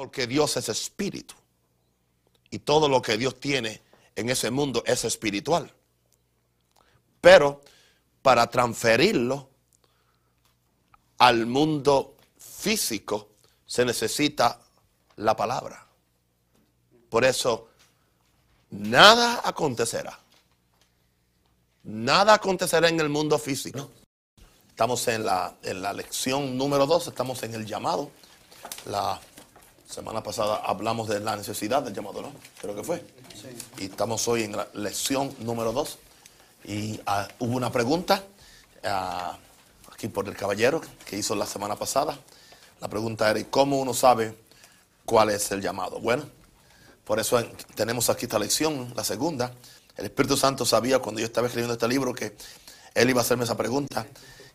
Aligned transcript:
Porque 0.00 0.26
Dios 0.26 0.56
es 0.56 0.70
espíritu. 0.70 1.34
Y 2.48 2.60
todo 2.60 2.88
lo 2.88 3.02
que 3.02 3.18
Dios 3.18 3.38
tiene 3.38 3.82
en 4.16 4.30
ese 4.30 4.50
mundo 4.50 4.82
es 4.86 5.04
espiritual. 5.04 5.70
Pero 7.20 7.60
para 8.22 8.46
transferirlo 8.46 9.50
al 11.18 11.44
mundo 11.44 12.16
físico 12.38 13.28
se 13.66 13.84
necesita 13.84 14.58
la 15.16 15.36
palabra. 15.36 15.86
Por 17.10 17.26
eso, 17.26 17.68
nada 18.70 19.42
acontecerá. 19.44 20.18
Nada 21.82 22.32
acontecerá 22.32 22.88
en 22.88 23.00
el 23.00 23.10
mundo 23.10 23.38
físico. 23.38 23.90
Estamos 24.66 25.06
en 25.08 25.26
la, 25.26 25.58
en 25.62 25.82
la 25.82 25.92
lección 25.92 26.56
número 26.56 26.86
2, 26.86 27.08
estamos 27.08 27.42
en 27.42 27.52
el 27.52 27.66
llamado. 27.66 28.10
La 28.86 29.20
semana 29.90 30.22
pasada 30.22 30.62
hablamos 30.64 31.08
de 31.08 31.18
la 31.20 31.36
necesidad 31.36 31.82
del 31.82 31.92
llamado, 31.92 32.22
¿no? 32.22 32.32
Creo 32.60 32.76
que 32.76 32.84
fue. 32.84 33.04
Y 33.78 33.86
estamos 33.86 34.26
hoy 34.28 34.44
en 34.44 34.56
la 34.56 34.68
lección 34.74 35.34
número 35.40 35.72
2. 35.72 35.98
Y 36.66 37.00
ah, 37.06 37.26
hubo 37.40 37.56
una 37.56 37.72
pregunta 37.72 38.22
ah, 38.84 39.36
aquí 39.92 40.08
por 40.08 40.28
el 40.28 40.36
caballero 40.36 40.80
que 41.04 41.16
hizo 41.18 41.34
la 41.34 41.46
semana 41.46 41.74
pasada. 41.74 42.16
La 42.80 42.88
pregunta 42.88 43.30
era, 43.30 43.42
¿cómo 43.50 43.80
uno 43.80 43.92
sabe 43.92 44.36
cuál 45.04 45.30
es 45.30 45.50
el 45.50 45.60
llamado? 45.60 45.98
Bueno, 45.98 46.24
por 47.04 47.18
eso 47.18 47.42
tenemos 47.74 48.08
aquí 48.10 48.26
esta 48.26 48.38
lección, 48.38 48.92
la 48.94 49.02
segunda. 49.02 49.52
El 49.96 50.04
Espíritu 50.04 50.36
Santo 50.36 50.64
sabía 50.64 51.00
cuando 51.00 51.20
yo 51.20 51.26
estaba 51.26 51.48
escribiendo 51.48 51.74
este 51.74 51.88
libro 51.88 52.14
que 52.14 52.36
él 52.94 53.10
iba 53.10 53.20
a 53.20 53.24
hacerme 53.24 53.44
esa 53.44 53.56
pregunta. 53.56 54.06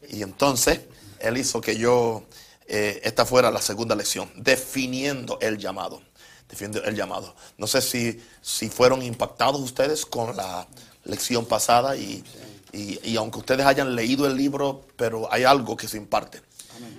Y 0.09 0.21
entonces 0.21 0.81
él 1.19 1.37
hizo 1.37 1.59
que 1.59 1.75
yo, 1.75 2.23
eh, 2.67 3.01
esta 3.03 3.25
fuera 3.25 3.51
la 3.51 3.61
segunda 3.61 3.95
lección, 3.95 4.31
definiendo 4.35 5.37
el 5.41 5.57
llamado. 5.57 6.01
Definiendo 6.49 6.83
el 6.83 6.95
llamado. 6.95 7.35
No 7.57 7.67
sé 7.67 7.81
si, 7.81 8.21
si 8.41 8.69
fueron 8.69 9.01
impactados 9.01 9.59
ustedes 9.61 10.05
con 10.05 10.35
la 10.35 10.67
lección 11.03 11.45
pasada 11.45 11.95
y, 11.95 12.23
y, 12.71 13.15
aunque 13.15 13.39
ustedes 13.39 13.65
hayan 13.65 13.95
leído 13.95 14.27
el 14.27 14.35
libro, 14.35 14.85
pero 14.95 15.31
hay 15.31 15.43
algo 15.43 15.77
que 15.77 15.87
se 15.87 15.97
imparte. 15.97 16.41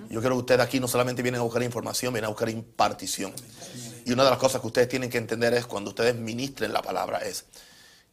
Yo 0.09 0.21
creo 0.21 0.33
que 0.33 0.39
ustedes 0.39 0.61
aquí 0.61 0.79
no 0.79 0.87
solamente 0.87 1.21
vienen 1.21 1.39
a 1.39 1.43
buscar 1.43 1.61
información, 1.63 2.13
vienen 2.13 2.25
a 2.25 2.29
buscar 2.29 2.49
impartición. 2.49 3.33
Y 4.05 4.11
una 4.11 4.23
de 4.23 4.29
las 4.29 4.39
cosas 4.39 4.61
que 4.61 4.67
ustedes 4.67 4.89
tienen 4.89 5.09
que 5.09 5.17
entender 5.17 5.53
es 5.53 5.65
cuando 5.65 5.89
ustedes 5.89 6.15
ministren 6.15 6.73
la 6.73 6.81
palabra 6.81 7.19
es 7.19 7.45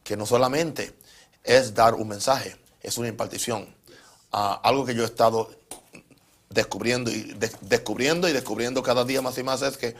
que 0.03 0.15
no 0.15 0.25
solamente 0.25 0.93
es 1.43 1.73
dar 1.73 1.95
un 1.95 2.07
mensaje, 2.07 2.55
es 2.81 2.97
una 2.97 3.07
impartición. 3.07 3.73
Ah, 4.31 4.59
algo 4.63 4.85
que 4.85 4.93
yo 4.93 5.03
he 5.03 5.05
estado 5.05 5.49
descubriendo 6.55 7.11
y 7.11 7.35
descubriendo 7.61 8.29
y 8.29 8.31
descubriendo 8.31 8.81
cada 8.81 9.03
día 9.03 9.21
más 9.21 9.37
y 9.37 9.43
más 9.43 9.61
es 9.61 9.77
que 9.77 9.93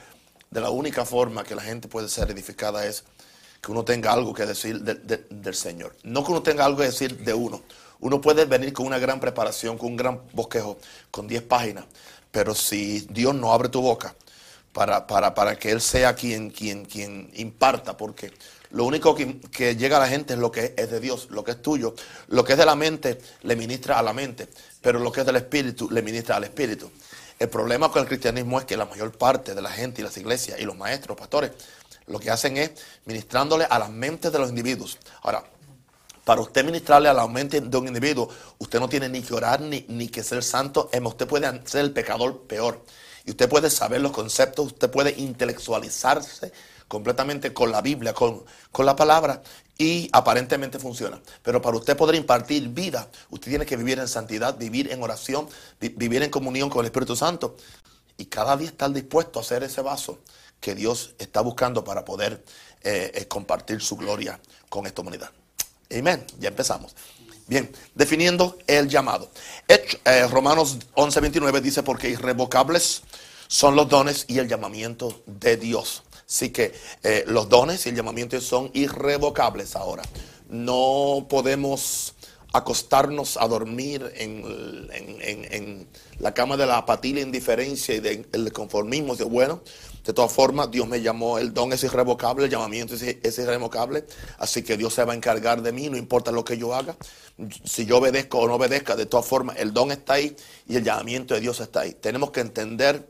de 0.50 0.62
la 0.62 0.70
única 0.70 1.04
forma 1.06 1.44
que 1.44 1.54
la 1.54 1.62
gente 1.62 1.90
puede 1.90 2.08
ser 2.08 2.32
edificada 2.32 2.86
es 2.86 3.04
que 3.62 3.72
uno 3.72 3.84
tenga 3.84 4.14
algo 4.14 4.34
que 4.34 4.46
decir 4.46 4.80
del 4.82 5.56
Señor. 5.56 5.96
No 6.04 6.24
que 6.24 6.32
uno 6.32 6.42
tenga 6.42 6.66
algo 6.66 6.80
que 6.80 6.86
decir 6.86 7.18
de 7.18 7.34
uno. 7.34 7.62
Uno 8.00 8.22
puede 8.22 8.46
venir 8.46 8.72
con 8.72 8.86
una 8.86 9.00
gran 9.00 9.20
preparación, 9.20 9.78
con 9.78 9.90
un 9.90 9.98
gran 9.98 10.22
bosquejo, 10.32 10.78
con 11.12 11.28
10 11.28 11.44
páginas, 11.44 11.86
pero 12.32 12.56
si 12.56 13.02
Dios 13.10 13.36
no 13.36 13.52
abre 13.52 13.68
tu 13.68 13.82
boca 13.82 14.16
para, 14.72 15.08
para, 15.08 15.34
para 15.34 15.58
que 15.58 15.72
Él 15.72 15.82
sea 15.82 16.16
quien, 16.16 16.52
quien, 16.52 16.86
quien 16.86 17.32
imparta, 17.36 17.98
porque 17.98 18.32
lo 18.72 18.86
único 18.86 19.16
que, 19.16 19.76
llega 19.76 19.98
a 19.98 20.00
la 20.00 20.08
gente 20.08 20.34
es 20.34 20.40
lo 20.40 20.52
que 20.52 20.74
es 20.78 20.90
de 20.90 21.00
Dios, 21.00 21.28
lo 21.30 21.44
que 21.44 21.52
es 21.52 21.62
tuyo. 21.62 21.96
Lo 22.28 22.44
que 22.44 22.54
es 22.54 22.58
de 22.58 22.66
la 22.66 22.76
mente 22.76 23.20
le 23.44 23.56
ministra 23.56 24.00
a 24.00 24.04
la 24.04 24.14
mente, 24.14 24.48
pero 24.82 25.00
lo 25.00 25.12
que 25.12 25.22
es 25.22 25.26
del 25.26 25.38
espíritu 25.38 25.90
le 25.90 26.02
ministra 26.02 26.38
al 26.38 26.44
espíritu. 26.44 26.90
El 27.38 27.50
problema 27.50 27.92
con 27.92 28.02
el 28.02 28.08
cristianismo 28.08 28.60
es 28.60 28.66
que 28.66 28.78
la 28.78 28.86
mayor 28.86 29.12
parte 29.18 29.54
de 29.54 29.62
la 29.62 29.70
gente 29.70 30.02
y 30.02 30.04
las 30.04 30.18
iglesias 30.18 30.60
y 30.60 30.64
los 30.64 30.78
maestros, 30.78 31.18
pastores, 31.18 31.52
lo 32.08 32.20
que 32.20 32.32
hacen 32.32 32.58
es 32.58 32.72
ministrándole 33.06 33.66
a 33.66 33.80
las 33.80 33.90
mentes 33.90 34.32
de 34.32 34.40
los 34.40 34.50
individuos. 34.50 34.98
Ahora, 35.22 35.44
para 36.24 36.42
usted 36.42 36.64
ministrarle 36.64 37.10
a 37.10 37.14
la 37.14 37.28
mente 37.28 37.62
de 37.62 37.78
un 37.78 37.88
individuo, 37.88 38.30
usted 38.58 38.80
no 38.80 38.90
tiene 38.90 39.10
ni 39.10 39.22
que 39.22 39.34
orar 39.34 39.62
ni, 39.62 39.86
ni 39.90 40.08
que 40.08 40.24
ser 40.24 40.44
santo, 40.44 40.90
usted 41.04 41.28
puede 41.28 41.62
ser 41.66 41.82
el 41.82 41.92
pecador 41.92 42.44
peor. 42.44 42.84
Y 43.26 43.32
usted 43.32 43.50
puede 43.50 43.70
saber 43.70 44.02
los 44.02 44.12
conceptos, 44.12 44.68
usted 44.68 44.90
puede 44.90 45.12
intelectualizarse 45.12 46.52
completamente 46.88 47.54
con 47.54 47.72
la 47.72 47.82
Biblia, 47.82 48.14
con, 48.14 48.44
con 48.72 48.86
la 48.86 48.96
palabra, 48.96 49.42
y 49.78 50.10
aparentemente 50.14 50.80
funciona. 50.80 51.20
Pero 51.44 51.62
para 51.62 51.78
usted 51.78 51.98
poder 51.98 52.16
impartir 52.16 52.70
vida, 52.70 53.10
usted 53.30 53.52
tiene 53.52 53.66
que 53.66 53.76
vivir 53.76 54.00
en 54.00 54.08
santidad, 54.08 54.58
vivir 54.58 54.92
en 54.92 55.04
oración, 55.04 55.48
vivir 55.80 56.24
en 56.24 56.30
comunión 56.30 56.70
con 56.70 56.82
el 56.82 56.86
Espíritu 56.86 57.16
Santo. 57.16 57.58
Y 58.18 58.26
cada 58.26 58.56
día 58.56 58.70
estar 58.70 58.92
dispuesto 58.92 59.40
a 59.40 59.42
hacer 59.42 59.64
ese 59.64 59.82
vaso 59.82 60.20
que 60.62 60.74
Dios 60.74 61.14
está 61.20 61.42
buscando 61.42 61.84
para 61.84 62.06
poder 62.06 62.44
eh, 62.84 63.12
eh, 63.14 63.28
compartir 63.28 63.82
su 63.82 63.98
gloria 63.98 64.40
con 64.70 64.88
esta 64.88 65.02
humanidad. 65.02 65.32
Amén. 65.96 66.26
Ya 66.40 66.50
empezamos. 66.50 66.96
Bien, 67.48 67.72
definiendo 67.94 68.58
el 68.66 68.88
llamado. 68.88 69.30
Eh, 69.68 70.28
Romanos 70.28 70.78
11:29 70.96 71.62
dice, 71.62 71.84
porque 71.84 72.10
irrevocables 72.10 73.04
son 73.48 73.76
los 73.76 73.88
dones 73.90 74.26
y 74.28 74.40
el 74.40 74.48
llamamiento 74.48 75.22
de 75.26 75.58
Dios. 75.58 76.04
Así 76.28 76.50
que 76.50 76.74
los 77.28 77.50
dones 77.50 77.86
y 77.86 77.90
el 77.90 77.96
llamamiento 77.96 78.40
son 78.42 78.72
irrevocables 78.74 79.76
ahora. 79.76 80.04
No 80.50 81.26
podemos 81.30 82.16
acostarnos 82.56 83.36
a 83.36 83.48
dormir 83.48 84.14
en, 84.16 85.88
la 86.20 86.34
cama 86.34 86.56
de 86.56 86.66
la 86.66 86.78
apatía, 86.78 87.16
la 87.16 87.22
indiferencia 87.22 87.96
y 87.96 88.00
del 88.00 88.54
conformismo. 88.54 89.16
De, 89.16 89.26
bueno, 89.26 89.62
de 90.06 90.14
todas 90.14 90.32
formas, 90.32 90.72
Dios 90.72 90.88
me 90.88 91.02
llamó, 91.02 91.38
el 91.38 91.54
don 91.54 91.74
es 91.74 91.84
irrevocable, 91.84 92.46
el 92.46 92.52
llamamiento 92.52 92.94
es, 92.96 93.38
irrevocable, 93.40 94.06
así 94.38 94.64
que 94.64 94.78
Dios 94.78 94.94
se 94.94 95.04
va 95.04 95.12
a 95.12 95.16
encargar 95.16 95.62
de 95.62 95.74
mí, 95.74 95.90
no 95.90 95.98
importa 95.98 96.32
lo 96.32 96.46
que 96.46 96.58
yo 96.58 96.74
haga, 96.74 96.96
si 97.66 97.86
yo 97.86 97.98
obedezco 97.98 98.40
o 98.40 98.48
no 98.48 98.56
obedezca, 98.56 98.96
de 98.96 99.06
todas 99.06 99.26
formas, 99.26 99.58
el 99.58 99.74
don 99.74 99.92
está 99.92 100.14
ahí 100.14 100.36
y 100.68 100.78
el 100.78 100.84
llamamiento 100.84 101.34
de 101.34 101.42
Dios 101.42 101.60
está 101.60 101.82
ahí. 101.82 101.94
Tenemos 101.94 102.32
que 102.32 102.40
entender 102.40 103.06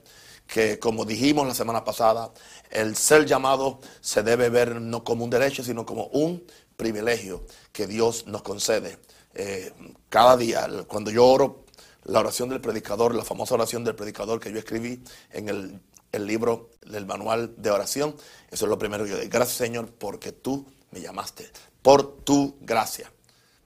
que, 0.48 0.80
como 0.80 1.06
dijimos 1.06 1.46
la 1.48 1.54
semana 1.54 1.84
pasada, 1.84 2.32
el 2.76 2.98
ser 2.98 3.26
llamado 3.26 3.80
se 4.02 4.22
debe 4.22 4.50
ver 4.50 4.82
no 4.82 5.04
como 5.04 5.24
un 5.24 5.30
derecho, 5.30 5.64
sino 5.64 5.86
como 5.86 6.08
un 6.08 6.46
privilegio 6.76 7.46
que 7.72 7.88
Dios 7.88 8.28
nos 8.28 8.42
concede. 8.42 8.98
Eh, 9.34 9.72
cada 10.10 10.36
día, 10.36 10.68
cuando 10.88 11.10
yo 11.10 11.26
oro, 11.26 11.64
la 12.04 12.20
oración 12.20 12.50
del 12.50 12.60
predicador, 12.60 13.16
la 13.16 13.24
famosa 13.24 13.56
oración 13.56 13.86
del 13.86 13.96
predicador 13.96 14.42
que 14.42 14.52
yo 14.52 14.60
escribí 14.60 15.02
en 15.32 15.80
el 16.12 16.28
libro 16.28 16.72
del 16.86 17.06
manual 17.06 17.56
de 17.58 17.72
oración. 17.72 18.16
Eso 18.52 18.66
es 18.66 18.70
lo 18.70 18.78
primero 18.78 19.06
que 19.06 19.12
yo 19.12 19.18
digo. 19.18 19.30
Gracias 19.32 19.58
Señor 19.58 19.90
porque 19.98 20.34
tú 20.34 20.66
me 20.92 21.00
llamaste. 21.00 21.50
Por 21.82 22.24
tu 22.24 22.58
gracia. 22.60 23.10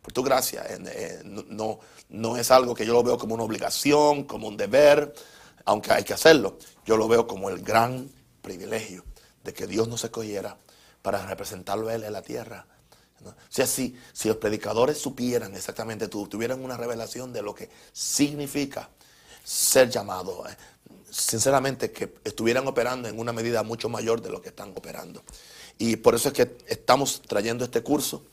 Por 0.03 0.13
tu 0.13 0.21
gracia. 0.21 0.63
No, 1.23 1.79
no 2.09 2.37
es 2.37 2.51
algo 2.51 2.75
que 2.75 2.85
yo 2.85 2.93
lo 2.93 3.03
veo 3.03 3.17
como 3.17 3.33
una 3.33 3.43
obligación, 3.43 4.23
como 4.23 4.47
un 4.47 4.55
deber, 4.55 5.13
aunque 5.65 5.93
hay 5.93 6.03
que 6.03 6.13
hacerlo. 6.13 6.57
Yo 6.85 6.95
lo 6.95 7.07
veo 7.07 7.27
como 7.27 7.49
el 7.49 7.61
gran 7.61 8.09
privilegio 8.49 9.05
de 9.43 9.53
que 9.53 9.67
Dios 9.67 9.87
nos 9.87 10.03
escogiera 10.03 10.57
para 11.01 11.25
representarlo 11.25 11.89
a 11.89 11.95
Él 11.95 12.03
en 12.03 12.13
la 12.13 12.21
tierra. 12.21 12.65
O 13.23 13.33
sea, 13.49 13.67
si, 13.67 13.95
si 14.13 14.27
los 14.27 14.37
predicadores 14.37 14.97
supieran 14.97 15.53
exactamente, 15.53 16.07
tuvieran 16.07 16.63
una 16.63 16.77
revelación 16.77 17.31
de 17.31 17.41
lo 17.41 17.53
que 17.53 17.69
significa 17.93 18.89
ser 19.43 19.89
llamado, 19.89 20.47
eh, 20.47 20.55
sinceramente, 21.09 21.91
que 21.91 22.15
estuvieran 22.23 22.67
operando 22.67 23.07
en 23.07 23.19
una 23.19 23.33
medida 23.33 23.61
mucho 23.63 23.87
mayor 23.89 24.21
de 24.21 24.29
lo 24.29 24.41
que 24.41 24.49
están 24.49 24.71
operando. 24.75 25.23
Y 25.77 25.97
por 25.97 26.15
eso 26.15 26.29
es 26.29 26.33
que 26.33 26.57
estamos 26.67 27.21
trayendo 27.21 27.63
este 27.65 27.83
curso 27.83 28.25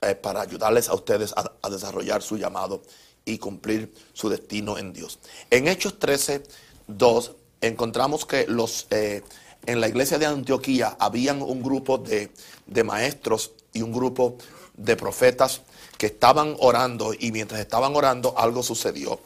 eh, 0.00 0.14
para 0.14 0.40
ayudarles 0.40 0.88
a 0.88 0.94
ustedes 0.94 1.32
a, 1.36 1.70
desarrollar 1.70 2.22
su 2.22 2.36
llamado 2.36 2.82
y 3.24 3.38
cumplir 3.38 3.94
su 4.12 4.28
destino 4.28 4.76
en 4.76 4.92
Dios. 4.92 5.20
En 5.50 5.68
Hechos 5.68 5.98
13, 5.98 6.42
2, 6.88 7.32
encontramos 7.60 8.26
que 8.26 8.46
los, 8.48 8.88
eh, 8.90 9.22
en 9.66 9.80
la 9.80 9.88
iglesia 9.88 10.18
de 10.18 10.26
Antioquía 10.26 10.96
habían 10.98 11.42
un 11.42 11.62
grupo 11.62 11.98
de, 11.98 12.30
de 12.66 12.84
maestros 12.84 13.52
y 13.72 13.82
un 13.82 13.92
grupo 13.92 14.36
de 14.76 14.96
profetas 14.96 15.62
que 15.98 16.06
estaban 16.06 16.56
orando 16.58 17.12
y 17.18 17.32
mientras 17.32 17.60
estaban 17.60 17.94
orando 17.94 18.34
algo 18.36 18.62
sucedió. 18.62 19.20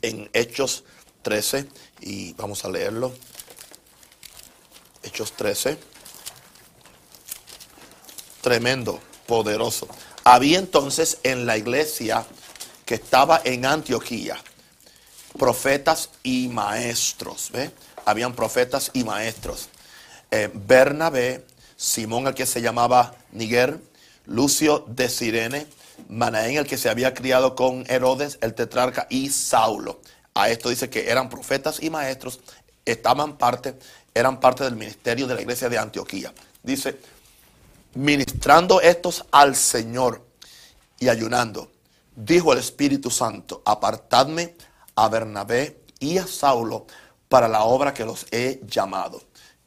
En 0.00 0.28
Hechos 0.32 0.84
13 1.22 1.68
y 2.00 2.32
vamos 2.34 2.64
a 2.64 2.70
leerlo. 2.70 3.12
Hechos 5.02 5.32
13. 5.32 5.78
Tremendo, 8.40 9.00
poderoso. 9.26 9.86
Había 10.24 10.58
entonces 10.58 11.18
en 11.22 11.46
la 11.46 11.56
iglesia 11.56 12.26
que 12.84 12.94
estaba 12.94 13.40
en 13.44 13.66
Antioquía 13.66 14.42
profetas 15.38 16.10
y 16.22 16.48
maestros. 16.48 17.50
¿ve? 17.52 17.70
Habían 18.04 18.34
profetas 18.34 18.90
y 18.92 19.04
maestros. 19.04 19.68
Eh, 20.30 20.50
Bernabé, 20.52 21.44
Simón 21.76 22.26
el 22.26 22.34
que 22.34 22.46
se 22.46 22.60
llamaba 22.60 23.14
Niger, 23.32 23.78
Lucio 24.26 24.84
de 24.88 25.08
Sirene, 25.08 25.66
Manaén 26.08 26.58
el 26.58 26.66
que 26.66 26.78
se 26.78 26.88
había 26.88 27.14
criado 27.14 27.54
con 27.54 27.84
Herodes 27.88 28.38
el 28.40 28.54
tetrarca 28.54 29.06
y 29.10 29.30
Saulo. 29.30 30.00
A 30.34 30.48
esto 30.48 30.70
dice 30.70 30.88
que 30.88 31.10
eran 31.10 31.28
profetas 31.28 31.82
y 31.82 31.90
maestros, 31.90 32.40
estaban 32.84 33.36
parte 33.36 33.76
eran 34.14 34.40
parte 34.40 34.64
del 34.64 34.76
ministerio 34.76 35.26
de 35.26 35.34
la 35.34 35.40
iglesia 35.40 35.68
de 35.68 35.78
Antioquía. 35.78 36.32
Dice, 36.62 36.98
ministrando 37.94 38.80
estos 38.80 39.24
al 39.30 39.56
Señor 39.56 40.24
y 40.98 41.08
ayunando, 41.08 41.70
dijo 42.14 42.52
el 42.52 42.58
Espíritu 42.58 43.10
Santo, 43.10 43.62
apartadme 43.64 44.54
a 44.94 45.08
Bernabé 45.08 45.80
y 45.98 46.18
a 46.18 46.26
Saulo 46.26 46.86
para 47.32 47.48
la 47.48 47.64
obra 47.64 47.94
que 47.94 48.04
los 48.04 48.26
he 48.30 48.60
llamado. 48.66 49.22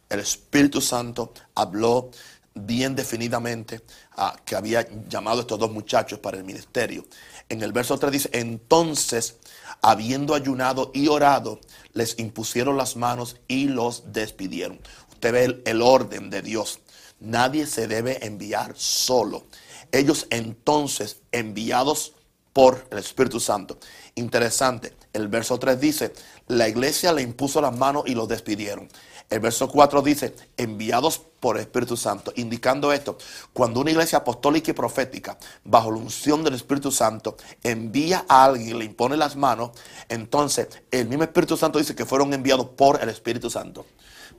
El 0.08 0.20
Espíritu 0.20 0.82
Santo 0.82 1.34
habló 1.56 2.12
bien 2.54 2.96
definidamente 2.96 3.82
a, 4.16 4.36
que 4.46 4.56
había 4.56 4.88
llamado 5.10 5.40
a 5.40 5.42
estos 5.42 5.58
dos 5.58 5.72
muchachos 5.72 6.20
para 6.20 6.38
el 6.38 6.44
ministerio. 6.44 7.08
En 7.50 7.64
el 7.64 7.74
verso 7.74 7.98
3 7.98 8.12
dice, 8.12 8.30
entonces, 8.34 9.38
habiendo 9.82 10.36
ayunado 10.36 10.92
y 10.94 11.08
orado, 11.08 11.60
les 11.94 12.20
impusieron 12.20 12.78
las 12.78 12.98
manos 12.98 13.38
y 13.48 13.66
los 13.66 14.14
despidieron. 14.14 14.80
Usted 15.10 15.34
ve 15.34 15.64
el 15.66 15.82
orden 15.82 16.30
de 16.30 16.44
Dios. 16.44 16.82
Nadie 17.20 17.66
se 17.66 17.88
debe 17.88 18.24
enviar 18.28 18.74
solo. 18.76 19.48
Ellos 19.92 20.28
entonces, 20.30 21.22
enviados 21.32 22.14
por 22.54 22.88
el 22.92 23.00
Espíritu 23.00 23.40
Santo. 23.40 23.80
Interesante, 24.14 24.94
el 25.16 25.30
verso 25.30 25.58
3 25.58 25.80
dice, 25.80 26.14
la 26.48 26.68
iglesia 26.68 27.14
le 27.14 27.22
impuso 27.22 27.62
las 27.62 27.76
manos 27.76 28.04
y 28.06 28.14
los 28.16 28.28
despidieron. 28.28 28.90
El 29.30 29.40
verso 29.40 29.68
4 29.68 30.02
dice, 30.04 30.36
enviados 30.58 31.20
por 31.40 31.56
el 31.56 31.64
Espíritu 31.64 31.98
Santo, 31.98 32.32
indicando 32.36 32.94
esto, 32.94 33.18
cuando 33.54 33.80
una 33.80 33.92
iglesia 33.92 34.20
apostólica 34.20 34.72
y 34.72 34.74
profética, 34.74 35.38
bajo 35.64 35.90
la 35.90 35.98
unción 35.98 36.44
del 36.44 36.54
Espíritu 36.54 36.92
Santo, 36.92 37.36
envía 37.64 38.26
a 38.28 38.46
alguien 38.46 38.76
y 38.76 38.80
le 38.80 38.86
impone 38.86 39.18
las 39.18 39.36
manos, 39.36 39.72
entonces 40.10 40.68
el 40.92 41.08
mismo 41.08 41.24
Espíritu 41.24 41.58
Santo 41.58 41.80
dice 41.80 41.96
que 41.96 42.06
fueron 42.06 42.34
enviados 42.34 42.68
por 42.70 43.02
el 43.02 43.10
Espíritu 43.10 43.50
Santo. 43.50 43.86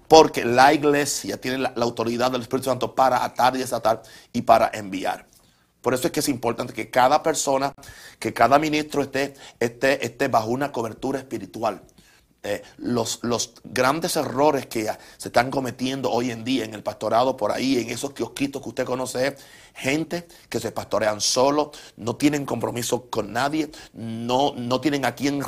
Porque 0.09 0.45
la 0.45 0.73
iglesia 0.73 1.41
tiene 1.41 1.59
la, 1.59 1.73
autoridad 1.77 2.31
del 2.31 2.43
Espíritu 2.43 2.71
Santo 2.71 2.95
para 2.95 3.25
atar 3.25 3.57
y 3.57 3.59
desatar 3.59 4.03
y 4.33 4.43
para 4.43 4.71
enviar. 4.73 5.27
Por 5.87 5.95
eso 5.95 6.09
es 6.09 6.13
que 6.13 6.19
es 6.19 6.29
importante 6.29 6.73
que 6.73 6.91
cada 6.91 7.23
persona, 7.23 7.73
que 8.19 8.33
cada 8.33 8.59
ministro 8.59 9.03
esté, 9.03 9.35
esté, 9.61 10.05
esté 10.05 10.27
bajo 10.27 10.49
una 10.49 10.73
cobertura 10.73 11.21
espiritual. 11.21 11.81
Eh, 12.43 12.61
los, 12.79 13.21
los, 13.23 13.55
grandes 13.63 14.17
errores 14.17 14.67
que 14.67 14.91
se 15.17 15.29
están 15.29 15.49
cometiendo 15.49 16.11
hoy 16.11 16.33
en 16.33 16.43
día 16.43 16.65
en 16.65 16.75
el 16.75 16.83
pastorado 16.83 17.37
por 17.37 17.53
ahí, 17.53 17.79
en 17.79 17.91
esos 17.91 18.15
kiosquitos 18.15 18.63
que 18.63 18.69
usted 18.69 18.85
conoce, 18.85 19.37
gente 19.77 20.27
que 20.49 20.59
se 20.59 20.73
pastorean 20.73 21.21
solo, 21.21 21.71
no 21.97 22.17
tienen 22.17 22.47
compromiso 22.47 23.09
con 23.09 23.33
nadie, 23.33 23.71
no, 23.93 24.55
no 24.57 24.81
tienen 24.81 25.05
a 25.05 25.15
quién 25.15 25.41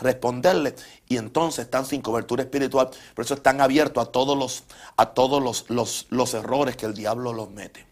responderle 0.00 0.74
y 1.06 1.18
entonces 1.18 1.66
están 1.66 1.84
sin 1.84 2.00
cobertura 2.00 2.44
espiritual. 2.44 2.88
Por 3.14 3.26
eso 3.26 3.34
están 3.34 3.60
abiertos 3.60 4.08
a 4.08 4.10
todos 4.10 4.38
los, 4.38 4.64
a 4.96 5.12
todos 5.12 5.42
los, 5.42 5.68
los, 5.68 6.06
los 6.08 6.32
errores 6.32 6.78
que 6.78 6.86
el 6.86 6.94
diablo 6.94 7.34
los 7.34 7.50
mete 7.50 7.91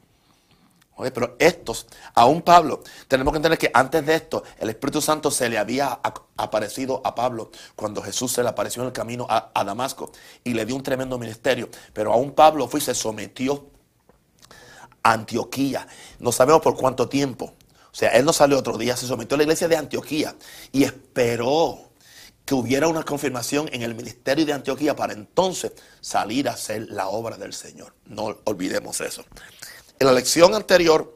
pero 1.12 1.37
estos, 1.38 1.87
aún 2.14 2.43
Pablo, 2.43 2.82
tenemos 3.08 3.32
que 3.32 3.37
entender 3.38 3.58
que 3.58 3.70
antes 3.73 4.05
de 4.05 4.14
esto, 4.14 4.43
el 4.58 4.69
Espíritu 4.70 5.00
Santo 5.00 5.31
se 5.31 5.49
le 5.49 5.56
había 5.56 6.00
aparecido 6.37 7.00
a 7.05 7.14
Pablo 7.14 7.50
cuando 7.75 8.02
Jesús 8.02 8.32
se 8.32 8.43
le 8.43 8.49
apareció 8.50 8.82
en 8.82 8.88
el 8.88 8.93
camino 8.93 9.26
a, 9.29 9.64
Damasco 9.64 10.12
y 10.44 10.52
le 10.52 10.67
dio 10.67 10.76
un 10.76 10.82
tremendo 10.82 11.19
ministerio. 11.19 11.69
Pero 11.93 12.12
aún 12.12 12.32
Pablo 12.32 12.69
fue 12.69 12.81
y 12.81 12.82
se 12.82 12.94
sometió 12.94 13.67
a 15.02 15.12
Antioquía. 15.12 15.87
No 16.19 16.32
sabemos 16.32 16.61
por 16.61 16.76
cuánto 16.76 17.08
tiempo. 17.08 17.55
O 17.93 17.94
sea, 17.94 18.11
él 18.11 18.25
no 18.25 18.32
salió 18.32 18.58
otro 18.58 18.79
día, 18.79 18.97
se 18.97 19.06
sometió 19.06 19.35
a 19.35 19.38
la 19.38 19.44
iglesia 19.44 19.69
de 19.69 19.76
Antioquía 19.76 20.37
y 20.73 20.85
esperó 20.85 21.91
que 22.44 22.55
hubiera 22.55 22.88
una 22.88 23.05
confirmación 23.05 23.69
en 23.73 23.82
el 23.82 23.94
ministerio 23.94 24.44
de 24.44 24.52
Antioquía 24.52 24.97
para 24.97 25.12
entonces 25.12 25.73
salir 26.00 26.49
a 26.49 26.55
hacer 26.55 26.88
la 26.88 27.08
obra 27.08 27.37
del 27.37 27.52
Señor. 27.52 27.94
No 28.06 28.38
olvidemos 28.44 29.00
eso. 29.00 29.25
En 30.00 30.06
la 30.06 30.14
lección 30.14 30.55
anterior 30.55 31.14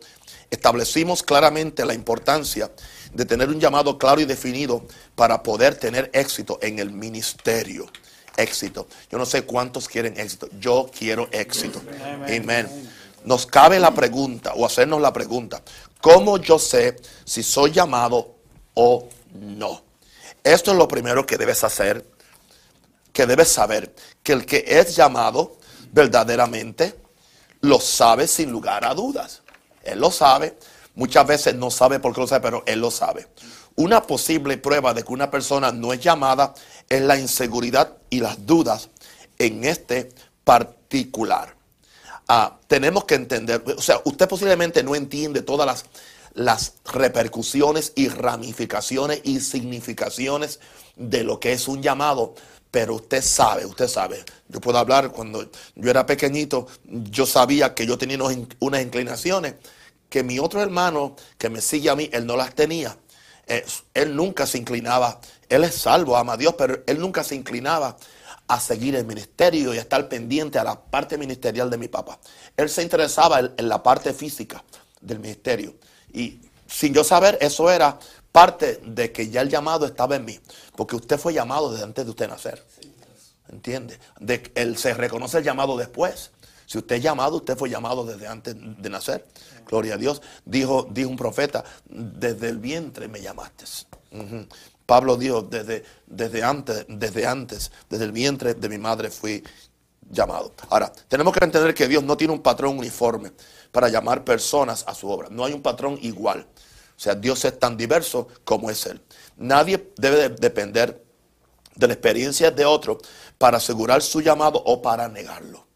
establecimos 0.50 1.22
claramente 1.22 1.86
la 1.86 1.94
importancia 1.94 2.70
de 3.14 3.25
tener 3.25 3.48
un 3.48 3.58
llamado 3.58 3.96
claro 3.96 4.20
y 4.20 4.26
definido 4.26 4.84
para 5.14 5.42
poder 5.42 5.76
tener 5.76 6.10
éxito 6.12 6.58
en 6.60 6.78
el 6.78 6.90
ministerio. 6.92 7.86
Éxito. 8.36 8.86
Yo 9.10 9.16
no 9.16 9.25
sé 9.25 9.44
cuántos 9.44 9.88
quieren 9.88 10.20
éxito. 10.20 10.50
Yo 10.60 10.90
quiero 10.96 11.31
éxito. 11.32 11.81
Amén. 12.26 12.69
Nos 13.25 13.46
cabe 13.46 13.81
la 13.81 13.94
pregunta 13.94 14.52
o 14.54 14.66
hacernos 14.66 15.00
la 15.00 15.14
pregunta, 15.14 15.62
¿cómo 16.02 16.36
yo 16.36 16.58
sé 16.58 16.96
si 17.25 17.42
soy 17.42 17.72
llamado 17.72 18.34
o 18.75 19.08
no? 19.32 19.82
Esto 20.42 20.72
es 20.72 20.76
lo 20.76 20.86
primero 20.86 21.25
que 21.25 21.38
debes 21.38 21.64
hacer, 21.64 22.04
que 23.14 23.25
debes 23.25 23.48
saber, 23.48 23.94
que 24.22 24.32
el 24.32 24.44
que 24.44 24.62
es 24.66 24.94
llamado 24.94 25.56
verdaderamente 25.90 27.02
lo 27.64 27.81
sabe 27.81 28.26
sin 28.26 28.50
lugar 28.50 28.84
a 28.84 28.94
dudas. 28.94 29.43
Él 29.82 30.00
lo 30.00 30.11
sabe. 30.11 30.56
Muchas 30.94 31.26
veces 31.26 31.55
no 31.55 31.70
sabe 31.70 31.99
por 31.99 32.14
qué 32.14 32.20
lo 32.20 32.26
sabe, 32.26 32.43
pero 32.43 32.62
él 32.66 32.81
lo 32.81 32.90
sabe. 32.90 33.26
Una 33.76 34.02
posible 34.02 34.56
prueba 34.56 34.94
de 34.94 35.02
que 35.02 35.12
una 35.12 35.31
persona 35.31 35.72
no 35.72 35.93
es 35.93 36.00
llamada 36.00 36.55
es 36.88 37.02
la 37.02 37.19
inseguridad 37.19 37.96
y 38.08 38.20
las 38.20 38.46
dudas 38.46 38.90
en 39.38 39.64
este 39.64 40.11
particular. 40.44 41.56
Ah, 42.28 42.58
tenemos 42.69 43.05
que 43.05 43.16
entender, 43.16 43.62
o 43.76 43.82
sea, 43.82 44.00
usted 44.05 44.28
posiblemente 44.28 44.82
no 44.82 44.94
entiende 44.94 45.43
todas 45.43 45.67
las, 45.67 45.84
las 46.34 46.75
repercusiones 46.93 47.93
y 47.96 48.08
ramificaciones 48.08 49.20
y 49.25 49.40
significaciones 49.40 50.60
de 50.96 51.25
lo 51.25 51.40
que 51.40 51.52
es 51.52 51.69
un 51.69 51.82
llamado, 51.82 52.34
pero 52.74 52.96
usted 52.96 53.22
sabe, 53.22 53.64
usted 53.64 53.86
sabe. 53.86 54.24
Yo 54.48 54.60
puedo 54.60 54.78
hablar 54.78 55.12
cuando 55.12 55.48
yo 55.76 55.90
era 55.90 56.04
pequeñito, 56.04 56.66
yo 56.82 57.24
sabía 57.24 57.72
que 57.72 57.86
yo 57.86 57.96
tenía 57.96 58.18
unas 58.58 58.82
inclinaciones 58.82 59.54
que 60.08 60.24
mi 60.24 60.40
otro 60.40 60.60
hermano 60.60 61.14
que 61.38 61.50
me 61.50 61.60
sigue 61.60 61.88
a 61.88 61.94
mí, 61.94 62.10
él 62.12 62.26
no 62.26 62.36
las 62.36 62.52
tenía. 62.52 62.98
él 63.46 64.16
nunca 64.16 64.44
se 64.44 64.58
inclinaba, 64.58 65.20
él 65.48 65.62
es 65.62 65.76
salvo, 65.76 66.16
ama 66.16 66.32
a 66.32 66.36
Dios, 66.36 66.56
pero 66.58 66.82
él 66.84 66.98
nunca 66.98 67.22
se 67.22 67.36
inclinaba 67.36 67.96
a 68.48 68.58
seguir 68.58 68.96
el 68.96 69.04
ministerio 69.04 69.72
y 69.72 69.78
a 69.78 69.80
estar 69.80 70.08
pendiente 70.08 70.58
a 70.58 70.64
la 70.64 70.74
parte 70.74 71.16
ministerial 71.16 71.70
de 71.70 71.78
mi 71.78 71.86
papá. 71.86 72.18
Él 72.56 72.68
se 72.68 72.82
interesaba 72.82 73.38
en 73.38 73.68
la 73.68 73.84
parte 73.84 74.12
física 74.12 74.64
del 75.00 75.20
ministerio. 75.20 75.76
Y 76.12 76.40
sin 76.66 76.92
yo 76.92 77.04
saber, 77.04 77.38
eso 77.40 77.70
era 77.70 78.00
parte 78.34 78.81
de 78.84 79.12
que 79.12 79.31
ya 79.31 79.42
el 79.42 79.48
llamado 79.48 79.86
estaba 79.86 80.16
en 80.16 80.25
mí, 80.25 80.40
porque 80.75 80.96
usted 80.96 81.20
fue 81.20 81.32
llamado 81.32 81.70
desde 81.70 81.84
antes 81.84 82.04
de 82.04 82.10
usted 82.10 82.28
nacer. 82.28 82.60
¿Entiende? 83.48 83.96
De, 84.19 84.74
se 84.76 84.93
reconoce 84.93 85.38
el 85.38 85.44
llamado 85.44 85.76
después. 85.76 86.32
Si 86.67 86.76
usted 86.76 86.96
es 86.96 87.03
llamado, 87.05 87.36
usted 87.36 87.56
fue 87.56 87.70
llamado 87.70 88.05
desde 88.05 88.26
antes 88.26 88.56
de 88.58 88.91
nacer. 88.91 89.24
Gloria 89.69 89.94
a 89.94 89.98
Dios. 89.98 90.20
Dijo, 90.44 90.88
dijo 90.91 91.10
un 91.10 91.17
profeta, 91.17 91.62
desde 91.84 92.48
el 92.48 92.58
vientre 92.58 93.06
me 93.06 93.20
llamaste. 93.20 93.67
Pablo 94.84 95.17
dijo, 95.17 95.43
desde, 95.43 95.84
desde, 96.05 96.43
antes, 96.43 96.86
desde 96.88 97.29
antes, 97.29 97.70
desde 97.88 98.05
el 98.05 98.10
vientre 98.10 98.55
de 98.55 98.69
mi 98.69 98.79
madre 98.79 99.12
fui 99.12 99.44
llamado. 100.10 100.53
Ahora, 100.70 100.93
tenemos 101.06 101.32
que 101.32 101.44
entender 101.44 101.72
que 101.72 101.86
Dios 101.86 102.03
no 102.03 102.17
tiene 102.17 102.32
un 102.32 102.43
patrón 102.43 102.81
uniforme 102.81 103.31
para 103.70 103.88
llamar 103.88 104.24
personas 104.24 104.82
a 104.88 104.94
su 104.94 105.08
obra. 105.08 105.29
No 105.31 105.44
hay 105.44 105.53
un 105.53 105.62
patrón 105.62 106.00
igual. 106.03 106.48
O 106.96 107.01
sea, 107.01 107.15
Dios 107.15 107.44
es 107.44 107.58
tan 107.58 107.77
diverso 107.77 108.29
como 108.44 108.70
es 108.70 108.86
Él. 108.86 109.01
Nadie 109.36 109.93
debe 109.96 110.29
depender 110.29 111.05
de 111.74 111.86
la 111.86 111.93
experiencia 111.93 112.51
de 112.51 112.65
otro 112.65 112.98
para 113.39 113.56
asegurar 113.56 114.03
su 114.03 114.20
llamado 114.20 114.63
o 114.65 114.81
para 114.81 115.08
negarlo. 115.08 115.67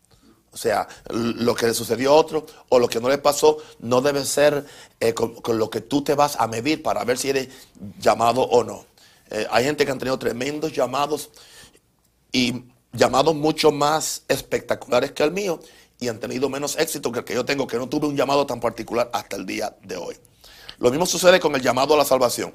O 0.53 0.57
sea, 0.57 0.89
lo 1.11 1.55
que 1.55 1.67
le 1.67 1.75
sucedió 1.75 2.11
a 2.11 2.15
otro 2.15 2.47
o 2.69 2.79
lo 2.79 2.89
que 2.89 3.01
no 3.01 3.09
le 3.09 3.19
pasó 3.19 3.59
no 3.81 4.01
debe 4.01 4.25
ser 4.25 4.65
eh, 4.99 5.13
con, 5.13 5.37
lo 5.59 5.71
que 5.71 5.81
tú 5.81 6.03
te 6.03 6.15
vas 6.15 6.37
a 6.37 6.47
medir 6.47 6.83
para 6.83 7.05
ver 7.05 7.19
si 7.19 7.31
eres 7.31 7.49
llamado 8.01 8.43
o 8.43 8.65
no. 8.65 8.85
Eh, 9.31 9.47
hay 9.51 9.65
gente 9.65 9.85
que 9.85 9.93
han 9.93 9.99
tenido 9.99 10.19
tremendos 10.19 10.73
llamados 10.73 11.31
y 12.33 12.65
llamados 12.93 13.35
mucho 13.35 13.71
más 13.71 14.23
espectaculares 14.29 15.13
que 15.13 15.23
el 15.23 15.33
mío 15.33 15.61
y 16.01 16.09
han 16.09 16.19
tenido 16.19 16.49
menos 16.49 16.79
éxito 16.79 17.13
que 17.13 17.21
el 17.21 17.25
que 17.25 17.35
yo 17.35 17.45
tengo, 17.45 17.67
que 17.67 17.77
no 17.77 17.89
tuve 17.89 18.07
un 18.07 18.17
llamado 18.17 18.47
tan 18.47 18.61
particular 18.61 19.11
hasta 19.13 19.37
el 19.37 19.45
día 19.45 19.77
de 19.83 19.97
hoy. 19.97 20.17
Lo 20.79 20.91
mismo 20.91 21.07
sucede 21.07 21.41
con 21.41 21.55
el 21.55 21.63
llamado 21.63 21.95
a 21.95 21.97
la 21.97 22.05
salvación. 22.05 22.55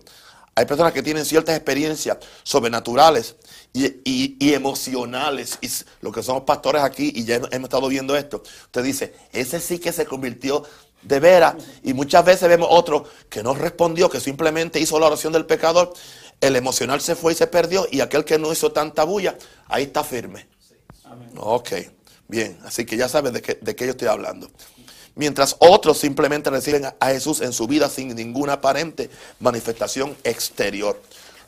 Hay 0.55 0.65
personas 0.65 0.93
que 0.93 1.01
tienen 1.01 1.25
ciertas 1.25 1.55
experiencias 1.55 2.17
sobrenaturales 2.43 3.35
y, 3.73 4.53
emocionales. 4.53 5.57
Y 5.61 5.69
lo 6.01 6.11
que 6.11 6.21
somos 6.21 6.43
pastores 6.43 6.83
aquí, 6.83 7.11
y 7.15 7.25
ya 7.25 7.35
hemos 7.35 7.63
estado 7.63 7.87
viendo 7.87 8.15
esto, 8.15 8.43
usted 8.65 8.83
dice, 8.83 9.13
ese 9.31 9.59
sí 9.59 9.79
que 9.79 9.91
se 9.91 10.05
convirtió 10.05 10.63
de 11.01 11.19
veras. 11.19 11.55
Y 11.83 11.93
muchas 11.93 12.23
veces 12.23 12.47
vemos 12.47 12.67
otro 12.69 13.05
que 13.29 13.41
no 13.41 13.55
respondió, 13.55 14.09
que 14.09 14.19
simplemente 14.19 14.79
hizo 14.79 14.99
la 14.99 15.07
oración 15.07 15.33
del 15.33 15.45
pecador. 15.45 15.93
El 16.39 16.55
emocional 16.55 17.01
se 17.01 17.15
fue 17.15 17.33
y 17.33 17.35
se 17.35 17.47
perdió. 17.47 17.87
Y 17.89 18.01
aquel 18.01 18.23
que 18.23 18.37
no 18.37 18.51
hizo 18.51 18.71
tanta 18.71 19.05
bulla, 19.05 19.35
ahí 19.67 19.83
está 19.83 20.03
firme. 20.03 20.47
Ok, 21.37 21.71
bien. 22.27 22.59
Así 22.63 22.85
que 22.85 22.95
ya 22.95 23.09
sabes 23.09 23.33
de 23.33 23.41
qué, 23.41 23.57
de 23.59 23.75
qué 23.75 23.85
yo 23.85 23.91
estoy 23.91 24.07
hablando 24.07 24.49
mientras 25.15 25.55
otros 25.59 25.97
simplemente 25.97 26.49
reciben 26.49 26.85
a 26.99 27.07
Jesús 27.07 27.41
en 27.41 27.53
su 27.53 27.67
vida 27.67 27.89
sin 27.89 28.15
ninguna 28.15 28.53
aparente 28.53 29.09
manifestación 29.39 30.15
exterior. 30.23 31.01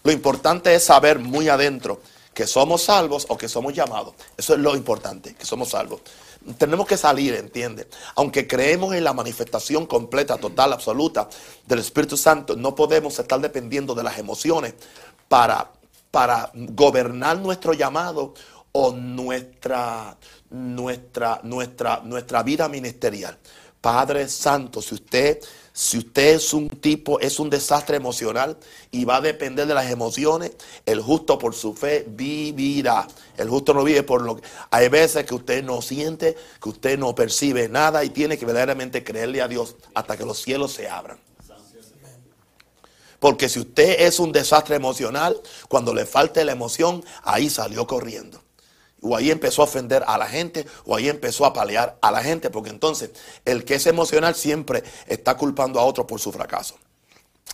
Lo 0.03 0.11
importante 0.11 0.73
es 0.75 0.83
saber 0.83 1.19
muy 1.19 1.49
adentro 1.49 1.99
que 2.35 2.45
somos 2.45 2.83
salvos 2.83 3.25
o 3.29 3.37
que 3.37 3.47
somos 3.47 3.73
llamados. 3.73 4.13
Eso 4.37 4.53
es 4.53 4.59
lo 4.59 4.75
importante, 4.75 5.33
que 5.33 5.45
somos 5.45 5.69
salvos. 5.69 6.01
Tenemos 6.57 6.85
que 6.85 6.97
salir, 6.97 7.33
¿entiende? 7.33 7.87
Aunque 8.15 8.45
creemos 8.45 8.93
en 8.93 9.03
la 9.03 9.13
manifestación 9.13 9.87
completa, 9.87 10.37
total, 10.37 10.73
absoluta 10.73 11.27
del 11.65 11.79
Espíritu 11.79 12.17
Santo, 12.17 12.55
no 12.55 12.75
podemos 12.75 13.17
estar 13.17 13.39
dependiendo 13.39 13.95
de 13.95 14.03
las 14.03 14.19
emociones 14.19 14.75
para, 15.29 15.71
para 16.11 16.51
gobernar 16.53 17.39
nuestro 17.39 17.73
llamado 17.73 18.33
o 18.77 18.91
nuestra, 18.91 20.17
nuestra, 20.49 21.39
nuestra, 21.43 22.01
nuestra 22.03 22.43
vida 22.43 22.67
ministerial. 22.67 23.37
Padre 23.79 24.27
Santo, 24.27 24.81
si 24.81 24.95
usted, 24.95 25.39
si 25.71 25.99
usted 25.99 26.35
es 26.35 26.53
un 26.53 26.67
tipo, 26.67 27.17
es 27.21 27.39
un 27.39 27.49
desastre 27.49 27.95
emocional 27.95 28.57
y 28.91 29.05
va 29.05 29.17
a 29.17 29.21
depender 29.21 29.65
de 29.65 29.75
las 29.75 29.89
emociones, 29.89 30.51
el 30.85 30.99
justo 30.99 31.39
por 31.39 31.55
su 31.55 31.73
fe 31.73 32.03
vivirá. 32.05 33.07
El 33.37 33.47
justo 33.47 33.73
no 33.73 33.81
vive 33.81 34.03
por 34.03 34.23
lo 34.23 34.35
que... 34.35 34.43
Hay 34.71 34.89
veces 34.89 35.25
que 35.25 35.35
usted 35.35 35.63
no 35.63 35.81
siente, 35.81 36.35
que 36.61 36.67
usted 36.67 36.99
no 36.99 37.15
percibe 37.15 37.69
nada 37.69 38.03
y 38.03 38.09
tiene 38.09 38.37
que 38.37 38.45
verdaderamente 38.45 39.05
creerle 39.05 39.41
a 39.41 39.47
Dios 39.47 39.77
hasta 39.93 40.17
que 40.17 40.25
los 40.25 40.41
cielos 40.41 40.73
se 40.73 40.89
abran. 40.89 41.17
Porque 43.19 43.47
si 43.47 43.61
usted 43.61 44.01
es 44.01 44.19
un 44.19 44.33
desastre 44.33 44.75
emocional, 44.75 45.39
cuando 45.69 45.93
le 45.93 46.05
falte 46.05 46.43
la 46.43 46.51
emoción, 46.51 47.05
ahí 47.23 47.49
salió 47.49 47.87
corriendo 47.87 48.44
o 49.05 49.15
ahí 49.15 49.29
empezó 49.29 49.61
a 49.61 49.65
ofender 49.65 50.03
a 50.07 50.17
la 50.17 50.25
gente, 50.25 50.65
o 50.85 50.95
ahí 50.95 51.09
empezó 51.09 51.45
a 51.45 51.53
palear 51.53 51.97
a 52.01 52.11
la 52.11 52.23
gente, 52.23 52.49
porque 52.49 52.71
entonces 52.71 53.11
el 53.45 53.63
que 53.63 53.75
es 53.75 53.85
emocional 53.85 54.33
siempre 54.33 54.83
está 55.05 55.37
culpando 55.37 55.79
a 55.79 55.85
otro 55.85 56.07
por 56.07 56.19
su 56.19 56.31
fracaso. 56.31 56.75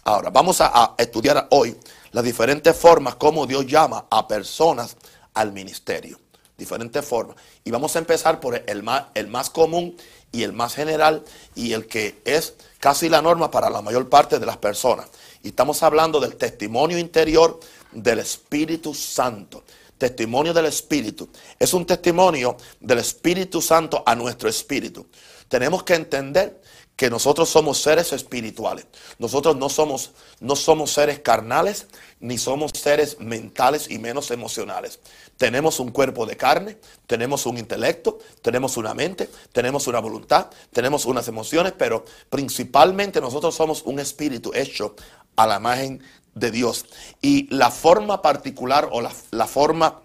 Ahora, 0.05 0.29
vamos 0.29 0.61
a, 0.61 0.95
estudiar 0.97 1.47
hoy 1.51 1.77
las 2.11 2.23
diferentes 2.23 2.75
formas 2.75 3.15
como 3.15 3.45
Dios 3.45 3.67
llama 3.67 4.05
a 4.09 4.27
personas 4.27 4.95
al 5.33 5.51
ministerio. 5.51 6.19
Diferentes 6.57 7.03
formas. 7.03 7.35
Y 7.63 7.71
vamos 7.71 7.95
a 7.95 7.99
empezar 7.99 8.39
por 8.39 8.63
el 8.65 8.83
más, 8.83 9.05
el 9.13 9.27
más 9.27 9.49
común 9.49 9.97
y 10.31 10.43
el 10.43 10.53
más 10.53 10.75
general 10.75 11.23
y 11.55 11.73
el 11.73 11.87
que 11.87 12.21
es 12.23 12.53
casi 12.79 13.09
la 13.09 13.21
norma 13.21 13.51
para 13.51 13.69
la 13.69 13.81
mayor 13.81 14.09
parte 14.09 14.39
de 14.39 14.45
las 14.45 14.57
personas. 14.57 15.07
Y 15.43 15.49
estamos 15.49 15.83
hablando 15.83 16.19
del 16.19 16.35
testimonio 16.35 16.97
interior 16.97 17.59
del 17.91 18.19
Espíritu 18.19 18.93
Santo 18.93 19.63
testimonio 20.01 20.51
del 20.51 20.65
Espíritu, 20.65 21.29
es 21.59 21.75
un 21.75 21.85
testimonio 21.85 22.57
del 22.79 22.97
Espíritu 22.97 23.61
Santo 23.61 24.01
a 24.03 24.15
nuestro 24.15 24.49
espíritu. 24.49 25.07
Tenemos 25.47 25.83
que 25.83 25.93
entender 25.93 26.59
que 26.95 27.07
nosotros 27.07 27.49
somos 27.49 27.79
seres 27.79 28.11
espirituales. 28.11 28.87
Nosotros 29.19 29.55
no 29.57 29.69
somos, 29.69 30.13
no 30.39 30.55
somos 30.55 30.91
seres 30.91 31.19
carnales, 31.19 31.85
ni 32.19 32.39
somos 32.39 32.71
seres 32.73 33.19
mentales 33.19 33.91
y 33.91 33.99
menos 33.99 34.31
emocionales. 34.31 34.99
Tenemos 35.37 35.79
un 35.79 35.91
cuerpo 35.91 36.25
de 36.25 36.35
carne, 36.35 36.79
tenemos 37.05 37.45
un 37.45 37.59
intelecto, 37.59 38.17
tenemos 38.41 38.77
una 38.77 38.95
mente, 38.95 39.29
tenemos 39.53 39.85
una 39.85 39.99
voluntad, 39.99 40.47
tenemos 40.73 41.05
unas 41.05 41.27
emociones, 41.27 41.73
pero 41.77 42.05
principalmente 42.31 43.21
nosotros 43.21 43.53
somos 43.53 43.83
un 43.83 43.99
espíritu 43.99 44.51
hecho 44.55 44.95
a 45.35 45.45
la 45.47 45.57
imagen 45.57 46.01
de 46.35 46.51
Dios. 46.51 46.85
Y 47.21 47.53
la 47.53 47.71
forma 47.71 48.21
particular 48.21 48.89
o 48.91 49.01
la, 49.01 49.47
forma 49.47 50.01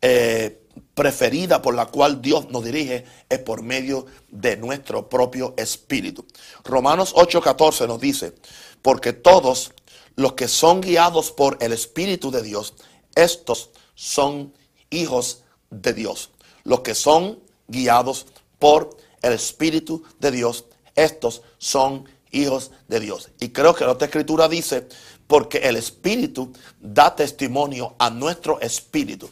eh, 0.00 0.60
preferida 0.94 1.62
por 1.62 1.74
la 1.74 1.86
cual 1.86 2.20
Dios 2.22 2.48
nos 2.50 2.64
dirige 2.64 3.04
es 3.28 3.38
por 3.40 3.62
medio 3.62 4.06
de 4.30 4.56
nuestro 4.56 5.08
propio 5.08 5.54
espíritu. 5.56 6.26
Romanos 6.64 7.14
8:14 7.14 7.86
nos 7.86 8.00
dice, 8.00 8.34
porque 8.82 9.12
todos 9.12 9.72
los 10.16 10.34
que 10.34 10.48
son 10.48 10.80
guiados 10.80 11.32
por 11.32 11.58
el 11.60 11.72
Espíritu 11.72 12.30
de 12.30 12.42
Dios, 12.42 12.74
estos 13.14 13.70
son 13.94 14.54
hijos 14.90 15.42
de 15.70 15.92
Dios. 15.92 16.30
Los 16.62 16.80
que 16.80 16.94
son 16.94 17.40
guiados 17.66 18.26
por 18.58 18.96
el 19.22 19.32
Espíritu 19.32 20.04
de 20.20 20.30
Dios, 20.30 20.66
estos 20.94 21.42
son 21.58 22.08
hijos 22.34 22.70
de 22.88 23.00
Dios. 23.00 23.30
Y 23.40 23.50
creo 23.50 23.74
que 23.74 23.84
la 23.84 23.92
otra 23.92 24.06
escritura 24.06 24.48
dice, 24.48 24.88
porque 25.26 25.58
el 25.58 25.76
Espíritu 25.76 26.52
da 26.80 27.14
testimonio 27.14 27.94
a 27.98 28.10
nuestro 28.10 28.60
espíritu. 28.60 29.30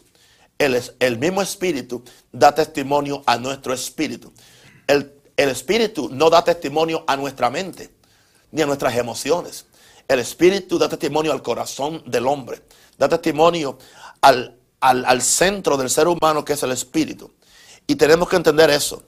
El, 0.58 0.80
el 1.00 1.18
mismo 1.18 1.42
Espíritu 1.42 2.02
da 2.30 2.54
testimonio 2.54 3.22
a 3.26 3.36
nuestro 3.36 3.74
espíritu. 3.74 4.32
El, 4.86 5.12
el 5.36 5.48
Espíritu 5.48 6.08
no 6.10 6.30
da 6.30 6.44
testimonio 6.44 7.04
a 7.06 7.16
nuestra 7.16 7.50
mente, 7.50 7.90
ni 8.52 8.62
a 8.62 8.66
nuestras 8.66 8.96
emociones. 8.96 9.66
El 10.08 10.20
Espíritu 10.20 10.78
da 10.78 10.88
testimonio 10.88 11.32
al 11.32 11.42
corazón 11.42 12.02
del 12.06 12.26
hombre. 12.26 12.62
Da 12.98 13.08
testimonio 13.08 13.78
al, 14.20 14.56
al, 14.80 15.04
al 15.04 15.22
centro 15.22 15.76
del 15.76 15.90
ser 15.90 16.06
humano 16.06 16.44
que 16.44 16.52
es 16.52 16.62
el 16.62 16.72
Espíritu. 16.72 17.32
Y 17.86 17.96
tenemos 17.96 18.28
que 18.28 18.36
entender 18.36 18.70
eso 18.70 19.02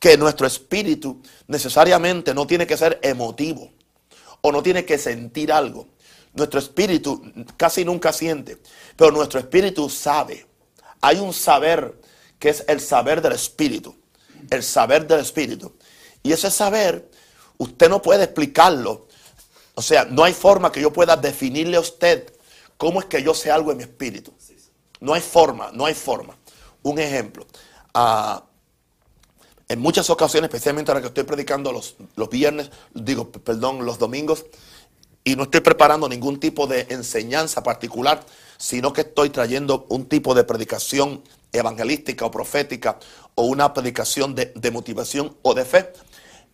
que 0.00 0.16
nuestro 0.16 0.46
espíritu 0.46 1.22
necesariamente 1.46 2.34
no 2.34 2.46
tiene 2.46 2.66
que 2.66 2.76
ser 2.76 2.98
emotivo 3.02 3.70
o 4.40 4.50
no 4.50 4.62
tiene 4.62 4.84
que 4.84 4.98
sentir 4.98 5.52
algo. 5.52 5.86
Nuestro 6.32 6.58
espíritu 6.58 7.22
casi 7.56 7.84
nunca 7.84 8.12
siente, 8.12 8.56
pero 8.96 9.12
nuestro 9.12 9.38
espíritu 9.38 9.90
sabe. 9.90 10.46
Hay 11.02 11.18
un 11.18 11.34
saber 11.34 12.00
que 12.38 12.48
es 12.48 12.64
el 12.66 12.80
saber 12.80 13.20
del 13.20 13.32
espíritu, 13.32 13.94
el 14.48 14.62
saber 14.62 15.06
del 15.06 15.20
espíritu. 15.20 15.76
Y 16.22 16.32
ese 16.32 16.50
saber, 16.50 17.10
usted 17.58 17.90
no 17.90 18.00
puede 18.00 18.24
explicarlo. 18.24 19.06
O 19.74 19.82
sea, 19.82 20.06
no 20.06 20.24
hay 20.24 20.32
forma 20.32 20.72
que 20.72 20.80
yo 20.80 20.92
pueda 20.92 21.16
definirle 21.16 21.76
a 21.76 21.80
usted 21.80 22.32
cómo 22.78 23.00
es 23.00 23.06
que 23.06 23.22
yo 23.22 23.34
sé 23.34 23.50
algo 23.50 23.70
en 23.70 23.76
mi 23.78 23.82
espíritu. 23.82 24.32
No 25.00 25.12
hay 25.12 25.20
forma, 25.20 25.70
no 25.72 25.84
hay 25.84 25.94
forma. 25.94 26.36
Un 26.82 26.98
ejemplo. 26.98 27.46
Uh, 27.94 28.40
en 29.70 29.78
muchas 29.78 30.10
ocasiones, 30.10 30.48
especialmente 30.48 30.90
ahora 30.90 31.00
que 31.00 31.06
estoy 31.06 31.22
predicando 31.22 31.70
los, 31.70 31.94
los 32.16 32.28
viernes, 32.28 32.72
digo, 32.92 33.30
perdón, 33.30 33.86
los 33.86 34.00
domingos, 34.00 34.44
y 35.22 35.36
no 35.36 35.44
estoy 35.44 35.60
preparando 35.60 36.08
ningún 36.08 36.40
tipo 36.40 36.66
de 36.66 36.88
enseñanza 36.90 37.62
particular, 37.62 38.20
sino 38.58 38.92
que 38.92 39.02
estoy 39.02 39.30
trayendo 39.30 39.86
un 39.88 40.06
tipo 40.06 40.34
de 40.34 40.42
predicación 40.42 41.22
evangelística 41.52 42.26
o 42.26 42.32
profética 42.32 42.98
o 43.36 43.44
una 43.44 43.72
predicación 43.72 44.34
de, 44.34 44.46
de, 44.56 44.70
motivación 44.72 45.36
o 45.42 45.54
de 45.54 45.64
fe. 45.64 45.92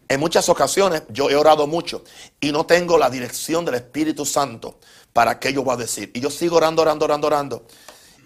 En 0.09 0.21
muchas 0.21 0.51
ocasiones 0.51 1.05
yo 1.09 1.31
he 1.31 1.37
orado 1.37 1.67
mucho 1.67 2.05
y 2.39 2.53
no 2.53 2.67
tengo 2.67 2.99
la 2.99 3.09
dirección 3.09 3.65
del 3.65 3.77
Espíritu 3.77 4.27
Santo 4.27 4.79
para 5.15 5.39
qué 5.41 5.55
yo 5.55 5.63
voy 5.63 5.73
a 5.73 5.79
decir. 5.79 6.11
Y 6.13 6.21
yo 6.21 6.29
sigo 6.29 6.57
orando, 6.57 6.83
orando, 6.83 7.07
orando, 7.07 7.27
orando. 7.29 7.67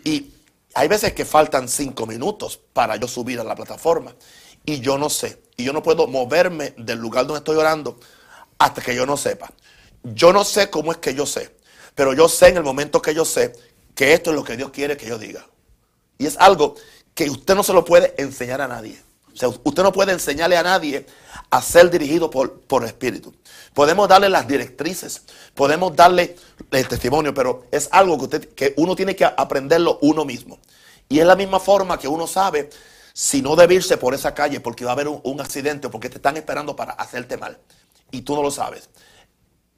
Y 0.02 0.32
hay 0.75 0.88
veces 0.88 1.12
que 1.12 1.25
faltan 1.25 1.68
cinco 1.68 2.06
minutos 2.06 2.59
para 2.73 2.97
yo 2.97 3.06
subir 3.06 3.38
a 3.38 3.44
la 3.44 3.54
plataforma 3.54 4.16
y 4.71 4.81
yo 4.81 4.99
no 4.99 5.11
sé. 5.11 5.43
Y 5.57 5.65
yo 5.65 5.73
no 5.73 5.83
puedo 5.83 6.07
moverme 6.07 6.75
del 6.77 6.99
lugar 6.99 7.27
donde 7.27 7.39
estoy 7.39 7.57
orando 7.57 7.99
hasta 8.59 8.81
que 8.81 8.95
yo 8.95 9.05
no 9.05 9.17
sepa. 9.17 9.50
Yo 10.03 10.33
no 10.33 10.45
sé 10.45 10.71
cómo 10.71 10.93
es 10.93 10.99
que 10.99 11.12
yo 11.12 11.27
sé, 11.27 11.55
pero 11.95 12.15
yo 12.15 12.29
sé 12.29 12.49
en 12.49 12.59
el 12.59 12.62
momento 12.62 13.03
que 13.03 13.12
yo 13.12 13.25
sé 13.25 13.53
que 13.95 14.15
esto 14.15 14.31
es 14.31 14.37
lo 14.37 14.45
que 14.45 14.57
Dios 14.57 14.71
quiere 14.71 14.97
que 14.97 15.07
yo 15.07 15.19
diga. 15.19 15.45
Y 16.19 16.27
es 16.27 16.37
algo 16.39 16.77
que 17.15 17.29
usted 17.29 17.55
no 17.55 17.62
se 17.62 17.73
lo 17.73 17.85
puede 17.85 18.15
enseñar 18.17 18.61
a 18.61 18.69
nadie. 18.69 19.03
O 19.33 19.37
sea, 19.37 19.49
usted 19.49 19.83
no 19.83 19.93
puede 19.93 20.12
enseñarle 20.12 20.57
a 20.57 20.62
nadie 20.62 21.05
a 21.50 21.61
ser 21.61 21.91
dirigido 21.91 22.31
por, 22.31 22.61
por 22.61 22.83
el 22.83 22.89
Espíritu. 22.89 23.35
Podemos 23.75 24.09
darle 24.09 24.29
las 24.29 24.47
directrices, 24.47 25.23
podemos 25.55 25.95
darle 25.97 26.37
el 26.71 26.89
testimonio, 26.89 27.35
pero 27.35 27.67
es 27.73 27.89
algo 27.91 28.17
que, 28.19 28.25
usted, 28.25 28.55
que 28.55 28.75
uno 28.77 28.95
tiene 28.95 29.17
que 29.17 29.25
aprenderlo 29.25 29.99
uno 30.03 30.25
mismo. 30.25 30.59
Y 31.09 31.19
es 31.19 31.27
la 31.27 31.37
misma 31.37 31.59
forma 31.59 31.99
que 31.99 32.09
uno 32.09 32.27
sabe 32.27 32.71
si 33.21 33.43
no 33.43 33.55
debe 33.55 33.75
irse 33.75 33.99
por 33.99 34.15
esa 34.15 34.33
calle 34.33 34.61
porque 34.61 34.87
va 34.87 34.93
a 34.93 34.95
haber 34.95 35.07
un, 35.07 35.41
accidente 35.43 35.89
o 35.89 35.91
porque 35.91 36.09
te 36.09 36.17
están 36.17 36.39
esperando 36.39 36.75
para 36.75 36.95
hacerte 36.95 37.37
mal 37.37 37.59
y 38.11 38.23
tú 38.23 38.35
no 38.35 38.43
lo 38.43 38.50
sabes. 38.50 38.89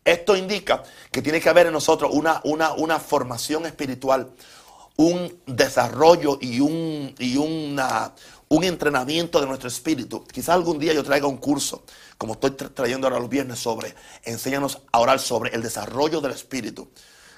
Esto 0.05 0.37
indica 0.37 0.85
que 1.11 1.23
tiene 1.23 1.41
que 1.41 1.49
haber 1.49 1.67
en 1.67 1.73
nosotros 1.73 2.13
una, 2.15 2.41
una, 2.45 2.73
una 2.75 3.01
formación 3.01 3.67
espiritual, 3.67 4.31
un 4.95 5.41
desarrollo 5.45 6.39
y, 6.41 6.61
un, 6.61 7.17
y 7.19 7.37
una, 7.37 8.15
un 8.49 8.63
entrenamiento 8.63 9.41
de 9.41 9.49
nuestro 9.49 9.67
espíritu. 9.67 10.25
Quizás 10.25 10.51
algún 10.51 10.79
día 10.79 10.93
yo 10.93 11.03
traiga 11.03 11.27
un 11.27 11.39
curso, 11.39 11.83
como 12.19 12.35
estoy 12.35 12.53
trayendo 12.53 13.09
ahora 13.09 13.19
los 13.19 13.29
viernes, 13.29 13.59
sobre, 13.59 13.93
enséñanos 14.23 14.83
a 14.93 15.01
orar 15.01 15.19
sobre 15.19 15.53
el 15.53 15.63
desarrollo 15.63 16.21
del 16.21 16.31
espíritu. 16.31 16.93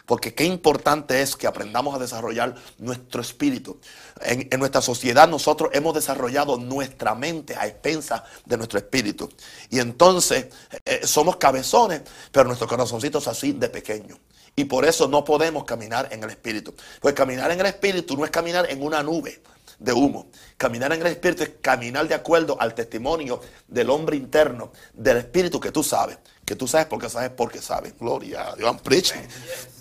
Porque 0.07 0.35
qué 0.35 0.45
importante 0.45 1.23
es 1.23 1.35
que 1.35 1.47
aprendamos 1.47 1.95
a 1.95 1.99
desarrollar 1.99 2.55
nuestro 2.79 3.23
espíritu. 3.23 3.79
En, 4.21 4.49
nuestra 4.59 4.83
sociedad 4.83 5.27
nosotros 5.29 5.71
hemos 5.73 5.95
desarrollado 5.95 6.59
nuestra 6.59 7.15
mente 7.15 7.57
a 7.57 7.67
expensas 7.67 8.23
de 8.45 8.57
nuestro 8.59 8.79
espíritu. 8.79 9.31
Y 9.71 9.79
entonces 9.79 10.49
eh, 10.85 11.07
somos 11.07 11.37
cabezones, 11.37 12.03
pero 12.31 12.45
nuestro 12.45 12.69
corazoncito 12.69 13.19
es 13.19 13.29
así 13.29 13.53
de 13.53 13.69
pequeño. 13.71 14.19
Y 14.57 14.65
por 14.65 14.85
eso 14.85 15.09
no 15.09 15.25
podemos 15.25 15.65
caminar 15.65 16.09
en 16.13 16.23
el 16.23 16.31
espíritu. 16.31 16.75
Pues 17.01 17.15
caminar 17.15 17.51
en 17.51 17.61
el 17.61 17.67
espíritu 17.67 18.17
no 18.17 18.25
es 18.25 18.31
caminar 18.31 18.71
en 18.71 18.83
una 18.83 19.03
nube 19.03 19.41
de 19.79 19.93
humo. 19.93 20.29
Caminar 20.57 20.93
en 20.93 21.01
el 21.01 21.07
Espíritu 21.09 21.43
es 21.43 21.53
caminar 21.61 22.07
de 22.09 22.15
acuerdo 22.15 22.57
al 22.61 22.75
testimonio 22.75 23.41
del 23.69 23.91
hombre 23.91 24.17
interno, 24.17 24.73
del 24.93 25.19
Espíritu 25.19 25.61
que 25.61 25.73
tú 25.73 25.83
sabes. 25.83 26.19
Que 26.45 26.57
tú 26.57 26.69
sabes 26.69 26.87
porque 26.87 27.09
sabes 27.09 27.31
porque 27.31 27.61
sabes. 27.61 27.95
Gloria 27.99 28.51
a 28.51 28.57
Dios. 28.57 28.69
I'm 28.69 28.79
preaching. 28.79 29.23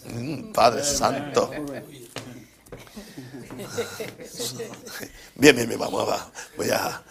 Mm, 0.06 0.52
Padre 0.54 0.84
Santo. 0.84 1.52
Bien, 5.36 5.56
bien, 5.56 5.68
bien, 5.68 5.80
vamos 5.80 6.10
a, 6.10 6.32
voy 6.58 6.70
a, 6.70 7.02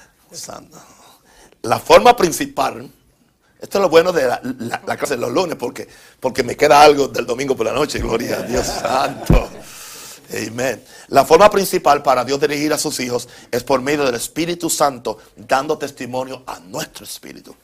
la 1.63 1.79
forma 1.79 2.17
principal, 2.17 2.91
esto 3.61 3.79
es 3.79 3.83
lo 3.83 3.89
bueno 3.89 4.13
de 4.13 4.27
la, 4.27 4.97
clase 4.97 5.15
de 5.15 5.21
los 5.21 5.31
lunes, 5.31 5.57
porque, 5.57 5.87
porque 6.19 6.43
me 6.43 6.57
queda 6.57 6.83
algo 6.83 7.09
del 7.09 7.27
domingo 7.27 7.57
por 7.57 7.67
la 7.67 7.73
noche, 7.73 8.01
gloria 8.01 8.39
a 8.39 8.43
Dios 8.43 8.67
santo. 8.67 9.49
Amén. 10.33 10.83
La 11.09 11.25
forma 11.25 11.51
principal 11.51 12.03
para 12.03 12.25
Dios 12.25 12.41
dirigir 12.41 12.73
a 12.73 12.79
sus 12.79 12.99
hijos 13.01 13.29
es 13.51 13.63
por 13.63 13.83
medio 13.83 14.05
del 14.05 14.15
Espíritu 14.15 14.71
Santo, 14.71 15.19
dando 15.37 15.77
testimonio 15.77 16.43
a 16.47 16.59
nuestro 16.61 17.05
espíritu. 17.05 17.55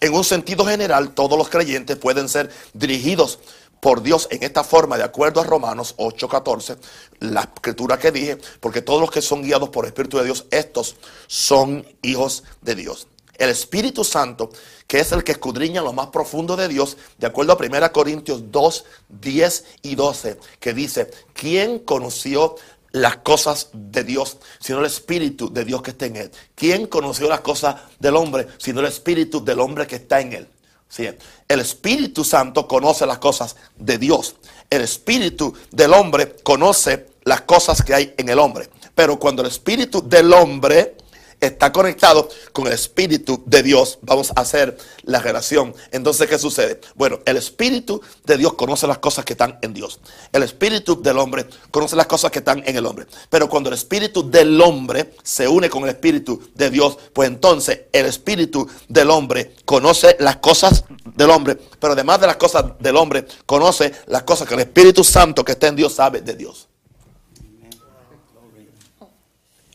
En 0.00 0.14
un 0.14 0.24
sentido 0.24 0.64
general, 0.64 1.14
todos 1.14 1.38
los 1.38 1.48
creyentes 1.48 1.96
pueden 1.96 2.28
ser 2.28 2.50
dirigidos 2.72 3.38
por 3.80 4.02
Dios 4.02 4.28
en 4.30 4.42
esta 4.42 4.64
forma, 4.64 4.96
de 4.96 5.04
acuerdo 5.04 5.40
a 5.40 5.44
Romanos 5.44 5.94
8:14, 5.98 6.76
la 7.20 7.42
escritura 7.42 7.98
que 7.98 8.10
dije, 8.10 8.38
porque 8.60 8.82
todos 8.82 9.00
los 9.00 9.10
que 9.10 9.22
son 9.22 9.42
guiados 9.42 9.70
por 9.70 9.84
el 9.84 9.90
Espíritu 9.90 10.18
de 10.18 10.24
Dios, 10.24 10.46
estos 10.50 10.96
son 11.26 11.86
hijos 12.02 12.44
de 12.60 12.74
Dios. 12.74 13.06
El 13.38 13.48
Espíritu 13.48 14.04
Santo, 14.04 14.50
que 14.90 14.98
es 14.98 15.12
el 15.12 15.22
que 15.22 15.30
escudriña 15.30 15.82
lo 15.82 15.92
más 15.92 16.08
profundo 16.08 16.56
de 16.56 16.66
Dios, 16.66 16.96
de 17.16 17.28
acuerdo 17.28 17.52
a 17.52 17.56
1 17.56 17.92
Corintios 17.92 18.50
2, 18.50 18.84
10 19.20 19.64
y 19.82 19.94
12, 19.94 20.36
que 20.58 20.74
dice, 20.74 21.08
¿quién 21.32 21.78
conoció 21.78 22.56
las 22.90 23.18
cosas 23.18 23.68
de 23.72 24.02
Dios, 24.02 24.38
sino 24.58 24.80
el 24.80 24.86
Espíritu 24.86 25.48
de 25.48 25.64
Dios 25.64 25.82
que 25.82 25.92
está 25.92 26.06
en 26.06 26.16
él? 26.16 26.32
¿Quién 26.56 26.88
conoció 26.88 27.28
las 27.28 27.38
cosas 27.38 27.76
del 28.00 28.16
hombre, 28.16 28.48
sino 28.58 28.80
el 28.80 28.86
Espíritu 28.86 29.44
del 29.44 29.60
hombre 29.60 29.86
que 29.86 29.94
está 29.94 30.20
en 30.22 30.32
él? 30.32 30.48
Sí, 30.88 31.08
el 31.46 31.60
Espíritu 31.60 32.24
Santo 32.24 32.66
conoce 32.66 33.06
las 33.06 33.18
cosas 33.18 33.54
de 33.76 33.96
Dios. 33.96 34.34
El 34.68 34.82
Espíritu 34.82 35.54
del 35.70 35.92
hombre 35.92 36.34
conoce 36.42 37.10
las 37.22 37.42
cosas 37.42 37.80
que 37.80 37.94
hay 37.94 38.12
en 38.18 38.28
el 38.28 38.40
hombre. 38.40 38.68
Pero 38.96 39.20
cuando 39.20 39.42
el 39.42 39.48
Espíritu 39.48 40.02
del 40.02 40.32
hombre 40.32 40.96
está 41.40 41.72
conectado 41.72 42.28
con 42.52 42.66
el 42.66 42.72
Espíritu 42.72 43.42
de 43.46 43.62
Dios, 43.62 43.98
vamos 44.02 44.32
a 44.36 44.40
hacer 44.40 44.76
la 45.02 45.20
relación. 45.20 45.74
Entonces, 45.90 46.28
¿qué 46.28 46.38
sucede? 46.38 46.80
Bueno, 46.94 47.20
el 47.24 47.36
Espíritu 47.36 48.00
de 48.24 48.36
Dios 48.36 48.54
conoce 48.54 48.86
las 48.86 48.98
cosas 48.98 49.24
que 49.24 49.32
están 49.32 49.58
en 49.62 49.72
Dios. 49.72 50.00
El 50.32 50.42
Espíritu 50.42 51.00
del 51.00 51.18
hombre 51.18 51.46
conoce 51.70 51.96
las 51.96 52.06
cosas 52.06 52.30
que 52.30 52.40
están 52.40 52.62
en 52.66 52.76
el 52.76 52.86
hombre. 52.86 53.06
Pero 53.28 53.48
cuando 53.48 53.70
el 53.70 53.74
Espíritu 53.74 54.30
del 54.30 54.60
hombre 54.60 55.14
se 55.22 55.48
une 55.48 55.70
con 55.70 55.84
el 55.84 55.90
Espíritu 55.90 56.40
de 56.54 56.70
Dios, 56.70 56.98
pues 57.12 57.28
entonces 57.28 57.82
el 57.92 58.06
Espíritu 58.06 58.68
del 58.88 59.10
hombre 59.10 59.56
conoce 59.64 60.16
las 60.20 60.36
cosas 60.36 60.84
del 61.14 61.30
hombre, 61.30 61.56
pero 61.78 61.94
además 61.94 62.20
de 62.20 62.26
las 62.26 62.36
cosas 62.36 62.64
del 62.78 62.96
hombre, 62.96 63.26
conoce 63.46 63.92
las 64.06 64.22
cosas 64.22 64.46
que 64.46 64.54
el 64.54 64.60
Espíritu 64.60 65.04
Santo 65.04 65.44
que 65.44 65.52
está 65.52 65.68
en 65.68 65.76
Dios 65.76 65.94
sabe 65.94 66.20
de 66.20 66.34
Dios. 66.34 66.68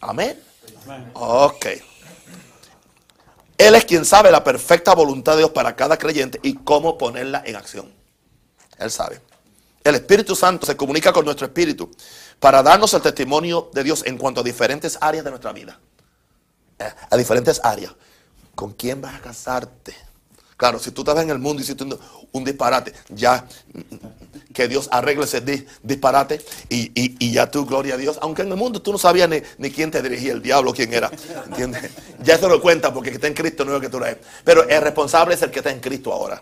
Amén. 0.02 0.45
Ok. 1.14 1.66
Él 3.58 3.76
es 3.76 3.86
quien 3.86 4.06
sabe 4.06 4.32
la 4.32 4.44
perfecta 4.44 4.94
voluntad 4.94 5.34
de 5.34 5.40
Dios 5.40 5.52
para 5.52 5.76
cada 5.76 5.98
creyente 5.98 6.40
y 6.44 6.56
cómo 6.56 6.98
ponerla 6.98 7.42
en 7.46 7.56
acción. 7.56 7.92
Él 8.78 8.92
sabe. 8.92 9.22
El 9.84 9.96
Espíritu 9.96 10.36
Santo 10.36 10.66
se 10.66 10.76
comunica 10.76 11.14
con 11.14 11.24
nuestro 11.24 11.46
espíritu 11.46 11.90
para 12.40 12.64
darnos 12.64 12.94
el 12.94 13.02
testimonio 13.02 13.70
de 13.72 13.84
Dios 13.84 14.04
en 14.06 14.18
cuanto 14.18 14.42
a 14.42 14.44
diferentes 14.44 14.98
áreas 15.00 15.24
de 15.24 15.30
nuestra 15.30 15.54
vida. 15.54 15.80
Eh, 16.80 16.92
a 17.10 17.16
diferentes 17.16 17.62
áreas. 17.64 17.94
¿Con 18.56 18.74
quién 18.74 19.00
vas 19.02 19.16
a 19.16 19.22
casarte? 19.22 19.96
Claro, 20.58 20.80
si 20.80 20.92
tú 20.92 21.02
estás 21.02 21.22
en 21.22 21.30
el 21.30 21.40
mundo 21.40 21.62
y 21.62 21.76
tú 21.76 22.00
un 22.32 22.44
disparate, 22.44 22.94
ya 23.10 23.46
que 24.56 24.68
Dios 24.68 24.88
arregle 24.92 25.26
ese 25.26 25.44
disparate 25.84 26.42
y, 26.70 27.32
ya 27.32 27.52
tú, 27.52 27.66
gloria 27.66 27.96
a 27.96 27.98
Dios. 27.98 28.18
Aunque 28.22 28.42
en 28.42 28.50
el 28.50 28.58
mundo 28.58 28.82
tú 28.82 28.92
no 28.92 28.98
sabías 28.98 29.30
ni, 29.30 29.70
quién 29.70 29.92
te 29.92 30.02
dirigía, 30.02 30.32
el 30.32 30.42
diablo, 30.42 30.74
quién 30.74 30.94
era. 30.94 31.12
¿Entiendes? 31.46 31.92
Ya 32.24 32.40
se 32.40 32.48
lo 32.48 32.60
cuenta 32.62 32.92
porque 32.94 33.12
que 33.12 33.16
está 33.16 33.28
en 33.28 33.34
Cristo 33.34 33.66
no 33.66 33.72
es 33.72 33.76
lo 33.76 33.82
que 33.82 33.90
tú 33.90 34.04
eres. 34.04 34.18
Pero 34.44 34.68
el 34.68 34.82
responsable 34.82 35.36
es 35.36 35.42
el 35.44 35.52
que 35.52 35.60
está 35.60 35.70
en 35.70 35.82
Cristo 35.82 36.12
ahora. 36.12 36.42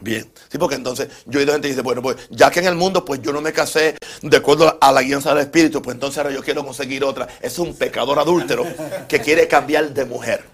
Bien, 0.00 0.30
sí, 0.50 0.58
porque 0.58 0.74
entonces 0.74 1.08
yo 1.24 1.38
he 1.38 1.42
oído 1.42 1.52
gente 1.54 1.66
que 1.66 1.72
dice, 1.72 1.82
bueno, 1.82 2.02
pues 2.02 2.16
ya 2.28 2.50
que 2.50 2.60
en 2.60 2.66
el 2.66 2.74
mundo 2.74 3.04
pues 3.06 3.22
yo 3.22 3.32
no 3.32 3.40
me 3.40 3.54
casé 3.54 3.96
de 4.20 4.36
acuerdo 4.36 4.76
a 4.78 4.92
la 4.92 5.00
guianza 5.00 5.30
del 5.30 5.44
Espíritu, 5.44 5.80
pues 5.80 5.94
entonces 5.94 6.18
ahora 6.18 6.30
yo 6.30 6.42
quiero 6.42 6.62
conseguir 6.62 7.04
otra. 7.04 7.26
Es 7.40 7.58
un 7.58 7.74
pecador 7.74 8.18
adúltero 8.18 8.66
que 9.08 9.20
quiere 9.20 9.48
cambiar 9.48 9.94
de 9.94 10.04
mujer. 10.04 10.44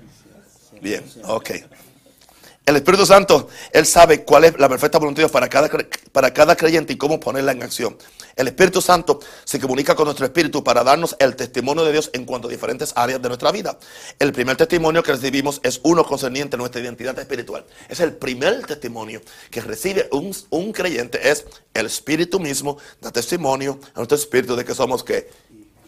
Bien, 0.80 1.04
ok. 1.24 1.50
El 2.70 2.76
Espíritu 2.76 3.04
Santo, 3.04 3.48
Él 3.72 3.84
sabe 3.84 4.22
cuál 4.22 4.44
es 4.44 4.56
la 4.56 4.68
perfecta 4.68 5.00
voluntad 5.00 5.28
para 5.28 5.48
cada, 5.48 5.68
para 6.12 6.32
cada 6.32 6.54
creyente 6.54 6.92
y 6.92 6.96
cómo 6.96 7.18
ponerla 7.18 7.50
en 7.50 7.64
acción. 7.64 7.98
El 8.36 8.46
Espíritu 8.46 8.80
Santo 8.80 9.18
se 9.42 9.58
comunica 9.58 9.96
con 9.96 10.04
nuestro 10.04 10.24
espíritu 10.24 10.62
para 10.62 10.84
darnos 10.84 11.16
el 11.18 11.34
testimonio 11.34 11.82
de 11.82 11.90
Dios 11.90 12.10
en 12.12 12.24
cuanto 12.24 12.46
a 12.46 12.50
diferentes 12.50 12.92
áreas 12.94 13.20
de 13.20 13.26
nuestra 13.26 13.50
vida. 13.50 13.76
El 14.20 14.30
primer 14.30 14.56
testimonio 14.56 15.02
que 15.02 15.10
recibimos 15.10 15.60
es 15.64 15.80
uno 15.82 16.04
concerniente 16.04 16.54
a 16.54 16.58
nuestra 16.60 16.80
identidad 16.80 17.18
espiritual. 17.18 17.66
Es 17.88 17.98
el 17.98 18.12
primer 18.12 18.64
testimonio 18.64 19.20
que 19.50 19.62
recibe 19.62 20.08
un, 20.12 20.32
un 20.50 20.72
creyente, 20.72 21.28
es 21.28 21.46
el 21.74 21.86
Espíritu 21.86 22.38
mismo, 22.38 22.78
da 23.00 23.10
testimonio 23.10 23.80
a 23.94 23.98
nuestro 23.98 24.16
espíritu 24.16 24.54
de 24.54 24.64
que 24.64 24.76
somos 24.76 25.04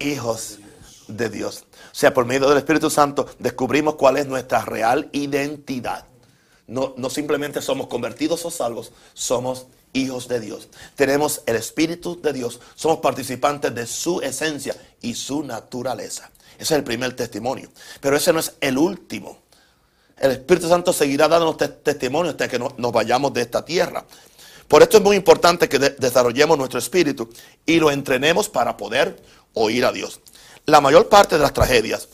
hijos 0.00 0.58
de 1.06 1.28
Dios. 1.28 1.64
O 1.92 1.94
sea, 1.94 2.12
por 2.12 2.24
medio 2.24 2.48
del 2.48 2.58
Espíritu 2.58 2.90
Santo 2.90 3.28
descubrimos 3.38 3.94
cuál 3.94 4.16
es 4.16 4.26
nuestra 4.26 4.64
real 4.64 5.08
identidad. 5.12 6.06
No, 6.66 6.94
no 6.96 7.10
simplemente 7.10 7.60
somos 7.60 7.88
convertidos 7.88 8.44
o 8.44 8.50
salvos, 8.50 8.92
somos 9.14 9.66
hijos 9.92 10.28
de 10.28 10.40
Dios. 10.40 10.68
Tenemos 10.94 11.42
el 11.46 11.56
Espíritu 11.56 12.20
de 12.20 12.32
Dios, 12.32 12.60
somos 12.74 12.98
participantes 12.98 13.74
de 13.74 13.86
su 13.86 14.20
esencia 14.20 14.74
y 15.00 15.14
su 15.14 15.42
naturaleza. 15.42 16.30
Ese 16.54 16.74
es 16.74 16.78
el 16.78 16.84
primer 16.84 17.14
testimonio. 17.14 17.70
Pero 18.00 18.16
ese 18.16 18.32
no 18.32 18.40
es 18.40 18.54
el 18.60 18.78
último. 18.78 19.38
El 20.18 20.32
Espíritu 20.32 20.68
Santo 20.68 20.92
seguirá 20.92 21.26
dándonos 21.28 21.56
testimonio 21.82 22.30
hasta 22.30 22.48
que 22.48 22.58
nos 22.58 22.92
vayamos 22.92 23.32
de 23.32 23.42
esta 23.42 23.64
tierra. 23.64 24.04
Por 24.68 24.82
esto 24.82 24.98
es 24.98 25.02
muy 25.02 25.16
importante 25.16 25.68
que 25.68 25.78
desarrollemos 25.78 26.56
nuestro 26.56 26.78
espíritu 26.78 27.28
y 27.66 27.78
lo 27.78 27.90
entrenemos 27.90 28.48
para 28.48 28.76
poder 28.76 29.20
oír 29.54 29.84
a 29.84 29.92
Dios. 29.92 30.20
La 30.64 30.80
mayor 30.80 31.08
parte 31.08 31.36
de 31.36 31.42
las 31.42 31.52
tragedias 31.52 32.08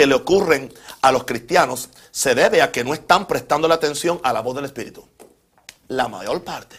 que 0.00 0.06
le 0.06 0.14
ocurren 0.14 0.72
a 1.02 1.12
los 1.12 1.24
cristianos 1.24 1.90
se 2.10 2.34
debe 2.34 2.62
a 2.62 2.72
que 2.72 2.82
no 2.82 2.94
están 2.94 3.26
prestando 3.26 3.68
la 3.68 3.74
atención 3.74 4.18
a 4.22 4.32
la 4.32 4.40
voz 4.40 4.56
del 4.56 4.64
Espíritu. 4.64 5.06
La 5.88 6.08
mayor 6.08 6.42
parte 6.42 6.76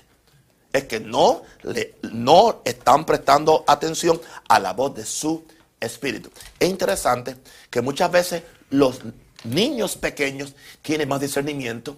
es 0.73 0.85
que 0.85 0.99
no, 0.99 1.43
le, 1.61 1.97
no 2.13 2.63
están 2.65 3.05
prestando 3.05 3.63
atención 3.67 4.19
a 4.49 4.59
la 4.59 4.73
voz 4.73 4.95
de 4.95 5.05
su 5.05 5.45
Espíritu. 5.79 6.31
Es 6.59 6.67
interesante 6.67 7.35
que 7.69 7.81
muchas 7.81 8.11
veces 8.11 8.41
los 8.71 9.01
niños 9.43 9.97
pequeños 9.97 10.55
tienen 10.81 11.07
más 11.07 11.21
discernimiento, 11.21 11.97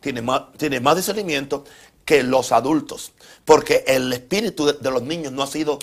tienen 0.00 0.26
más, 0.26 0.52
tienen 0.58 0.82
más 0.82 0.96
discernimiento 0.96 1.64
que 2.04 2.22
los 2.22 2.52
adultos, 2.52 3.12
porque 3.46 3.84
el 3.86 4.12
espíritu 4.12 4.66
de 4.66 4.90
los 4.90 5.02
niños 5.02 5.32
no 5.32 5.42
ha 5.42 5.46
sido 5.46 5.78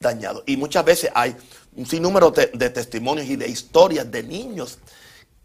dañado. 0.00 0.42
Y 0.46 0.56
muchas 0.56 0.84
veces 0.84 1.10
hay 1.14 1.36
un 1.76 1.86
sinnúmero 1.86 2.30
de, 2.30 2.70
testimonios 2.70 3.26
y 3.26 3.36
de 3.36 3.48
historias 3.48 4.10
de 4.10 4.22
niños 4.22 4.78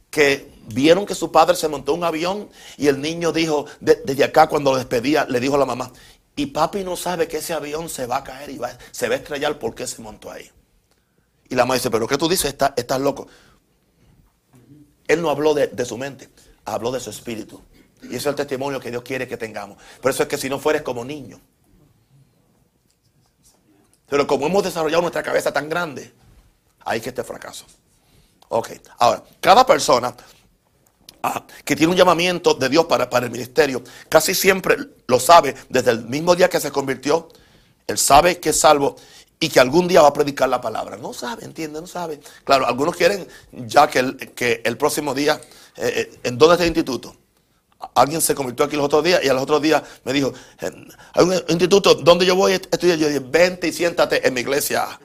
que 0.10 0.52
vieron 0.68 1.06
que 1.06 1.15
su 1.15 1.32
padre 1.32 1.56
se 1.56 1.68
montó 1.68 1.94
un 1.94 2.04
avión 2.04 2.50
y 2.78 2.88
el 2.88 3.02
niño 3.02 3.32
dijo, 3.32 3.65
desde 3.80 4.24
acá 4.24 4.48
cuando 4.48 4.72
lo 4.72 4.78
despedía, 4.78 5.26
le 5.26 5.39
dijo 5.39 5.56
a 5.56 5.60
la 5.60 5.65
mamá, 5.65 5.92
y 6.36 6.48
papi 6.48 6.84
no 6.84 6.96
sabe 6.96 7.28
que 7.28 7.38
ese 7.38 7.54
avión 7.54 7.89
se 7.89 8.06
va 8.06 8.18
a 8.18 8.24
caer 8.24 8.50
y 8.50 8.58
va, 8.58 8.78
se 8.92 9.08
va 9.08 9.15
a 9.15 9.18
estrellar 9.18 9.60
porque 9.60 9.86
se 9.88 10.02
montó 10.02 10.32
ahí. 10.32 10.50
Y 11.50 11.56
la 11.56 11.63
mamá 11.63 11.76
dice, 11.76 11.89
pero 11.89 12.08
¿qué 12.08 12.18
tú 12.18 12.30
dices? 12.30 12.52
Estás, 12.52 12.74
estás 12.76 13.02
loco. 13.02 13.28
Él 15.08 15.22
no 15.22 15.30
habló 15.30 15.54
de, 15.54 15.68
de, 15.68 15.86
su 15.86 15.98
mente, 15.98 16.30
habló 16.65 16.92
de 16.92 17.00
su 17.00 17.10
espíritu. 17.10 17.62
Y 18.04 18.08
ese 18.08 18.18
es 18.18 18.26
el 18.28 18.36
testimonio 18.36 18.80
que 18.80 18.92
Dios 18.92 19.04
quiere 19.04 19.28
que 19.28 19.36
tengamos. 19.36 19.78
Por 20.02 20.12
eso 20.12 20.24
es 20.24 20.30
que 20.30 20.38
si 20.38 20.48
no 20.50 20.60
fueres 20.60 20.84
como 20.84 21.04
niño, 21.04 21.42
pero 24.10 24.28
como 24.28 24.48
hemos 24.48 24.63
desarrollado 24.63 25.02
nuestra 25.02 25.24
cabeza 25.24 25.52
tan 25.52 25.69
grande, 25.69 26.13
ahí 26.82 27.00
que 27.00 27.10
este 27.10 27.24
fracaso. 27.24 27.65
Ok, 28.50 28.72
ahora, 28.98 29.24
cada 29.39 29.65
persona 29.65 30.15
ah, 31.22 31.45
que 31.63 31.76
tiene 31.76 31.91
un 31.91 31.98
llamamiento 31.98 32.56
de 32.56 32.67
Dios 32.67 32.86
para, 32.86 33.10
para 33.10 33.28
el 33.28 33.32
ministerio, 33.32 33.84
casi 34.10 34.34
siempre 34.34 34.78
lo 35.08 35.19
sabe 35.19 35.56
desde 35.69 35.91
el 35.91 36.06
mismo 36.06 36.36
día 36.36 36.50
que 36.50 36.60
se 36.60 36.72
convirtió. 36.72 37.30
Él 37.86 37.98
sabe 37.98 38.39
que 38.39 38.50
es 38.50 38.60
salvo 38.60 38.95
y 39.39 39.50
que 39.50 39.60
algún 39.60 39.88
día 39.88 40.02
va 40.02 40.10
a 40.10 40.13
predicar 40.13 40.50
la 40.50 40.60
palabra. 40.62 40.98
No 40.98 41.13
sabe, 41.13 41.45
entiende, 41.45 41.80
no 41.80 41.88
sabe. 41.88 42.19
Claro, 42.43 42.65
algunos 42.65 42.95
quieren 42.95 43.28
ya 43.52 43.88
que 43.88 44.00
el, 44.00 44.17
que 44.17 44.62
el 44.65 44.78
próximo 44.78 45.13
día, 45.13 45.39
eh, 45.78 45.93
eh, 45.95 46.19
¿en 46.24 46.38
dónde 46.38 46.56
está 46.56 46.63
el 46.63 46.69
instituto? 46.69 47.15
Alguien 47.99 48.21
se 48.21 48.33
convirtió 48.33 48.65
aquí 48.65 48.77
los 48.77 48.85
otros 48.85 49.03
días 49.03 49.21
y 49.23 49.27
a 49.27 49.33
los 49.33 49.43
otros 49.43 49.62
días 49.62 49.83
me 50.05 50.13
dijo, 50.13 50.33
hay 50.59 51.25
un 51.25 51.33
instituto 51.49 51.95
donde 51.95 52.25
yo 52.25 52.33
voy 52.33 52.53
a 52.53 52.55
estudiar. 52.55 52.97
Yo 52.97 53.07
dije, 53.07 53.19
vente 53.19 53.67
y 53.67 53.73
siéntate 53.73 54.25
en 54.25 54.33
mi 54.33 54.41
iglesia. 54.41 54.99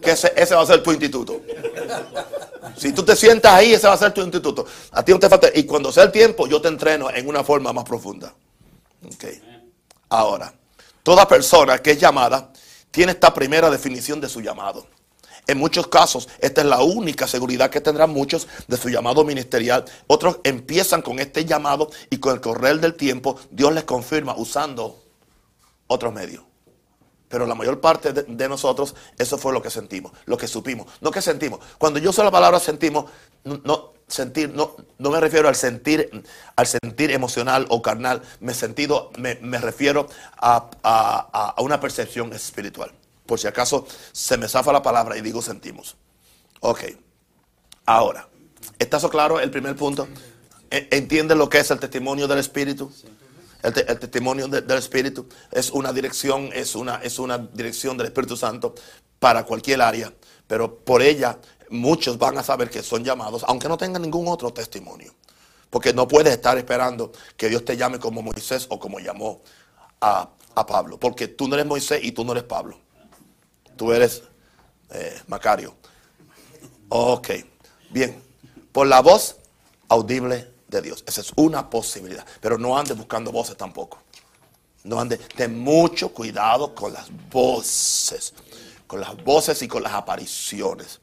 Que 0.00 0.12
ese, 0.12 0.54
va 0.54 0.62
a 0.62 0.66
ser 0.66 0.82
tu 0.82 0.92
instituto. 0.92 1.40
Si 2.76 2.92
tú 2.92 3.02
te 3.02 3.16
sientas 3.16 3.52
ahí, 3.52 3.74
ese 3.74 3.88
va 3.88 3.94
a 3.94 3.98
ser 3.98 4.14
tu 4.14 4.20
instituto. 4.20 4.64
A 4.92 5.04
ti 5.04 5.10
no 5.10 5.18
te 5.18 5.28
falta. 5.28 5.48
Y 5.54 5.64
cuando 5.64 5.90
sea 5.90 6.04
el 6.04 6.12
tiempo, 6.12 6.46
yo 6.46 6.60
te 6.60 6.68
entreno 6.68 7.10
en 7.10 7.28
una 7.28 7.42
forma 7.42 7.72
más 7.72 7.84
profunda. 7.84 8.32
Ahora, 10.08 10.54
toda 11.02 11.26
persona 11.26 11.78
que 11.78 11.92
es 11.92 11.98
llamada 11.98 12.52
tiene 12.92 13.10
esta 13.12 13.34
primera 13.34 13.70
definición 13.70 14.20
de 14.20 14.28
su 14.28 14.40
llamado. 14.40 14.86
En 15.46 15.58
muchos 15.58 15.86
casos, 15.86 16.28
esta 16.40 16.60
es 16.62 16.66
la 16.66 16.82
única 16.82 17.28
seguridad 17.28 17.70
que 17.70 17.80
tendrán 17.80 18.10
muchos 18.10 18.48
de 18.66 18.76
su 18.76 18.88
llamado 18.88 19.24
ministerial. 19.24 19.84
Otros 20.08 20.38
empiezan 20.42 21.02
con 21.02 21.20
este 21.20 21.44
llamado 21.44 21.90
y 22.10 22.18
con 22.18 22.34
el 22.34 22.40
correr 22.40 22.80
del 22.80 22.94
tiempo, 22.94 23.38
Dios 23.50 23.72
les 23.72 23.84
confirma 23.84 24.34
usando 24.36 25.00
otros 25.86 26.12
medios. 26.12 26.42
Pero 27.28 27.46
la 27.46 27.54
mayor 27.54 27.80
parte 27.80 28.12
de, 28.12 28.48
nosotros, 28.48 28.94
eso 29.18 29.36
fue 29.38 29.52
lo 29.52 29.60
que 29.60 29.70
sentimos, 29.70 30.12
lo 30.26 30.36
que 30.36 30.46
supimos. 30.46 30.86
No 31.00 31.10
que 31.10 31.22
sentimos. 31.22 31.60
Cuando 31.78 31.98
yo 31.98 32.10
uso 32.10 32.22
la 32.22 32.30
palabra 32.30 32.60
sentimos, 32.60 33.06
no, 33.44 33.92
sentir, 34.06 34.50
no, 34.50 34.76
no 34.98 35.10
me 35.10 35.20
refiero 35.20 35.48
al 35.48 35.56
sentir, 35.56 36.10
al 36.54 36.66
sentir 36.66 37.10
emocional 37.10 37.66
o 37.68 37.82
carnal. 37.82 38.22
Me, 38.40 38.54
sentido, 38.54 39.10
me, 39.18 39.58
refiero 39.58 40.08
a, 40.36 40.70
a, 40.82 41.62
una 41.62 41.80
percepción 41.80 42.32
espiritual. 42.32 42.92
Por 43.26 43.38
si 43.38 43.46
acaso 43.46 43.86
se 44.12 44.36
me 44.36 44.48
zafa 44.48 44.72
la 44.72 44.82
palabra 44.82 45.16
y 45.16 45.20
digo 45.20 45.42
sentimos. 45.42 45.96
Ok. 46.60 46.84
Ahora, 47.84 48.28
¿está 48.78 48.96
eso 48.96 49.10
claro 49.10 49.40
el 49.40 49.50
primer 49.50 49.76
punto? 49.76 50.08
E, 50.70 50.88
¿Entiende 50.90 51.34
lo 51.34 51.48
que 51.48 51.58
es 51.58 51.70
el 51.70 51.78
testimonio 51.78 52.26
del 52.26 52.38
Espíritu? 52.38 52.90
El, 53.62 53.72
testimonio 53.72 54.48
del 54.48 54.78
Espíritu 54.78 55.26
es 55.50 55.70
una 55.70 55.92
dirección, 55.92 56.50
es 56.52 56.74
una, 56.74 56.96
es 56.96 57.18
una 57.18 57.38
dirección 57.38 57.96
del 57.96 58.06
Espíritu 58.06 58.36
Santo 58.36 58.74
para 59.18 59.44
cualquier 59.44 59.82
área, 59.82 60.12
pero 60.46 60.78
por 60.78 61.02
ella 61.02 61.38
muchos 61.70 62.18
van 62.18 62.38
a 62.38 62.42
saber 62.42 62.70
que 62.70 62.82
son 62.82 63.02
llamados, 63.02 63.44
aunque 63.46 63.68
no 63.68 63.76
tengan 63.76 64.02
ningún 64.02 64.28
otro 64.28 64.52
testimonio. 64.52 65.14
Porque 65.70 65.92
no 65.92 66.06
puedes 66.06 66.32
estar 66.32 66.56
esperando 66.58 67.12
que 67.36 67.48
Dios 67.48 67.64
te 67.64 67.76
llame 67.76 67.98
como 67.98 68.22
Moisés 68.22 68.66
o 68.70 68.78
como 68.78 69.00
llamó 69.00 69.42
a, 70.00 70.30
Pablo. 70.66 70.98
Porque 70.98 71.28
tú 71.28 71.48
no 71.48 71.54
eres 71.54 71.66
Moisés 71.66 72.00
y 72.02 72.12
tú 72.12 72.24
no 72.24 72.32
eres 72.32 72.44
Pablo. 72.44 72.78
Tú 73.76 73.92
eres 73.92 74.22
eh, 74.90 75.20
Macario. 75.26 75.74
Ok, 76.88 77.30
bien. 77.90 78.22
Por 78.72 78.86
la 78.86 79.00
voz 79.00 79.36
audible 79.88 80.50
de 80.68 80.82
Dios. 80.82 81.04
Esa 81.06 81.20
es 81.20 81.32
una 81.36 81.68
posibilidad. 81.68 82.24
Pero 82.40 82.58
no 82.58 82.78
ande 82.78 82.94
buscando 82.94 83.32
voces 83.32 83.56
tampoco. 83.56 83.98
No 84.84 85.00
ande. 85.00 85.18
Ten 85.18 85.58
mucho 85.58 86.10
cuidado 86.10 86.74
con 86.74 86.92
las 86.92 87.08
voces. 87.30 88.34
Con 88.86 89.00
las 89.00 89.16
voces 89.24 89.60
y 89.62 89.68
con 89.68 89.82
las 89.82 89.92
apariciones. 89.92 91.00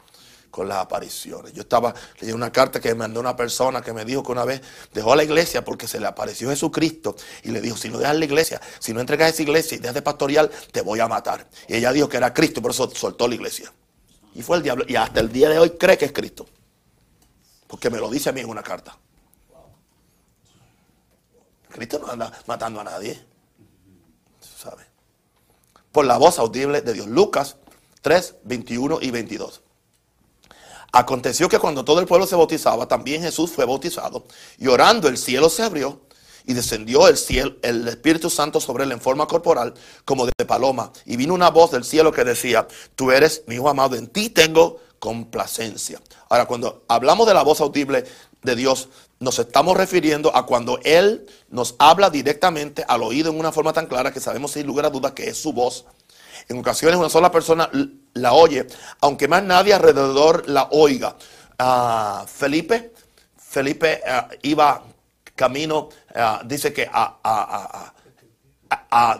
Con 0.53 0.67
las 0.67 0.77
apariciones. 0.77 1.51
Yo 1.53 1.63
estaba 1.63 1.95
leyendo 2.19 2.35
una 2.35 2.51
carta 2.51 2.79
que 2.79 2.89
me 2.89 2.93
mandó 2.93 3.19
una 3.19 3.35
persona 3.35 3.81
que 3.81 3.91
me 3.91 4.05
dijo 4.05 4.21
que 4.21 4.33
una 4.33 4.45
vez 4.45 4.61
dejó 4.93 5.15
la 5.15 5.23
iglesia 5.23 5.65
porque 5.65 5.87
se 5.87 5.99
le 5.99 6.05
apareció 6.05 6.47
Jesucristo 6.51 7.15
y 7.41 7.49
le 7.49 7.59
dijo: 7.59 7.75
Si 7.75 7.89
no 7.89 7.97
dejas 7.97 8.15
la 8.15 8.25
iglesia, 8.25 8.61
si 8.77 8.93
no 8.93 8.99
entregas 8.99 9.33
esa 9.33 9.41
iglesia 9.41 9.77
y 9.77 9.79
dejas 9.79 9.95
de 9.95 10.03
pastorear, 10.03 10.51
te 10.71 10.81
voy 10.81 10.99
a 10.99 11.07
matar. 11.07 11.49
Y 11.67 11.73
ella 11.73 11.91
dijo 11.91 12.07
que 12.07 12.17
era 12.17 12.35
Cristo 12.35 12.61
por 12.61 12.69
eso 12.69 12.87
soltó 12.91 13.27
la 13.27 13.33
iglesia. 13.33 13.73
Y 14.35 14.43
fue 14.43 14.57
el 14.57 14.61
diablo. 14.61 14.85
Y 14.87 14.95
hasta 14.95 15.21
el 15.21 15.31
día 15.31 15.49
de 15.49 15.57
hoy 15.57 15.71
cree 15.71 15.97
que 15.97 16.05
es 16.05 16.11
Cristo. 16.11 16.45
Porque 17.65 17.89
me 17.89 17.97
lo 17.97 18.07
dice 18.11 18.29
a 18.29 18.31
mí 18.31 18.41
en 18.41 18.49
una 18.49 18.61
carta. 18.61 18.95
Cristo 21.69 21.97
no 21.97 22.11
anda 22.11 22.31
matando 22.45 22.79
a 22.79 22.83
nadie. 22.83 23.19
¿Sabe? 24.39 24.85
Por 25.91 26.05
la 26.05 26.19
voz 26.19 26.37
audible 26.37 26.81
de 26.81 26.93
Dios. 26.93 27.07
Lucas 27.07 27.57
3, 28.03 28.35
21 28.43 28.99
y 29.01 29.09
22. 29.09 29.62
Aconteció 30.95 31.49
que 31.49 31.57
cuando 31.57 31.83
todo 31.83 31.99
el 31.99 32.05
pueblo 32.05 32.27
se 32.27 32.35
bautizaba, 32.35 32.87
también 32.87 33.23
Jesús 33.23 33.51
fue 33.51 33.65
bautizado. 33.65 34.25
Y 34.59 34.67
orando 34.67 35.07
el 35.07 35.17
cielo 35.17 35.49
se 35.49 35.63
abrió 35.63 36.01
y 36.45 36.53
descendió 36.53 37.07
el, 37.07 37.17
el 37.63 37.87
Espíritu 37.87 38.29
Santo 38.29 38.59
sobre 38.59 38.83
él 38.83 38.91
en 38.91 39.01
forma 39.01 39.25
corporal 39.25 39.73
como 40.05 40.27
de 40.27 40.45
paloma. 40.45 40.91
Y 41.05 41.15
vino 41.17 41.33
una 41.33 41.49
voz 41.49 41.71
del 41.71 41.83
cielo 41.83 42.11
que 42.11 42.23
decía, 42.23 42.67
tú 42.95 43.09
eres 43.09 43.43
mi 43.47 43.55
hijo 43.55 43.69
amado, 43.69 43.95
en 43.95 44.05
ti 44.05 44.29
tengo 44.29 44.81
complacencia. 44.99 45.99
Ahora, 46.29 46.45
cuando 46.45 46.83
hablamos 46.87 47.25
de 47.25 47.33
la 47.33 47.41
voz 47.41 47.59
audible 47.59 48.05
de 48.43 48.55
Dios, 48.55 48.89
nos 49.19 49.39
estamos 49.39 49.75
refiriendo 49.75 50.35
a 50.35 50.45
cuando 50.45 50.79
Él 50.83 51.25
nos 51.49 51.73
habla 51.79 52.11
directamente 52.11 52.85
al 52.87 53.01
oído 53.01 53.31
en 53.31 53.39
una 53.39 53.51
forma 53.51 53.73
tan 53.73 53.87
clara 53.87 54.13
que 54.13 54.19
sabemos 54.19 54.51
sin 54.51 54.67
lugar 54.67 54.85
a 54.85 54.91
dudas 54.91 55.13
que 55.13 55.27
es 55.27 55.41
su 55.41 55.53
voz. 55.53 55.85
En 56.49 56.59
ocasiones 56.59 56.99
una 56.99 57.09
sola 57.09 57.31
persona 57.31 57.69
la 58.13 58.33
oye, 58.33 58.67
aunque 59.01 59.27
más 59.27 59.43
nadie 59.43 59.73
alrededor 59.73 60.47
la 60.49 60.67
oiga. 60.71 61.15
Ah, 61.57 62.25
Felipe, 62.27 62.93
Felipe 63.37 64.01
ah, 64.07 64.29
iba 64.41 64.83
camino, 65.35 65.89
ah, 66.15 66.41
dice 66.45 66.73
que 66.73 66.89
a, 66.91 67.19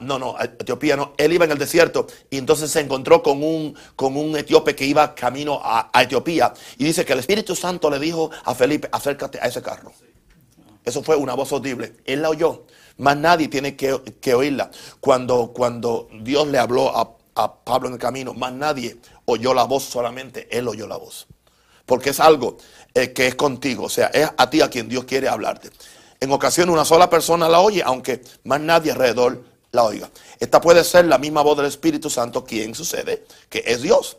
no, 0.01 0.17
no, 0.17 0.36
Etiopía 0.39 0.95
no, 0.95 1.13
él 1.17 1.34
iba 1.34 1.45
en 1.45 1.51
el 1.51 1.58
desierto 1.58 2.08
y 2.29 2.38
entonces 2.38 2.71
se 2.71 2.79
encontró 2.79 3.21
con 3.21 3.43
un, 3.43 3.75
con 3.95 4.17
un 4.17 4.36
etíope 4.36 4.75
que 4.75 4.86
iba 4.86 5.13
camino 5.13 5.60
a, 5.63 5.89
Etiopía 6.01 6.53
y 6.77 6.86
dice 6.86 7.06
que 7.06 7.13
el 7.13 7.19
Espíritu 7.19 7.56
Santo 7.56 7.89
le 7.89 7.99
dijo 7.99 8.32
a 8.45 8.56
Felipe, 8.56 8.89
acércate 8.91 9.39
a 9.39 9.45
ese 9.45 9.62
carro. 9.62 9.93
Eso 10.84 11.01
fue 11.01 11.15
una 11.15 11.34
voz 11.34 11.51
audible. 11.53 11.95
Él 12.06 12.21
la 12.21 12.29
oyó. 12.29 12.65
Más 12.97 13.15
nadie 13.17 13.47
tiene 13.47 13.75
que, 13.75 14.34
oírla. 14.34 14.69
Cuando, 14.99 15.53
cuando 15.53 16.10
Dios 16.21 16.47
le 16.47 16.60
habló 16.60 16.95
a, 16.95 17.15
Pablo 17.34 17.88
en 17.88 17.93
el 17.93 18.00
camino, 18.00 18.34
más 18.34 18.54
nadie 18.54 18.98
oyó 19.26 19.54
la 19.54 19.63
voz, 19.63 19.84
solamente 19.84 20.48
él 20.56 20.67
oyó 20.67 20.88
la 20.88 20.98
voz. 20.98 21.28
Porque 21.86 22.12
es 22.12 22.19
algo 22.19 22.58
eh, 22.93 23.12
que 23.12 23.28
es 23.28 23.36
contigo. 23.36 23.86
O 23.86 23.89
sea, 23.89 24.08
es 24.08 24.30
a 24.38 24.50
ti 24.50 24.62
a 24.62 24.69
quien 24.69 24.88
Dios 24.88 25.06
quiere 25.06 25.28
hablarte. 25.28 25.69
En 26.19 26.32
ocasiones 26.32 26.72
una 26.72 26.86
sola 26.86 27.10
persona 27.10 27.50
la 27.50 27.60
oye, 27.60 27.84
aunque 27.84 28.22
más 28.43 28.62
nadie 28.62 28.91
alrededor 28.91 29.43
la 29.72 29.84
oiga. 29.84 30.10
Esta 30.39 30.62
puede 30.62 30.84
ser 30.84 31.06
la 31.06 31.17
misma 31.17 31.41
voz 31.41 31.58
del 31.58 31.65
Espíritu 31.65 32.10
Santo 32.10 32.46
quien 32.46 32.74
sucede, 32.76 33.26
que 33.50 33.63
es 33.65 33.82
Dios. 33.82 34.17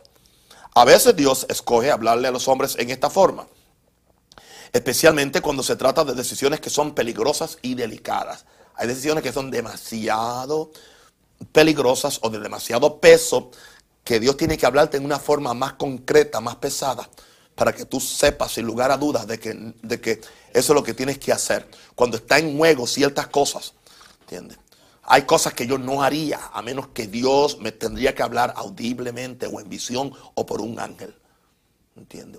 A 0.75 0.85
veces 0.85 1.15
Dios 1.15 1.45
escoge 1.49 1.89
hablarle 1.89 2.27
a 2.27 2.31
los 2.31 2.47
hombres 2.49 2.75
en 2.77 2.89
esta 2.89 3.09
forma, 3.09 3.47
especialmente 4.73 5.41
cuando 5.41 5.63
se 5.63 5.77
trata 5.77 6.03
de 6.03 6.13
decisiones 6.13 6.59
que 6.59 6.69
son 6.69 6.93
peligrosas 6.93 7.57
y 7.61 7.75
delicadas. 7.75 8.45
Hay 8.75 8.87
decisiones 8.87 9.23
que 9.23 9.31
son 9.31 9.49
demasiado 9.49 10.71
peligrosas 11.51 12.19
o 12.21 12.29
de 12.29 12.39
demasiado 12.39 12.99
peso 12.99 13.51
que 14.03 14.19
Dios 14.19 14.37
tiene 14.37 14.57
que 14.57 14.65
hablarte 14.65 14.97
en 14.97 15.05
una 15.05 15.19
forma 15.19 15.53
más 15.53 15.73
concreta, 15.73 16.39
más 16.39 16.57
pesada, 16.57 17.09
para 17.55 17.73
que 17.73 17.85
tú 17.85 17.99
sepas 17.99 18.53
sin 18.53 18.65
lugar 18.65 18.91
a 18.91 18.97
dudas 18.97 19.25
de 19.25 19.39
que, 19.39 19.73
de 19.81 19.99
que 19.99 20.21
eso 20.53 20.73
es 20.73 20.75
lo 20.75 20.83
que 20.83 20.93
tienes 20.93 21.17
que 21.17 21.31
hacer. 21.31 21.67
Cuando 21.95 22.17
está 22.17 22.37
en 22.37 22.57
juego 22.57 22.85
ciertas 22.85 23.27
cosas. 23.27 23.73
Hay 25.03 25.23
cosas 25.23 25.53
que 25.53 25.67
yo 25.67 25.77
no 25.77 26.01
haría 26.01 26.39
a 26.51 26.61
menos 26.61 26.87
que 26.87 27.07
Dios 27.07 27.59
me 27.59 27.71
tendría 27.71 28.15
que 28.15 28.23
hablar 28.23 28.53
audiblemente 28.55 29.47
o 29.47 29.59
en 29.59 29.69
visión 29.69 30.11
o 30.33 30.45
por 30.45 30.61
un 30.61 30.79
ángel. 30.79 31.15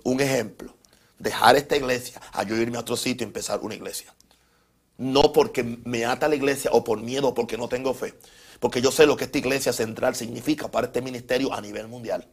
Un 0.03 0.19
ejemplo. 0.19 0.75
Dejar 1.19 1.55
esta 1.55 1.75
iglesia 1.75 2.21
a 2.31 2.43
yo 2.43 2.55
irme 2.55 2.77
a 2.77 2.81
otro 2.81 2.95
sitio 2.95 3.25
y 3.25 3.27
empezar 3.27 3.59
una 3.61 3.75
iglesia. 3.75 4.13
No 4.97 5.31
porque 5.33 5.63
me 5.63 6.05
ata 6.05 6.27
la 6.27 6.35
iglesia 6.35 6.71
o 6.73 6.83
por 6.83 7.01
miedo 7.01 7.29
o 7.29 7.33
porque 7.33 7.57
no 7.57 7.67
tengo 7.67 7.93
fe. 7.93 8.13
Porque 8.59 8.81
yo 8.81 8.91
sé 8.91 9.05
lo 9.05 9.15
que 9.17 9.25
esta 9.25 9.37
iglesia 9.37 9.73
central 9.73 10.15
significa 10.15 10.69
para 10.69 10.87
este 10.87 11.01
ministerio 11.01 11.53
a 11.53 11.61
nivel 11.61 11.87
mundial. 11.87 12.27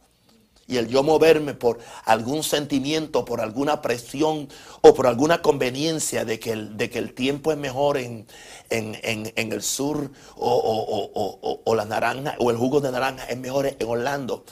Y 0.67 0.77
el 0.77 0.87
yo 0.87 1.03
moverme 1.03 1.53
por 1.53 1.77
algún 2.05 2.41
sentimiento, 2.41 3.23
por 3.23 3.39
alguna 3.39 3.83
presión 3.83 4.49
o 4.81 4.95
por 4.95 5.05
alguna 5.05 5.43
conveniencia 5.43 6.25
de 6.25 6.39
que 6.39 6.53
el, 6.53 6.75
de 6.75 6.89
que 6.89 6.97
el 6.97 7.13
tiempo 7.13 7.51
es 7.51 7.57
mejor 7.57 7.97
en, 7.97 8.25
en, 8.71 9.31
el 9.35 9.61
sur 9.61 10.09
o, 10.35 11.75
la 11.75 11.85
naranja 11.85 12.35
o 12.39 12.49
el 12.49 12.57
jugo 12.57 12.81
de 12.81 12.91
naranja 12.91 13.25
es 13.25 13.37
mejor 13.37 13.67
en 13.67 13.87
Orlando. 13.87 14.43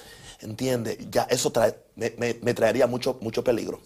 ¿Entiendes? 0.42 0.98
Ya 1.10 1.24
eso 1.24 1.52
me, 1.96 2.54
traería 2.54 2.86
mucho, 2.86 3.18
mucho 3.22 3.44
peligro. 3.44 3.82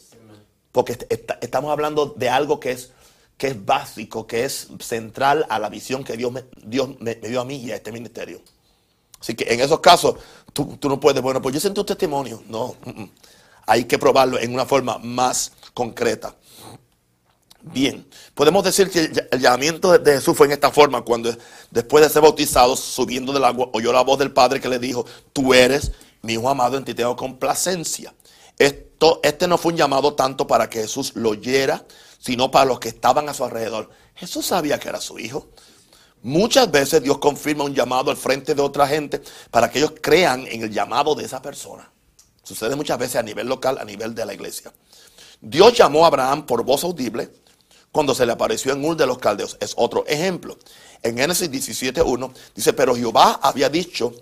Porque 0.73 0.97
estamos 1.39 1.71
hablando 1.71 2.08
de 2.17 2.30
algo 2.30 2.60
que 2.60 2.71
es, 2.71 2.91
que 3.38 3.47
es 3.47 3.65
básico, 3.65 4.26
que 4.26 4.45
es 4.45 4.67
central 4.80 5.45
a 5.50 5.60
la 5.60 5.69
visión 5.69 6.04
que 6.04 6.17
Dios, 6.17 6.32
me, 6.32 6.45
Dios 6.63 6.89
me 7.00 7.15
dio 7.15 7.41
a 7.41 7.45
mí 7.45 7.58
y 7.58 7.71
a 7.71 7.76
este 7.76 7.91
ministerio. 7.91 8.41
Así 9.19 9.36
que 9.36 9.52
en 9.54 9.62
esos 9.62 9.80
casos, 9.80 10.15
tú, 10.54 10.78
no 10.84 11.00
puedes, 11.00 11.21
bueno, 11.21 11.41
pues 11.41 11.54
yo 11.54 11.62
sentí 11.62 11.80
un 11.80 11.86
testimonio. 11.86 12.43
No, 12.47 12.76
mm, 12.84 13.02
mm. 13.02 13.12
hay 13.67 13.86
que 13.86 13.97
probarlo 13.97 14.39
en 14.39 14.54
una 14.54 14.65
forma 14.65 14.97
más 14.97 15.54
concreta. 15.73 16.36
Bien, 17.62 18.08
podemos 18.34 18.63
decir 18.63 18.89
que 18.89 19.12
el 19.32 19.39
llamamiento 19.41 19.97
de 19.97 20.13
Jesús 20.13 20.38
fue 20.38 20.47
en 20.47 20.54
esta 20.54 20.71
forma, 20.71 21.02
cuando 21.02 21.36
después 21.69 22.04
de 22.04 22.10
ser 22.10 22.21
bautizado, 22.21 22.76
subiendo 22.76 23.34
del 23.34 23.43
agua, 23.43 23.69
oyó 23.73 23.91
la 23.91 24.04
voz 24.04 24.19
del 24.19 24.32
Padre 24.32 24.62
que 24.62 24.69
le 24.69 24.80
dijo, 24.80 25.06
tú 25.34 25.54
eres 25.54 25.91
mi 26.21 26.34
hijo 26.34 26.50
amado, 26.50 26.78
en 26.78 26.86
ti 26.86 26.93
tengo 26.93 27.15
complacencia. 27.15 28.13
Esto, 28.58 29.19
este 29.21 29.47
no 29.47 29.58
fue 29.58 29.73
un 29.73 29.78
llamado 29.78 30.13
tanto 30.13 30.47
para 30.47 30.69
que 30.69 30.82
Jesús 30.82 31.13
lo 31.15 31.32
oyera, 31.32 31.84
sino 32.19 32.51
para 32.51 32.65
los 32.65 32.80
que 32.80 32.89
estaban 32.89 33.30
a 33.30 33.34
su 33.34 33.43
alrededor. 33.43 33.89
Jesús 34.15 34.45
sabía 34.45 34.80
que 34.80 34.89
era 34.89 35.01
su 35.01 35.19
hijo. 35.19 35.47
Muchas 36.23 36.69
veces 36.71 37.03
Dios 37.03 37.19
confirma 37.19 37.63
un 37.63 37.75
llamado 37.75 38.12
al 38.12 38.17
frente 38.17 38.56
de 38.56 38.62
otra 38.62 38.88
gente 38.88 39.21
para 39.51 39.69
que 39.69 39.80
ellos 39.80 39.93
crean 40.01 40.47
en 40.47 40.63
el 40.63 40.71
llamado 40.71 41.15
de 41.15 41.25
esa 41.25 41.41
persona. 41.41 41.89
Sucede 42.43 42.75
muchas 42.75 42.97
veces 42.97 43.17
a 43.17 43.23
nivel 43.23 43.47
local, 43.47 43.77
a 43.80 43.86
nivel 43.86 44.15
de 44.15 44.25
la 44.25 44.34
iglesia. 44.34 44.73
Dios 45.41 45.73
llamó 45.73 46.06
a 46.06 46.08
Abraham 46.08 46.45
por 46.45 46.63
voz 46.63 46.84
audible 46.84 47.30
cuando 47.91 48.15
se 48.15 48.25
le 48.25 48.32
apareció 48.32 48.73
en 48.73 48.84
Ur 48.84 48.95
de 48.95 49.06
los 49.06 49.19
Caldeos. 49.19 49.58
Es 49.60 49.73
otro 49.75 50.06
ejemplo. 50.08 50.58
En 51.03 51.17
Génesis 51.17 51.51
17.1 51.51 52.32
dice, 52.56 52.73
pero 52.73 52.95
Jehová 52.95 53.39
había 53.41 53.69
dicho, 53.69 54.13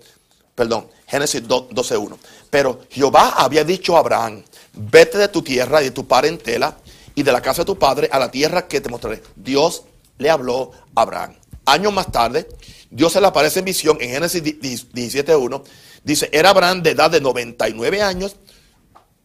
perdón, 0.54 0.88
Génesis 1.06 1.42
12.1. 1.44 2.16
Pero 2.50 2.80
Jehová 2.90 3.34
había 3.36 3.64
dicho 3.64 3.96
a 3.96 4.00
Abraham, 4.00 4.42
vete 4.72 5.18
de 5.18 5.28
tu 5.28 5.42
tierra 5.42 5.80
y 5.80 5.86
de 5.86 5.90
tu 5.92 6.06
parentela 6.06 6.76
y 7.16 7.24
de 7.24 7.32
la 7.32 7.40
casa 7.42 7.62
de 7.62 7.66
tu 7.66 7.78
padre 7.78 8.08
a 8.12 8.20
la 8.20 8.30
tierra 8.30 8.68
que 8.68 8.80
te 8.80 8.88
mostraré. 8.88 9.22
Dios 9.34 9.84
le 10.18 10.30
habló 10.30 10.70
a 10.94 11.02
Abraham. 11.02 11.34
Años 11.64 11.92
más 11.92 12.12
tarde, 12.12 12.46
Dios 12.90 13.12
se 13.12 13.20
le 13.20 13.26
aparece 13.26 13.58
en 13.58 13.64
visión 13.64 13.98
en 14.00 14.10
Génesis 14.10 14.42
17.1. 14.44 15.62
Dice, 16.04 16.28
era 16.30 16.50
Abraham 16.50 16.82
de 16.82 16.90
edad 16.90 17.10
de 17.10 17.20
99 17.20 18.02
años. 18.02 18.36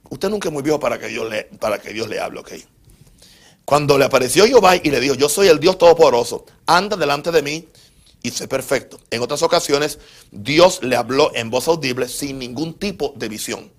Usted 0.10 0.30
nunca 0.30 0.48
es 0.48 0.54
muy 0.54 0.64
viejo 0.64 0.80
para 0.80 0.98
que 0.98 1.08
Dios 1.08 1.30
le, 1.30 1.44
para 1.44 1.80
que 1.80 1.94
Dios 1.94 2.08
le 2.08 2.20
hable, 2.20 2.40
¿ok? 2.40 2.52
Cuando 3.66 3.98
le 3.98 4.06
apareció 4.06 4.48
Jehová 4.48 4.78
y 4.78 4.90
le 4.90 5.00
dijo, 5.00 5.16
yo 5.16 5.30
soy 5.30 5.48
el 5.48 5.60
Dios 5.60 5.78
Todopoderoso, 5.78 6.46
anda 6.66 6.98
delante 6.98 7.32
de 7.32 7.42
mí 7.42 7.68
y 8.24 8.32
sé 8.32 8.48
perfecto. 8.48 9.00
En 9.12 9.22
otras 9.22 9.44
ocasiones, 9.44 10.00
Dios 10.32 10.80
le 10.82 10.96
habló 10.96 11.32
en 11.36 11.50
voz 11.50 11.68
audible 11.68 12.08
sin 12.08 12.40
ningún 12.40 12.74
tipo 12.74 13.14
de 13.16 13.30
visión. 13.30 13.72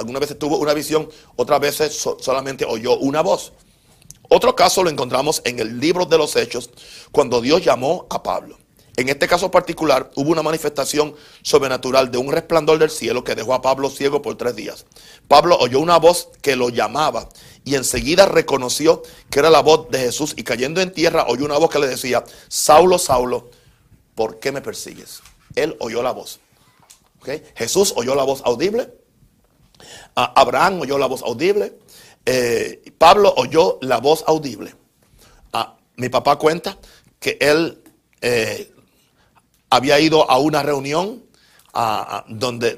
Algunas 0.00 0.20
veces 0.20 0.38
tuvo 0.38 0.56
una 0.56 0.72
visión, 0.72 1.10
otras 1.36 1.60
veces 1.60 2.08
solamente 2.20 2.64
oyó 2.64 2.96
una 2.96 3.20
voz. 3.20 3.52
Otro 4.30 4.56
caso 4.56 4.82
lo 4.82 4.88
encontramos 4.88 5.42
en 5.44 5.58
el 5.58 5.78
libro 5.78 6.06
de 6.06 6.16
los 6.16 6.36
Hechos, 6.36 6.70
cuando 7.12 7.42
Dios 7.42 7.62
llamó 7.62 8.06
a 8.08 8.22
Pablo. 8.22 8.56
En 8.96 9.10
este 9.10 9.28
caso 9.28 9.50
particular 9.50 10.10
hubo 10.14 10.30
una 10.30 10.42
manifestación 10.42 11.14
sobrenatural 11.42 12.10
de 12.10 12.16
un 12.16 12.32
resplandor 12.32 12.78
del 12.78 12.88
cielo 12.88 13.24
que 13.24 13.34
dejó 13.34 13.52
a 13.52 13.60
Pablo 13.60 13.90
ciego 13.90 14.22
por 14.22 14.36
tres 14.36 14.56
días. 14.56 14.86
Pablo 15.28 15.58
oyó 15.58 15.80
una 15.80 15.98
voz 15.98 16.28
que 16.40 16.56
lo 16.56 16.70
llamaba 16.70 17.28
y 17.66 17.74
enseguida 17.74 18.24
reconoció 18.24 19.02
que 19.28 19.40
era 19.40 19.50
la 19.50 19.60
voz 19.60 19.90
de 19.90 19.98
Jesús 19.98 20.32
y 20.34 20.44
cayendo 20.44 20.80
en 20.80 20.94
tierra 20.94 21.26
oyó 21.28 21.44
una 21.44 21.58
voz 21.58 21.68
que 21.68 21.78
le 21.78 21.88
decía, 21.88 22.24
Saulo, 22.48 22.98
Saulo, 22.98 23.50
¿por 24.14 24.38
qué 24.38 24.50
me 24.50 24.62
persigues? 24.62 25.20
Él 25.54 25.76
oyó 25.78 26.02
la 26.02 26.12
voz. 26.12 26.40
Jesús 27.54 27.92
oyó 27.96 28.14
la 28.14 28.24
voz 28.24 28.40
audible. 28.46 28.99
Abraham 30.14 30.80
oyó 30.80 30.98
la 30.98 31.06
voz 31.06 31.22
audible. 31.22 31.78
Eh, 32.26 32.82
Pablo 32.98 33.32
oyó 33.36 33.78
la 33.80 33.98
voz 33.98 34.24
audible. 34.26 34.74
Ah, 35.52 35.76
mi 35.96 36.08
papá 36.08 36.36
cuenta 36.36 36.78
que 37.18 37.38
él 37.40 37.82
eh, 38.20 38.72
había 39.70 39.98
ido 40.00 40.30
a 40.30 40.38
una 40.38 40.62
reunión 40.62 41.22
donde, 42.28 42.76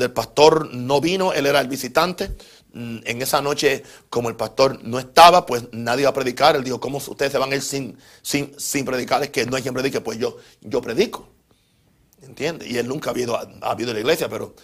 el 0.00 0.12
pastor 0.12 0.72
no 0.72 1.00
vino, 1.00 1.32
él 1.32 1.46
era 1.46 1.60
el 1.60 1.68
visitante. 1.68 2.36
Mm, 2.72 2.98
en 3.04 3.22
esa 3.22 3.40
noche, 3.40 3.82
como 4.10 4.28
el 4.28 4.36
pastor 4.36 4.82
no 4.84 4.98
estaba, 4.98 5.46
pues 5.46 5.64
nadie 5.72 6.02
iba 6.02 6.10
a 6.10 6.14
predicar. 6.14 6.54
Él 6.54 6.64
dijo, 6.64 6.80
¿cómo 6.80 6.98
ustedes 6.98 7.32
se 7.32 7.38
van 7.38 7.52
a 7.52 7.56
ir 7.56 7.62
sin, 7.62 7.96
predicar? 8.84 9.22
Es 9.22 9.30
que 9.30 9.46
no 9.46 9.56
hay 9.56 9.62
quien 9.62 9.74
predique, 9.74 10.00
pues 10.00 10.18
yo, 10.18 10.36
predico. 10.80 11.28
¿Entiendes? 12.22 12.68
Y 12.68 12.78
él 12.78 12.86
nunca 12.86 13.10
había 13.10 13.24
ido 13.24 13.36
a, 13.36 13.48
habido 13.62 13.92
la 13.92 14.00
iglesia, 14.00 14.28
pero 14.28 14.54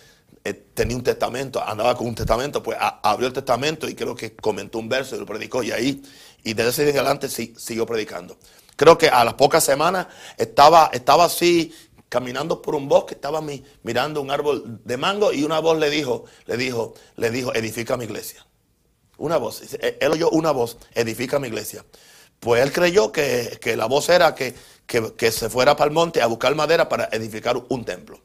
tenía 0.53 0.97
un 0.97 1.03
testamento, 1.03 1.63
andaba 1.67 1.97
con 1.97 2.07
un 2.07 2.15
testamento, 2.15 2.63
pues 2.63 2.77
abrió 2.81 3.29
el 3.29 3.33
testamento 3.33 3.89
y 3.89 3.95
creo 3.95 4.15
que 4.15 4.37
comentó 4.37 4.79
un 4.79 4.89
verso 4.89 5.17
y 5.17 5.19
lo 5.19 5.27
predicó. 5.27 5.63
Y 5.63 5.73
ahí, 5.73 6.03
y 6.43 6.53
desde 6.53 6.71
ese 6.71 6.85
día 6.85 7.01
adelante 7.01 7.29
sí, 7.29 7.55
siguió 7.57 7.87
predicando. 7.87 8.37
Creo 8.77 8.99
que 8.99 9.09
a 9.09 9.25
las 9.25 9.35
pocas 9.35 9.65
semanas 9.65 10.09
estaba, 10.37 10.91
estaba 10.93 11.25
así 11.25 11.73
caminando 12.09 12.61
por 12.61 12.75
un 12.75 12.89
bosque, 12.89 13.15
estaba 13.15 13.43
mirando 13.83 14.21
un 14.21 14.31
árbol 14.31 14.81
de 14.85 14.97
mango 14.97 15.33
y 15.33 15.45
una 15.45 15.61
voz 15.61 15.79
le 15.79 15.91
dijo, 15.91 16.27
le 16.47 16.57
dijo, 16.57 16.95
le 17.17 17.31
dijo, 17.31 17.55
edifica 17.55 17.97
mi 17.97 18.05
iglesia. 18.05 18.47
Una 19.17 19.37
voz, 19.37 19.63
él 19.81 20.13
oyó 20.13 20.29
una 20.31 20.51
voz, 20.51 20.77
edifica 20.95 21.39
mi 21.39 21.49
iglesia. 21.49 21.85
Pues 22.41 22.63
él 22.63 22.73
creyó 22.73 23.11
que, 23.11 23.59
la 23.77 23.87
voz 23.87 24.09
era 24.11 24.35
que, 24.35 24.55
que, 24.87 25.33
se 25.33 25.49
fuera 25.49 25.77
para 25.77 25.89
el 25.89 25.95
monte 25.95 26.21
a 26.21 26.27
buscar 26.27 26.55
madera 26.55 26.89
para 26.89 27.09
edificar 27.11 27.57
un 27.69 27.85
templo. 27.85 28.21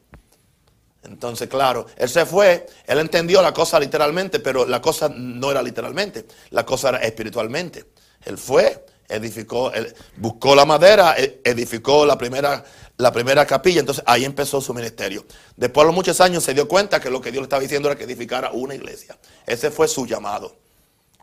Entonces, 1.02 1.48
claro, 1.48 1.86
él 1.96 2.08
se 2.08 2.26
fue, 2.26 2.66
él 2.86 2.98
entendió 2.98 3.40
la 3.40 3.52
cosa 3.52 3.80
literalmente, 3.80 4.38
pero 4.38 4.66
la 4.66 4.82
cosa 4.82 5.08
no 5.08 5.50
era 5.50 5.62
literalmente, 5.62 6.26
la 6.50 6.66
cosa 6.66 6.90
era 6.90 6.98
espiritualmente. 6.98 7.86
Él 8.24 8.36
fue, 8.36 8.84
edificó, 9.08 9.72
buscó 10.16 10.54
la 10.54 10.66
madera, 10.66 11.14
e, 11.16 11.40
edificó 11.44 12.04
la 12.04 12.18
primera, 12.18 12.62
la 12.98 13.12
primera 13.12 13.46
capilla, 13.46 13.80
entonces 13.80 14.04
ahí 14.06 14.24
empezó 14.24 14.60
su 14.60 14.74
ministerio. 14.74 15.24
Después 15.56 15.86
de 15.86 15.92
muchos 15.92 16.20
años 16.20 16.44
se 16.44 16.52
dio 16.52 16.68
cuenta 16.68 17.00
que 17.00 17.10
lo 17.10 17.20
que 17.20 17.30
Dios 17.32 17.42
le 17.42 17.46
estaba 17.46 17.62
diciendo 17.62 17.88
era 17.88 17.96
que 17.96 18.04
edificara 18.04 18.50
una 18.52 18.74
iglesia. 18.74 19.18
Ese 19.46 19.70
fue 19.70 19.88
su 19.88 20.06
llamado. 20.06 20.56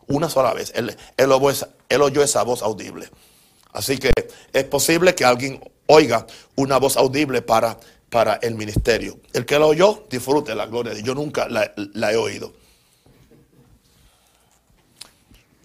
Una 0.08 0.28
sola 0.28 0.54
vez. 0.54 0.72
Él, 0.74 0.96
él, 1.16 1.32
oyó, 1.32 2.22
esa, 2.22 2.42
voz 2.42 2.62
audible. 2.62 3.10
Así 3.72 3.98
que 3.98 4.10
es 4.52 4.64
posible 4.64 5.14
que 5.14 5.24
alguien 5.24 5.60
oiga 5.86 6.26
una 6.56 6.78
voz 6.78 6.96
audible 6.96 7.42
para, 7.42 7.78
para 8.10 8.34
el 8.42 8.54
ministerio. 8.54 9.18
El 9.32 9.44
que 9.44 9.58
la 9.58 9.66
oyó, 9.66 10.04
disfrute 10.10 10.54
la 10.54 10.66
gloria 10.66 10.90
de 10.90 10.96
Dios. 11.02 11.06
Yo 11.06 11.14
nunca 11.14 11.48
la 11.48 12.12
he 12.12 12.16
oído. 12.16 12.52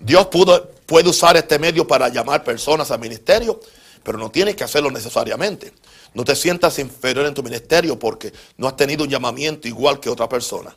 Dios 0.03 0.27
pudo, 0.27 0.69
puede 0.85 1.09
usar 1.09 1.37
este 1.37 1.57
medio 1.57 1.87
para 1.87 2.09
llamar 2.09 2.43
personas 2.43 2.91
al 2.91 2.99
ministerio, 2.99 3.59
pero 4.03 4.17
no 4.17 4.29
tienes 4.29 4.55
que 4.55 4.65
hacerlo 4.65 4.91
necesariamente. 4.91 5.71
No 6.13 6.25
te 6.25 6.35
sientas 6.35 6.77
inferior 6.79 7.25
en 7.25 7.33
tu 7.33 7.41
ministerio 7.41 7.97
porque 7.97 8.33
no 8.57 8.67
has 8.67 8.75
tenido 8.75 9.03
un 9.05 9.09
llamamiento 9.09 9.67
igual 9.67 9.99
que 10.01 10.09
otra 10.09 10.27
persona. 10.27 10.75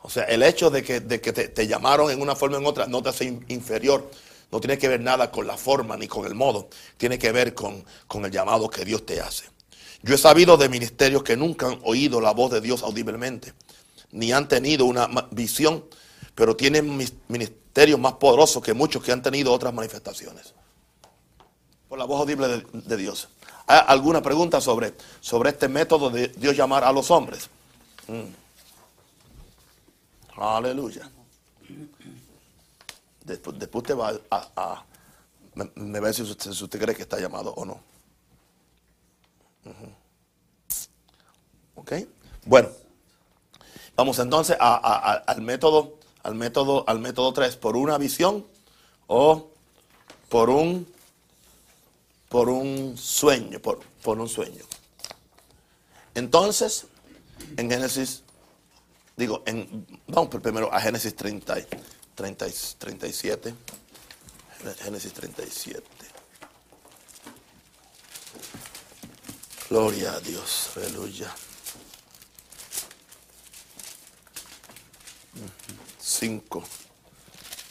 O 0.00 0.08
sea, 0.08 0.24
el 0.24 0.42
hecho 0.42 0.70
de 0.70 0.82
que, 0.82 1.00
te, 1.00 1.66
llamaron 1.66 2.10
en 2.10 2.20
una 2.20 2.34
forma 2.34 2.56
o 2.56 2.60
en 2.60 2.66
otra 2.66 2.86
no 2.86 3.02
te 3.02 3.10
hace 3.10 3.24
inferior. 3.48 4.10
No 4.50 4.60
tiene 4.60 4.78
que 4.78 4.88
ver 4.88 5.00
nada 5.00 5.30
con 5.30 5.46
la 5.46 5.56
forma 5.56 5.96
ni 5.96 6.06
con 6.06 6.24
el 6.24 6.34
modo. 6.34 6.68
Tiene 6.96 7.18
que 7.18 7.32
ver 7.32 7.52
con, 7.52 7.84
con 8.06 8.24
el 8.24 8.30
llamado 8.30 8.70
que 8.70 8.84
Dios 8.84 9.04
te 9.04 9.20
hace. 9.20 9.44
Yo 10.02 10.14
he 10.14 10.18
sabido 10.18 10.56
de 10.56 10.68
ministerios 10.68 11.22
que 11.22 11.36
nunca 11.36 11.68
han 11.68 11.80
oído 11.84 12.20
la 12.20 12.32
voz 12.32 12.52
de 12.52 12.60
Dios 12.60 12.82
audiblemente, 12.82 13.52
ni 14.12 14.32
han 14.32 14.48
tenido 14.48 14.84
una 14.84 15.08
visión, 15.30 15.84
pero 16.34 16.56
tienen 16.56 16.96
ministerios 17.28 17.98
más 17.98 18.14
poderoso 18.14 18.60
que 18.60 18.74
muchos 18.74 19.02
que 19.02 19.12
han 19.12 19.22
tenido 19.22 19.52
otras 19.52 19.72
manifestaciones. 19.74 20.54
Por 21.88 21.98
la 21.98 22.04
voz 22.04 22.20
audible 22.20 22.64
de, 22.72 22.96
Dios. 22.96 23.28
¿Hay 23.66 23.80
alguna 23.86 24.22
pregunta 24.22 24.60
sobre, 24.60 24.94
sobre 25.20 25.50
este 25.50 25.68
método 25.68 26.10
de 26.10 26.28
Dios 26.28 26.56
llamar 26.56 26.84
a 26.84 26.92
los 26.92 27.10
hombres? 27.10 27.48
Mm. 28.08 28.46
Aleluya. 30.36 31.10
Después, 33.24 33.56
usted 33.72 33.96
va 33.96 34.12
a, 34.30 34.84
me, 35.74 36.00
ve 36.00 36.12
si 36.12 36.22
usted, 36.22 36.80
cree 36.80 36.94
que 36.94 37.02
está 37.02 37.18
llamado 37.18 37.52
o 37.54 37.64
no. 37.64 37.80
Ok. 41.74 41.92
Bueno, 42.44 42.68
vamos 43.96 44.18
entonces 44.18 44.56
al 44.60 45.42
método 45.42 45.96
al 46.26 46.34
método, 46.34 46.84
al 46.88 46.98
método 46.98 47.32
3 47.32 47.54
por 47.56 47.76
una 47.76 47.98
visión 47.98 48.44
o 49.06 49.48
por 50.28 50.50
un, 50.50 50.92
por 52.28 52.48
un 52.48 52.98
sueño, 52.98 53.60
por, 53.60 53.78
por 54.02 54.18
un 54.18 54.28
sueño. 54.28 54.64
Entonces, 56.16 56.86
en 57.56 57.70
Génesis, 57.70 58.24
digo, 59.16 59.44
en, 59.46 59.86
vamos 60.08 60.28
primero 60.42 60.72
a 60.72 60.80
Génesis 60.80 61.14
30, 61.14 61.58
30, 62.16 62.46
37. 62.78 63.54
Génesis 64.80 65.12
37. 65.12 65.95
Gloria 69.68 70.12
a 70.12 70.20
Dios, 70.20 70.70
aleluya. 70.76 71.34
5, 75.98 76.62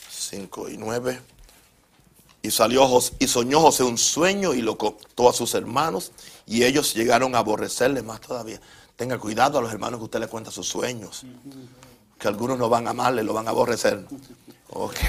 5 0.09 0.69
y 0.69 0.77
9. 0.77 1.21
Y 2.41 2.51
salió 2.51 2.87
y 3.17 3.27
soñó 3.27 3.61
José 3.61 3.83
un 3.83 3.97
sueño 3.97 4.53
y 4.53 4.61
lo 4.61 4.77
contó 4.77 5.29
a 5.29 5.33
sus 5.33 5.55
hermanos 5.55 6.11
y 6.45 6.63
ellos 6.63 6.93
llegaron 6.93 7.33
a 7.33 7.39
aborrecerle 7.39 8.03
más 8.03 8.21
todavía. 8.21 8.59
Tenga 8.95 9.17
cuidado 9.17 9.57
a 9.57 9.61
los 9.61 9.71
hermanos 9.71 9.99
que 9.99 10.03
usted 10.03 10.19
le 10.19 10.27
cuenta 10.27 10.51
sus 10.51 10.67
sueños. 10.67 11.25
Que 12.19 12.27
algunos 12.27 12.57
no 12.57 12.69
van 12.69 12.87
a 12.87 12.91
amarle, 12.91 13.23
lo 13.23 13.33
van 13.33 13.47
a 13.47 13.51
aborrecer. 13.51 14.05
Ok. 14.69 14.99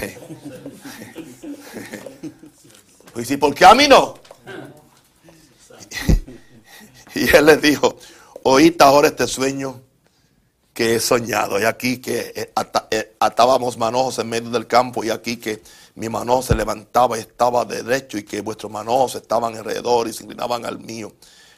Pues 3.13 3.27
sí, 3.27 3.37
¿por 3.37 3.55
qué 3.55 3.65
a 3.65 3.73
mí 3.73 3.87
no? 3.87 4.13
Y 7.31 7.35
él 7.35 7.45
les 7.47 7.61
dijo, 7.61 7.97
oíd 8.43 8.79
ahora 8.81 9.07
este 9.07 9.27
sueño 9.27 9.81
que 10.73 10.95
he 10.95 10.99
soñado. 10.99 11.59
Y 11.59 11.63
aquí 11.63 11.97
que 11.97 12.31
eh, 12.35 12.53
eh, 12.91 13.15
atábamos 13.19 13.77
manojos 13.77 14.19
en 14.19 14.29
medio 14.29 14.51
del 14.51 14.67
campo 14.67 15.03
y 15.03 15.09
aquí 15.09 15.37
que 15.37 15.63
mi 15.95 16.09
manojo 16.09 16.43
se 16.43 16.55
levantaba 16.55 17.17
y 17.17 17.21
estaba 17.21 17.65
derecho 17.65 18.19
y 18.19 18.23
que 18.23 18.41
vuestros 18.41 18.71
manojos 18.71 19.15
estaban 19.15 19.55
alrededor 19.55 20.07
y 20.07 20.13
se 20.13 20.23
inclinaban 20.23 20.65
al 20.65 20.79
mío. 20.79 21.13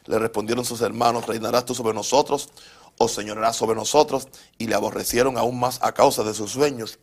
Le 0.06 0.18
respondieron 0.18 0.64
sus 0.64 0.82
hermanos, 0.82 1.28
¿reinarás 1.28 1.66
tú 1.66 1.76
sobre 1.76 1.94
nosotros 1.94 2.50
o 2.98 3.10
señorarás 3.10 3.58
sobre 3.58 3.76
nosotros? 3.76 4.30
Y 4.58 4.68
le 4.68 4.76
aborrecieron 4.76 5.38
aún 5.38 5.60
más 5.60 5.80
a 5.82 5.92
causa 5.92 6.24
de 6.24 6.34
sus 6.34 6.52
sueños 6.52 7.00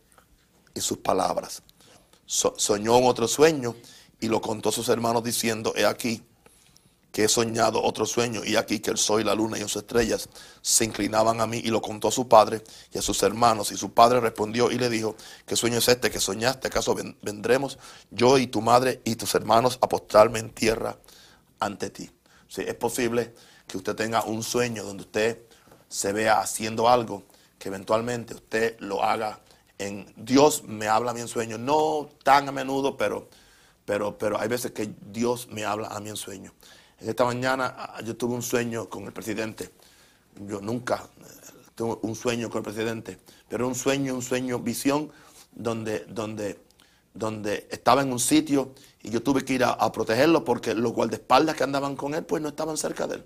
y 0.73 0.81
sus 0.81 0.97
palabras. 0.97 1.61
soñó 2.25 2.97
un 2.97 3.05
otro 3.05 3.27
sueño 3.27 3.75
y 4.19 4.27
lo 4.27 4.41
contó 4.41 4.69
a 4.69 4.71
sus 4.71 4.89
hermanos 4.89 5.23
diciendo, 5.23 5.73
he 5.75 5.85
aquí 5.85 6.23
que 7.17 7.23
he 7.23 7.29
soñado 7.29 7.81
otro 7.81 8.05
sueño 8.05 8.43
y 8.45 8.57
aquí 8.57 8.79
que 8.79 8.91
el 8.91 8.99
sol 8.99 9.25
la 9.25 9.33
luna 9.33 9.57
y 9.57 9.61
las 9.61 9.75
estrellas 9.75 10.29
se 10.61 10.85
inclinaban 10.85 11.41
a 11.41 11.47
mí 11.47 11.57
y 11.57 11.71
lo 11.71 11.81
contó 11.81 12.09
a 12.09 12.11
su 12.11 12.27
padre 12.27 12.61
y 12.93 12.99
a 12.99 13.01
sus 13.01 13.23
hermanos 13.23 13.71
y 13.71 13.75
su 13.75 13.91
padre 13.91 14.19
respondió 14.19 14.69
y 14.69 14.77
le 14.77 14.87
dijo, 14.87 15.15
¿qué 15.47 15.55
sueño 15.55 15.79
es 15.79 15.87
este 15.87 16.11
que 16.11 16.19
soñaste? 16.19 16.67
¿Acaso 16.67 16.95
vendremos 17.23 17.79
yo 18.11 18.37
y 18.37 18.45
tu 18.45 18.61
madre 18.61 19.01
y 19.03 19.15
tus 19.15 19.33
hermanos 19.33 19.79
a 19.81 19.89
postrarme 19.89 20.37
en 20.37 20.51
tierra 20.51 20.99
ante 21.59 21.89
ti? 21.89 22.07
Sí, 22.49 22.61
es 22.67 22.75
posible 22.75 23.33
que 23.65 23.77
usted 23.77 23.95
tenga 23.95 24.23
un 24.23 24.43
sueño 24.43 24.83
donde 24.83 25.01
usted 25.01 25.41
se 25.89 26.13
vea 26.13 26.39
haciendo 26.39 26.87
algo 26.87 27.23
que 27.57 27.69
eventualmente 27.69 28.35
usted 28.35 28.77
lo 28.79 29.03
haga 29.03 29.39
en 29.79 30.05
Dios 30.17 30.65
me 30.65 30.87
habla 30.87 31.13
a 31.13 31.27
sueño, 31.27 31.57
no 31.57 32.09
tan 32.23 32.47
a 32.47 32.51
menudo, 32.51 32.95
pero, 32.95 33.27
pero, 33.85 34.19
pero 34.19 34.39
hay 34.39 34.49
veces 34.49 34.69
que 34.69 34.93
Dios 35.01 35.47
me 35.47 35.65
habla 35.65 35.87
a 35.87 35.99
mí 35.99 36.09
en 36.09 36.15
sueño. 36.15 36.53
Esta 36.99 37.25
mañana 37.25 37.75
ah, 37.77 38.01
yo 38.03 38.15
tuve 38.15 38.33
un 38.33 38.41
sueño 38.41 38.89
con 38.89 39.03
el 39.05 39.13
presidente. 39.13 39.69
Yo 40.47 40.61
nunca 40.61 41.07
eh, 41.19 41.23
tuve 41.75 41.97
un 42.01 42.15
sueño 42.15 42.49
con 42.49 42.59
el 42.59 42.63
presidente, 42.63 43.19
pero 43.47 43.67
un 43.67 43.75
sueño, 43.75 44.15
un 44.15 44.23
sueño, 44.23 44.59
visión, 44.59 45.11
donde, 45.51 46.05
donde, 46.05 46.59
donde 47.13 47.67
estaba 47.69 48.01
en 48.01 48.11
un 48.11 48.19
sitio 48.19 48.73
y 49.03 49.11
yo 49.11 49.21
tuve 49.21 49.45
que 49.45 49.53
ir 49.53 49.63
a, 49.63 49.91
protegerlo 49.91 50.43
porque 50.43 50.73
los 50.73 50.91
guardaespaldas 50.91 51.55
que 51.55 51.63
andaban 51.63 51.95
con 51.95 52.15
él, 52.15 52.25
pues 52.25 52.41
no 52.41 52.49
estaban 52.49 52.77
cerca 52.77 53.05
de 53.05 53.15
él. 53.15 53.25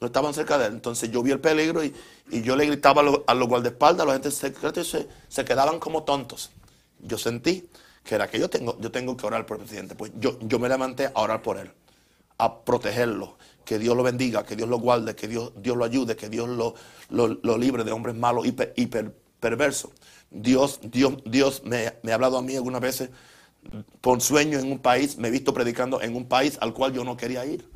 No 0.00 0.08
estaban 0.08 0.34
cerca 0.34 0.58
de 0.58 0.66
él. 0.66 0.72
Entonces 0.72 1.10
yo 1.12 1.22
vi 1.22 1.30
el 1.30 1.40
peligro 1.40 1.84
y, 1.84 1.94
yo 2.42 2.56
le 2.56 2.66
gritaba 2.66 3.02
a 3.26 3.34
los, 3.34 3.48
guardaespaldas, 3.48 4.06
la 4.06 4.14
gente 4.14 4.30
se, 4.32 5.08
se, 5.28 5.44
quedaban 5.44 5.78
como 5.78 6.02
tontos. 6.02 6.50
Yo 6.98 7.16
sentí 7.16 7.68
que 8.02 8.16
era 8.16 8.28
que 8.28 8.40
yo 8.40 8.50
tengo, 8.50 8.76
yo 8.80 8.90
tengo 8.90 9.16
que 9.16 9.24
orar 9.24 9.46
por 9.46 9.58
el 9.58 9.64
presidente. 9.64 9.94
Pues 9.94 10.10
yo, 10.16 10.36
yo 10.40 10.58
me 10.58 10.68
levanté 10.68 11.06
a 11.06 11.20
orar 11.20 11.42
por 11.42 11.58
él 11.58 11.72
a 12.44 12.64
protegerlo. 12.64 13.36
Que 13.64 13.78
Dios 13.78 13.96
lo 13.96 14.02
bendiga, 14.02 14.44
que 14.44 14.56
Dios 14.56 14.68
lo 14.68 14.78
guarde, 14.78 15.14
que 15.14 15.28
Dios, 15.28 15.52
Dios 15.56 15.76
lo 15.76 15.84
ayude, 15.84 16.16
que 16.16 16.28
Dios 16.28 16.48
lo, 16.48 16.74
lo, 17.10 17.58
libre 17.58 17.84
de 17.84 17.92
hombres 17.92 18.16
malos 18.16 18.44
y, 18.46 18.86
perversos. 19.40 19.92
Dios, 20.30 20.80
Dios, 20.82 21.18
Dios 21.24 21.62
me, 21.64 21.86
ha 21.86 22.14
hablado 22.14 22.38
a 22.38 22.42
mí 22.42 22.56
algunas 22.56 22.80
veces 22.80 23.10
por 24.00 24.20
sueño 24.20 24.58
en 24.58 24.72
un 24.72 24.80
país, 24.80 25.16
me 25.18 25.28
he 25.28 25.30
visto 25.30 25.54
predicando 25.54 26.02
en 26.02 26.16
un 26.16 26.26
país 26.26 26.58
al 26.60 26.74
cual 26.74 26.92
yo 26.92 27.04
no 27.04 27.16
quería 27.16 27.46
ir. 27.46 27.68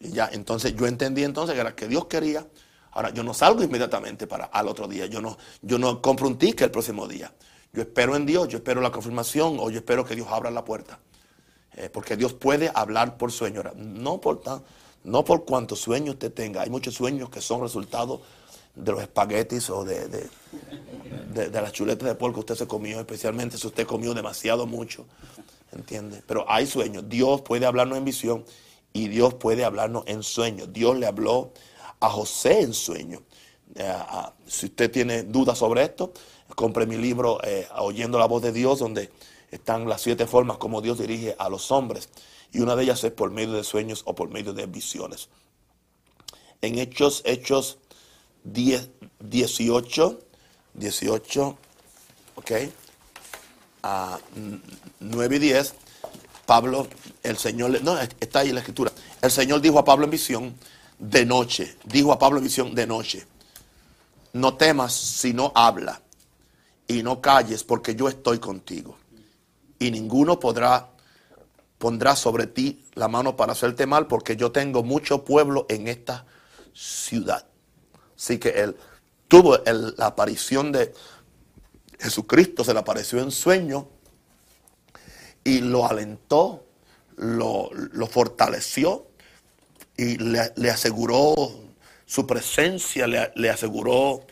Y 0.00 0.10
ya, 0.10 0.28
entonces 0.32 0.74
yo 0.74 0.86
entendí 0.86 1.22
entonces 1.22 1.54
que 1.54 1.60
era 1.60 1.76
que 1.76 1.86
Dios 1.86 2.06
quería. 2.06 2.44
Ahora, 2.90 3.10
yo 3.10 3.22
no 3.22 3.34
salgo 3.34 3.62
inmediatamente 3.62 4.26
para 4.26 4.46
al 4.46 4.66
otro 4.68 4.88
día. 4.88 5.06
Yo 5.06 5.20
no, 5.20 5.38
yo 5.62 5.78
no 5.78 6.02
compro 6.02 6.26
un 6.26 6.38
ticket 6.38 6.62
el 6.62 6.70
próximo 6.70 7.06
día. 7.06 7.32
Yo 7.72 7.82
espero 7.82 8.16
en 8.16 8.26
Dios, 8.26 8.48
yo 8.48 8.58
espero 8.58 8.80
la 8.80 8.90
confirmación 8.90 9.58
o 9.60 9.70
yo 9.70 9.78
espero 9.78 10.04
que 10.04 10.14
Dios 10.14 10.26
abra 10.30 10.50
la 10.50 10.64
puerta. 10.64 10.98
Eh, 11.76 11.90
porque 11.92 12.16
Dios 12.16 12.32
puede 12.32 12.70
hablar 12.74 13.18
por 13.18 13.30
sueño. 13.30 13.62
No 13.76 14.20
por, 14.20 14.40
no 15.04 15.24
por 15.24 15.44
sueños 15.76 16.14
usted 16.14 16.32
tenga. 16.32 16.62
Hay 16.62 16.70
muchos 16.70 16.94
sueños 16.94 17.28
que 17.28 17.40
son 17.40 17.60
resultado 17.60 18.22
de 18.74 18.92
los 18.92 19.00
espaguetis 19.02 19.70
o 19.70 19.84
de, 19.84 20.08
de, 20.08 21.50
las 21.50 21.72
chuletas 21.72 22.08
de 22.08 22.14
pollo 22.14 22.34
que 22.34 22.40
usted 22.40 22.54
se 22.54 22.66
comió, 22.66 23.00
especialmente 23.00 23.56
si 23.56 23.66
usted 23.66 23.86
comió 23.86 24.14
demasiado 24.14 24.66
mucho. 24.66 25.06
¿Entiende? 25.72 26.22
Pero 26.26 26.44
hay 26.48 26.66
sueños. 26.66 27.08
Dios 27.08 27.42
puede 27.42 27.66
hablarnos 27.66 27.98
en 27.98 28.04
visión 28.04 28.44
y 28.92 29.08
Dios 29.08 29.34
puede 29.34 29.64
hablarnos 29.64 30.04
en 30.06 30.22
sueño. 30.22 30.66
Dios 30.66 30.96
le 30.98 31.06
habló 31.06 31.52
a 32.00 32.08
José 32.08 32.60
en 32.60 32.72
sueño. 32.72 33.22
Eh, 33.74 33.92
si 34.46 34.66
usted 34.66 34.90
tiene 34.90 35.24
dudas 35.24 35.58
sobre 35.58 35.82
esto, 35.82 36.12
compre 36.54 36.86
mi 36.86 36.96
libro 36.96 37.38
eh, 37.44 37.66
Oyendo 37.78 38.18
la 38.18 38.26
voz 38.26 38.42
de 38.42 38.52
Dios, 38.52 38.78
donde 38.78 39.10
están 39.56 39.88
las 39.88 40.02
siete 40.02 40.26
formas 40.26 40.58
como 40.58 40.80
Dios 40.80 40.98
dirige 40.98 41.36
a 41.38 41.48
los 41.48 41.70
hombres. 41.70 42.08
Y 42.52 42.60
una 42.60 42.76
de 42.76 42.84
ellas 42.84 43.02
es 43.04 43.12
por 43.12 43.30
medio 43.30 43.52
de 43.52 43.64
sueños 43.64 44.02
o 44.04 44.14
por 44.14 44.30
medio 44.30 44.52
de 44.52 44.66
visiones. 44.66 45.28
En 46.62 46.78
Hechos, 46.78 47.22
Hechos 47.24 47.78
10, 48.44 48.88
18, 49.20 50.20
18, 50.74 51.58
ok, 52.36 52.52
a 53.82 54.18
9 55.00 55.36
y 55.36 55.38
10, 55.38 55.74
Pablo, 56.46 56.86
el 57.22 57.36
Señor, 57.36 57.82
no, 57.82 57.98
está 57.98 58.40
ahí 58.40 58.52
la 58.52 58.60
escritura. 58.60 58.92
El 59.20 59.30
Señor 59.30 59.60
dijo 59.60 59.78
a 59.78 59.84
Pablo 59.84 60.04
en 60.04 60.10
visión 60.10 60.54
de 60.98 61.26
noche, 61.26 61.76
dijo 61.84 62.12
a 62.12 62.18
Pablo 62.18 62.38
en 62.38 62.44
visión 62.44 62.74
de 62.74 62.86
noche, 62.86 63.26
no 64.32 64.54
temas, 64.54 64.94
sino 64.94 65.52
habla 65.54 66.00
y 66.86 67.02
no 67.02 67.20
calles, 67.20 67.64
porque 67.64 67.94
yo 67.94 68.08
estoy 68.08 68.38
contigo 68.38 68.96
y 69.78 69.90
ninguno 69.90 70.38
podrá 70.38 70.90
pondrá 71.78 72.16
sobre 72.16 72.46
ti 72.46 72.84
la 72.94 73.08
mano 73.08 73.36
para 73.36 73.52
hacerte 73.52 73.86
mal, 73.86 74.06
porque 74.06 74.36
yo 74.36 74.52
tengo 74.52 74.82
mucho 74.82 75.24
pueblo 75.24 75.66
en 75.68 75.88
esta 75.88 76.26
ciudad. 76.72 77.46
Así 78.16 78.38
que 78.38 78.48
él 78.48 78.76
tuvo 79.28 79.58
la 79.64 80.06
aparición 80.06 80.72
de 80.72 80.94
Jesucristo, 81.98 82.64
se 82.64 82.72
le 82.72 82.80
apareció 82.80 83.20
en 83.20 83.30
sueño 83.30 83.88
y 85.44 85.60
lo 85.60 85.86
alentó, 85.86 86.66
lo, 87.16 87.70
fortaleció 88.10 89.06
y 89.96 90.16
le, 90.18 90.70
aseguró 90.70 91.34
su 92.06 92.26
presencia, 92.26 93.06
le 93.06 93.50
aseguró 93.50 94.26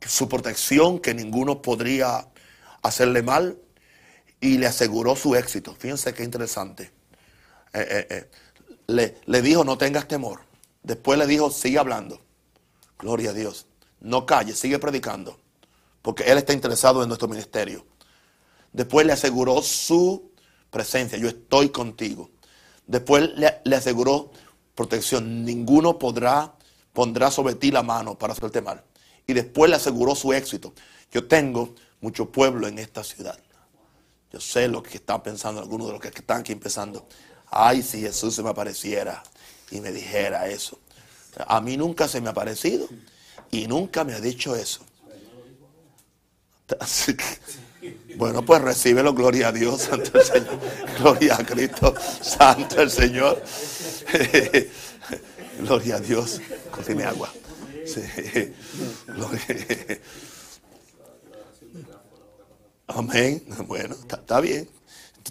su 0.00 0.28
protección, 0.28 1.00
que 1.00 1.14
ninguno 1.14 1.60
podría 1.60 2.28
hacerle 2.82 3.22
mal 3.22 3.58
y 4.40 4.58
le 4.58 4.66
aseguró 4.66 5.16
su 5.16 5.34
éxito. 5.34 5.74
Fíjense 5.78 6.14
qué 6.14 6.24
interesante. 6.24 6.92
Eh, 7.72 8.06
eh, 8.10 8.28
eh. 8.88 9.14
Le, 9.26 9.42
dijo, 9.42 9.64
no 9.64 9.76
tengas 9.76 10.08
temor. 10.08 10.40
Después 10.82 11.18
le 11.18 11.26
dijo, 11.26 11.50
sigue 11.50 11.78
hablando. 11.78 12.20
Gloria 12.98 13.30
a 13.30 13.32
Dios. 13.34 13.66
No 14.00 14.26
calles, 14.26 14.58
sigue 14.58 14.78
predicando. 14.78 15.38
Porque 16.02 16.24
Él 16.24 16.38
está 16.38 16.52
interesado 16.52 17.02
en 17.02 17.08
nuestro 17.08 17.28
ministerio. 17.28 17.84
Después 18.72 19.06
le 19.06 19.12
aseguró 19.12 19.60
su 19.62 20.30
presencia. 20.70 21.18
Yo 21.18 21.28
estoy 21.28 21.70
contigo. 21.70 22.30
Después 22.86 23.30
le, 23.36 23.60
le 23.64 23.76
aseguró 23.76 24.30
protección. 24.74 25.44
Ninguno 25.44 25.98
podrá, 25.98 26.54
pondrá 26.92 27.30
sobre 27.30 27.56
ti 27.56 27.70
la 27.70 27.82
mano 27.82 28.16
para 28.16 28.32
hacerte 28.32 28.62
mal. 28.62 28.84
Y 29.26 29.34
después 29.34 29.68
le 29.68 29.76
aseguró 29.76 30.14
su 30.14 30.32
éxito. 30.32 30.72
Yo 31.10 31.26
tengo 31.26 31.74
mucho 32.00 32.30
pueblo 32.30 32.68
en 32.68 32.78
esta 32.78 33.04
ciudad. 33.04 33.38
Yo 34.32 34.40
sé 34.40 34.68
lo 34.68 34.82
que 34.82 34.98
están 34.98 35.22
pensando 35.22 35.60
algunos 35.60 35.86
de 35.86 35.92
los 35.94 36.02
que 36.02 36.08
están 36.08 36.40
aquí 36.40 36.52
empezando. 36.52 37.08
Ay, 37.50 37.82
si 37.82 38.00
Jesús 38.00 38.34
se 38.34 38.42
me 38.42 38.50
apareciera 38.50 39.22
y 39.70 39.80
me 39.80 39.90
dijera 39.90 40.48
eso. 40.48 40.78
A 41.46 41.60
mí 41.60 41.76
nunca 41.76 42.08
se 42.08 42.20
me 42.20 42.28
ha 42.28 42.32
aparecido 42.32 42.88
y 43.50 43.66
nunca 43.66 44.04
me 44.04 44.12
ha 44.14 44.20
dicho 44.20 44.54
eso. 44.54 44.80
bueno, 48.16 48.44
pues 48.44 48.60
recíbelo, 48.60 49.14
gloria 49.14 49.48
a 49.48 49.52
Dios, 49.52 49.82
santo 49.82 50.18
el 50.18 50.24
Señor. 50.24 50.60
Gloria 50.98 51.36
a 51.36 51.46
Cristo, 51.46 51.94
santo 52.20 52.82
el 52.82 52.90
Señor. 52.90 53.42
gloria 55.60 55.96
a 55.96 56.00
Dios. 56.00 56.40
Cocine 56.70 57.04
agua. 57.04 57.32
Sí. 57.86 58.02
Amén. 62.88 63.44
Bueno, 63.66 63.94
está, 63.94 64.40
bien. 64.40 64.68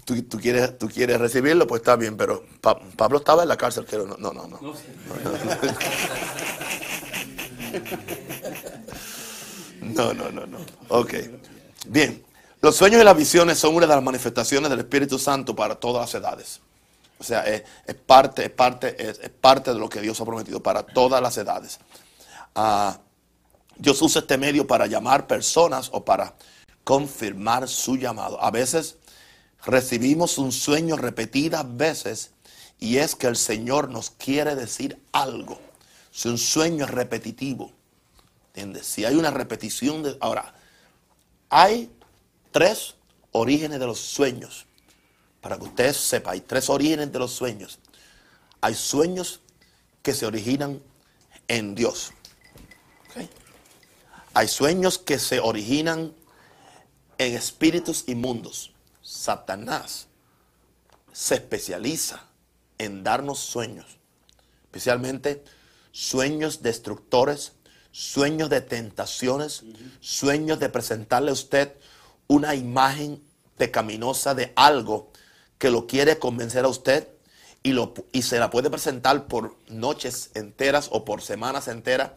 Tú, 0.04 0.38
quieres, 0.38 0.78
tú 0.78 0.88
quieres 0.88 1.18
recibirlo, 1.18 1.66
pues 1.66 1.80
está 1.80 1.96
bien, 1.96 2.16
pero 2.16 2.44
Pablo 2.60 3.18
estaba 3.18 3.42
en 3.42 3.48
la 3.48 3.56
cárcel, 3.56 3.84
pero 3.90 4.06
no, 4.06 4.16
no, 4.16 4.32
no. 4.32 4.46
No, 4.48 4.60
no, 9.82 10.14
no, 10.14 10.30
no. 10.30 10.46
no. 10.46 10.58
Ok. 10.88 11.14
Bien. 11.88 12.24
Los 12.60 12.76
sueños 12.76 13.00
y 13.00 13.04
las 13.04 13.16
visiones 13.16 13.58
son 13.58 13.74
una 13.74 13.86
de 13.86 13.94
las 13.94 14.02
manifestaciones 14.02 14.70
del 14.70 14.80
Espíritu 14.80 15.18
Santo 15.18 15.54
para 15.54 15.76
todas 15.76 16.02
las 16.02 16.14
edades. 16.20 16.60
O 17.18 17.24
sea, 17.24 17.42
es, 17.42 17.62
parte, 18.06 18.44
es 18.44 18.50
parte, 18.50 18.96
es, 18.98 19.18
parte 19.40 19.72
de 19.72 19.78
lo 19.78 19.88
que 19.88 20.00
Dios 20.00 20.20
ha 20.20 20.24
prometido 20.24 20.62
para 20.62 20.84
todas 20.84 21.20
las 21.20 21.36
edades. 21.36 21.80
Ah, 22.54 22.98
Dios 23.76 24.00
usa 24.02 24.22
este 24.22 24.38
medio 24.38 24.66
para 24.66 24.86
llamar 24.86 25.26
personas 25.26 25.90
o 25.92 26.04
para 26.04 26.34
confirmar 26.88 27.68
su 27.68 27.98
llamado. 27.98 28.42
A 28.42 28.50
veces 28.50 28.96
recibimos 29.62 30.38
un 30.38 30.52
sueño 30.52 30.96
repetidas 30.96 31.76
veces 31.76 32.30
y 32.80 32.96
es 32.96 33.14
que 33.14 33.26
el 33.26 33.36
Señor 33.36 33.90
nos 33.90 34.08
quiere 34.08 34.54
decir 34.54 34.98
algo. 35.12 35.60
Si 36.10 36.30
un 36.30 36.38
sueño 36.38 36.86
es 36.86 36.90
repetitivo, 36.90 37.72
¿entiendes? 38.54 38.86
Si 38.86 39.04
hay 39.04 39.16
una 39.16 39.30
repetición 39.30 40.02
de... 40.02 40.16
Ahora, 40.20 40.54
hay 41.50 41.92
tres 42.52 42.94
orígenes 43.32 43.80
de 43.80 43.86
los 43.86 43.98
sueños. 43.98 44.64
Para 45.42 45.58
que 45.58 45.64
ustedes 45.64 45.98
sepan, 45.98 46.32
hay 46.32 46.40
tres 46.40 46.70
orígenes 46.70 47.12
de 47.12 47.18
los 47.18 47.32
sueños. 47.32 47.80
Hay 48.62 48.74
sueños 48.74 49.42
que 50.02 50.14
se 50.14 50.24
originan 50.24 50.80
en 51.48 51.74
Dios. 51.74 52.14
Hay 54.32 54.48
sueños 54.48 54.96
que 54.96 55.18
se 55.18 55.38
originan 55.40 56.14
en 57.18 57.34
espíritus 57.34 58.04
inmundos. 58.06 58.72
Satanás 59.02 60.06
se 61.12 61.34
especializa 61.34 62.24
en 62.78 63.02
darnos 63.02 63.40
sueños, 63.40 63.98
especialmente 64.64 65.44
sueños 65.90 66.62
destructores, 66.62 67.52
sueños 67.90 68.50
de 68.50 68.60
tentaciones, 68.60 69.64
sueños 70.00 70.60
de 70.60 70.68
presentarle 70.68 71.30
a 71.30 71.34
usted 71.34 71.74
una 72.28 72.54
imagen 72.54 73.22
pecaminosa 73.56 74.34
de 74.34 74.52
algo 74.54 75.10
que 75.58 75.70
lo 75.70 75.86
quiere 75.86 76.18
convencer 76.18 76.64
a 76.64 76.68
usted 76.68 77.08
y, 77.64 77.72
lo, 77.72 77.94
y 78.12 78.22
se 78.22 78.38
la 78.38 78.50
puede 78.50 78.70
presentar 78.70 79.26
por 79.26 79.56
noches 79.68 80.30
enteras 80.34 80.88
o 80.92 81.04
por 81.04 81.22
semanas 81.22 81.66
enteras 81.66 82.12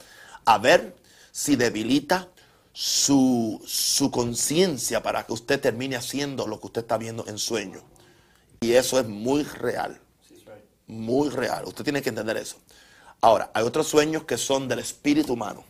a 0.45 0.59
ver 0.59 0.95
si 1.31 1.55
debilita 1.55 2.29
su, 2.73 3.61
su 3.65 4.11
conciencia 4.11 5.03
para 5.03 5.25
que 5.25 5.33
usted 5.33 5.59
termine 5.59 5.95
haciendo 5.95 6.47
lo 6.47 6.59
que 6.59 6.67
usted 6.67 6.81
está 6.81 6.97
viendo 6.97 7.25
en 7.27 7.37
sueño. 7.37 7.81
Y 8.61 8.73
eso 8.73 8.99
es 8.99 9.07
muy 9.07 9.43
real. 9.43 9.99
Muy 10.87 11.29
real. 11.29 11.65
Usted 11.65 11.83
tiene 11.83 12.01
que 12.01 12.09
entender 12.09 12.37
eso. 12.37 12.57
Ahora, 13.21 13.51
hay 13.53 13.63
otros 13.63 13.87
sueños 13.87 14.23
que 14.23 14.37
son 14.37 14.67
del 14.67 14.79
espíritu 14.79 15.33
humano, 15.33 15.63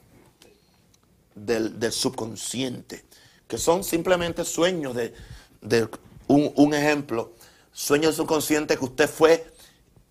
del, 1.36 1.92
subconsciente, 1.92 3.04
que 3.48 3.58
son 3.58 3.84
simplemente 3.84 4.46
sueños 4.46 4.96
de, 4.96 5.90
un, 6.28 6.74
ejemplo, 6.74 7.34
sueños 7.74 8.16
subconsciente 8.16 8.78
que 8.78 8.86
usted 8.86 9.10
fue, 9.10 9.52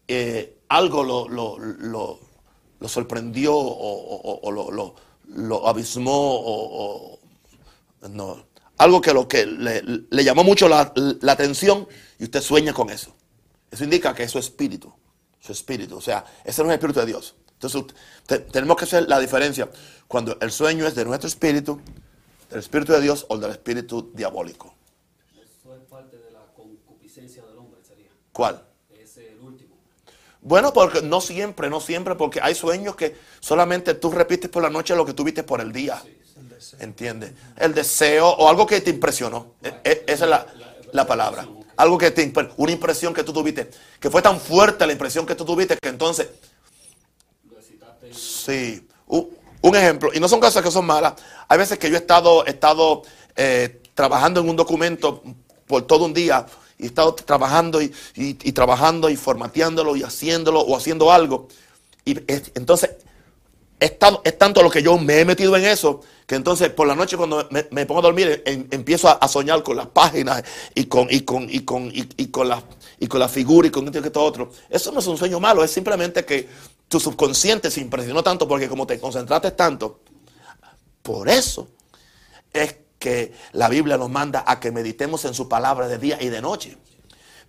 eh, 0.07 0.59
algo 0.69 1.03
lo, 1.03 1.29
lo, 1.59 2.89
sorprendió 2.89 3.55
o, 3.57 4.51
lo, 4.51 4.95
lo, 5.35 5.67
abismó 5.69 6.13
o, 6.13 7.19
no, 8.09 8.47
algo 8.79 9.01
que, 9.01 9.13
lo 9.13 9.29
que 9.29 9.47
le, 9.47 10.25
llamó 10.25 10.45
mucho 10.45 10.69
la, 10.69 10.93
la 10.95 11.33
atención 11.33 11.87
y 12.19 12.25
usted 12.25 12.41
sueña 12.41 12.73
con 12.73 12.91
eso. 12.91 13.15
Eso 13.71 13.85
indica 13.85 14.15
que 14.15 14.25
es 14.25 14.31
su 14.31 14.39
espíritu, 14.39 14.93
su 15.39 15.53
espíritu. 15.53 15.97
O 15.97 16.01
sea, 16.01 16.25
ese 16.45 16.63
no 16.63 16.69
es 16.69 16.75
el 16.75 16.79
espíritu 16.79 17.01
de 17.01 17.07
Dios. 17.07 17.35
Entonces, 17.53 17.95
tenemos 18.51 18.77
que 18.77 18.85
hacer 18.85 19.07
la 19.09 19.19
diferencia 19.19 19.71
cuando 20.09 20.39
el 20.41 20.51
sueño 20.51 20.87
es 20.87 20.95
de 20.95 21.05
nuestro 21.05 21.29
espíritu, 21.29 21.81
del 22.49 22.61
espíritu 22.61 22.93
de 22.93 23.03
Dios 23.03 23.27
o 23.29 23.37
del 23.37 23.51
espíritu 23.51 24.11
diabólico. 24.15 24.75
Eso 25.35 25.77
es 25.77 25.83
parte 25.83 26.17
de 26.17 26.31
la 26.31 26.47
concupiscencia 26.57 27.45
del 27.45 27.59
hombre, 27.59 27.81
sería. 27.85 28.09
¿Cuál? 28.33 28.65
Bueno, 30.43 30.73
porque 30.73 31.03
no 31.03 31.21
siempre, 31.21 31.69
no 31.69 31.81
siempre, 31.81 32.15
porque 32.15 32.41
hay 32.43 32.55
sueños 32.55 32.97
que 32.97 33.17
solamente 33.41 33.95
tú 33.95 34.11
repites 34.11 34.51
por 34.51 34.63
la 34.63 34.71
noche 34.71 34.97
lo 34.97 35.05
que 35.05 35.13
tú 35.13 35.25
viste 35.25 35.43
por 35.43 35.61
el 35.61 35.73
día. 35.73 36.03
¿Entiendes? 36.79 37.33
El 37.57 37.75
deseo 37.75 38.29
o 38.29 38.49
algo 38.49 38.67
que 38.67 38.81
te 38.81 38.91
impresionó. 38.91 39.55
E, 39.63 39.69
e, 39.85 40.05
esa 40.07 40.25
es 40.25 40.31
la, 40.31 40.47
la 40.93 41.07
palabra. 41.07 41.47
Algo 41.77 41.99
que 41.99 42.11
te, 42.11 42.33
una 42.57 42.73
impresión 42.73 43.15
que 43.15 43.25
tú 43.25 43.33
tuviste, 43.33 43.71
que 43.99 44.11
fue 44.11 44.23
tan 44.23 44.41
fuerte 44.41 44.87
la 44.87 44.93
impresión 44.93 45.27
que 45.27 45.35
tú 45.35 45.45
tuviste 45.45 45.77
que 45.77 45.89
entonces... 45.89 46.29
Sí, 48.13 48.87
un, 49.07 49.77
ejemplo, 49.77 50.11
y 50.13 50.21
no 50.21 50.29
son 50.29 50.41
cosas 50.41 50.63
que 50.63 50.71
son 50.71 50.85
malas. 50.85 51.15
Hay 51.49 51.59
veces 51.59 51.79
que 51.79 51.89
yo 51.89 51.97
he 51.97 51.99
estado, 51.99 52.45
estado 52.45 53.03
eh, 53.37 53.81
trabajando 53.95 54.41
en 54.41 54.49
un 54.49 54.57
documento 54.57 55.23
por 55.67 55.83
todo 55.83 56.07
un 56.07 56.13
día 56.13 56.45
y 56.81 56.85
he 56.85 56.87
estado 56.87 57.15
trabajando 57.15 57.81
y, 57.83 57.89
trabajando 58.53 59.11
y 59.11 59.17
formateándolo 59.17 59.97
y 59.97 60.03
haciéndolo 60.03 60.61
o 60.61 60.77
haciendo 60.77 61.13
algo. 61.13 61.49
Y 62.05 62.19
entonces 62.55 62.91
es, 63.79 63.99
tanto 64.39 64.63
lo 64.63 64.71
que 64.71 64.83
yo 64.83 64.99
me 64.99 65.21
he 65.21 65.25
metido 65.25 65.57
en 65.57 65.65
eso 65.65 66.01
que 66.27 66.37
entonces 66.37 66.71
por 66.71 66.87
la 66.87 66.95
noche 66.95 67.17
cuando 67.17 67.49
me, 67.51 67.87
pongo 67.87 68.01
a 68.01 68.03
dormir 68.05 68.43
em, 68.47 68.67
empiezo 68.71 69.09
a, 69.09 69.27
soñar 69.27 69.63
con 69.63 69.77
las 69.77 69.89
páginas 69.89 70.45
y 70.75 70.85
con, 70.85 71.09
y 71.11 71.23
con, 71.23 71.49
y 71.51 71.61
con, 71.61 71.91
y, 71.93 72.27
con 72.29 72.49
la, 72.49 72.63
y 72.99 73.07
con 73.09 73.21
la 73.21 73.29
figura 73.29 73.69
y 73.69 73.71
con 73.71 73.87
esto 73.87 73.99
y 73.99 74.11
todo 74.11 74.25
otro. 74.25 74.53
Eso 74.69 74.93
no 74.93 75.01
es 75.01 75.07
un 75.07 75.19
sueño 75.19 75.41
malo, 75.41 75.65
es 75.65 75.71
simplemente 75.73 76.25
que 76.25 76.49
tu 76.89 77.01
subconsciente 77.01 77.71
se 77.71 77.81
impresionó 77.81 78.23
tanto 78.23 78.47
porque 78.47 78.69
como 78.69 78.87
te 78.87 78.99
concentraste 79.01 79.51
tanto, 79.53 80.01
por 81.03 81.29
eso 81.29 81.69
es 82.53 82.77
que 83.01 83.33
la 83.53 83.71
Biblia 83.71 83.97
nos 83.97 84.11
manda 84.11 84.45
a 84.47 84.61
que 84.61 84.71
meditemos 84.71 85.25
en 85.25 85.33
su 85.33 85.49
palabra 85.49 85.89
de 85.89 85.99
día 85.99 86.19
y 86.21 86.29
de 86.29 86.43
noche. 86.43 86.77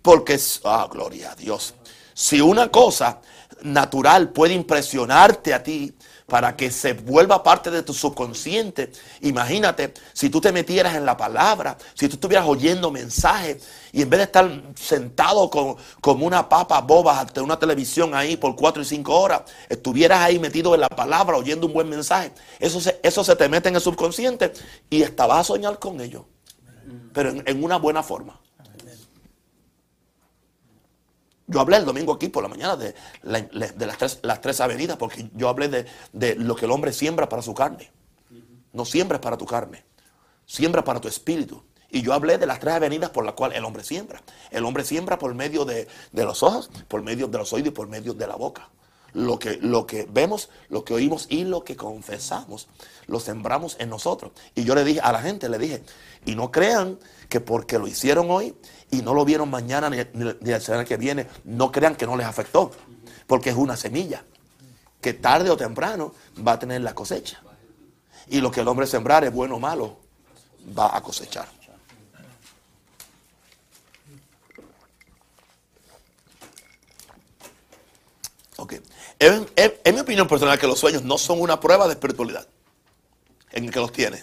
Porque, 0.00 0.40
ah, 0.64 0.88
gloria 0.90 1.32
a 1.32 1.36
Dios. 1.36 1.74
Si 2.14 2.40
una 2.40 2.70
cosa 2.70 3.20
natural 3.62 4.30
puede 4.30 4.54
impresionarte 4.54 5.52
a 5.52 5.62
ti, 5.62 5.94
para 6.26 6.56
que 6.56 6.70
se 6.70 6.92
vuelva 6.94 7.42
parte 7.42 7.70
de 7.70 7.82
tu 7.82 7.92
subconsciente. 7.92 8.92
Imagínate 9.20 9.94
si 10.12 10.30
tú 10.30 10.40
te 10.40 10.52
metieras 10.52 10.94
en 10.94 11.04
la 11.04 11.16
palabra, 11.16 11.76
si 11.94 12.08
tú 12.08 12.14
estuvieras 12.14 12.46
oyendo 12.46 12.90
mensajes 12.90 13.62
y 13.92 14.02
en 14.02 14.10
vez 14.10 14.18
de 14.18 14.24
estar 14.24 14.62
sentado 14.74 15.50
con, 15.50 15.76
como 16.00 16.26
una 16.26 16.48
papa 16.48 16.80
boba 16.80 17.20
ante 17.20 17.40
una 17.40 17.58
televisión 17.58 18.14
ahí 18.14 18.36
por 18.36 18.56
cuatro 18.56 18.82
y 18.82 18.84
cinco 18.84 19.18
horas, 19.20 19.42
estuvieras 19.68 20.20
ahí 20.20 20.38
metido 20.38 20.74
en 20.74 20.80
la 20.80 20.88
palabra 20.88 21.36
oyendo 21.36 21.66
un 21.66 21.72
buen 21.72 21.88
mensaje. 21.88 22.32
Eso 22.58 22.80
se, 22.80 23.00
eso 23.02 23.24
se 23.24 23.36
te 23.36 23.48
mete 23.48 23.68
en 23.68 23.76
el 23.76 23.80
subconsciente 23.80 24.52
y 24.90 25.02
hasta 25.02 25.26
vas 25.26 25.40
a 25.40 25.44
soñar 25.44 25.78
con 25.78 26.00
ello, 26.00 26.26
pero 27.12 27.30
en 27.30 27.64
una 27.64 27.78
buena 27.78 28.02
forma. 28.02 28.41
Yo 31.52 31.60
hablé 31.60 31.76
el 31.76 31.84
domingo 31.84 32.12
aquí 32.14 32.28
por 32.28 32.42
la 32.42 32.48
mañana 32.48 32.76
de, 32.76 32.94
las, 33.22 33.98
tres, 33.98 34.20
las, 34.22 34.40
tres, 34.40 34.60
avenidas, 34.60 34.96
porque 34.96 35.28
yo 35.34 35.48
hablé 35.48 35.68
de, 35.68 36.34
lo 36.36 36.56
que 36.56 36.64
el 36.64 36.70
hombre 36.70 36.92
siembra 36.92 37.28
para 37.28 37.42
su 37.42 37.54
carne. 37.54 37.90
No 38.72 38.86
siembra 38.86 39.20
para 39.20 39.36
tu 39.36 39.44
carne, 39.44 39.84
siembra 40.46 40.82
para 40.82 41.00
tu 41.00 41.08
espíritu. 41.08 41.62
Y 41.90 42.00
yo 42.00 42.14
hablé 42.14 42.38
de 42.38 42.46
las 42.46 42.58
tres 42.58 42.74
avenidas 42.74 43.10
por 43.10 43.22
las 43.22 43.34
cuales 43.34 43.58
el 43.58 43.66
hombre 43.66 43.84
siembra. 43.84 44.22
El 44.50 44.64
hombre 44.64 44.82
siembra 44.82 45.18
por 45.18 45.34
medio 45.34 45.66
de, 45.66 45.86
los 46.12 46.42
ojos, 46.42 46.70
por 46.88 47.02
medio 47.02 47.28
de 47.28 47.36
los 47.36 47.52
oídos 47.52 47.68
y 47.68 47.72
por 47.72 47.86
medio 47.86 48.14
de 48.14 48.26
la 48.26 48.34
boca. 48.34 48.70
Lo 49.12 49.38
que, 49.38 49.58
lo 49.58 49.86
que 49.86 50.08
vemos, 50.10 50.48
lo 50.70 50.86
que 50.86 50.94
oímos 50.94 51.26
y 51.28 51.44
lo 51.44 51.64
que 51.64 51.76
confesamos, 51.76 52.66
lo 53.06 53.20
sembramos 53.20 53.76
en 53.78 53.90
nosotros. 53.90 54.32
Y 54.54 54.64
yo 54.64 54.74
le 54.74 54.84
dije 54.84 55.00
a 55.00 55.12
la 55.12 55.20
gente, 55.20 55.50
le 55.50 55.58
dije, 55.58 55.82
y 56.24 56.34
no 56.34 56.50
crean 56.50 56.98
que 57.28 57.40
porque 57.40 57.78
lo 57.78 57.86
hicieron 57.86 58.30
hoy 58.30 58.54
y 58.92 59.00
no 59.00 59.14
lo 59.14 59.24
vieron 59.24 59.50
mañana 59.50 59.88
ni, 59.88 59.96
ni, 60.12 60.52
el 60.52 60.60
semana 60.60 60.84
que 60.84 60.98
viene, 60.98 61.26
no 61.44 61.72
crean 61.72 61.96
que 61.96 62.06
no 62.06 62.14
les 62.14 62.26
afectó, 62.26 62.70
porque 63.26 63.48
es 63.48 63.56
una 63.56 63.74
semilla 63.74 64.22
que 65.00 65.14
tarde 65.14 65.48
o 65.48 65.56
temprano 65.56 66.14
va 66.46 66.52
a 66.52 66.58
tener 66.58 66.82
la 66.82 66.94
cosecha. 66.94 67.40
Y 68.28 68.42
lo 68.42 68.50
que 68.50 68.60
el 68.60 68.68
hombre 68.68 68.86
sembrar 68.86 69.24
es 69.24 69.32
bueno 69.32 69.56
o 69.56 69.58
malo, 69.58 69.96
va 70.78 70.94
a 70.94 71.02
cosechar. 71.02 71.48
Ok. 78.58 78.74
Es, 79.18 79.94
mi 79.94 80.00
opinión 80.00 80.28
personal 80.28 80.58
que 80.58 80.66
los 80.66 80.78
sueños 80.78 81.02
no 81.02 81.16
son 81.16 81.40
una 81.40 81.58
prueba 81.58 81.86
de 81.86 81.94
espiritualidad 81.94 82.46
en 83.52 83.64
el 83.64 83.70
que 83.72 83.80
los 83.80 83.90
tiene, 83.90 84.22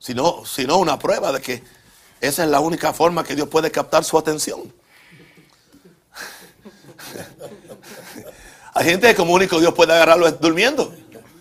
sino, 0.00 0.44
sino 0.44 0.78
una 0.78 0.98
prueba 0.98 1.30
de 1.30 1.40
que 1.40 1.77
esa 2.20 2.44
es 2.44 2.50
la 2.50 2.60
única 2.60 2.92
forma 2.92 3.24
que 3.24 3.34
Dios 3.34 3.48
puede 3.48 3.70
captar 3.70 4.04
su 4.04 4.18
atención. 4.18 4.72
Hay 8.74 8.84
gente 8.84 9.08
que 9.08 9.14
como 9.14 9.34
único 9.34 9.58
Dios 9.58 9.74
puede 9.74 9.92
agarrarlo 9.92 10.30
durmiendo. 10.32 10.94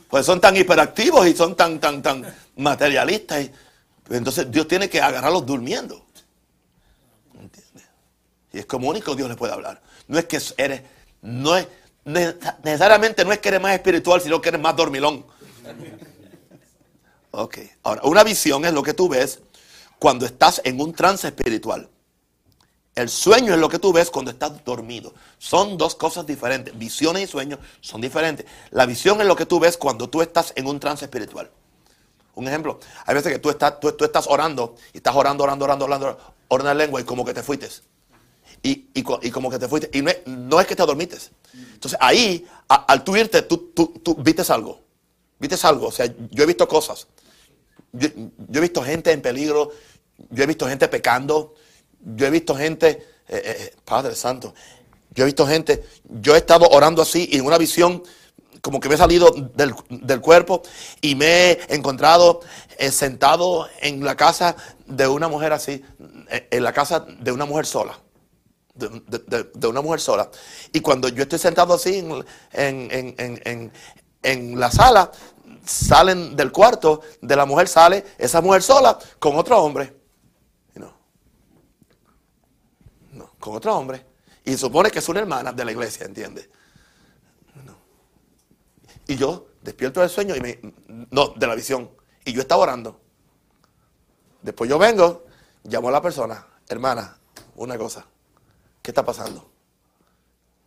Pues 0.09 0.25
son 0.25 0.39
tan 0.39 0.55
hiperactivos 0.55 1.27
y 1.27 1.35
son 1.35 1.55
tan, 1.55 1.79
tan, 1.79 2.01
tan 2.01 2.25
materialistas. 2.55 3.49
Entonces 4.09 4.49
Dios 4.49 4.67
tiene 4.67 4.89
que 4.89 5.01
agarrarlos 5.01 5.45
durmiendo. 5.45 6.05
¿Entiendes? 7.39 7.83
Y 8.53 8.59
es 8.59 8.65
como 8.65 8.89
único 8.89 9.15
Dios 9.15 9.29
le 9.29 9.35
puede 9.35 9.53
hablar. 9.53 9.81
No 10.07 10.17
es 10.17 10.25
que 10.25 10.39
eres, 10.57 10.81
no 11.21 11.57
es, 11.57 11.67
necesariamente 12.63 13.25
no 13.25 13.33
es 13.33 13.39
que 13.39 13.49
eres 13.49 13.61
más 13.61 13.73
espiritual, 13.73 14.21
sino 14.21 14.41
que 14.41 14.49
eres 14.49 14.61
más 14.61 14.75
dormilón. 14.75 15.25
Ok, 17.31 17.57
ahora, 17.83 18.01
una 18.03 18.23
visión 18.23 18.65
es 18.65 18.73
lo 18.73 18.81
que 18.81 18.93
tú 18.93 19.09
ves 19.09 19.41
cuando 19.99 20.25
estás 20.25 20.61
en 20.63 20.79
un 20.79 20.93
trance 20.93 21.27
espiritual. 21.27 21.89
El 22.97 23.09
sueño 23.09 23.53
es 23.53 23.59
lo 23.59 23.69
que 23.69 23.77
tú 23.77 23.93
ves 23.93 24.09
cuando 24.09 24.31
estás 24.31 24.65
dormido. 24.65 25.13
Son 25.37 25.77
dos 25.77 25.93
cosas 25.93 26.25
diferentes. 26.25 26.75
Visiones 26.75 27.23
y 27.23 27.27
sueños 27.27 27.59
son 27.79 28.01
diferentes. 28.01 28.47
La 28.71 28.87
visión 28.87 29.21
es 29.21 29.27
lo 29.27 29.35
que 29.35 29.45
tú 29.45 29.59
ves 29.59 29.77
cuando 29.77 30.09
tú 30.09 30.23
estás 30.23 30.51
en 30.55 30.65
un 30.65 30.79
trance 30.79 31.05
espiritual. 31.05 31.51
Un 32.33 32.47
ejemplo, 32.47 32.79
hay 33.05 33.13
veces 33.13 33.33
que 33.33 33.39
tú 33.39 33.51
estás, 33.51 33.79
tú, 33.79 34.03
estás 34.03 34.25
orando 34.27 34.75
y 34.93 34.97
estás 34.97 35.15
orando, 35.15 35.43
orando, 35.43 35.65
orando, 35.65 35.85
orando, 35.85 36.17
orando 36.47 36.71
en 36.71 36.77
lengua 36.77 36.99
y 36.99 37.03
como 37.03 37.23
que 37.23 37.35
te 37.35 37.43
fuiste. 37.43 37.69
Y, 38.63 39.03
como 39.03 39.51
que 39.51 39.59
te 39.59 39.67
fuiste. 39.67 39.95
Y 39.95 40.01
no 40.25 40.59
es, 40.59 40.65
que 40.65 40.75
te 40.75 40.83
dormites. 40.83 41.29
Entonces 41.53 41.99
ahí, 42.01 42.47
al 42.67 43.03
tú 43.03 43.15
irte, 43.15 43.43
tú, 43.43 43.71
tú, 43.75 44.15
vistes 44.15 44.49
algo. 44.49 44.81
Vistes 45.37 45.63
algo. 45.65 45.87
O 45.87 45.91
sea, 45.91 46.07
yo 46.31 46.43
he 46.43 46.47
visto 46.47 46.67
cosas. 46.67 47.07
Yo, 47.93 48.09
he 48.53 48.59
visto 48.59 48.83
gente 48.83 49.11
en 49.11 49.21
peligro, 49.21 49.71
yo 50.29 50.43
he 50.43 50.47
visto 50.47 50.67
gente 50.67 50.87
pecando, 50.87 51.55
yo 51.99 52.27
he 52.27 52.29
visto 52.29 52.55
gente, 52.55 52.89
eh, 53.27 53.41
eh, 53.45 53.75
Padre 53.85 54.15
Santo, 54.15 54.53
yo 55.11 55.23
he 55.23 55.25
visto 55.25 55.47
gente, 55.47 55.83
yo 56.21 56.35
he 56.35 56.37
estado 56.37 56.67
orando 56.69 57.01
así 57.01 57.27
y 57.31 57.37
en 57.37 57.45
una 57.45 57.57
visión 57.57 58.03
como 58.61 58.79
que 58.79 58.89
me 58.89 58.95
he 58.95 58.97
salido 58.97 59.31
del, 59.55 60.21
cuerpo 60.21 60.61
y 61.01 61.15
me 61.15 61.51
he 61.51 61.59
encontrado 61.75 62.41
eh, 62.77 62.91
sentado 62.91 63.67
en 63.81 64.03
la 64.03 64.15
casa 64.15 64.55
de 64.85 65.07
una 65.07 65.27
mujer 65.27 65.53
así, 65.53 65.83
en 66.29 66.63
la 66.63 66.73
casa 66.73 67.05
de 67.19 67.31
una 67.31 67.45
mujer 67.45 67.65
sola. 67.65 67.99
de, 68.75 68.89
de- 69.55 69.67
una 69.67 69.81
mujer 69.81 69.99
sola. 69.99 70.29
Y 70.71 70.81
cuando 70.81 71.07
yo 71.09 71.23
estoy 71.23 71.39
sentado 71.39 71.73
así 71.73 71.97
en- 71.97 72.23
en- 72.91 73.15
en- 73.43 73.71
en 74.23 74.59
la 74.59 74.69
sala, 74.71 75.11
salen 75.65 76.35
del 76.35 76.51
cuarto 76.51 77.01
de 77.21 77.35
la 77.35 77.45
mujer, 77.45 77.67
sale 77.67 78.05
esa 78.17 78.41
mujer 78.41 78.61
sola 78.61 78.97
con 79.19 79.35
otro 79.35 79.61
hombre. 79.61 79.93
No. 80.75 80.93
No, 83.13 83.31
con 83.39 83.55
otro 83.55 83.75
hombre. 83.75 84.05
Y 84.45 84.57
supone 84.57 84.89
que 84.89 84.99
es 84.99 85.09
una 85.09 85.19
hermana 85.19 85.51
de 85.51 85.65
la 85.65 85.71
iglesia, 85.71 86.05
¿entiendes? 86.05 86.49
No. 87.65 87.75
Y 89.07 89.15
yo 89.15 89.47
despierto 89.61 89.99
del 89.99 90.09
sueño 90.09 90.35
y 90.35 90.41
me. 90.41 90.59
No, 91.11 91.29
de 91.29 91.47
la 91.47 91.55
visión. 91.55 91.91
Y 92.23 92.33
yo 92.33 92.41
estaba 92.41 92.63
orando. 92.63 92.99
Después 94.41 94.69
yo 94.69 94.77
vengo, 94.77 95.25
llamo 95.63 95.89
a 95.89 95.91
la 95.91 96.01
persona, 96.01 96.47
hermana, 96.69 97.17
una 97.55 97.77
cosa. 97.77 98.05
¿Qué 98.81 98.91
está 98.91 99.03
pasando? 99.03 99.49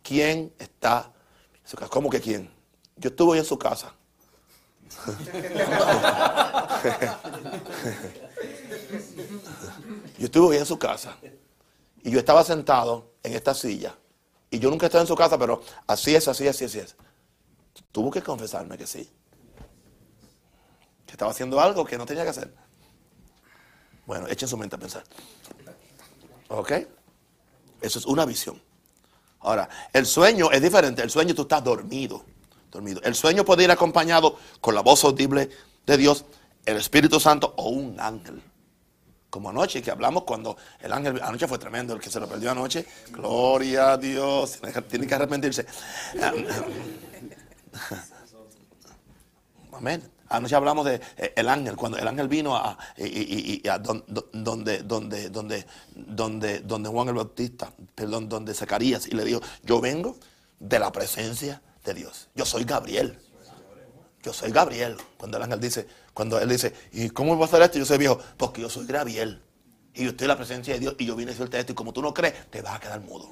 ¿Quién 0.03 0.53
está? 0.59 1.11
¿Cómo 1.89 2.09
que 2.09 2.21
quién? 2.21 2.51
Yo 2.97 3.09
estuve 3.09 3.37
en 3.39 3.45
su 3.45 3.57
casa. 3.57 3.95
Yo 10.17 10.25
estuve 10.25 10.57
en 10.57 10.65
su 10.65 10.77
casa. 10.77 11.17
Y 12.03 12.11
yo 12.11 12.19
estaba 12.19 12.43
sentado 12.43 13.13
en 13.23 13.33
esta 13.33 13.53
silla. 13.53 13.95
Y 14.49 14.59
yo 14.59 14.69
nunca 14.69 14.85
he 14.85 14.87
estado 14.87 15.03
en 15.03 15.07
su 15.07 15.15
casa, 15.15 15.37
pero 15.37 15.61
así 15.87 16.15
es, 16.15 16.27
así 16.27 16.47
es, 16.47 16.55
así 16.55 16.65
es, 16.65 16.71
así 16.71 16.79
es. 16.79 16.95
Tuvo 17.91 18.11
que 18.11 18.21
confesarme 18.21 18.77
que 18.77 18.85
sí. 18.85 19.09
Que 21.05 21.13
estaba 21.13 21.31
haciendo 21.31 21.59
algo 21.59 21.85
que 21.85 21.97
no 21.97 22.05
tenía 22.05 22.23
que 22.23 22.29
hacer. 22.29 22.53
Bueno, 24.05 24.27
echen 24.27 24.47
su 24.47 24.57
mente 24.57 24.75
a 24.75 24.79
pensar. 24.79 25.03
¿Ok? 26.49 26.71
Eso 27.81 27.99
es 27.99 28.05
una 28.05 28.25
visión. 28.25 28.61
Ahora, 29.39 29.69
el 29.93 30.05
sueño 30.05 30.51
es 30.51 30.61
diferente. 30.61 31.01
El 31.01 31.09
sueño 31.09 31.33
tú 31.33 31.43
estás 31.43 31.63
dormido. 31.63 32.25
El 33.03 33.15
sueño 33.15 33.43
puede 33.43 33.63
ir 33.63 33.71
acompañado 33.71 34.37
con 34.61 34.75
la 34.75 34.81
voz 34.81 35.03
audible 35.03 35.49
de 35.85 35.97
Dios, 35.97 36.25
el 36.65 36.77
Espíritu 36.77 37.19
Santo 37.19 37.53
o 37.57 37.69
un 37.69 37.99
ángel. 37.99 38.41
Como 39.29 39.49
anoche 39.49 39.81
que 39.81 39.91
hablamos 39.91 40.23
cuando 40.23 40.57
el 40.81 40.91
ángel, 40.91 41.21
anoche 41.23 41.47
fue 41.47 41.57
tremendo, 41.57 41.93
el 41.93 42.01
que 42.01 42.09
se 42.09 42.19
lo 42.19 42.27
perdió 42.27 42.51
anoche. 42.51 42.85
Gloria 43.11 43.93
a 43.93 43.97
Dios. 43.97 44.59
Tiene 44.89 45.07
que- 45.07 45.15
arrepentirse. 45.15 45.65
Amén. 49.71 50.03
Anoche 50.29 50.55
hablamos 50.55 50.85
de 50.85 51.01
eh, 51.17 51.33
el 51.35 51.49
ángel, 51.49 51.75
cuando 51.75 51.97
el 51.97 52.07
ángel 52.07 52.27
vino 52.29 52.55
a, 52.55 52.77
donde, 54.33 54.77
donde, 54.83 55.29
donde, 55.29 55.65
donde, 55.95 56.59
donde 56.59 56.89
Juan 56.89 57.07
el 57.09 57.15
Bautista, 57.15 57.73
perdón, 57.95 58.29
donde 58.29 58.53
Zacarías, 58.53 59.07
y 59.07 59.11
le 59.11 59.25
dijo, 59.25 59.41
yo 59.63 59.81
vengo 59.81 60.15
de 60.59 60.79
la 60.79 60.91
presencia 60.91 61.61
de 61.83 61.93
Dios. 61.93 62.29
Yo 62.35 62.45
soy 62.45 62.63
Gabriel. 62.63 63.17
Yo 64.23 64.33
soy 64.33 64.51
Gabriel. 64.51 64.97
Cuando 65.17 65.37
el 65.37 65.43
ángel 65.43 65.59
dice, 65.59 65.87
cuando 66.13 66.39
él 66.39 66.49
dice, 66.49 66.73
¿y 66.91 67.09
cómo 67.09 67.37
va 67.37 67.45
a 67.45 67.47
hacer 67.47 67.61
esto? 67.61 67.79
Yo 67.79 67.85
soy 67.85 67.97
viejo, 67.97 68.19
porque 68.37 68.61
yo 68.61 68.69
soy 68.69 68.85
Gabriel. 68.85 69.41
Y 69.93 70.03
yo 70.03 70.11
estoy 70.11 70.25
en 70.25 70.29
la 70.29 70.37
presencia 70.37 70.73
de 70.73 70.79
Dios 70.79 70.95
y 70.99 71.05
yo 71.05 71.15
vine 71.15 71.31
a 71.31 71.33
decirte 71.33 71.59
esto. 71.59 71.71
Y 71.71 71.75
como 71.75 71.91
tú 71.91 72.01
no 72.01 72.13
crees, 72.13 72.49
te 72.49 72.61
vas 72.61 72.75
a 72.75 72.79
quedar 72.79 73.01
mudo. 73.01 73.29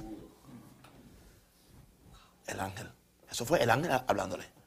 El 2.47 2.59
ángel. 2.59 2.91
Eso 3.29 3.45
fue 3.45 3.61
el 3.61 3.69
ángel 3.69 3.91
hablándole. 4.07 4.58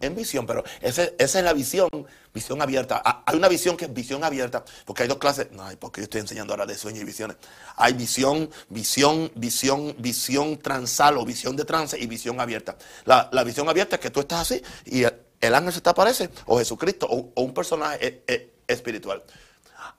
En 0.00 0.14
visión, 0.14 0.46
pero 0.46 0.62
esa 0.80 1.02
es 1.18 1.34
la 1.42 1.52
visión, 1.52 1.88
visión 2.32 2.62
abierta. 2.62 3.02
Ah, 3.04 3.24
Hay 3.26 3.36
una 3.36 3.48
visión 3.48 3.76
que 3.76 3.86
es 3.86 3.92
visión 3.92 4.22
abierta, 4.22 4.64
porque 4.84 5.02
hay 5.02 5.08
dos 5.08 5.18
clases. 5.18 5.50
No, 5.50 5.64
porque 5.80 6.00
yo 6.00 6.04
estoy 6.04 6.20
enseñando 6.20 6.52
ahora 6.52 6.66
de 6.66 6.76
sueños 6.76 7.02
y 7.02 7.04
visiones. 7.04 7.36
Hay 7.76 7.94
visión, 7.94 8.48
visión, 8.68 9.28
visión, 9.34 9.96
visión 9.98 10.56
transal 10.58 11.18
o 11.18 11.24
visión 11.24 11.56
de 11.56 11.64
trance 11.64 11.98
y 11.98 12.06
visión 12.06 12.40
abierta. 12.40 12.76
La, 13.06 13.28
visión 13.42 13.68
abierta 13.68 13.96
es 13.96 14.00
que 14.00 14.10
tú 14.10 14.20
estás 14.20 14.42
así 14.42 14.62
y 14.84 15.02
el, 15.02 15.14
el 15.40 15.54
ángel 15.54 15.72
se 15.72 15.80
te 15.80 15.90
aparece, 15.90 16.30
o 16.46 16.58
Jesucristo, 16.58 17.06
o, 17.10 17.32
o 17.34 17.42
un 17.42 17.52
personaje 17.52 17.98
eh, 18.06 18.22
eh, 18.28 18.52
espiritual. 18.68 19.24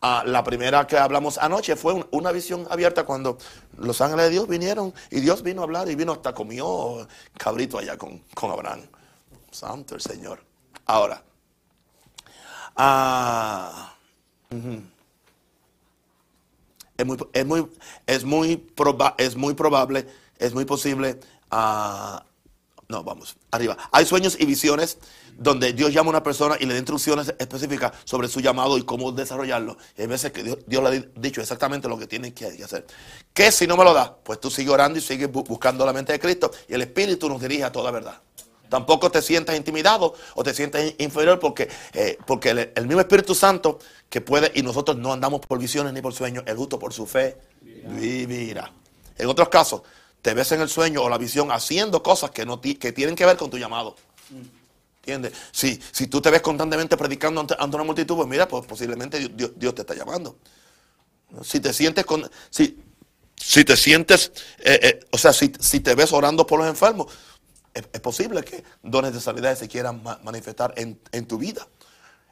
Ah, 0.01 0.23
la 0.25 0.45
primera 0.45 0.87
que 0.87 0.97
hablamos 0.97 1.37
anoche 1.37 1.75
fue 1.75 1.93
un- 1.93 2.07
una 2.11 2.31
visión 2.31 2.65
abierta 2.69 3.03
cuando 3.03 3.37
los 3.77 3.99
ángeles 3.99 4.25
de 4.27 4.31
Dios 4.31 4.47
vinieron 4.47 4.93
y 5.11 5.19
Dios 5.19 5.43
vino 5.43 5.59
a 5.61 5.65
hablar 5.65 5.89
y 5.89 5.95
vino 5.95 6.13
hasta 6.13 6.33
comió 6.33 7.05
cabrito 7.37 7.77
allá 7.79 7.97
con, 7.97 8.19
con 8.33 8.51
Abraham. 8.51 8.81
Santo 9.59 9.95
el 9.95 10.01
Señor. 10.01 10.43
Ahora, 10.85 11.21
ah, 12.75 13.93
es, 16.97 17.05
muy, 17.05 17.17
es, 17.33 17.45
muy, 17.45 17.67
es, 18.07 18.23
muy 18.23 18.67
es 19.17 19.35
muy 19.35 19.53
probable, 19.53 20.07
es 20.37 20.53
muy 20.53 20.65
posible. 20.65 21.19
ah, 21.51 22.23
no, 22.87 23.03
vamos, 23.03 23.35
arriba. 23.51 23.77
Hay 23.91 24.05
sueños 24.05 24.35
y 24.39 24.45
visiones 24.47 24.97
donde 25.37 25.73
Dios 25.73 25.93
llama 25.93 26.07
a 26.07 26.09
una 26.09 26.23
persona 26.23 26.55
y 26.59 26.65
le 26.65 26.73
da 26.73 26.79
instrucciones 26.79 27.35
específicas 27.37 27.91
sobre 28.03 28.27
su 28.27 28.39
llamado 28.39 28.79
y 28.79 28.83
cómo 28.83 29.11
desarrollarlo. 29.11 29.77
Y 29.95 30.01
hay 30.01 30.07
veces 30.07 30.31
que 30.31 30.41
Dios, 30.41 30.57
Dios 30.65 30.81
le 30.81 30.89
ha 30.89 30.91
di- 30.93 31.07
dicho 31.15 31.39
exactamente 31.39 31.87
lo 31.87 31.99
que 31.99 32.07
tiene 32.07 32.33
que 32.33 32.45
hacer. 32.63 32.87
¿Qué 33.31 33.51
si 33.51 33.67
no 33.67 33.77
me 33.77 33.83
lo 33.83 33.93
da? 33.93 34.17
Pues 34.23 34.39
tú 34.39 34.49
sigues 34.49 34.73
orando 34.73 34.97
y 34.97 35.01
sigues 35.03 35.29
bu- 35.31 35.45
buscando 35.47 35.85
la 35.85 35.93
mente 35.93 36.13
de 36.13 36.19
Cristo 36.19 36.49
y 36.67 36.73
el 36.73 36.81
Espíritu 36.81 37.29
nos 37.29 37.39
dirige 37.39 37.63
a 37.63 37.71
toda 37.71 37.91
verdad. 37.91 38.19
Tampoco 38.69 39.09
te 39.11 39.21
sientas 39.21 39.57
intimidado 39.57 40.13
o 40.35 40.43
te 40.43 40.53
sientas 40.53 40.93
inferior 40.99 41.39
porque, 41.39 41.69
eh, 41.93 42.17
porque 42.25 42.71
el, 42.75 42.85
mismo 42.85 43.01
Espíritu 43.01 43.33
Santo 43.35 43.79
que 44.09 44.21
puede, 44.21 44.51
y 44.55 44.61
nosotros 44.61 44.97
no 44.97 45.11
andamos 45.11 45.41
por 45.41 45.59
visiones 45.59 45.91
ni 45.93 46.01
por 46.01 46.13
sueños, 46.13 46.43
el 46.47 46.55
justo 46.55 46.77
por 46.79 46.93
su 46.93 47.05
fe 47.05 47.37
vivirá. 47.61 48.71
En 49.17 49.27
otros 49.27 49.49
casos, 49.49 49.81
te 50.21 50.33
ves 50.33 50.51
en 50.51 50.61
el 50.61 50.69
sueño 50.69 51.01
o 51.01 51.09
la 51.09 51.17
visión 51.17 51.51
haciendo 51.51 52.03
cosas 52.03 52.31
que, 52.31 52.45
no 52.45 52.61
que 52.61 52.91
tienen 52.91 53.15
que 53.15 53.25
ver 53.25 53.37
con 53.37 53.49
tu 53.49 53.57
llamado. 53.57 53.95
¿Entiendes? 54.97 55.33
Si, 55.51 55.79
si 55.91 56.07
tú 56.07 56.21
te 56.21 56.29
ves 56.29 56.41
constantemente 56.41 56.95
predicando 56.95 57.41
ante, 57.41 57.55
ante 57.57 57.75
una 57.75 57.85
multitud, 57.85 58.15
pues 58.15 58.27
mira, 58.27 58.47
pues 58.47 58.65
posiblemente 58.65 59.29
Dios 59.29 59.75
te 59.75 59.81
está 59.81 59.95
llamando. 59.95 60.37
Si 61.43 61.59
te 61.59 61.73
sientes 61.73 62.05
con. 62.05 62.29
Si, 62.49 62.79
si 63.35 63.63
te 63.63 63.77
sientes, 63.77 64.31
eh, 64.59 64.79
eh, 64.81 64.99
o 65.11 65.17
sea, 65.17 65.31
si, 65.31 65.51
si 65.59 65.79
te 65.79 65.95
ves 65.95 66.11
orando 66.11 66.45
por 66.45 66.59
los 66.59 66.67
enfermos, 66.67 67.07
es, 67.73 67.83
es 67.91 67.99
posible 68.01 68.43
que 68.43 68.63
dones 68.83 69.13
de 69.13 69.19
sanidad 69.19 69.57
se 69.57 69.67
quieran 69.67 70.01
ma- 70.03 70.19
manifestar 70.23 70.73
en, 70.77 70.99
en 71.11 71.27
tu 71.27 71.37
vida. 71.37 71.67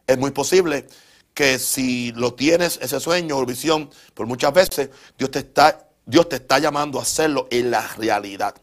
Es 0.06 0.18
muy 0.18 0.32
posible 0.32 0.88
que 1.34 1.60
si 1.60 2.12
lo 2.14 2.34
tienes, 2.34 2.80
ese 2.82 3.00
sueño 3.00 3.38
o 3.38 3.46
visión, 3.46 3.90
por 4.14 4.26
muchas 4.26 4.54
veces 4.54 4.90
Dios 5.18 5.32
te 5.32 5.40
está, 5.40 5.88
Dios 6.06 6.30
te 6.30 6.38
está 6.38 6.60
llamando 6.60 7.00
a 7.00 7.04
hacerlo 7.04 7.48
en 7.52 7.72
la 7.72 7.88
realidad. 7.96 8.56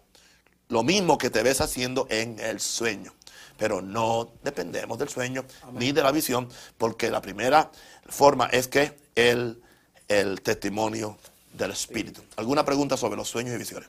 Lo 0.68 0.82
mismo 0.82 1.18
que 1.18 1.30
te 1.30 1.42
ves 1.42 1.60
haciendo 1.60 2.06
en 2.10 2.40
el 2.40 2.60
sueño. 2.60 3.14
Pero 3.56 3.80
no 3.80 4.32
dependemos 4.42 4.98
del 4.98 5.08
sueño 5.08 5.44
ni 5.74 5.92
de 5.92 6.02
la 6.02 6.10
visión, 6.10 6.48
porque 6.76 7.08
la 7.08 7.22
primera 7.22 7.70
forma 8.08 8.46
es 8.46 8.66
que 8.66 8.98
el, 9.14 9.62
el 10.08 10.40
testimonio 10.40 11.16
del 11.52 11.70
Espíritu. 11.70 12.20
¿Alguna 12.34 12.64
pregunta 12.64 12.96
sobre 12.96 13.16
los 13.16 13.28
sueños 13.28 13.54
y 13.54 13.58
visiones? 13.58 13.88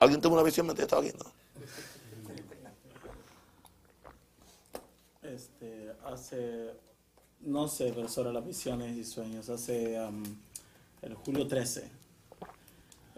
¿Alguien 0.00 0.20
tuvo 0.20 0.34
una 0.34 0.42
visión 0.42 0.66
mientras 0.66 0.84
estaba 0.84 1.00
viendo? 1.00 1.24
Este, 5.22 5.92
hace, 6.14 6.70
no 7.40 7.68
sé, 7.68 7.92
pero 7.94 8.08
sobre 8.08 8.32
las 8.32 8.44
visiones 8.46 8.96
y 8.96 9.04
sueños, 9.04 9.48
hace 9.48 10.00
um, 10.00 10.22
el 11.02 11.14
julio 11.14 11.46
13, 11.46 11.88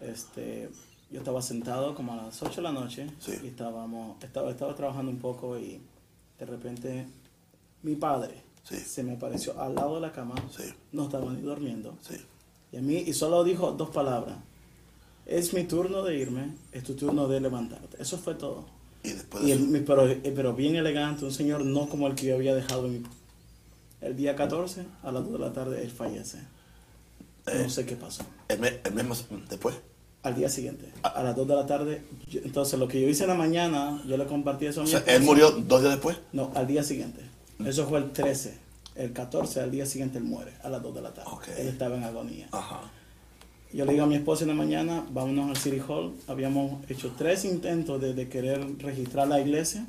este, 0.03 0.69
yo 1.11 1.19
estaba 1.19 1.41
sentado 1.43 1.95
como 1.95 2.13
a 2.13 2.17
las 2.17 2.43
8 2.43 2.57
de 2.57 2.63
la 2.63 2.73
noche 2.73 3.07
Sí. 3.21 3.33
y 3.43 3.47
estábamos, 3.49 4.23
estaba, 4.23 4.51
estaba 4.51 4.75
trabajando 4.75 5.11
un 5.11 5.19
poco 5.19 5.59
y 5.59 5.81
de 6.39 6.47
repente 6.47 7.07
mi 7.83 7.95
padre 7.97 8.43
Sí. 8.65 8.77
se 8.77 9.03
me 9.05 9.13
apareció 9.13 9.59
al 9.61 9.75
lado 9.77 9.95
de 9.97 10.01
la 10.01 10.13
cama, 10.13 10.35
Sí. 10.51 10.65
no 10.93 11.05
estaba 11.05 11.33
ni 11.33 11.41
durmiendo, 11.41 11.97
y 12.73 12.77
a 12.79 12.83
mí, 12.83 12.97
y 12.97 13.13
solo 13.13 13.45
dijo 13.45 13.71
dos 13.73 13.91
palabras, 13.91 14.39
es 15.25 15.55
mi 15.55 15.65
turno 15.65 16.03
de 16.03 16.17
irme, 16.19 16.57
es 16.73 16.83
tu 16.83 16.95
turno 16.95 17.29
de 17.29 17.41
levantarte, 17.41 18.01
eso 18.03 18.19
fue 18.19 18.35
todo. 18.35 18.67
Y 19.07 19.13
después 19.13 19.43
Y 19.45 19.47
de 19.49 19.53
el- 19.55 19.59
eso, 19.61 19.69
mi- 19.71 19.81
pero, 19.81 20.09
eh, 20.09 20.33
pero 20.35 20.55
bien 20.55 20.77
elegante, 20.77 21.25
un 21.25 21.33
señor 21.33 21.65
no 21.65 21.89
como 21.89 22.07
el 22.07 22.15
que 22.15 22.27
yo 22.27 22.35
había 22.35 22.55
dejado 22.55 22.87
en 22.87 23.07
el 24.01 24.17
día 24.17 24.37
14, 24.37 24.85
a 25.03 25.13
las 25.13 25.23
2 25.25 25.33
de 25.33 25.39
la 25.39 25.53
tarde, 25.53 25.83
él 25.83 25.91
fallece. 25.91 26.39
Eh. 27.47 27.61
No 27.63 27.71
sé 27.71 27.87
qué 27.87 27.97
pasó. 27.97 28.25
el, 28.49 28.59
me- 28.59 28.81
el 28.85 28.93
mismo 28.95 29.15
después. 29.49 29.77
Al 30.23 30.35
día 30.35 30.49
siguiente, 30.49 30.91
a, 31.05 31.09
a 31.09 31.23
las 31.23 31.37
2 31.37 31.47
de 31.47 31.55
la 31.55 31.67
tarde, 31.67 32.03
yo- 32.29 32.41
entonces 32.45 32.79
lo 32.79 32.89
que 32.89 33.01
yo 33.01 33.09
hice 33.09 33.23
en 33.25 33.29
la 33.31 33.37
mañana, 33.37 34.03
yo 34.09 34.17
le 34.17 34.27
compartí 34.27 34.67
eso 34.67 34.81
a 34.81 34.83
O 34.83 34.87
mi 34.87 34.91
sea, 34.91 34.99
esposa. 35.01 35.17
él 35.17 35.23
murió 35.23 35.51
dos 35.53 35.81
días 35.83 35.93
después. 35.95 36.17
No, 36.33 36.51
al 36.57 36.67
día 36.67 36.83
siguiente. 36.83 37.21
Eso 37.65 37.87
fue 37.87 38.01
el 38.01 38.11
13. 38.13 38.59
El 38.97 39.13
14, 39.13 39.61
al 39.61 39.71
día 39.71 39.87
siguiente, 39.87 40.19
él 40.19 40.25
muere, 40.25 40.53
a 40.65 40.69
las 40.69 40.83
2 40.83 40.95
de 40.95 41.03
la 41.03 41.13
tarde. 41.15 41.31
Ok. 41.33 41.49
Él 41.59 41.69
estaba 41.69 41.97
en 41.97 42.05
agonía. 42.05 42.49
Ajá. 42.51 42.81
Yo 43.77 43.85
le 43.85 43.93
digo 43.93 44.05
a 44.05 44.07
mi 44.07 44.15
esposa 44.15 44.45
en 44.45 44.49
la 44.49 44.55
mañana, 44.55 45.05
vámonos 45.11 45.51
al 45.51 45.57
City 45.57 45.81
Hall. 45.87 46.13
Habíamos 46.29 46.89
hecho 46.91 47.13
tres 47.19 47.45
intentos 47.45 48.01
de, 48.01 48.15
de 48.15 48.29
querer 48.29 48.65
registrar 48.79 49.29
la 49.29 49.39
iglesia. 49.41 49.87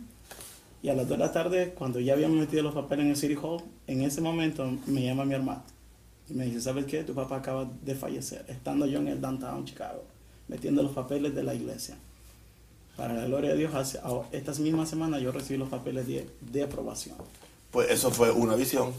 Y 0.83 0.89
a 0.89 0.93
las 0.93 1.07
2 1.07 1.17
de 1.17 1.23
la 1.25 1.31
tarde, 1.31 1.73
cuando 1.77 1.99
ya 2.01 2.13
habíamos 2.13 2.37
metido 2.37 2.63
los 2.63 2.73
papeles 2.73 3.05
en 3.05 3.11
el 3.11 3.17
City 3.17 3.35
Hall, 3.41 3.61
en 3.87 4.01
ese 4.01 4.19
momento 4.19 4.69
me 4.87 5.03
llama 5.03 5.23
mi 5.25 5.33
hermano. 5.35 5.63
Y 6.29 6.33
me 6.33 6.45
dice, 6.45 6.59
¿sabes 6.59 6.85
qué? 6.85 7.03
Tu 7.03 7.13
papá 7.13 7.37
acaba 7.37 7.65
de 7.83 7.95
fallecer, 7.95 8.43
estando 8.49 8.85
yo 8.85 8.99
en 8.99 9.07
el 9.07 9.21
downtown 9.21 9.63
Chicago. 9.65 10.03
metiendo 10.49 10.81
los 10.83 10.91
papeles 10.93 11.33
de 11.35 11.43
la 11.43 11.53
iglesia. 11.55 11.95
Para 12.97 13.13
la 13.13 13.25
gloria 13.25 13.51
de 13.51 13.57
Dios, 13.57 13.73
hace- 13.75 13.99
a- 13.99 14.21
estas 14.31 14.59
mismas 14.59 14.89
semanas 14.89 15.21
yo 15.21 15.31
recibí 15.31 15.57
los 15.59 15.69
papeles 15.69 16.07
de, 16.07 16.27
de 16.41 16.63
aprobación. 16.63 17.15
Pues 17.71 17.89
eso 17.91 18.11
fue 18.11 18.31
una 18.31 18.55
visión. 18.55 18.91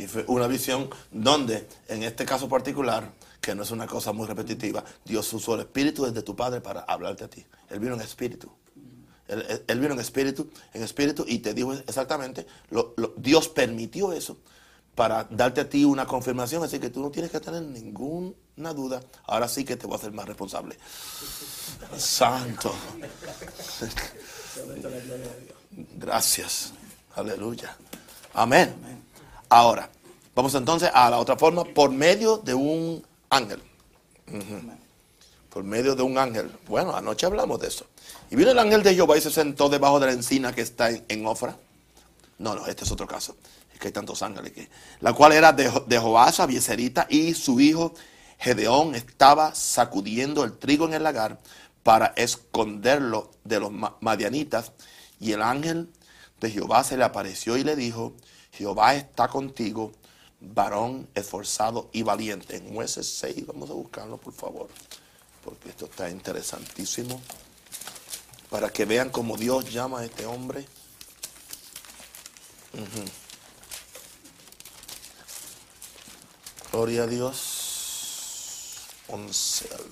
Y 0.00 0.06
fue 0.06 0.24
una 0.28 0.46
visión 0.46 0.88
donde, 1.10 1.68
en 1.88 2.02
este 2.04 2.24
caso 2.24 2.48
particular, 2.48 3.12
que 3.40 3.54
no 3.54 3.62
es 3.62 3.70
una 3.70 3.86
cosa 3.86 4.12
muy 4.12 4.26
repetitiva, 4.26 4.82
Dios 5.04 5.30
usó 5.32 5.54
el 5.54 5.60
espíritu 5.60 6.04
desde 6.06 6.22
tu 6.22 6.34
padre 6.34 6.60
para 6.60 6.80
hablarte 6.80 7.24
a 7.24 7.28
ti. 7.28 7.44
Él 7.68 7.80
vino 7.80 7.94
en 7.94 8.00
espíritu. 8.00 8.50
Él, 9.28 9.78
vino 9.78 9.92
en 9.94 10.00
espíritu, 10.00 10.50
en 10.72 10.82
espíritu 10.82 11.24
y 11.28 11.38
te 11.38 11.54
dijo 11.54 11.72
exactamente, 11.74 12.46
lo- 12.70 12.94
lo- 12.96 13.14
Dios 13.16 13.48
permitió 13.48 14.12
eso 14.12 14.38
para 14.94 15.24
darte 15.30 15.60
a 15.60 15.68
ti 15.68 15.84
una 15.84 16.04
confirmación, 16.06 16.64
así 16.64 16.78
que 16.80 16.90
tú 16.90 17.00
no 17.00 17.10
tienes 17.10 17.30
que 17.30 17.38
tener 17.38 17.62
ninguna 17.62 18.72
duda. 18.74 19.00
Ahora 19.26 19.46
sí 19.48 19.64
que 19.64 19.76
te 19.76 19.86
voy 19.86 19.94
a 19.94 19.98
hacer 19.98 20.12
más 20.12 20.26
responsable. 20.26 20.76
Santo. 21.96 22.74
Gracias. 25.96 26.72
Aleluya. 27.14 27.76
Amén. 28.34 28.74
Ahora, 29.50 29.90
vamos 30.34 30.54
entonces 30.54 30.90
a 30.94 31.10
la 31.10 31.18
otra 31.18 31.36
forma, 31.36 31.64
por 31.64 31.90
medio 31.90 32.38
de 32.38 32.54
un 32.54 33.04
ángel. 33.28 33.60
Por 35.50 35.64
medio 35.64 35.96
de 35.96 36.02
un 36.02 36.16
ángel. 36.16 36.50
Bueno, 36.68 36.94
anoche 36.94 37.26
hablamos 37.26 37.60
de 37.60 37.66
eso. 37.66 37.84
Y 38.30 38.36
vino 38.36 38.52
el 38.52 38.58
ángel 38.60 38.84
de 38.84 38.94
Jehová 38.94 39.18
y 39.18 39.20
se 39.20 39.30
sentó 39.30 39.68
debajo 39.68 39.98
de 39.98 40.06
la 40.06 40.12
encina 40.12 40.54
que 40.54 40.60
está 40.60 40.90
en, 40.90 41.04
en 41.08 41.26
Ofra. 41.26 41.56
No, 42.38 42.54
no, 42.54 42.66
este 42.66 42.84
es 42.84 42.92
otro 42.92 43.08
caso. 43.08 43.36
Es 43.72 43.80
que 43.80 43.88
hay 43.88 43.92
tantos 43.92 44.22
ángeles 44.22 44.52
que. 44.52 44.68
La 45.00 45.12
cual 45.12 45.32
era 45.32 45.52
de, 45.52 45.68
de 45.88 45.98
Joás, 45.98 46.38
Abieserita, 46.38 47.08
y 47.10 47.34
su 47.34 47.58
hijo 47.60 47.92
Gedeón 48.38 48.94
estaba 48.94 49.52
sacudiendo 49.54 50.44
el 50.44 50.56
trigo 50.56 50.86
en 50.86 50.94
el 50.94 51.02
lagar 51.02 51.40
para 51.82 52.12
esconderlo 52.14 53.32
de 53.42 53.58
los 53.58 53.72
ma- 53.72 53.96
madianitas. 54.00 54.70
Y 55.18 55.32
el 55.32 55.42
ángel 55.42 55.90
de 56.40 56.50
Jehová 56.50 56.84
se 56.84 56.96
le 56.96 57.02
apareció 57.02 57.56
y 57.56 57.64
le 57.64 57.74
dijo: 57.74 58.14
Jehová 58.60 58.94
está 58.94 59.26
contigo, 59.26 59.90
varón 60.38 61.08
esforzado 61.14 61.88
y 61.94 62.02
valiente. 62.02 62.56
En 62.56 62.74
jueces 62.74 63.08
6, 63.08 63.46
vamos 63.46 63.70
a 63.70 63.72
buscarlo, 63.72 64.18
por 64.18 64.34
favor, 64.34 64.68
porque 65.42 65.70
esto 65.70 65.86
está 65.86 66.10
interesantísimo. 66.10 67.22
Para 68.50 68.68
que 68.68 68.84
vean 68.84 69.08
cómo 69.08 69.38
Dios 69.38 69.72
llama 69.72 70.00
a 70.00 70.04
este 70.04 70.26
hombre. 70.26 70.66
Gloria 76.70 77.04
a 77.04 77.06
Dios. 77.06 78.76
11 79.08 79.68
al 79.72 79.78
12. 79.78 79.90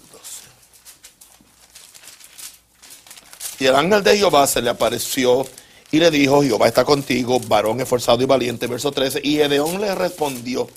Y 3.60 3.66
el 3.66 3.76
ángel 3.76 4.04
de 4.04 4.18
Jehová 4.18 4.46
se 4.46 4.60
le 4.60 4.68
apareció 4.68 5.46
y 5.90 5.98
le 5.98 6.10
dijo, 6.10 6.42
Jehová 6.42 6.68
está 6.68 6.84
contigo, 6.84 7.40
varón 7.40 7.80
esforzado 7.80 8.22
y 8.22 8.26
valiente. 8.26 8.66
Verso 8.66 8.92
13. 8.92 9.20
Y 9.22 9.36
Gedeón 9.36 9.80
le 9.80 9.94
respondió, 9.94 10.68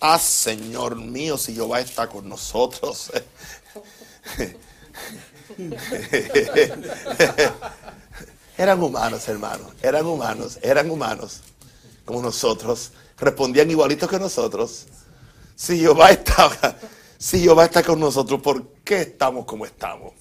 ah, 0.00 0.18
Señor 0.18 0.96
mío, 0.96 1.38
si 1.38 1.54
Jehová 1.54 1.80
está 1.80 2.08
con 2.08 2.28
nosotros. 2.28 3.10
Eran 8.56 8.82
humanos, 8.82 9.26
hermanos, 9.26 9.72
eran 9.80 10.06
humanos, 10.06 10.58
eran 10.60 10.90
humanos, 10.90 11.40
como 12.04 12.20
nosotros. 12.20 12.92
Respondían 13.18 13.70
igualitos 13.70 14.08
que 14.08 14.18
nosotros. 14.18 14.86
Si 15.56 15.78
Jehová 15.78 16.10
está, 16.10 16.76
si 17.18 17.40
Jehová 17.40 17.64
está 17.64 17.82
con 17.82 17.98
nosotros, 17.98 18.40
¿por 18.42 18.66
qué 18.84 19.00
estamos 19.00 19.46
como 19.46 19.64
estamos? 19.64 20.12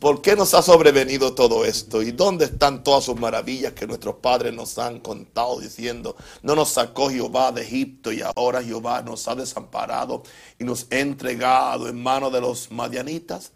¿Por 0.00 0.22
qué 0.22 0.34
nos 0.34 0.54
ha 0.54 0.62
sobrevenido 0.62 1.34
todo 1.34 1.66
esto? 1.66 2.00
¿Y 2.02 2.10
dónde 2.12 2.46
están 2.46 2.82
todas 2.82 3.04
sus 3.04 3.16
maravillas 3.16 3.74
que 3.74 3.86
nuestros 3.86 4.16
padres 4.16 4.54
nos 4.54 4.78
han 4.78 4.98
contado 5.00 5.60
diciendo, 5.60 6.16
no 6.42 6.54
nos 6.54 6.70
sacó 6.70 7.10
Jehová 7.10 7.52
de 7.52 7.60
Egipto 7.62 8.10
y 8.10 8.22
ahora 8.22 8.62
Jehová 8.62 9.02
nos 9.02 9.28
ha 9.28 9.34
desamparado 9.34 10.22
y 10.58 10.64
nos 10.64 10.86
ha 10.90 10.96
entregado 10.96 11.86
en 11.86 12.02
manos 12.02 12.32
de 12.32 12.40
los 12.40 12.70
madianitas? 12.70 13.52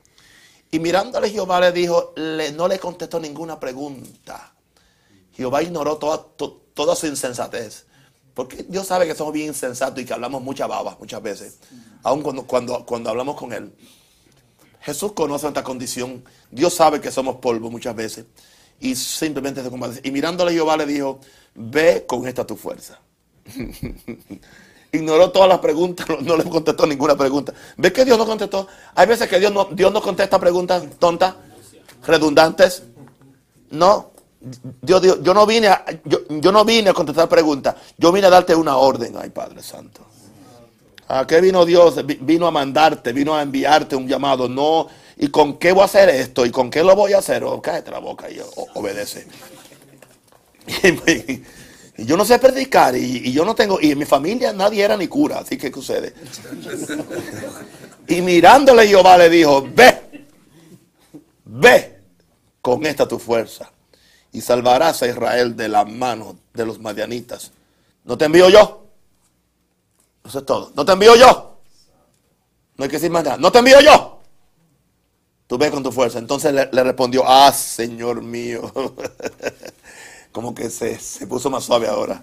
Y 0.70 0.80
mirándole 0.80 1.30
Jehová 1.30 1.60
le 1.60 1.72
dijo, 1.72 2.12
le- 2.16 2.52
no 2.52 2.68
le 2.68 2.78
contestó 2.78 3.18
ninguna 3.18 3.58
pregunta. 3.58 4.52
Jehová 5.32 5.62
ignoró 5.62 5.96
toda, 5.96 6.22
to- 6.36 6.60
toda 6.74 6.94
su 6.94 7.06
insensatez. 7.06 7.86
Porque 8.34 8.64
Dios 8.68 8.86
sabe 8.88 9.06
que 9.06 9.14
somos 9.14 9.32
bien 9.32 9.46
insensatos 9.48 9.98
y 10.02 10.04
que 10.04 10.12
hablamos 10.12 10.42
mucha 10.42 10.66
baba 10.66 10.96
muchas 11.00 11.22
veces. 11.22 11.58
Aun 12.02 12.20
cuando, 12.20 12.46
cuando, 12.46 12.84
cuando 12.84 13.08
hablamos 13.08 13.36
con 13.36 13.52
Él. 13.54 13.72
Jesús 14.84 15.12
conoce 15.12 15.44
nuestra 15.44 15.64
condición. 15.64 16.22
Dios 16.50 16.74
sabe 16.74 17.00
que 17.00 17.10
somos 17.10 17.36
polvo 17.36 17.70
muchas 17.70 17.96
veces. 17.96 18.26
Y 18.80 18.94
simplemente 18.94 19.62
se 19.62 19.70
compadece. 19.70 20.00
Y 20.04 20.10
mirándole 20.10 20.52
Jehová 20.52 20.76
le 20.76 20.84
dijo, 20.84 21.20
ve 21.54 22.04
con 22.06 22.26
esta 22.28 22.46
tu 22.46 22.54
fuerza. 22.54 23.00
Ignoró 24.92 25.32
todas 25.32 25.48
las 25.48 25.58
preguntas, 25.58 26.06
no, 26.20 26.36
le 26.36 26.44
contestó 26.44 26.86
ninguna 26.86 27.16
pregunta. 27.16 27.54
¿Ves 27.78 27.92
que 27.92 28.04
Dios 28.04 28.18
no 28.18 28.26
contestó? 28.26 28.68
Hay 28.94 29.06
veces 29.06 29.26
que 29.26 29.40
Dios 29.40 29.52
no, 29.52 29.64
Dios 29.64 29.90
no 29.90 30.02
contesta 30.02 30.38
preguntas 30.38 30.84
tontas, 30.98 31.34
redundantes. 32.06 32.82
No. 33.70 34.12
Dios 34.82 35.00
dijo, 35.00 35.22
yo 35.22 35.32
no 35.32 35.46
vine 35.46 35.68
a, 35.68 35.84
yo, 36.04 36.18
yo 36.28 36.52
no 36.52 36.62
vine 36.64 36.90
a 36.90 36.92
contestar 36.92 37.26
preguntas. 37.28 37.74
Yo 37.96 38.12
vine 38.12 38.26
a 38.26 38.30
darte 38.30 38.54
una 38.54 38.76
orden, 38.76 39.16
ay 39.16 39.30
Padre 39.30 39.62
Santo. 39.62 40.02
¿A 41.08 41.26
qué 41.26 41.40
vino 41.40 41.64
Dios? 41.64 42.04
Vi- 42.06 42.18
Vino 42.20 42.46
a 42.46 42.50
mandarte, 42.50 43.12
vino 43.12 43.34
a 43.34 43.42
enviarte 43.42 43.94
un 43.96 44.08
llamado. 44.08 44.48
No, 44.48 44.88
¿y 45.16 45.28
con 45.28 45.58
qué 45.58 45.72
voy 45.72 45.82
a 45.82 45.84
hacer 45.86 46.08
esto? 46.08 46.46
¿Y 46.46 46.50
con 46.50 46.70
qué 46.70 46.82
lo 46.82 46.94
voy 46.96 47.12
a 47.12 47.18
hacer? 47.18 47.44
Oh, 47.44 47.60
cállate 47.60 47.90
la 47.90 47.98
boca 47.98 48.30
y 48.30 48.40
obedece. 48.74 49.26
Y, 51.96 52.06
yo 52.06 52.16
no 52.16 52.24
sé 52.24 52.40
predicar 52.40 52.96
y, 52.96 53.18
y 53.28 53.32
yo 53.32 53.44
no 53.44 53.54
tengo, 53.54 53.78
y 53.80 53.92
en 53.92 53.98
mi 53.98 54.04
familia 54.04 54.52
nadie 54.52 54.82
era 54.82 54.96
ni 54.96 55.06
cura, 55.06 55.38
así 55.38 55.56
que 55.56 55.70
¿qué 55.70 55.74
sucede? 55.74 56.12
Y 58.08 58.20
mirándole 58.20 58.88
Jehová 58.88 59.16
le 59.16 59.30
dijo, 59.30 59.64
ve, 59.72 60.00
ve 61.44 61.98
con 62.60 62.84
esta 62.84 63.06
tu 63.06 63.20
fuerza 63.20 63.70
y 64.32 64.40
salvarás 64.40 65.02
a 65.02 65.06
Israel 65.06 65.54
de 65.56 65.68
la 65.68 65.84
mano 65.84 66.36
de 66.52 66.66
los 66.66 66.80
madianitas. 66.80 67.52
¿No 68.04 68.18
te 68.18 68.24
envío 68.24 68.48
yo? 68.48 68.83
Eso 70.24 70.38
es 70.38 70.46
todo. 70.46 70.72
¿No 70.74 70.84
te 70.84 70.92
envío 70.92 71.14
yo? 71.16 71.60
No 72.76 72.84
hay 72.84 72.90
que 72.90 72.96
decir 72.96 73.10
más 73.10 73.24
nada. 73.24 73.36
¿No 73.36 73.52
te 73.52 73.58
envío 73.58 73.80
yo? 73.80 74.22
Tú 75.46 75.58
ve 75.58 75.70
con 75.70 75.82
tu 75.82 75.92
fuerza. 75.92 76.18
Entonces 76.18 76.52
le, 76.52 76.84
respondió, 76.84 77.24
ah, 77.26 77.52
Señor 77.52 78.22
mío. 78.22 78.72
Como 80.32 80.54
que 80.54 80.70
se, 80.70 80.98
se 80.98 81.26
puso 81.26 81.50
más 81.50 81.64
suave 81.64 81.86
ahora. 81.86 82.22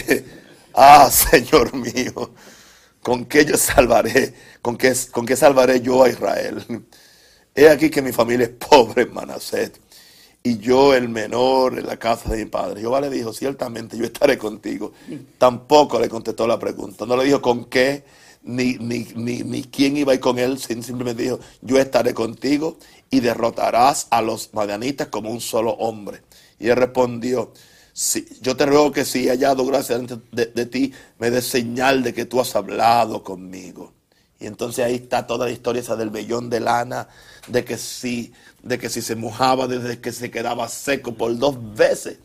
ah, 0.74 1.08
Señor 1.10 1.72
mío. 1.74 2.32
¿Con 3.02 3.24
qué 3.24 3.44
yo 3.44 3.56
salvaré? 3.56 4.34
¿Con 4.60 4.76
qué, 4.76 4.94
¿Con 5.10 5.24
qué 5.24 5.36
salvaré 5.36 5.80
yo 5.80 6.02
a 6.02 6.08
Israel? 6.08 6.84
He 7.54 7.68
aquí 7.68 7.90
que 7.90 8.02
mi 8.02 8.12
familia 8.12 8.46
es 8.46 8.52
pobre 8.52 9.06
en. 9.06 9.72
Y 10.42 10.58
yo 10.58 10.94
el 10.94 11.08
menor 11.08 11.78
en 11.78 11.86
la 11.86 11.98
casa 11.98 12.30
de 12.30 12.44
mi 12.44 12.50
padre. 12.50 12.80
Jehová 12.80 13.00
le 13.02 13.10
dijo, 13.10 13.32
ciertamente 13.32 13.98
yo 13.98 14.04
estaré 14.04 14.38
contigo. 14.38 14.92
Tampoco 15.36 16.00
le 16.00 16.08
contestó 16.08 16.46
la 16.46 16.58
pregunta. 16.58 17.04
No 17.04 17.16
le 17.16 17.24
dijo 17.24 17.42
con 17.42 17.66
qué, 17.66 18.04
ni, 18.42 18.74
ni, 18.78 19.06
ni, 19.16 19.40
ni 19.40 19.64
quién 19.64 19.98
iba 19.98 20.12
a 20.12 20.14
ir 20.14 20.20
con 20.20 20.38
él. 20.38 20.58
Simplemente 20.58 21.24
dijo, 21.24 21.40
yo 21.60 21.78
estaré 21.78 22.14
contigo 22.14 22.78
y 23.10 23.20
derrotarás 23.20 24.06
a 24.10 24.22
los 24.22 24.54
madianitas 24.54 25.08
como 25.08 25.30
un 25.30 25.42
solo 25.42 25.72
hombre. 25.72 26.22
Y 26.58 26.68
él 26.68 26.76
respondió, 26.76 27.52
"Sí, 27.92 28.26
yo 28.40 28.56
te 28.56 28.64
ruego 28.64 28.92
que 28.92 29.04
si 29.04 29.26
he 29.26 29.30
hallado 29.30 29.66
gracia 29.66 29.98
de 29.98 30.66
ti, 30.66 30.92
me 31.18 31.30
des 31.30 31.46
señal 31.46 32.02
de 32.02 32.14
que 32.14 32.24
tú 32.24 32.40
has 32.40 32.56
hablado 32.56 33.22
conmigo. 33.22 33.92
Y 34.40 34.46
entonces 34.46 34.84
ahí 34.84 34.94
está 34.94 35.26
toda 35.26 35.44
la 35.46 35.52
historia 35.52 35.82
esa 35.82 35.96
del 35.96 36.08
vellón 36.08 36.48
de 36.48 36.60
lana, 36.60 37.08
de 37.46 37.62
que 37.62 37.76
si, 37.76 38.32
de 38.62 38.78
que 38.78 38.88
si 38.88 39.02
se 39.02 39.16
mojaba, 39.16 39.66
desde 39.66 40.00
que 40.00 40.12
se 40.12 40.30
quedaba 40.30 40.68
seco 40.68 41.14
por 41.14 41.36
dos 41.38 41.56
veces. 41.74 42.18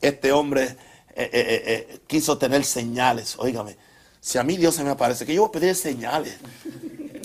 Este 0.00 0.32
hombre 0.32 0.76
eh, 1.14 1.30
eh, 1.32 1.62
eh, 1.66 1.98
quiso 2.06 2.38
tener 2.38 2.64
señales. 2.64 3.34
Óigame, 3.38 3.76
si 4.20 4.38
a 4.38 4.42
mí 4.42 4.56
Dios 4.56 4.74
se 4.74 4.84
me 4.84 4.90
aparece, 4.90 5.26
que 5.26 5.34
yo 5.34 5.42
voy 5.42 5.48
a 5.48 5.52
pedir 5.52 5.74
señales. 5.74 6.34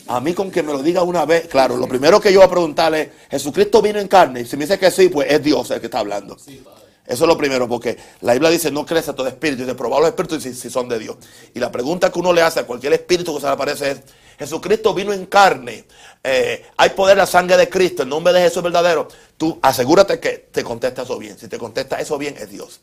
A 0.08 0.22
mí 0.22 0.34
con 0.34 0.50
que 0.52 0.64
me 0.64 0.72
lo 0.72 0.82
diga 0.82 1.04
una 1.04 1.26
vez, 1.26 1.48
claro, 1.48 1.76
lo 1.76 1.88
primero 1.88 2.22
que 2.22 2.32
yo 2.32 2.40
voy 2.40 2.48
a 2.48 2.52
preguntarle 2.52 3.02
es, 3.02 3.10
¿Jesucristo 3.32 3.82
vino 3.82 4.00
en 4.00 4.08
carne? 4.08 4.42
Y 4.42 4.46
si 4.46 4.56
me 4.56 4.64
dice 4.64 4.80
que 4.80 4.90
sí, 4.90 5.10
pues 5.10 5.30
es 5.30 5.44
Dios 5.44 5.70
el 5.72 5.82
que 5.82 5.88
está 5.88 6.00
hablando. 6.00 6.36
Eso 6.36 7.24
es 7.24 7.28
lo 7.28 7.38
primero, 7.38 7.68
porque 7.68 7.98
la 8.22 8.34
Biblia 8.34 8.50
dice, 8.50 8.72
no 8.72 8.86
crees 8.86 9.08
a 9.10 9.16
todo 9.16 9.28
espíritu, 9.28 9.64
y 9.64 9.66
de 9.66 9.76
probar 9.76 10.00
los 10.02 10.10
espíritus 10.10 10.44
si, 10.44 10.54
si 10.54 10.70
son 10.70 10.88
de 10.88 11.00
Dios. 11.00 11.18
Y 11.54 11.60
la 11.60 11.72
pregunta 11.72 12.12
que 12.12 12.20
uno 12.20 12.32
le 12.34 12.42
hace 12.42 12.62
a 12.62 12.66
cualquier 12.66 12.94
espíritu 12.94 13.34
que 13.34 13.42
se 13.42 13.48
le 13.48 13.54
aparece 13.54 13.92
es, 13.92 14.02
Jesucristo 14.38 14.94
vino 14.94 15.14
en 15.14 15.26
carne, 15.26 15.86
eh, 16.24 16.66
hay 16.78 16.90
poder 16.92 17.14
en 17.14 17.20
la 17.20 17.26
sangre 17.26 17.58
de 17.58 17.70
Cristo, 17.70 18.04
el 18.04 18.10
nombre 18.10 18.34
de 18.34 18.42
Jesús 18.42 18.58
es 18.58 18.64
verdadero. 18.64 19.08
Tú 19.38 19.58
asegúrate 19.62 20.20
que 20.20 20.50
te 20.52 20.64
contesta 20.64 21.02
eso 21.04 21.18
bien. 21.18 21.38
Si 21.38 21.48
te 21.48 21.58
contesta 21.58 22.00
eso 22.00 22.18
bien, 22.18 22.36
es 22.38 22.50
Dios. 22.50 22.82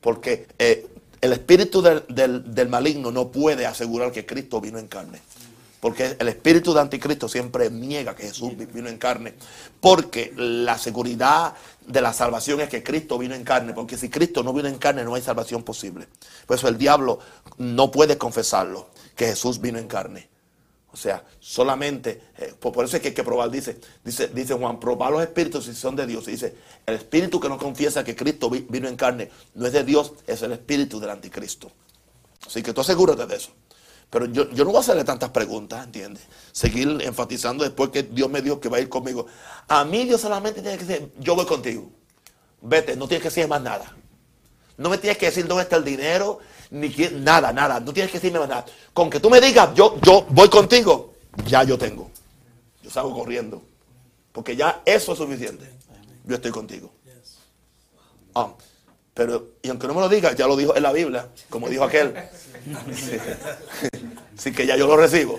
Porque 0.00 0.46
eh, 0.58 0.86
el 1.20 1.32
espíritu 1.32 1.80
del, 1.80 2.04
del- 2.08 2.54
del 2.54 2.68
maligno 2.68 3.10
no 3.10 3.28
puede 3.30 3.64
asegurar 3.66 4.12
que 4.12 4.26
Cristo 4.26 4.60
vino 4.60 4.78
en 4.78 4.88
carne. 4.88 5.20
Porque 5.80 6.16
el 6.18 6.28
espíritu 6.28 6.72
de 6.72 6.80
anticristo 6.80 7.28
siempre 7.28 7.70
niega 7.70 8.14
que 8.16 8.24
Jesús 8.24 8.56
vi- 8.56 8.64
vino 8.66 8.88
en 8.88 8.96
carne. 8.98 9.34
Porque 9.80 10.32
la 10.36 10.76
seguridad 10.78 11.54
de 11.86 12.00
la 12.00 12.12
salvación 12.14 12.60
es 12.62 12.68
que 12.70 12.82
Cristo 12.82 13.18
vino 13.18 13.34
en 13.34 13.44
carne. 13.44 13.72
Porque 13.74 13.96
si 13.98 14.08
Cristo 14.10 14.42
no 14.42 14.52
vino 14.52 14.68
en 14.68 14.78
carne 14.78 15.04
no 15.04 15.14
hay 15.14 15.22
salvación 15.22 15.62
posible. 15.62 16.08
Por 16.46 16.56
eso 16.56 16.68
el 16.68 16.76
diablo 16.78 17.18
no 17.58 17.90
puede 17.90 18.16
confesarlo, 18.18 18.88
que 19.16 19.26
Jesús 19.26 19.60
vino 19.60 19.78
en 19.78 19.86
carne. 19.88 20.28
O 20.94 20.96
sea, 20.96 21.24
solamente, 21.40 22.22
eh, 22.38 22.54
por, 22.60 22.84
eso 22.84 22.94
es 22.96 23.02
que 23.02 23.08
hay 23.08 23.14
que 23.14 23.24
probar, 23.24 23.50
dice, 23.50 23.80
dice, 24.04 24.28
dice 24.28 24.54
Juan, 24.54 24.78
probar 24.78 25.10
los 25.10 25.22
espíritus 25.22 25.64
si 25.64 25.74
son 25.74 25.96
de 25.96 26.06
Dios. 26.06 26.28
Y 26.28 26.30
dice, 26.30 26.54
el 26.86 26.94
espíritu 26.94 27.40
que 27.40 27.48
no 27.48 27.58
confiesa 27.58 28.04
que 28.04 28.14
Cristo 28.14 28.48
vi- 28.48 28.64
vino 28.68 28.86
en 28.86 28.94
carne 28.94 29.28
no 29.54 29.66
es 29.66 29.72
de 29.72 29.82
Dios, 29.82 30.12
es 30.28 30.40
el 30.42 30.52
espíritu 30.52 31.00
del 31.00 31.10
anticristo. 31.10 31.72
Así 32.46 32.62
que 32.62 32.72
tú 32.72 32.80
asegúrate 32.80 33.26
de 33.26 33.34
eso. 33.34 33.50
Pero 34.08 34.26
yo, 34.26 34.48
yo 34.52 34.64
no 34.64 34.70
voy 34.70 34.76
a 34.76 34.80
hacerle 34.82 35.02
tantas 35.02 35.30
preguntas, 35.30 35.84
¿entiendes? 35.84 36.22
Seguir 36.52 37.00
enfatizando 37.02 37.64
después 37.64 37.90
que 37.90 38.04
Dios 38.04 38.30
me 38.30 38.40
dijo 38.40 38.60
que 38.60 38.68
va 38.68 38.76
a 38.76 38.80
ir 38.80 38.88
conmigo. 38.88 39.26
A 39.66 39.84
mí 39.84 40.04
Dios 40.04 40.20
solamente 40.20 40.62
tiene 40.62 40.78
que 40.78 40.84
decir, 40.84 41.12
yo 41.18 41.34
voy 41.34 41.46
contigo. 41.46 41.90
Vete, 42.62 42.94
no 42.94 43.08
tienes 43.08 43.22
que 43.24 43.30
decir 43.30 43.48
más 43.48 43.60
nada. 43.60 43.96
No 44.76 44.90
me 44.90 44.98
tienes 44.98 45.18
que 45.18 45.26
decir 45.26 45.48
dónde 45.48 45.64
está 45.64 45.74
el 45.74 45.84
dinero, 45.84 46.38
ni 46.70 46.90
quién, 46.90 47.24
nada, 47.24 47.52
nada. 47.52 47.80
No 47.80 47.92
tienes 47.92 48.10
que 48.10 48.18
decirme 48.18 48.40
nada. 48.40 48.64
Con 48.92 49.10
que 49.10 49.20
tú 49.20 49.30
me 49.30 49.40
digas, 49.40 49.70
yo, 49.74 49.98
yo 50.02 50.26
voy 50.30 50.48
contigo, 50.48 51.14
ya 51.46 51.62
yo 51.64 51.78
tengo. 51.78 52.10
Yo 52.82 52.90
salgo 52.90 53.14
corriendo. 53.14 53.62
Porque 54.32 54.56
ya 54.56 54.82
eso 54.84 55.12
es 55.12 55.18
suficiente. 55.18 55.70
Yo 56.24 56.36
estoy 56.36 56.50
contigo. 56.50 56.90
Ah, 58.34 58.52
pero, 59.14 59.52
y 59.62 59.68
aunque 59.68 59.86
no 59.86 59.94
me 59.94 60.00
lo 60.00 60.08
diga, 60.08 60.34
ya 60.34 60.48
lo 60.48 60.56
dijo 60.56 60.76
en 60.76 60.82
la 60.82 60.92
Biblia, 60.92 61.28
como 61.48 61.68
dijo 61.68 61.84
aquel. 61.84 62.14
Así 64.36 64.52
que 64.52 64.66
ya 64.66 64.76
yo 64.76 64.88
lo 64.88 64.96
recibo. 64.96 65.38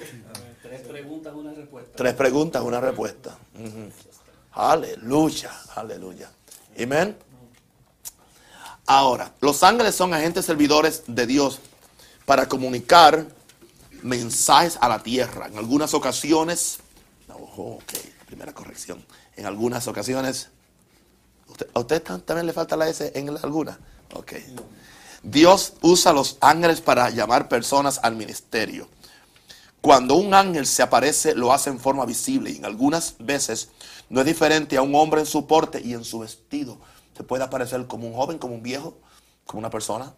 Tres 0.61 0.79
preguntas, 0.81 1.33
una 1.35 1.53
respuesta. 1.53 1.91
Tres 1.95 2.13
preguntas, 2.13 2.63
una 2.63 2.79
respuesta. 2.79 3.37
Aleluya, 4.53 5.51
aleluya. 5.75 6.31
Amén. 6.81 7.17
Ahora, 8.87 9.33
los 9.41 9.63
ángeles 9.63 9.95
son 9.95 10.13
agentes 10.13 10.45
servidores 10.45 11.03
de 11.07 11.25
Dios 11.25 11.59
para 12.25 12.47
comunicar 12.47 13.25
mensajes 14.03 14.77
a 14.79 14.87
la 14.87 15.01
tierra. 15.01 15.47
En 15.47 15.57
algunas 15.57 15.93
ocasiones, 15.93 16.77
no, 17.27 17.35
ok, 17.35 17.93
primera 18.27 18.53
corrección. 18.53 19.03
En 19.35 19.47
algunas 19.47 19.87
ocasiones, 19.87 20.49
¿usted, 21.47 21.67
¿a 21.73 21.79
usted 21.79 22.03
tam- 22.03 22.23
también 22.23 22.45
le 22.45 22.53
falta 22.53 22.77
la 22.77 22.87
S 22.87 23.11
en 23.15 23.29
alguna? 23.29 23.79
Ok. 24.13 24.33
Dios 25.23 25.73
usa 25.81 26.13
los 26.13 26.37
ángeles 26.39 26.81
para 26.81 27.09
llamar 27.09 27.49
personas 27.49 27.99
al 28.03 28.15
ministerio. 28.15 28.87
Cuando 29.81 30.15
un 30.15 30.33
ángel 30.35 30.67
se 30.67 30.83
aparece, 30.83 31.33
lo 31.33 31.51
hace 31.51 31.71
en 31.71 31.79
forma 31.79 32.05
visible 32.05 32.51
y 32.51 32.57
en 32.57 32.65
algunas 32.65 33.15
veces 33.19 33.69
no 34.09 34.19
es 34.19 34.25
diferente 34.27 34.77
a 34.77 34.83
un 34.83 34.93
hombre 34.93 35.21
en 35.21 35.27
su 35.27 35.47
porte 35.47 35.81
y 35.83 35.93
en 35.93 36.03
su 36.03 36.19
vestido. 36.19 36.77
Se 37.15 37.23
puede 37.23 37.43
aparecer 37.43 37.87
como 37.87 38.07
un 38.07 38.13
joven, 38.13 38.37
como 38.37 38.55
un 38.55 38.63
viejo, 38.63 38.97
como 39.45 39.59
una 39.59 39.69
persona. 39.69 40.13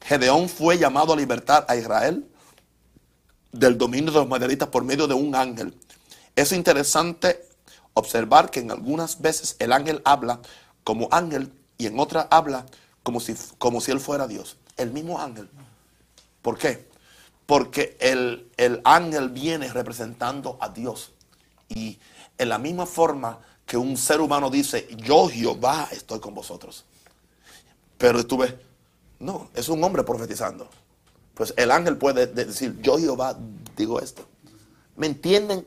Gedeón 0.00 0.48
fue 0.48 0.78
llamado 0.78 1.12
a 1.12 1.16
libertar 1.16 1.66
a 1.68 1.76
Israel 1.76 2.26
del 3.52 3.76
dominio 3.76 4.12
de 4.12 4.18
los 4.18 4.28
madianitas 4.28 4.68
por 4.68 4.84
medio 4.84 5.06
de 5.06 5.14
un 5.14 5.34
ángel. 5.34 5.76
Es 6.36 6.52
interesante 6.52 7.44
observar 7.94 8.50
que 8.50 8.60
en 8.60 8.70
algunas 8.70 9.20
veces 9.20 9.56
el 9.58 9.72
ángel 9.72 10.00
habla 10.04 10.40
como 10.84 11.08
ángel 11.10 11.52
y 11.78 11.86
en 11.86 11.98
otras 11.98 12.26
habla 12.30 12.66
como 13.02 13.20
si, 13.20 13.34
como 13.58 13.80
si 13.80 13.90
él 13.90 14.00
fuera 14.00 14.26
Dios. 14.26 14.56
El 14.76 14.92
mismo 14.92 15.20
ángel. 15.20 15.48
¿Por 16.42 16.58
qué? 16.58 16.88
Porque 17.46 17.96
el, 18.00 18.50
el 18.56 18.80
ángel 18.84 19.30
viene 19.30 19.72
representando 19.72 20.56
a 20.60 20.68
Dios. 20.68 21.12
Y 21.68 21.98
en 22.38 22.48
la 22.48 22.58
misma 22.58 22.86
forma 22.86 23.40
que 23.70 23.76
un 23.76 23.96
ser 23.96 24.20
humano 24.20 24.50
dice, 24.50 24.88
yo 24.96 25.28
Jehová 25.28 25.88
estoy 25.92 26.18
con 26.18 26.34
vosotros. 26.34 26.84
Pero 27.98 28.26
tú 28.26 28.38
ves, 28.38 28.52
no, 29.20 29.48
es 29.54 29.68
un 29.68 29.82
hombre 29.84 30.02
profetizando. 30.02 30.68
Pues 31.34 31.54
el 31.56 31.70
ángel 31.70 31.96
puede 31.96 32.26
de- 32.26 32.46
decir, 32.46 32.76
yo 32.82 32.98
Jehová 32.98 33.38
digo 33.76 34.00
esto. 34.00 34.26
¿Me 34.96 35.06
entienden? 35.06 35.64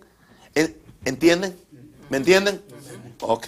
¿En- 0.54 0.76
¿Entienden? 1.06 1.58
¿Me 2.10 2.18
entienden? 2.18 2.62
Ok. 3.22 3.48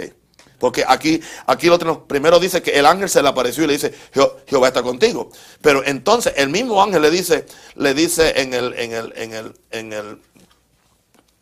Porque 0.58 0.86
aquí, 0.88 1.20
aquí 1.48 1.68
lo 1.68 1.78
tenemos. 1.78 2.04
Primero 2.08 2.40
dice 2.40 2.62
que 2.62 2.72
el 2.80 2.86
ángel 2.86 3.10
se 3.10 3.22
le 3.22 3.28
apareció 3.28 3.66
y 3.66 3.68
le 3.68 3.74
dice, 3.74 3.94
"Je- 4.14 4.36
Jehová 4.48 4.70
está 4.70 4.82
contigo. 4.84 5.32
Pero 5.62 5.84
entonces 5.86 6.32
el 6.38 6.48
mismo 6.50 6.82
ángel 6.82 7.02
le 7.02 7.12
dice, 7.12 7.46
le 7.76 7.94
dice 7.94 8.40
en 8.40 8.54
el, 8.54 8.74
en 8.76 8.94
el, 8.94 9.14
en 9.18 9.34
el, 9.34 9.60
en 9.72 9.92
el, 9.92 10.22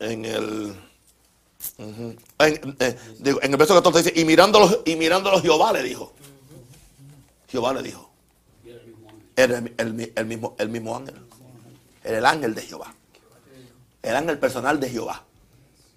en 0.00 0.24
el, 0.24 0.74
en, 1.78 2.76
eh, 2.80 2.96
en 3.20 3.50
el 3.52 3.56
verso 3.56 3.74
14 3.74 4.02
dice, 4.02 4.20
y 4.20 4.24
mirándolo, 4.24 4.82
y 4.84 4.96
mirándolo 4.96 5.40
Jehová 5.40 5.72
le 5.72 5.82
dijo. 5.82 6.12
Jehová 7.48 7.72
le 7.74 7.82
dijo. 7.82 8.10
Era 9.36 9.58
el 9.58 9.62
mismo 9.94 10.12
el, 10.16 10.26
mismo, 10.26 10.54
el 10.58 10.68
mismo 10.68 10.96
ángel. 10.96 11.14
Era 12.04 12.18
el 12.18 12.26
ángel 12.26 12.54
de 12.54 12.62
Jehová. 12.62 12.94
El 14.02 14.16
ángel 14.16 14.38
personal 14.38 14.78
de 14.78 14.90
Jehová. 14.90 15.24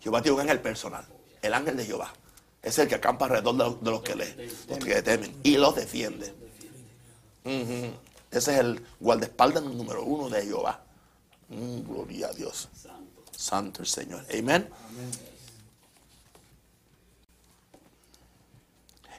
Jehová 0.01 0.21
tiene 0.21 0.35
un 0.35 0.41
ángel 0.41 0.59
personal. 0.61 1.05
El 1.41 1.53
ángel 1.53 1.77
de 1.77 1.85
Jehová. 1.85 2.13
Es 2.63 2.79
el 2.79 2.87
que 2.87 2.95
acampa 2.95 3.25
alrededor 3.25 3.79
de, 3.79 3.91
los- 3.91 4.01
que 4.01 4.15
le, 4.15 5.01
temen. 5.03 5.35
Y 5.43 5.57
los 5.57 5.75
defiende. 5.75 6.33
Ese 7.43 8.53
es 8.53 8.59
el 8.59 8.83
guardaespaldas 8.99 9.63
número 9.63 10.03
uno 10.03 10.29
de 10.29 10.43
Jehová. 10.43 10.81
Mm, 11.49 11.81
gloria 11.87 12.27
a 12.27 12.33
Dios. 12.33 12.67
Santo 13.35 13.81
el 13.81 13.87
Señor. 13.87 14.25
Amén. 14.37 14.67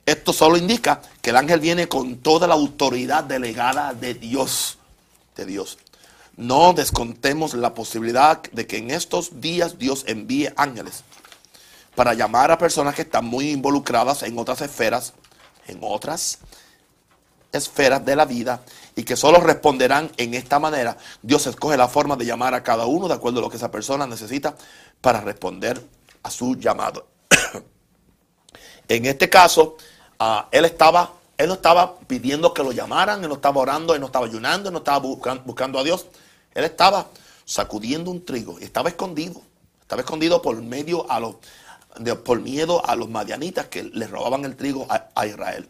Esto 0.08 0.32
solo 0.32 0.56
indica 0.56 1.02
que 1.20 1.28
el 1.28 1.36
ángel 1.36 1.60
viene 1.60 1.86
con 1.86 2.16
toda 2.16 2.46
la 2.46 2.54
autoridad 2.54 3.24
delegada 3.24 3.92
de 3.92 4.14
Dios. 4.14 4.78
De 5.36 5.44
Dios. 5.44 5.76
No 6.34 6.72
descontemos 6.72 7.52
la 7.52 7.74
posibilidad 7.74 8.40
de 8.52 8.66
que 8.66 8.78
en 8.78 8.90
estos 8.90 9.42
días 9.42 9.78
Dios 9.78 10.04
envíe 10.06 10.48
ángeles 10.56 11.04
para 11.94 12.14
llamar 12.14 12.50
a 12.50 12.56
personas 12.56 12.94
que 12.94 13.02
están 13.02 13.26
muy 13.26 13.50
involucradas 13.50 14.22
en 14.22 14.38
otras 14.38 14.62
esferas, 14.62 15.12
en 15.66 15.78
otras 15.82 16.38
esferas 17.52 18.02
de 18.02 18.16
la 18.16 18.24
vida 18.24 18.62
y 18.96 19.02
que 19.02 19.14
solo 19.14 19.40
responderán 19.40 20.10
en 20.16 20.32
esta 20.32 20.58
manera. 20.58 20.96
Dios 21.20 21.46
escoge 21.46 21.76
la 21.76 21.86
forma 21.86 22.16
de 22.16 22.24
llamar 22.24 22.54
a 22.54 22.62
cada 22.62 22.86
uno 22.86 23.08
de 23.08 23.14
acuerdo 23.14 23.40
a 23.40 23.42
lo 23.42 23.50
que 23.50 23.58
esa 23.58 23.70
persona 23.70 24.06
necesita 24.06 24.56
para 25.02 25.20
responder 25.20 25.84
a 26.22 26.30
su 26.30 26.54
llamado. 26.54 27.08
en 28.88 29.04
este 29.04 29.28
caso, 29.28 29.76
ah, 30.18 30.48
él 30.50 30.64
estaba, 30.64 31.12
él 31.36 31.48
no 31.48 31.54
estaba 31.54 31.98
pidiendo 32.00 32.52
que 32.54 32.62
lo 32.62 32.72
llamaran, 32.72 33.22
él 33.22 33.28
no 33.28 33.36
estaba 33.36 33.60
orando, 33.60 33.94
él 33.94 34.00
no 34.00 34.06
estaba 34.06 34.26
ayunando, 34.26 34.68
él 34.68 34.72
no 34.72 34.78
estaba 34.78 35.00
buscan- 35.00 35.42
buscando 35.44 35.78
a 35.78 35.84
Dios. 35.84 36.06
Él 36.54 36.64
estaba 36.64 37.06
sacudiendo 37.44 38.10
un 38.10 38.24
trigo 38.24 38.58
y 38.60 38.64
estaba 38.64 38.88
escondido. 38.88 39.40
Estaba 39.80 40.02
escondido 40.02 40.42
por 40.42 40.60
miedo 40.60 41.06
a 41.08 41.18
los 42.96 43.08
madianitas 43.08 43.68
que 43.68 43.84
le 43.84 44.06
robaban 44.06 44.44
el 44.44 44.54
trigo 44.54 44.86
a, 44.88 45.26
Israel. 45.26 45.68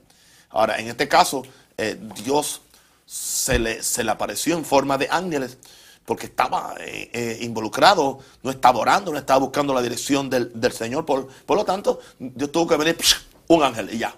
Ahora, 0.50 0.78
en 0.78 0.88
este 0.88 1.06
caso, 1.06 1.44
eh, 1.76 1.96
Dios 2.24 2.62
se 3.06 3.58
le, 3.58 3.80
apareció 4.10 4.56
en 4.56 4.64
forma 4.64 4.98
de 4.98 5.08
ángeles 5.10 5.56
porque 6.04 6.26
estaba 6.26 6.74
eh, 6.80 7.10
eh, 7.12 7.38
involucrado, 7.42 8.18
no 8.42 8.50
estaba 8.50 8.80
orando, 8.80 9.12
no 9.12 9.18
estaba 9.18 9.38
buscando 9.38 9.72
la 9.72 9.82
dirección 9.82 10.28
del, 10.28 10.50
del 10.58 10.72
Señor. 10.72 11.06
Por, 11.06 11.28
por 11.28 11.56
lo 11.56 11.64
tanto, 11.64 12.00
Dios 12.18 12.50
tuvo 12.50 12.66
que 12.66 12.76
venir 12.76 12.98
un 13.46 13.62
ángel 13.62 13.94
y 13.94 13.98
ya. 13.98 14.16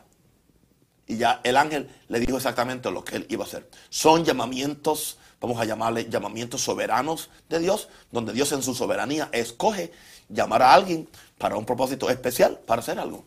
Y 1.11 1.17
ya 1.17 1.41
el 1.43 1.57
ángel 1.57 1.91
le 2.07 2.21
dijo 2.21 2.37
exactamente 2.37 2.89
lo 2.89 3.03
que 3.03 3.17
él 3.17 3.27
iba 3.31 3.45
a 3.45 3.49
hacer. 3.49 3.69
Son 3.89 4.25
llamamientos, 4.25 5.19
vamos 5.41 5.61
a 5.61 5.65
llamarle 5.65 6.09
llamamientos 6.09 6.61
soberanos 6.61 7.31
de 7.49 7.59
Dios, 7.59 7.89
donde 8.13 8.33
Dios 8.33 8.53
en 8.53 8.63
su 8.63 8.77
soberanía 8.77 9.29
escoge 9.33 9.91
llamar 10.29 10.63
a 10.63 10.73
alguien 10.73 11.09
para 11.37 11.57
un 11.57 11.67
propósito 11.67 12.09
especial, 12.11 12.61
para 12.65 12.81
hacer 12.81 13.01
algo. 13.01 13.25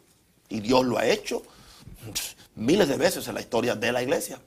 Y 0.48 0.62
Dios 0.62 0.86
lo 0.86 0.98
ha 0.98 1.06
hecho 1.06 1.44
miles 2.56 2.88
de 2.88 2.96
veces 2.96 3.28
en 3.28 3.36
la 3.36 3.42
historia 3.42 3.76
de 3.76 3.92
la 3.92 4.02
iglesia, 4.02 4.40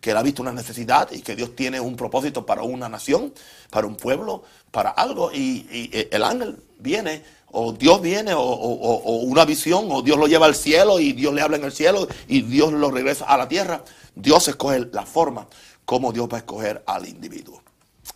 que 0.00 0.12
él 0.12 0.16
ha 0.16 0.22
visto 0.22 0.42
una 0.42 0.52
necesidad 0.52 1.10
y 1.10 1.20
que 1.20 1.34
Dios 1.34 1.56
tiene 1.56 1.80
un 1.80 1.96
propósito 1.96 2.46
para 2.46 2.62
una 2.62 2.88
nación, 2.88 3.34
para 3.70 3.88
un 3.88 3.96
pueblo, 3.96 4.44
para 4.70 4.90
algo, 4.90 5.32
y, 5.32 5.66
y, 5.68 5.90
eh, 5.92 6.10
el 6.12 6.22
ángel 6.22 6.62
viene, 6.78 7.24
o 7.54 7.72
Dios 7.72 8.00
viene, 8.02 8.34
o, 8.34 8.40
o- 8.42 9.02
o 9.04 9.16
una 9.22 9.44
visión, 9.44 9.86
o 9.90 10.02
Dios 10.02 10.18
lo 10.18 10.26
lleva 10.26 10.46
al 10.46 10.54
cielo 10.54 10.98
y 11.00 11.12
Dios 11.12 11.32
le 11.32 11.40
habla 11.42 11.56
en 11.56 11.64
el 11.64 11.72
cielo 11.72 12.06
y 12.28 12.42
Dios 12.42 12.72
lo 12.72 12.90
regresa 12.90 13.24
a 13.26 13.36
la 13.38 13.48
tierra. 13.48 13.84
Dios 14.14 14.48
escoge 14.48 14.88
la 14.92 15.06
forma 15.06 15.46
como 15.84 16.12
Dios 16.12 16.28
va 16.30 16.36
a 16.36 16.40
escoger 16.40 16.82
al 16.86 17.06
individuo. 17.08 17.62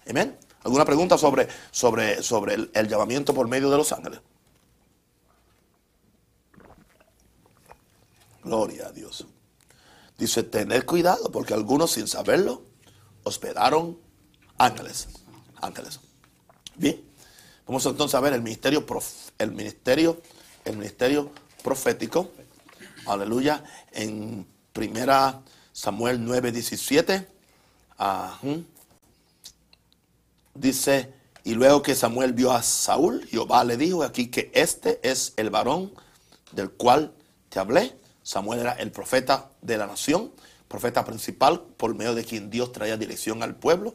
Amén. 0.09 0.36
¿Alguna 0.64 0.84
pregunta 0.84 1.16
sobre, 1.16 1.49
sobre, 1.70 2.22
sobre 2.22 2.55
el, 2.55 2.70
el 2.74 2.89
llamamiento 2.89 3.32
por 3.32 3.47
medio 3.49 3.70
de 3.70 3.76
los 3.76 3.93
ángeles? 3.93 4.20
Gloria 8.43 8.86
a 8.89 8.93
Dios. 8.93 9.26
Dice, 10.16 10.43
tener 10.43 10.84
cuidado 10.84 11.30
porque 11.30 11.55
algunos 11.55 11.93
sin 11.93 12.09
saberlo 12.09 12.62
hospedaron 13.22 13.99
ángeles. 14.59 15.09
Ángeles. 15.61 16.01
Bien. 16.76 17.08
Vamos 17.69 17.85
entonces 17.85 18.14
a 18.14 18.21
ver 18.21 18.33
el 18.33 18.43
ministerio, 18.43 18.87
prof- 18.87 19.31
el 19.39 19.53
ministerio, 19.53 20.21
el 20.64 20.77
ministerio 20.77 21.31
profético. 21.62 22.31
Aleluya. 23.07 23.62
En 23.93 24.47
primera 24.73 25.43
Samuel 25.73 26.25
9, 26.25 26.51
17. 26.53 27.29
Ajá. 27.99 28.39
Dice, 30.55 31.12
y 31.45 31.55
luego 31.55 31.83
que 31.83 31.95
Samuel 31.95 32.33
vio 32.33 32.53
a 32.53 32.62
Saúl, 32.62 33.27
Jehová 33.31 33.62
le 33.64 33.77
dijo 33.77 34.03
aquí 34.03 34.29
que 34.29 34.51
este 34.55 34.99
es 35.09 35.35
el 35.37 35.51
varón 35.51 35.93
del 36.53 36.71
cual 36.71 37.12
te 37.51 37.59
hablé. 37.59 37.95
Samuel 38.23 38.61
era 38.61 38.73
el 38.73 38.91
profeta 38.91 39.51
de 39.62 39.77
la 39.79 39.87
nación, 39.87 40.33
profeta 40.69 41.05
principal 41.05 41.61
por 41.77 41.95
medio 41.95 42.14
de 42.14 42.25
quien 42.25 42.51
Dios 42.51 42.73
traía 42.73 42.97
dirección 42.97 43.43
al 43.43 43.55
pueblo. 43.57 43.95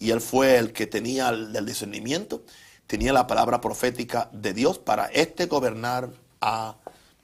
Y 0.00 0.10
él 0.10 0.20
fue 0.20 0.56
el 0.58 0.72
que 0.72 0.86
tenía 0.86 1.28
el, 1.28 1.54
el 1.54 1.64
discernimiento, 1.66 2.42
tenía 2.86 3.12
la 3.12 3.26
palabra 3.26 3.60
profética 3.60 4.28
de 4.32 4.52
Dios 4.52 4.78
para 4.78 5.06
este 5.06 5.46
gobernar 5.46 6.10
a 6.40 6.76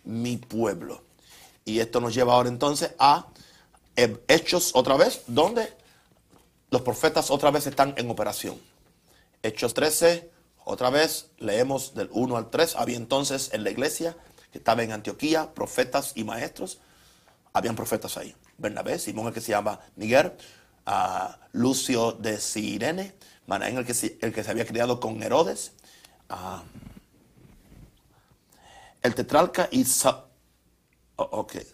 mi 0.05 0.37
pueblo. 0.37 1.03
Y 1.65 1.81
esto 1.81 2.01
nos 2.01 2.15
lleva 2.15 2.35
ahora 2.35 2.49
entonces 2.49 2.95
a 2.99 3.27
Hechos 4.29 4.71
otra 4.75 4.97
vez, 4.97 5.23
donde 5.27 5.69
los 6.71 6.83
profetas 6.83 7.31
otra 7.31 7.51
vez 7.51 7.67
están 7.67 7.95
en 7.97 8.09
operación. 8.11 8.59
Hechos 9.43 9.75
13, 9.75 10.31
otra 10.65 10.91
vez 10.91 11.31
leemos 11.39 11.95
del 11.95 12.09
1 12.13 12.37
al 12.37 12.51
3. 12.51 12.77
Había 12.77 12.97
entonces 12.97 13.51
en 13.53 13.65
la 13.65 13.71
iglesia 13.71 14.17
que 14.53 14.59
estaba 14.59 14.83
en 14.83 14.93
Antioquía 14.93 15.53
profetas 15.53 16.13
y 16.15 16.25
maestros. 16.25 16.79
Habían 17.53 17.77
profetas 17.77 18.17
ahí. 18.17 18.35
Bernabé, 18.57 18.99
Simón 18.99 19.27
el 19.27 19.35
que 19.35 19.41
se 19.41 19.51
llama 19.51 19.81
Miguel, 19.97 20.33
ah, 20.87 21.39
Lucio 21.53 22.13
de 22.13 22.39
Sirene, 22.39 23.15
Manaén 23.51 23.77
el 23.79 23.85
que, 23.85 23.95
se, 23.95 24.17
el 24.23 24.33
que 24.33 24.45
se 24.45 24.51
había 24.53 24.65
criado 24.65 25.01
con 25.01 25.23
Herodes, 25.23 25.73
ah, 26.29 26.63
el 29.03 29.15
tetrarca 29.15 29.69
y 29.73 29.85
Sa- 29.85 30.27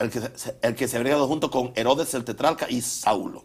el, 0.01 0.11
que 0.11 0.27
el 0.63 0.75
que 0.75 0.89
se 0.89 0.97
había 0.97 1.11
criado 1.11 1.29
junto 1.29 1.51
con 1.51 1.73
Herodes 1.77 2.15
el 2.15 2.25
tetrarca 2.25 2.67
y 2.69 2.81
Saulo 2.81 3.45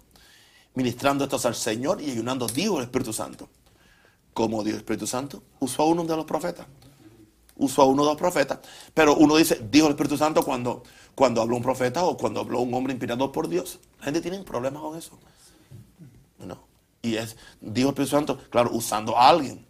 ministrando 0.74 1.26
estos 1.26 1.46
al 1.46 1.56
Señor 1.56 2.02
y 2.02 2.12
ayunando, 2.12 2.48
dijo 2.48 2.78
el 2.78 2.86
Espíritu 2.86 3.12
Santo. 3.14 3.50
¿Cómo 4.34 4.64
dijo 4.64 4.76
el 4.76 4.82
Espíritu 4.82 5.06
Santo? 5.06 5.44
Usó 5.60 5.84
a 5.84 5.86
uno 5.86 6.06
de 6.06 6.16
los 6.16 6.26
profetas. 6.26 6.66
Usó 7.58 7.82
a 7.82 7.86
uno 7.86 8.04
de 8.04 8.10
los 8.12 8.18
profetas. 8.18 8.60
Pero 8.94 9.16
uno 9.16 9.36
dice, 9.36 9.60
dijo 9.70 9.88
el 9.88 9.92
Espíritu 9.92 10.18
Santo 10.18 10.44
cuando, 10.44 10.84
cuando 11.14 11.42
habló 11.42 11.58
un 11.58 11.62
profeta 11.64 12.06
o 12.06 12.16
cuando 12.16 12.40
habló 12.40 12.62
un 12.62 12.74
hombre 12.74 12.94
inspirado 12.94 13.32
por 13.34 13.50
Dios. 13.50 13.80
La 14.00 14.06
gente 14.06 14.22
tiene 14.22 14.40
problemas 14.44 14.82
con 14.82 14.98
eso. 14.98 15.20
No. 16.40 16.71
Y 17.02 17.16
es, 17.16 17.36
dijo 17.60 17.90
el 17.90 17.94
Espíritu 17.94 18.12
Santo, 18.12 18.38
claro, 18.50 18.70
usando 18.74 19.18
a 19.18 19.30
alguien. 19.30 19.66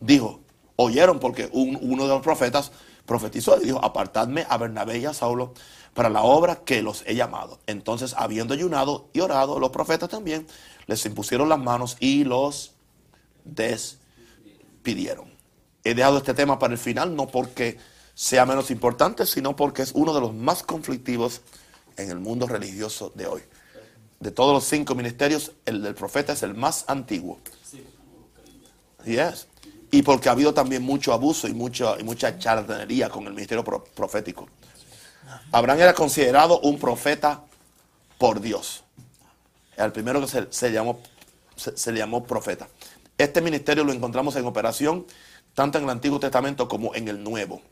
Dijo, 0.00 0.40
oyeron 0.76 1.18
porque 1.20 1.48
un- 1.52 1.78
uno 1.80 2.04
de 2.04 2.08
los 2.10 2.22
profetas 2.22 2.72
profetizó 3.06 3.56
y 3.60 3.66
dijo, 3.66 3.84
apartadme 3.84 4.44
a 4.48 4.56
Bernabé 4.58 4.98
y 4.98 5.06
a 5.06 5.14
Saulo 5.14 5.54
para 5.94 6.10
la 6.10 6.22
obra 6.22 6.56
que 6.64 6.82
los 6.82 7.04
he 7.06 7.14
llamado. 7.14 7.60
Entonces, 7.66 8.14
habiendo 8.18 8.52
ayunado 8.54 9.08
y 9.12 9.20
orado, 9.20 9.58
los 9.60 9.70
profetas 9.70 10.08
también 10.10 10.46
les 10.86 11.06
impusieron 11.06 11.48
las 11.48 11.58
manos 11.58 11.96
y 12.00 12.24
los 12.24 12.72
despidieron. 13.44 15.30
He 15.84 15.94
dejado 15.94 16.18
este 16.18 16.34
tema 16.34 16.58
para 16.58 16.72
el 16.72 16.78
final, 16.78 17.14
no 17.14 17.28
porque 17.28 17.78
sea 18.14 18.44
menos 18.44 18.70
importante, 18.70 19.24
sino 19.24 19.54
porque 19.54 19.82
es 19.82 19.92
uno 19.94 20.12
de 20.12 20.20
los 20.20 20.34
más 20.34 20.62
conflictivos 20.62 21.42
en 21.96 22.10
el 22.10 22.18
mundo 22.18 22.46
religioso 22.46 23.12
de 23.14 23.26
hoy. 23.26 23.42
De 24.20 24.30
todos 24.30 24.54
los 24.54 24.64
cinco 24.64 24.94
ministerios, 24.94 25.52
el 25.66 25.82
del 25.82 25.94
profeta 25.94 26.32
es 26.32 26.42
el 26.42 26.54
más 26.54 26.84
antiguo. 26.88 27.38
Yes. 29.04 29.46
Y 29.90 30.02
porque 30.02 30.28
ha 30.28 30.32
habido 30.32 30.52
también 30.52 30.82
mucho 30.82 31.12
abuso 31.12 31.46
y, 31.48 31.54
mucho, 31.54 31.96
y 31.98 32.02
mucha 32.02 32.38
charlatanería 32.38 33.08
con 33.08 33.26
el 33.26 33.34
ministerio 33.34 33.62
pro- 33.62 33.84
profético. 33.84 34.48
Abraham 35.52 35.80
era 35.80 35.94
considerado 35.94 36.60
un 36.60 36.78
profeta 36.78 37.44
por 38.18 38.40
Dios. 38.40 38.82
El 39.76 39.92
primero 39.92 40.20
que 40.20 40.46
se, 40.50 40.72
llamó, 40.72 41.00
se 41.54 41.92
le 41.92 41.98
llamó 41.98 42.24
profeta. 42.24 42.68
Este 43.18 43.40
ministerio 43.40 43.84
lo 43.84 43.92
encontramos 43.92 44.34
en 44.36 44.46
operación 44.46 45.06
tanto 45.54 45.78
en 45.78 45.84
el 45.84 45.90
Antiguo 45.90 46.18
Testamento 46.18 46.68
como 46.68 46.94
en 46.94 47.08
el 47.08 47.22
Nuevo. 47.22 47.62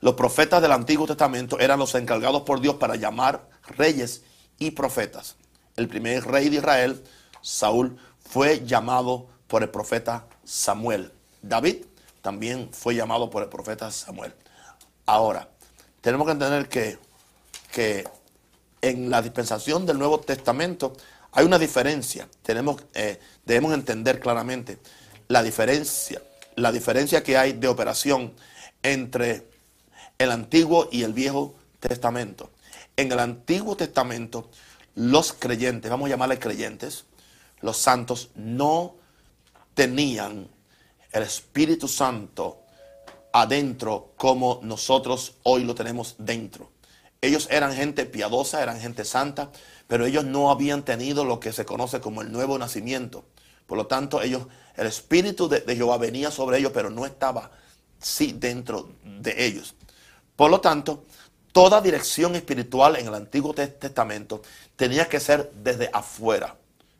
Los 0.00 0.14
profetas 0.14 0.62
del 0.62 0.72
Antiguo 0.72 1.06
Testamento 1.06 1.58
eran 1.58 1.78
los 1.78 1.94
encargados 1.94 2.42
por 2.42 2.60
Dios 2.60 2.76
para 2.76 2.96
llamar 2.96 3.48
reyes 3.76 4.22
y 4.60 4.70
profetas. 4.70 5.34
El 5.74 5.88
primer 5.88 6.24
rey 6.24 6.48
de 6.48 6.58
Israel, 6.58 7.02
Saúl, 7.42 7.98
fue 8.20 8.64
llamado 8.64 9.26
por 9.48 9.64
el 9.64 9.70
profeta 9.70 10.26
Samuel. 10.44 11.10
David 11.42 11.78
también 12.22 12.68
fue 12.70 12.94
llamado 12.94 13.30
por 13.30 13.42
el 13.42 13.48
profeta 13.48 13.90
Samuel. 13.90 14.32
Ahora, 15.06 15.48
tenemos 16.00 16.26
que 16.26 16.32
entender 16.32 16.68
que, 16.68 16.98
que 17.72 18.04
en 18.82 19.10
la 19.10 19.22
dispensación 19.22 19.86
del 19.86 19.98
Nuevo 19.98 20.20
Testamento 20.20 20.92
hay 21.32 21.44
una 21.44 21.58
diferencia. 21.58 22.28
Tenemos, 22.42 22.82
eh, 22.94 23.18
debemos 23.44 23.72
entender 23.72 24.20
claramente 24.20 24.78
la 25.28 25.42
diferencia, 25.42 26.22
la 26.56 26.70
diferencia 26.70 27.22
que 27.22 27.36
hay 27.36 27.52
de 27.52 27.68
operación 27.68 28.32
entre 28.82 29.46
el 30.18 30.30
Antiguo 30.30 30.88
y 30.92 31.02
el 31.02 31.12
Viejo 31.12 31.54
Testamento. 31.80 32.50
En 33.00 33.10
el 33.10 33.18
Antiguo 33.18 33.78
Testamento, 33.78 34.50
los 34.94 35.32
creyentes, 35.32 35.90
vamos 35.90 36.08
a 36.08 36.10
llamarle 36.10 36.38
creyentes, 36.38 37.06
los 37.62 37.78
santos, 37.78 38.28
no 38.34 38.96
tenían 39.72 40.48
el 41.10 41.22
Espíritu 41.22 41.88
Santo 41.88 42.58
adentro 43.32 44.12
como 44.18 44.60
nosotros 44.62 45.36
hoy 45.44 45.64
lo 45.64 45.74
tenemos 45.74 46.16
dentro. 46.18 46.72
Ellos 47.22 47.48
eran 47.50 47.72
gente 47.72 48.04
piadosa, 48.04 48.62
eran 48.62 48.78
gente 48.78 49.06
santa, 49.06 49.50
pero 49.86 50.04
ellos 50.04 50.26
no 50.26 50.50
habían 50.50 50.84
tenido 50.84 51.24
lo 51.24 51.40
que 51.40 51.54
se 51.54 51.64
conoce 51.64 52.02
como 52.02 52.20
el 52.20 52.30
nuevo 52.30 52.58
nacimiento. 52.58 53.24
Por 53.66 53.78
lo 53.78 53.86
tanto, 53.86 54.20
ellos, 54.20 54.42
el 54.76 54.86
Espíritu 54.86 55.48
de, 55.48 55.60
de 55.60 55.74
Jehová 55.74 55.96
venía 55.96 56.30
sobre 56.30 56.58
ellos, 56.58 56.72
pero 56.74 56.90
no 56.90 57.06
estaba 57.06 57.50
sí 57.98 58.36
dentro 58.36 58.90
de 59.04 59.46
ellos. 59.46 59.74
Por 60.36 60.50
lo 60.50 60.60
tanto, 60.60 61.06
toda 61.52 61.80
dirección 61.80 62.34
espiritual 62.36 62.96
en 62.96 63.08
el 63.08 63.14
Antiguo 63.14 63.54
Tes- 63.54 63.78
Testamento 63.78 64.42
tenía 64.76 65.08
que 65.08 65.20
ser 65.20 65.50
desde 65.54 65.90
afuera. 65.92 66.56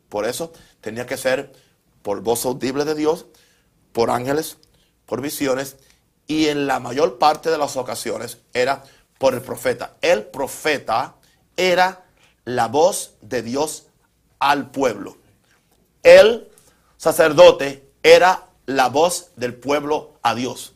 Por 0.09 0.25
eso 0.25 0.51
tenía 0.81 1.05
que 1.05 1.17
ser 1.17 1.51
por 2.01 2.21
voz 2.21 2.45
audible 2.45 2.83
de 2.85 2.95
Dios, 2.95 3.25
por 3.93 4.09
ángeles, 4.09 4.57
por 5.05 5.21
visiones 5.21 5.77
y 6.27 6.47
en 6.47 6.67
la 6.67 6.79
mayor 6.79 7.17
parte 7.19 7.49
de 7.49 7.57
las 7.57 7.77
ocasiones 7.77 8.39
era 8.53 8.83
por 9.17 9.33
el 9.33 9.41
profeta. 9.41 9.95
El 10.01 10.23
profeta 10.23 11.15
era 11.55 12.03
la 12.45 12.67
voz 12.67 13.13
de 13.21 13.41
Dios 13.43 13.85
al 14.39 14.71
pueblo. 14.71 15.17
El 16.03 16.49
sacerdote 16.97 17.87
era 18.03 18.47
la 18.65 18.89
voz 18.89 19.29
del 19.35 19.53
pueblo 19.53 20.13
a 20.23 20.33
Dios. 20.35 20.73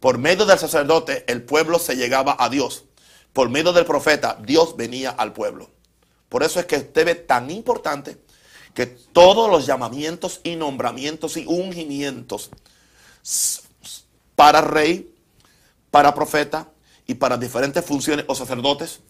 Por 0.00 0.18
medio 0.18 0.46
del 0.46 0.58
sacerdote 0.58 1.24
el 1.30 1.42
pueblo 1.42 1.78
se 1.78 1.96
llegaba 1.96 2.36
a 2.38 2.48
Dios. 2.48 2.84
Por 3.36 3.50
medio 3.50 3.74
del 3.74 3.84
profeta 3.84 4.38
Dios 4.40 4.78
venía 4.78 5.10
al 5.10 5.34
pueblo. 5.34 5.68
Por 6.30 6.42
eso 6.42 6.58
es 6.58 6.64
que 6.64 6.76
usted 6.76 7.04
ve 7.04 7.14
tan 7.16 7.50
importante 7.50 8.16
que 8.72 8.86
todos 8.86 9.50
los 9.50 9.66
llamamientos 9.66 10.40
y 10.42 10.56
nombramientos 10.56 11.36
y 11.36 11.44
ungimientos 11.44 12.48
para 14.34 14.62
rey, 14.62 15.14
para 15.90 16.14
profeta 16.14 16.70
y 17.06 17.12
para 17.12 17.36
diferentes 17.36 17.84
funciones 17.84 18.24
o 18.26 18.34
sacerdotes 18.34 19.00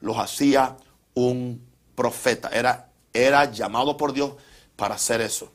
los 0.00 0.16
hacía 0.16 0.76
un 1.14 1.66
profeta. 1.96 2.50
Era, 2.50 2.88
era 3.12 3.50
llamado 3.50 3.96
por 3.96 4.12
Dios 4.12 4.34
para 4.76 4.94
hacer 4.94 5.20
eso. 5.20 5.50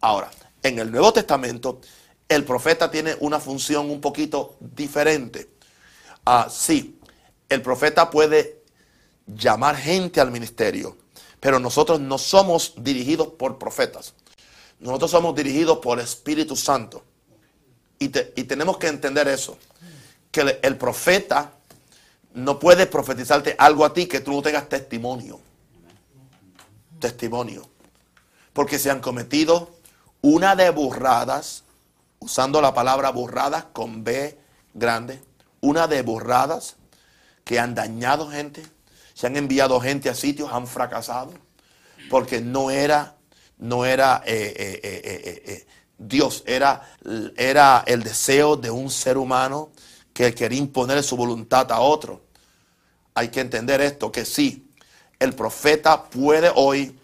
Ahora, 0.00 0.30
en 0.62 0.78
el 0.78 0.90
Nuevo 0.90 1.12
Testamento, 1.12 1.82
el 2.30 2.46
profeta 2.46 2.90
tiene 2.90 3.14
una 3.20 3.38
función 3.38 3.90
un 3.90 4.00
poquito 4.00 4.56
diferente. 4.58 5.50
Ah, 6.24 6.48
sí, 6.50 6.97
el 7.48 7.62
profeta 7.62 8.10
puede 8.10 8.62
llamar 9.26 9.76
gente 9.76 10.20
al 10.20 10.30
ministerio, 10.30 10.96
pero 11.40 11.58
nosotros 11.58 12.00
no 12.00 12.18
somos 12.18 12.74
dirigidos 12.76 13.28
por 13.28 13.58
profetas. 13.58 14.14
Nosotros 14.80 15.10
somos 15.10 15.34
dirigidos 15.34 15.78
por 15.78 15.98
el 15.98 16.04
Espíritu 16.04 16.56
Santo. 16.56 17.04
Y, 17.98 18.06
y 18.06 18.44
tenemos 18.44 18.78
que 18.78 18.86
entender 18.86 19.26
eso, 19.28 19.58
que 20.30 20.40
el, 20.42 20.58
el 20.62 20.76
profeta 20.76 21.52
no 22.34 22.58
puede 22.58 22.86
profetizarte 22.86 23.56
algo 23.58 23.84
a 23.84 23.92
ti 23.92 24.06
que 24.06 24.20
tú 24.20 24.32
no 24.32 24.42
tengas 24.42 24.68
testimonio. 24.68 25.40
Testimonio. 27.00 27.68
Porque 28.52 28.78
se 28.78 28.90
han 28.90 29.00
cometido 29.00 29.70
una 30.20 30.54
de 30.54 30.70
burradas, 30.70 31.64
usando 32.20 32.60
la 32.60 32.74
palabra 32.74 33.10
burradas 33.10 33.64
con 33.72 34.04
B 34.04 34.38
grande, 34.74 35.20
una 35.60 35.88
de 35.88 36.02
burradas 36.02 36.76
que 37.48 37.58
han 37.58 37.74
dañado 37.74 38.28
gente, 38.28 38.62
se 39.14 39.26
han 39.26 39.34
enviado 39.34 39.80
gente 39.80 40.10
a 40.10 40.14
sitios, 40.14 40.50
han 40.52 40.66
fracasado, 40.66 41.32
porque 42.10 42.42
no 42.42 42.70
era, 42.70 43.16
no 43.56 43.86
era 43.86 44.22
eh, 44.26 44.52
eh, 44.82 45.42
eh, 45.46 45.66
Dios, 45.96 46.42
era, 46.46 46.86
era 47.38 47.84
el 47.86 48.02
deseo 48.02 48.54
de 48.54 48.70
un 48.70 48.90
ser 48.90 49.16
humano 49.16 49.70
que 50.12 50.34
quería 50.34 50.58
imponer 50.58 51.02
su 51.02 51.16
voluntad 51.16 51.72
a 51.72 51.80
otro. 51.80 52.20
Hay 53.14 53.28
que 53.28 53.40
entender 53.40 53.80
esto, 53.80 54.12
que 54.12 54.26
sí, 54.26 54.70
el 55.18 55.32
profeta 55.32 56.04
puede 56.04 56.52
hoy 56.54 56.98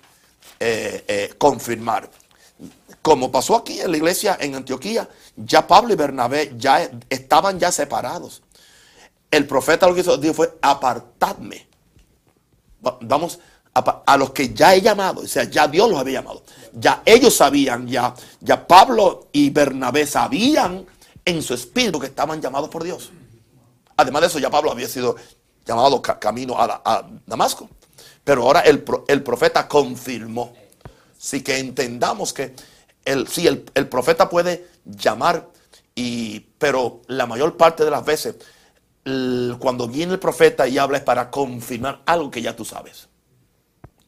confirmar. 1.39 2.11
Como 3.01 3.33
pasó 3.33 3.57
aquí 3.57 3.81
en 3.81 3.91
la 3.91 3.97
iglesia 3.97 4.37
en 4.39 4.57
Antioquía, 4.57 5.09
ya 5.37 5.67
Pablo 5.67 5.95
y 5.95 5.97
Bernabé 5.97 6.53
ya 6.59 6.91
estaban 7.09 7.59
ya 7.59 7.73
separados. 7.73 8.43
El 9.35 9.49
profeta 9.49 9.89
lo 9.89 9.95
que 9.95 10.03
hizo 10.03 10.17
dijo 10.17 10.35
fue 10.35 10.59
apartadme. 10.63 11.67
Vamos 13.01 13.41
a, 13.75 14.17
los 14.17 14.31
que 14.31 14.55
ya 14.55 14.77
he 14.77 14.81
llamado, 14.81 15.23
o 15.23 15.27
sea, 15.27 15.43
ya 15.43 15.67
Dios 15.67 15.91
los 15.91 15.99
había 15.99 16.21
llamado. 16.21 16.45
Ya 16.73 17.03
ellos 17.05 17.35
sabían, 17.35 17.89
ya, 17.89 18.15
ya 18.41 18.65
Pablo 18.65 19.27
y 19.33 19.51
Bernabé 19.51 20.07
sabían 20.07 20.87
en 21.25 21.43
su 21.43 21.55
espíritu 21.55 21.99
que 21.99 22.07
estaban 22.07 22.41
llamados 22.41 22.69
por 22.69 22.85
Dios. 22.85 23.11
Además 23.97 24.23
de 24.23 24.29
eso, 24.29 24.39
ya 24.39 24.51
Pablo 24.51 24.71
había 24.71 24.87
sido 24.87 25.17
llamado 25.67 26.01
camino 26.01 26.55
a, 26.57 27.05
Damasco. 27.27 27.69
Pero 28.23 28.43
ahora 28.43 28.61
el, 28.61 28.85
profeta 28.85 29.67
confirmó. 29.67 30.53
Así 31.21 31.43
que 31.43 31.59
entendamos 31.59 32.33
que 32.33 32.55
el, 33.05 33.27
sí, 33.27 33.49
el, 33.49 33.69
el 33.75 33.89
profeta 33.89 34.29
puede 34.29 34.69
llamar, 34.85 35.49
y, 35.97 36.39
pero 36.59 37.03
la 37.09 37.27
mayor 37.27 37.57
parte 37.57 37.85
de 37.85 37.91
las 37.91 38.05
veces, 38.05 38.37
cuando 39.59 39.87
viene 39.87 40.15
el 40.15 40.19
profeta 40.19 40.67
y 40.67 40.79
habla 40.79 40.99
es 40.99 41.05
para 41.05 41.31
confirmar 41.31 42.03
algo 42.07 42.31
que 42.31 42.41
ya 42.41 42.57
tú 42.57 42.65
sabes. 42.65 43.09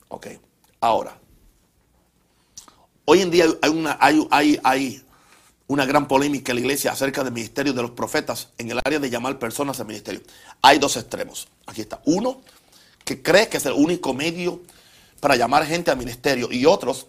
Ok, 0.09 0.29
ahora, 0.81 1.19
hoy 3.05 3.21
en 3.21 3.31
día 3.31 3.47
hay 3.61 3.71
una, 3.71 3.99
hay, 4.01 4.59
hay, 4.63 5.03
una 5.69 5.85
gran 5.85 6.07
polémica 6.07 6.53
en 6.53 6.57
la 6.57 6.61
iglesia 6.61 6.93
acerca 6.93 7.25
del 7.25 7.33
ministerio 7.33 7.73
de 7.73 7.83
los 7.83 7.91
profetas 7.91 8.51
en 8.57 8.71
el 8.71 8.81
área 8.85 8.99
de 8.99 9.11
llamar 9.11 9.39
personas 9.39 9.81
al 9.81 9.87
ministerio. 9.87 10.23
Hay 10.63 10.79
dos 10.79 10.97
extremos. 10.97 11.49
Aquí 11.67 11.81
está. 11.81 12.01
Uno 12.05 12.41
que 13.05 13.21
cree 13.21 13.49
que 13.49 13.57
es 13.57 13.67
el 13.67 13.73
único 13.73 14.15
medio 14.15 14.63
para 15.21 15.37
llamar 15.37 15.67
gente 15.67 15.91
al 15.91 15.97
ministerio 15.97 16.49
y 16.51 16.67
otros 16.67 17.07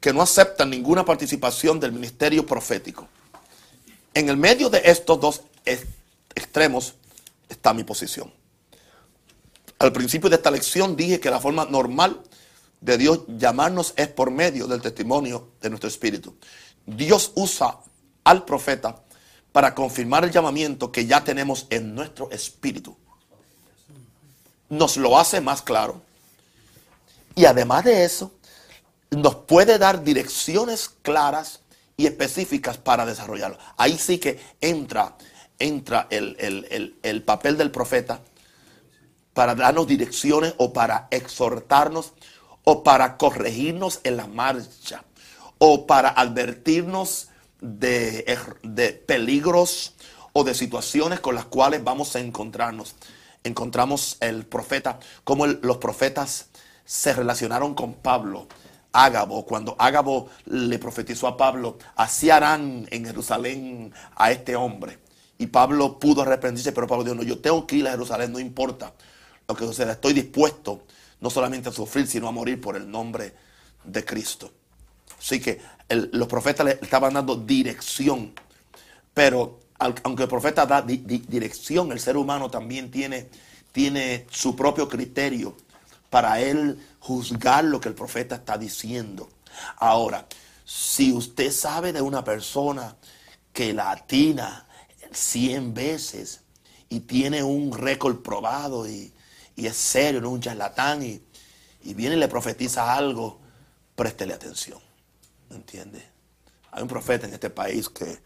que 0.00 0.12
no 0.12 0.20
aceptan 0.20 0.68
ninguna 0.68 1.04
participación 1.04 1.78
del 1.78 1.92
ministerio 1.92 2.44
profético. 2.44 3.06
En 4.14 4.28
el 4.28 4.36
medio 4.36 4.68
de 4.68 4.82
estos 4.84 5.20
dos 5.20 5.42
extremos 6.34 6.96
está 7.52 7.72
mi 7.72 7.84
posición. 7.84 8.32
Al 9.78 9.92
principio 9.92 10.30
de 10.30 10.36
esta 10.36 10.50
lección 10.50 10.96
dije 10.96 11.20
que 11.20 11.30
la 11.30 11.40
forma 11.40 11.64
normal 11.64 12.22
de 12.80 12.98
Dios 12.98 13.20
llamarnos 13.28 13.94
es 13.96 14.08
por 14.08 14.30
medio 14.30 14.66
del 14.66 14.82
testimonio 14.82 15.48
de 15.60 15.70
nuestro 15.70 15.88
espíritu. 15.88 16.36
Dios 16.86 17.32
usa 17.34 17.78
al 18.24 18.44
profeta 18.44 19.02
para 19.52 19.74
confirmar 19.74 20.24
el 20.24 20.30
llamamiento 20.30 20.90
que 20.90 21.06
ya 21.06 21.22
tenemos 21.22 21.66
en 21.70 21.94
nuestro 21.94 22.30
espíritu. 22.30 22.96
Nos 24.68 24.96
lo 24.96 25.18
hace 25.18 25.40
más 25.40 25.62
claro. 25.62 26.02
Y 27.34 27.44
además 27.44 27.84
de 27.84 28.04
eso, 28.04 28.32
nos 29.10 29.34
puede 29.36 29.78
dar 29.78 30.02
direcciones 30.02 30.90
claras 31.02 31.60
y 31.96 32.06
específicas 32.06 32.78
para 32.78 33.04
desarrollarlo. 33.04 33.58
Ahí 33.76 33.98
sí 33.98 34.18
que 34.18 34.40
entra, 34.60 35.16
entra 35.62 36.06
el, 36.10 36.96
el 37.02 37.22
papel 37.22 37.56
del 37.56 37.70
profeta 37.70 38.20
para 39.32 39.54
darnos 39.54 39.86
direcciones 39.86 40.54
o 40.58 40.72
para 40.72 41.08
exhortarnos 41.10 42.12
o 42.64 42.82
para 42.84 43.16
corregirnos 43.16 44.00
en 44.04 44.16
la 44.16 44.26
marcha, 44.26 45.04
o 45.58 45.86
para 45.86 46.10
advertirnos 46.10 47.28
de, 47.60 48.38
de, 48.62 48.92
peligros 48.92 49.94
o 50.32 50.44
de 50.44 50.54
situaciones 50.54 51.20
con 51.20 51.34
las 51.34 51.44
cuales 51.46 51.82
vamos 51.84 52.14
a 52.16 52.20
encontrarnos. 52.20 52.94
Encontramos 53.44 54.16
el 54.20 54.46
profeta, 54.46 54.98
como 55.24 55.46
los 55.46 55.78
profetas 55.78 56.46
se 56.84 57.12
relacionaron 57.12 57.74
con 57.74 57.94
Pablo. 57.94 58.46
Ágabo, 58.92 59.46
cuando 59.46 59.74
Ágabo 59.78 60.28
le 60.46 60.78
profetizó 60.78 61.26
a 61.26 61.36
Pablo, 61.36 61.78
así 61.96 62.30
harán 62.30 62.86
en 62.90 63.06
Jerusalén 63.06 63.94
a 64.14 64.30
este 64.30 64.54
hombre. 64.54 64.98
Y 65.38 65.46
Pablo 65.46 65.98
pudo 65.98 66.22
arrepentirse, 66.22 66.72
pero 66.72 66.86
Pablo 66.86 67.04
dijo, 67.04 67.16
no, 67.16 67.22
yo 67.22 67.38
tengo 67.38 67.66
que 67.66 67.76
ir 67.76 67.88
a 67.88 67.92
Jerusalén, 67.92 68.32
no 68.32 68.38
importa 68.38 68.92
lo 69.48 69.54
que 69.54 69.64
suceda, 69.64 69.92
estoy 69.92 70.12
dispuesto 70.12 70.84
no 71.20 71.30
solamente 71.30 71.68
a 71.68 71.72
sufrir, 71.72 72.06
sino 72.06 72.28
a 72.28 72.32
morir 72.32 72.60
por 72.60 72.76
el 72.76 72.90
nombre 72.90 73.34
de 73.84 74.04
Cristo. 74.04 74.52
Así 75.18 75.40
que 75.40 75.60
los 75.88 76.28
profetas 76.28 76.66
le 76.66 76.72
estaban 76.82 77.14
dando 77.14 77.36
dirección, 77.36 78.32
pero 79.14 79.60
aunque 79.78 80.24
el 80.24 80.28
profeta 80.28 80.66
da 80.66 80.82
dirección, 80.82 81.92
el 81.92 82.00
ser 82.00 82.16
humano 82.16 82.50
también 82.50 82.90
tiene, 82.90 83.28
tiene 83.72 84.26
su 84.30 84.54
propio 84.56 84.88
criterio 84.88 85.56
para 86.10 86.40
él 86.40 86.78
juzgar 87.00 87.64
lo 87.64 87.80
que 87.80 87.88
el 87.88 87.94
profeta 87.94 88.36
está 88.36 88.58
diciendo. 88.58 89.28
Ahora, 89.76 90.26
si 90.64 91.12
usted 91.12 91.50
sabe 91.50 91.92
de 91.92 92.00
una 92.00 92.22
persona 92.24 92.96
que 93.52 93.72
latina 93.72 94.66
100 95.12 95.74
veces 95.74 96.40
y 96.88 97.00
tiene 97.00 97.42
un 97.42 97.72
récord 97.76 98.22
probado 98.22 98.88
y, 98.88 99.12
y 99.56 99.66
es 99.66 99.76
serio, 99.76 100.20
no 100.20 100.28
es 100.28 100.34
un 100.34 100.40
charlatán 100.40 101.02
y, 101.02 101.22
viene 101.94 102.16
y 102.16 102.18
le 102.18 102.28
profetiza 102.28 102.94
algo, 102.94 103.38
préstele 103.94 104.34
atención. 104.34 104.78
¿Me 105.50 105.56
entiende? 105.56 106.02
Hay 106.70 106.82
un 106.82 106.88
profeta 106.88 107.26
en 107.26 107.34
este 107.34 107.50
país 107.50 107.88
que 107.88 108.18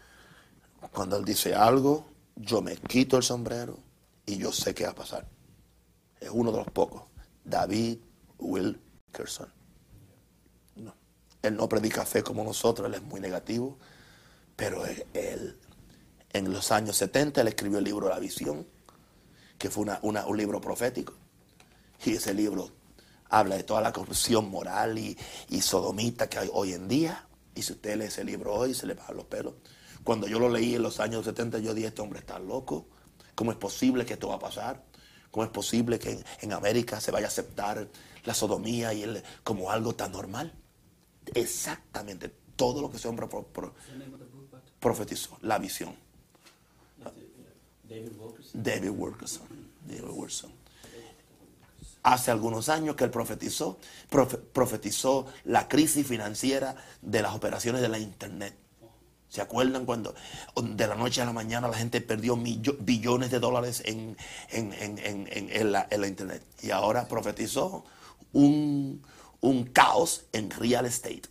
cuando 0.93 1.17
él 1.17 1.25
dice 1.25 1.55
algo, 1.55 2.07
yo 2.37 2.63
me 2.63 2.77
quito 2.77 3.17
el 3.17 3.23
sombrero 3.23 3.79
y 4.25 4.37
yo 4.37 4.53
sé 4.53 4.75
qué 4.75 4.85
va 4.85 4.91
a 4.91 4.95
pasar. 4.95 5.27
Es 6.21 6.31
uno 6.31 6.53
de 6.53 6.59
los 6.59 6.71
pocos. 6.71 7.03
David 7.45 7.99
Wilkerson. 8.39 9.53
No. 10.77 10.95
Él 11.43 11.57
no 11.57 11.69
predica 11.69 12.05
fe 12.05 12.23
como 12.23 12.45
nosotros, 12.45 12.89
él 12.89 12.95
es 12.95 13.03
muy 13.03 13.21
negativo, 13.21 13.79
pero 14.55 14.85
él, 14.87 15.59
en 16.37 16.53
los 16.53 16.71
años 16.73 16.97
70 16.97 17.41
él 17.41 17.49
escribió 17.49 17.79
el 17.79 17.85
libro 17.85 18.09
La 18.09 18.19
Visión 18.19 18.67
que 19.59 19.71
fue 19.71 19.87
un 20.03 20.37
libro 20.37 20.61
profético. 20.61 21.15
Y 22.05 22.13
ese 22.13 22.35
libro 22.35 22.71
habla 23.29 23.57
de 23.57 23.65
toda 23.65 23.81
la 23.81 23.93
corrupción 23.93 24.51
moral 24.51 24.99
y, 24.99 25.17
sodomita 25.61 26.29
que 26.29 26.39
hay 26.39 26.51
hoy 26.53 26.75
en 26.75 26.89
día. 26.89 27.27
Y 27.55 27.63
si 27.63 27.73
usted 27.73 27.97
lee 27.97 28.05
ese 28.05 28.23
libro 28.25 28.55
hoy, 28.55 28.75
se 28.75 28.87
le 28.87 28.95
bajan 28.95 29.17
los 29.17 29.27
pelos. 29.27 29.55
Cuando 30.05 30.29
yo 30.29 30.39
lo 30.39 30.49
leí 30.49 30.75
en 30.75 30.83
los 30.83 31.01
años 31.01 31.25
70, 31.25 31.59
yo 31.59 31.75
dije, 31.75 31.89
este 31.89 32.03
hombre 32.03 32.21
está 32.21 32.39
loco. 32.39 32.87
¿Cómo 33.35 33.51
es 33.51 33.57
posible 33.57 34.05
que 34.05 34.15
esto 34.15 34.29
va 34.29 34.37
a 34.37 34.39
pasar? 34.39 34.85
¿Cómo 35.31 35.45
es 35.45 35.51
posible 35.51 35.99
que 35.99 36.23
en, 36.41 36.53
América 36.53 37.01
se 37.01 37.11
vaya 37.11 37.27
a 37.27 37.29
aceptar 37.29 37.89
la 38.25 38.35
sodomía 38.35 38.93
y 38.93 39.03
el, 39.03 39.23
como 39.43 39.71
algo 39.71 39.95
tan 39.95 40.13
normal? 40.13 40.53
Exactamente 41.35 42.33
todo 42.57 42.81
lo 42.81 42.91
que 42.91 42.97
ese 42.97 43.09
hombre 43.09 43.27
profetizó, 44.81 45.37
la 45.43 45.59
visión. 45.59 46.06
David 47.89 48.91
Wilkerson. 48.91 49.49
David 49.87 50.05
Wilkerson. 50.05 50.51
Hace 52.03 52.31
algunos 52.31 52.69
años 52.69 52.95
que 52.95 53.05
él 53.05 53.11
profetizó, 53.11 53.79
profetizó 54.53 55.27
la 55.45 55.67
crisis 55.67 56.07
financiera 56.07 56.77
de 57.03 57.23
las 57.23 57.35
operaciones 57.35 57.83
de 57.83 57.89
la 57.89 57.99
Internet. 57.99 58.55
¿Se 59.29 59.41
acuerdan 59.41 59.85
cuando 59.85 60.15
de 60.63 60.87
la 60.87 60.95
noche 60.95 61.21
a 61.21 61.25
la 61.25 61.33
mañana 61.33 61.67
la 61.67 61.77
gente 61.77 62.01
perdió 62.01 62.37
billones 62.37 63.31
de 63.33 63.41
dólares 63.41 63.83
en, 63.85 64.17
la, 64.53 66.07
Internet? 66.07 66.43
Y 66.63 66.71
ahora 66.71 67.09
profetizó 67.09 67.85
un, 68.33 69.03
un 69.41 69.65
caos 69.65 70.27
en 70.33 70.51
real 70.51 70.87
estate. 70.87 71.23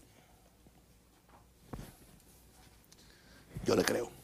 Yo 3.66 3.78
le 3.78 3.84
creo 3.84 4.14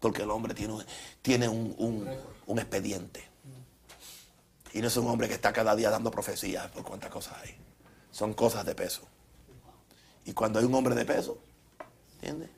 porque 0.00 0.22
el 0.22 0.30
hombre 0.30 0.54
tiene, 0.54 0.74
tiene 1.22 1.48
un, 1.48 2.08
expediente. 2.58 3.28
Y 4.72 4.80
no 4.80 4.88
es 4.88 4.96
un 4.96 5.06
hombre 5.08 5.28
que 5.28 5.34
está 5.34 5.52
cada 5.52 5.76
día 5.76 5.90
dando 5.90 6.10
profecías 6.10 6.68
por 6.68 6.84
cuántas 6.84 7.10
cosas 7.10 7.36
hay. 7.42 7.56
Son 8.10 8.34
cosas 8.34 8.64
de 8.64 8.74
peso. 8.74 9.02
Y 10.24 10.32
cuando 10.32 10.58
hay 10.58 10.64
un 10.64 10.74
hombre 10.74 10.94
de 10.94 11.04
peso, 11.04 11.38
¿entiendes? 12.14 12.50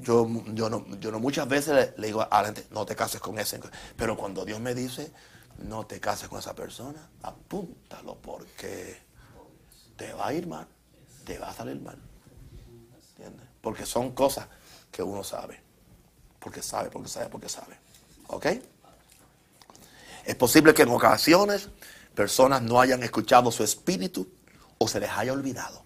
Yo, 0.00 0.26
yo, 0.52 0.70
no, 0.70 0.86
yo 0.98 1.12
no 1.12 1.20
muchas 1.20 1.46
veces 1.48 1.94
le, 1.96 2.06
digo 2.06 2.22
a 2.22 2.40
la 2.40 2.46
gente, 2.46 2.66
no 2.70 2.84
te 2.86 2.96
cases 2.96 3.20
con 3.20 3.38
ese. 3.38 3.60
Pero 3.96 4.16
cuando 4.16 4.44
Dios 4.44 4.58
me 4.60 4.74
dice, 4.74 5.12
no 5.58 5.86
te 5.86 6.00
cases 6.00 6.28
con 6.28 6.38
esa 6.38 6.54
persona, 6.54 7.10
apúntalo 7.22 8.16
porque 8.16 8.98
te 9.96 10.12
va 10.14 10.28
a 10.28 10.34
ir 10.34 10.46
mal, 10.46 10.66
te 11.24 11.38
va 11.38 11.50
a 11.50 11.54
salir 11.54 11.80
mal. 11.80 11.98
¿Entiendes? 13.16 13.46
Porque 13.60 13.86
son 13.86 14.12
cosas 14.12 14.48
que 14.90 15.02
uno 15.02 15.24
sabe. 15.24 15.61
Porque 16.42 16.62
sabe, 16.62 16.90
porque 16.90 17.08
sabe, 17.08 17.28
porque 17.28 17.48
sabe. 17.48 17.78
¿Ok? 18.26 18.46
Es 20.24 20.34
posible 20.34 20.74
que 20.74 20.82
en 20.82 20.88
ocasiones 20.88 21.68
personas 22.14 22.62
no 22.62 22.80
hayan 22.80 23.02
escuchado 23.02 23.50
su 23.52 23.62
espíritu 23.62 24.28
o 24.78 24.88
se 24.88 24.98
les 25.00 25.10
haya 25.10 25.32
olvidado. 25.32 25.84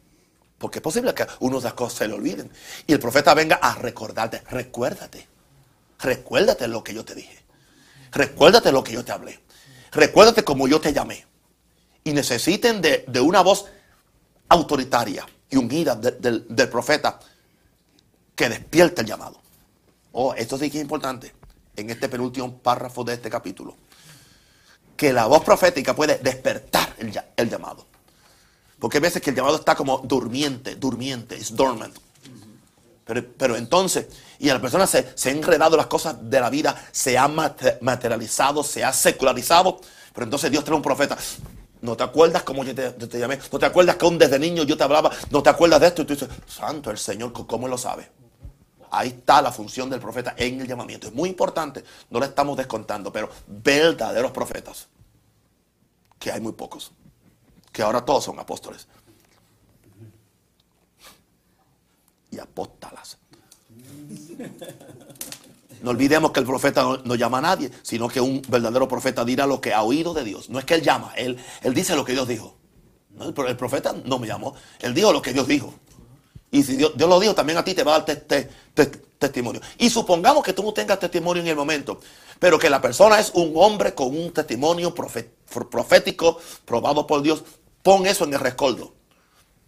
Porque 0.59 0.79
es 0.79 0.83
posible 0.83 1.13
que 1.15 1.27
uno 1.41 1.59
de 1.59 1.65
las 1.65 1.75
cosas 1.75 1.99
se 1.99 2.09
le 2.09 2.15
olviden. 2.15 2.51
Y 2.87 2.95
el 2.95 2.99
profeta 2.99 3.35
venga 3.35 3.57
a 3.57 3.75
recordarte. 3.75 4.43
Recuérdate. 4.49 5.29
Recuérdate 5.99 6.69
lo 6.69 6.83
que 6.83 6.95
yo 6.95 7.05
te 7.05 7.15
dije. 7.15 7.45
Recuérdate 8.13 8.73
lo 8.73 8.83
que 8.83 8.93
yo 8.93 9.05
te 9.05 9.13
hablé. 9.13 9.39
Recuérdate 9.93 10.43
cómo 10.43 10.67
yo 10.67 10.81
te 10.81 10.93
llamé. 10.95 11.27
Y 12.05 12.13
necesiten 12.13 12.81
de, 12.81 13.21
una 13.21 13.43
voz 13.43 13.67
autoritaria 14.49 15.27
y 15.51 15.57
ungida 15.57 15.97
del 15.97 16.69
profeta 16.71 17.19
que 18.35 18.49
despierte 18.49 19.03
el 19.03 19.07
llamado. 19.07 19.46
Oh, 20.19 20.33
esto 20.33 20.57
sí 20.57 20.71
que 20.71 20.79
es 20.79 20.83
importante 20.83 21.31
en 21.77 21.91
este 21.91 22.09
penúltimo 22.09 22.57
párrafo 22.57 23.05
de 23.05 23.13
este 23.13 23.29
capítulo. 23.29 23.77
Que 24.97 25.13
la 25.13 25.27
voz 25.27 25.45
profética 25.45 25.95
puede 25.95 26.17
despertar 26.17 26.97
el 26.99 27.51
llamado. 27.51 27.85
Porque 28.79 28.97
hay 28.97 29.03
veces 29.03 29.21
que 29.21 29.29
el 29.29 29.37
llamado 29.37 29.57
está 29.57 29.75
como 29.75 29.99
durmiente, 29.99 30.77
durmiente, 30.77 31.37
es 31.37 31.55
dormant. 31.55 31.95
Pero, 33.05 33.57
entonces, 33.57 34.07
y 34.39 34.49
a 34.49 34.55
la 34.55 34.61
persona 34.61 34.87
se, 34.87 35.13
se 35.15 35.29
ha 35.29 35.33
enredado 35.33 35.77
las 35.77 35.87
cosas 35.87 36.17
de 36.31 36.41
la 36.41 36.49
vida, 36.49 36.75
se 36.93 37.19
ha 37.19 37.29
materializado, 37.29 38.63
se 38.65 38.85
ha 38.85 38.95
secularizado. 38.95 39.79
Pero 40.15 40.25
entonces 40.25 40.51
Dios 40.51 40.65
trae 40.65 40.77
un 40.77 40.83
profeta. 40.83 41.19
¿No 41.83 41.95
te 41.95 42.05
acuerdas 42.05 42.43
cómo 42.43 42.65
yo 42.65 42.75
te, 42.75 43.19
llamé? 43.19 43.39
¿No 43.53 43.59
te 43.59 43.67
acuerdas 43.67 43.97
que 43.97 44.07
aún 44.07 44.17
desde 44.17 44.39
niño 44.39 44.63
yo 44.63 44.79
te 44.79 44.85
hablaba? 44.85 45.11
¿No 45.29 45.43
te 45.43 45.51
acuerdas 45.51 45.79
de 45.79 45.89
esto? 45.89 46.03
Y 46.03 46.05
tú 46.07 46.15
dices, 46.15 46.31
Santo 46.47 46.91
el 46.91 46.97
Señor, 46.97 47.35
¿cómo 47.35 47.69
lo 47.69 47.77
sabe? 47.77 48.16
Ahí 48.99 49.09
está 49.09 49.43
la 49.43 49.53
función 49.53 49.91
del 49.91 50.01
profeta 50.01 50.35
en 50.37 50.61
el 50.61 50.67
llamamiento. 50.67 51.09
Es 51.09 51.15
muy 51.15 51.29
importante, 51.29 51.85
no 52.11 52.19
le 52.19 52.27
estamos 52.27 52.57
descontando, 52.57 53.13
pero 53.13 53.29
verdaderos 53.47 54.31
profetas, 54.33 54.89
que 56.19 56.31
hay 56.33 56.41
muy 56.41 56.53
pocos 56.53 56.93
que 57.77 57.83
ahora 57.83 58.03
todos 58.03 58.25
son 58.25 58.39
apóstoles. 58.39 58.89
Y 62.31 62.39
apóstalas. 62.39 63.19
No 65.83 65.91
olvidemos 65.91 66.31
que 66.31 66.41
el 66.41 66.47
profeta 66.47 66.83
no, 67.05 67.15
llama 67.17 67.37
a 67.37 67.43
nadie, 67.43 67.71
sino 67.83 68.09
que 68.09 68.19
un 68.19 68.41
verdadero 68.49 68.89
profeta 68.89 69.27
dirá 69.27 69.47
lo 69.47 69.61
que 69.61 69.75
ha 69.75 69.83
oído 69.83 70.15
de 70.15 70.25
Dios. 70.25 70.49
No 70.49 70.59
es 70.59 70.65
que 70.65 70.73
él 70.73 70.81
llama, 70.81 71.13
él, 71.17 71.39
él 71.61 71.75
dice 71.75 71.95
lo 71.95 72.07
que 72.07 72.13
Dios 72.13 72.27
dijo. 72.27 72.57
El, 73.21 73.57
profeta 73.59 73.95
no 74.07 74.19
me 74.19 74.27
llamó, 74.27 74.55
él 74.81 74.95
dijo 74.95 75.13
lo 75.13 75.21
que 75.21 75.35
Dios 75.35 75.47
dijo. 75.47 75.75
Y 76.51 76.63
si 76.63 76.77
Dios, 76.77 76.93
lo 76.97 77.21
dijo, 77.21 77.35
también 77.35 77.59
a 77.59 77.65
ti 77.65 77.75
te 77.75 77.83
va 77.83 77.97
a 77.97 78.01
dar 78.01 78.19
testimonio. 79.19 79.61
Y 79.79 79.91
supongamos 79.91 80.45
que 80.45 80.53
tú 80.53 80.63
no 80.63 80.73
tengas 80.73 80.99
testimonio 80.99 81.43
en 81.43 81.49
el 81.49 81.57
momento, 81.57 82.01
pero 82.39 82.59
que 82.59 82.71
la 82.71 82.81
persona 82.81 83.19
es 83.19 83.31
un 83.35 83.53
hombre 83.57 83.95
con 83.95 84.09
un 84.09 84.33
testimonio 84.33 84.95
profético 84.95 86.39
probado 86.65 87.07
por 87.07 87.23
Dios. 87.23 87.43
Pon 87.83 88.07
eso 88.07 88.25
en 88.25 88.35
el 88.35 88.41
rescoldo. 88.41 88.95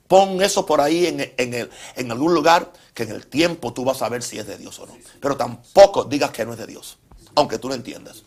Pon 0.06 0.40
eso 0.42 0.64
por 0.64 0.80
ahí 0.80 1.06
en, 1.06 1.20
el, 1.54 1.70
en 1.96 2.10
algún 2.10 2.32
lugar 2.32 2.72
que 2.94 3.02
en 3.02 3.10
el 3.10 3.26
tiempo 3.26 3.72
tú 3.74 3.84
vas 3.84 4.00
a 4.00 4.08
ver 4.08 4.22
si 4.22 4.38
es 4.38 4.46
de 4.46 4.56
Dios 4.56 4.78
o 4.78 4.86
no. 4.86 4.96
Pero 5.20 5.36
tampoco 5.36 6.04
digas 6.04 6.30
que 6.30 6.46
no 6.46 6.52
es 6.52 6.58
de 6.58 6.66
Dios, 6.66 6.98
aunque 7.34 7.58
tú 7.58 7.68
lo 7.68 7.74
entiendas. 7.74 8.22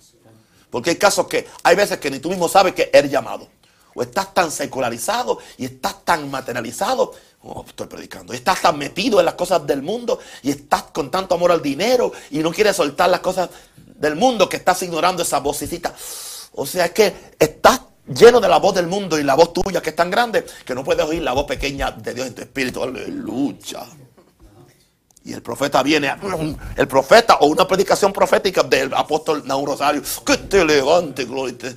Porque 0.69 0.91
hay 0.91 0.95
casos 0.95 1.27
que 1.27 1.47
hay 1.63 1.75
veces 1.75 1.99
que 1.99 2.09
ni 2.09 2.19
tú 2.19 2.29
mismo 2.29 2.47
sabes 2.47 2.73
que 2.73 2.89
eres 2.93 3.11
llamado. 3.11 3.47
O 3.93 4.01
estás 4.01 4.33
tan 4.33 4.51
secularizado 4.51 5.39
y 5.57 5.65
estás 5.65 6.05
tan 6.05 6.31
materializado. 6.31 7.13
Oh, 7.43 7.65
estoy 7.67 7.87
predicando. 7.87 8.33
Estás 8.33 8.61
tan 8.61 8.77
metido 8.77 9.19
en 9.19 9.25
las 9.25 9.33
cosas 9.33 9.65
del 9.65 9.81
mundo 9.81 10.19
y 10.43 10.51
estás 10.51 10.83
con 10.83 11.09
tanto 11.09 11.35
amor 11.35 11.51
al 11.51 11.61
dinero 11.61 12.11
y 12.29 12.39
no 12.39 12.51
quieres 12.51 12.75
soltar 12.75 13.09
las 13.09 13.21
cosas 13.21 13.49
del 13.75 14.15
mundo 14.15 14.47
que 14.47 14.57
estás 14.57 14.81
ignorando 14.83 15.23
esa 15.23 15.39
vocecita. 15.39 15.93
O 16.53 16.65
sea, 16.65 16.85
es 16.85 16.91
que 16.91 17.13
estás 17.39 17.81
lleno 18.07 18.39
de 18.39 18.47
la 18.47 18.57
voz 18.57 18.75
del 18.75 18.87
mundo 18.87 19.17
y 19.17 19.23
la 19.23 19.33
voz 19.33 19.53
tuya 19.53 19.81
que 19.81 19.89
es 19.89 19.95
tan 19.95 20.11
grande 20.11 20.45
que 20.65 20.75
no 20.75 20.83
puedes 20.83 21.05
oír 21.05 21.23
la 21.23 21.33
voz 21.33 21.45
pequeña 21.45 21.91
de 21.91 22.13
Dios 22.13 22.27
en 22.27 22.35
tu 22.35 22.41
espíritu. 22.41 22.83
Aleluya. 22.83 23.85
Y 25.23 25.33
el 25.33 25.41
profeta 25.41 25.83
viene, 25.83 26.11
el 26.75 26.87
profeta 26.87 27.37
o 27.41 27.47
una 27.47 27.67
predicación 27.67 28.11
profética 28.11 28.63
del 28.63 28.91
apóstol 28.93 29.43
Naúm 29.45 29.65
Rosario. 29.65 30.01
Que 30.25 30.37
te 30.37 30.65
levante, 30.65 31.25
gloria. 31.25 31.73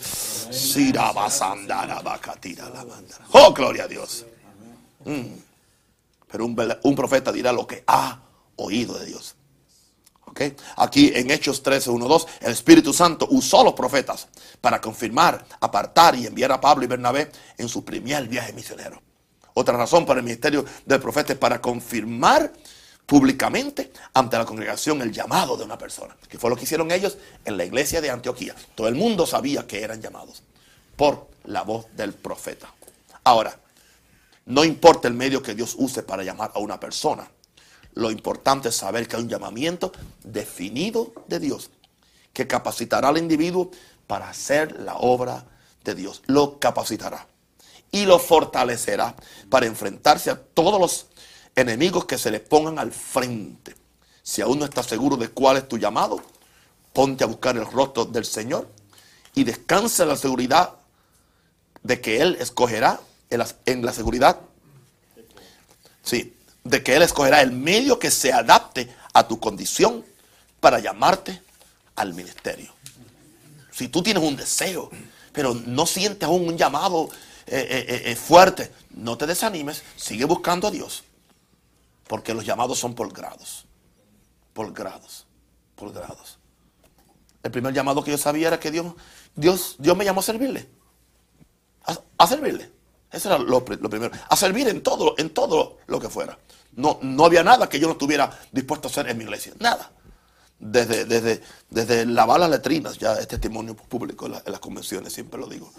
Oh, 3.32 3.52
gloria 3.52 3.84
a 3.84 3.88
Dios. 3.88 4.24
Mm. 5.04 5.43
Pero 6.34 6.46
un, 6.46 6.96
profeta 6.96 7.30
dirá 7.30 7.52
lo 7.52 7.64
que 7.64 7.84
ha 7.86 8.20
oído 8.56 8.98
de 8.98 9.06
Dios. 9.06 9.36
Aquí 10.76 11.12
en 11.14 11.30
Hechos 11.30 11.62
13, 11.62 11.90
1, 11.90 12.08
2, 12.08 12.26
el 12.40 12.50
Espíritu 12.50 12.92
Santo 12.92 13.28
usó 13.30 13.60
a 13.60 13.64
los 13.66 13.74
profetas 13.74 14.26
para 14.60 14.80
confirmar, 14.80 15.46
apartar 15.60 16.16
y 16.16 16.26
enviar 16.26 16.50
a 16.50 16.60
Pablo 16.60 16.82
y 16.82 16.88
Bernabé 16.88 17.30
en 17.56 17.68
su 17.68 17.84
primer 17.84 18.26
viaje 18.26 18.52
misionero. 18.52 19.00
Otra 19.54 19.76
razón 19.76 20.04
para 20.04 20.18
el 20.18 20.24
ministerio 20.24 20.64
del 20.84 21.00
profeta 21.00 21.34
es 21.34 21.38
para 21.38 21.60
confirmar 21.60 22.52
públicamente 23.06 23.92
ante 24.12 24.36
la 24.36 24.44
congregación 24.44 25.02
el 25.02 25.12
llamado 25.12 25.56
de 25.56 25.62
una 25.62 25.78
persona, 25.78 26.16
que 26.28 26.36
fue 26.36 26.50
lo 26.50 26.56
que 26.56 26.64
hicieron 26.64 26.90
ellos 26.90 27.16
en 27.44 27.56
la 27.56 27.64
iglesia 27.64 28.00
de 28.00 28.10
Antioquía. 28.10 28.56
Todo 28.74 28.88
el 28.88 28.96
mundo 28.96 29.24
sabía 29.24 29.68
que 29.68 29.84
eran 29.84 30.02
llamados 30.02 30.42
por 30.96 31.28
la 31.44 31.62
voz 31.62 31.86
del 31.94 32.12
profeta. 32.12 32.74
Ahora, 33.22 33.56
no 34.46 34.64
importa 34.64 35.08
el 35.08 35.14
medio 35.14 35.42
que 35.42 35.54
Dios 35.54 35.74
use 35.78 36.02
para 36.02 36.22
llamar 36.22 36.52
a 36.54 36.58
una 36.58 36.78
persona, 36.78 37.30
lo 37.94 38.10
importante 38.10 38.68
es 38.68 38.76
saber 38.76 39.06
que 39.06 39.16
hay 39.16 39.22
un 39.22 39.28
llamamiento 39.28 39.92
definido 40.22 41.12
de 41.28 41.38
Dios 41.38 41.70
que 42.32 42.46
capacitará 42.46 43.08
al 43.08 43.18
individuo 43.18 43.70
para 44.06 44.28
hacer 44.28 44.80
la 44.80 44.96
obra 44.96 45.46
de 45.84 45.94
Dios. 45.94 46.22
Lo 46.26 46.58
capacitará 46.58 47.26
y 47.92 48.06
lo 48.06 48.18
fortalecerá 48.18 49.14
para 49.48 49.66
enfrentarse 49.66 50.30
a 50.30 50.40
todos 50.40 50.80
los 50.80 51.06
enemigos 51.54 52.04
que 52.06 52.18
se 52.18 52.32
le 52.32 52.40
pongan 52.40 52.78
al 52.80 52.90
frente. 52.90 53.76
Si 54.22 54.42
aún 54.42 54.58
no 54.58 54.64
estás 54.64 54.86
seguro 54.86 55.16
de 55.16 55.28
cuál 55.28 55.58
es 55.58 55.68
tu 55.68 55.78
llamado, 55.78 56.20
ponte 56.92 57.22
a 57.22 57.28
buscar 57.28 57.56
el 57.56 57.66
rostro 57.66 58.04
del 58.04 58.24
Señor 58.24 58.68
y 59.34 59.44
descansa 59.44 60.02
en 60.02 60.08
la 60.08 60.16
seguridad 60.16 60.74
de 61.84 62.00
que 62.00 62.20
Él 62.20 62.36
escogerá 62.40 63.00
en 63.30 63.84
la 63.84 63.92
seguridad. 63.92 64.40
Sí, 66.02 66.36
de 66.62 66.82
que 66.82 66.96
Él 66.96 67.02
escogerá 67.02 67.40
el 67.42 67.52
medio 67.52 67.98
que 67.98 68.10
se 68.10 68.32
adapte 68.32 68.94
a 69.12 69.26
tu 69.26 69.38
condición 69.40 70.04
para 70.60 70.78
llamarte 70.78 71.42
al 71.96 72.14
ministerio. 72.14 72.72
Si 73.70 73.88
tú 73.88 74.02
tienes 74.02 74.22
un 74.22 74.36
deseo, 74.36 74.90
pero 75.32 75.54
no 75.54 75.86
sientes 75.86 76.26
aún 76.26 76.48
un 76.48 76.56
llamado 76.56 77.08
eh, 77.46 77.86
eh, 77.88 78.02
eh, 78.06 78.16
fuerte, 78.16 78.72
no 78.90 79.18
te 79.18 79.26
desanimes, 79.26 79.82
sigue 79.96 80.24
buscando 80.24 80.68
a 80.68 80.70
Dios. 80.70 81.04
Porque 82.06 82.34
los 82.34 82.44
llamados 82.44 82.78
son 82.78 82.94
por 82.94 83.12
grados. 83.12 83.66
Por 84.52 84.72
grados. 84.72 85.26
Por 85.74 85.92
grados. 85.92 86.38
El 87.42 87.50
primer 87.50 87.74
llamado 87.74 88.02
que 88.04 88.12
yo 88.12 88.18
sabía 88.18 88.48
era 88.48 88.60
que 88.60 88.70
Dios, 88.70 88.94
Dios, 89.34 89.76
Dios 89.78 89.96
me 89.96 90.04
llamó 90.04 90.20
a 90.20 90.22
servirle. 90.22 90.68
A, 92.16 92.26
servirle. 92.26 92.70
Eso 93.14 93.28
era 93.28 93.38
lo, 93.38 93.64
primero. 93.64 94.10
A 94.28 94.36
servir 94.36 94.68
en 94.68 94.82
todo, 94.82 95.14
en 95.18 95.30
todo 95.30 95.78
lo 95.86 96.00
que 96.00 96.08
fuera. 96.08 96.38
No, 96.72 96.98
no 97.02 97.24
había 97.24 97.44
nada 97.44 97.68
que 97.68 97.78
yo 97.78 97.86
no 97.86 97.92
estuviera 97.92 98.38
dispuesto 98.50 98.88
a 98.88 98.90
hacer 98.90 99.08
en 99.08 99.18
mi 99.18 99.24
iglesia. 99.24 99.52
Nada. 99.60 99.90
Desde, 100.58 101.04
desde, 101.04 101.42
desde 101.70 102.06
lavar 102.06 102.40
las 102.40 102.50
letrinas, 102.50 102.98
ya 102.98 103.14
es 103.14 103.28
testimonio 103.28 103.76
público 103.76 104.26
en, 104.26 104.32
las 104.32 104.60
convenciones, 104.60 105.12
siempre 105.12 105.38
lo 105.38 105.46
digo. 105.46 105.70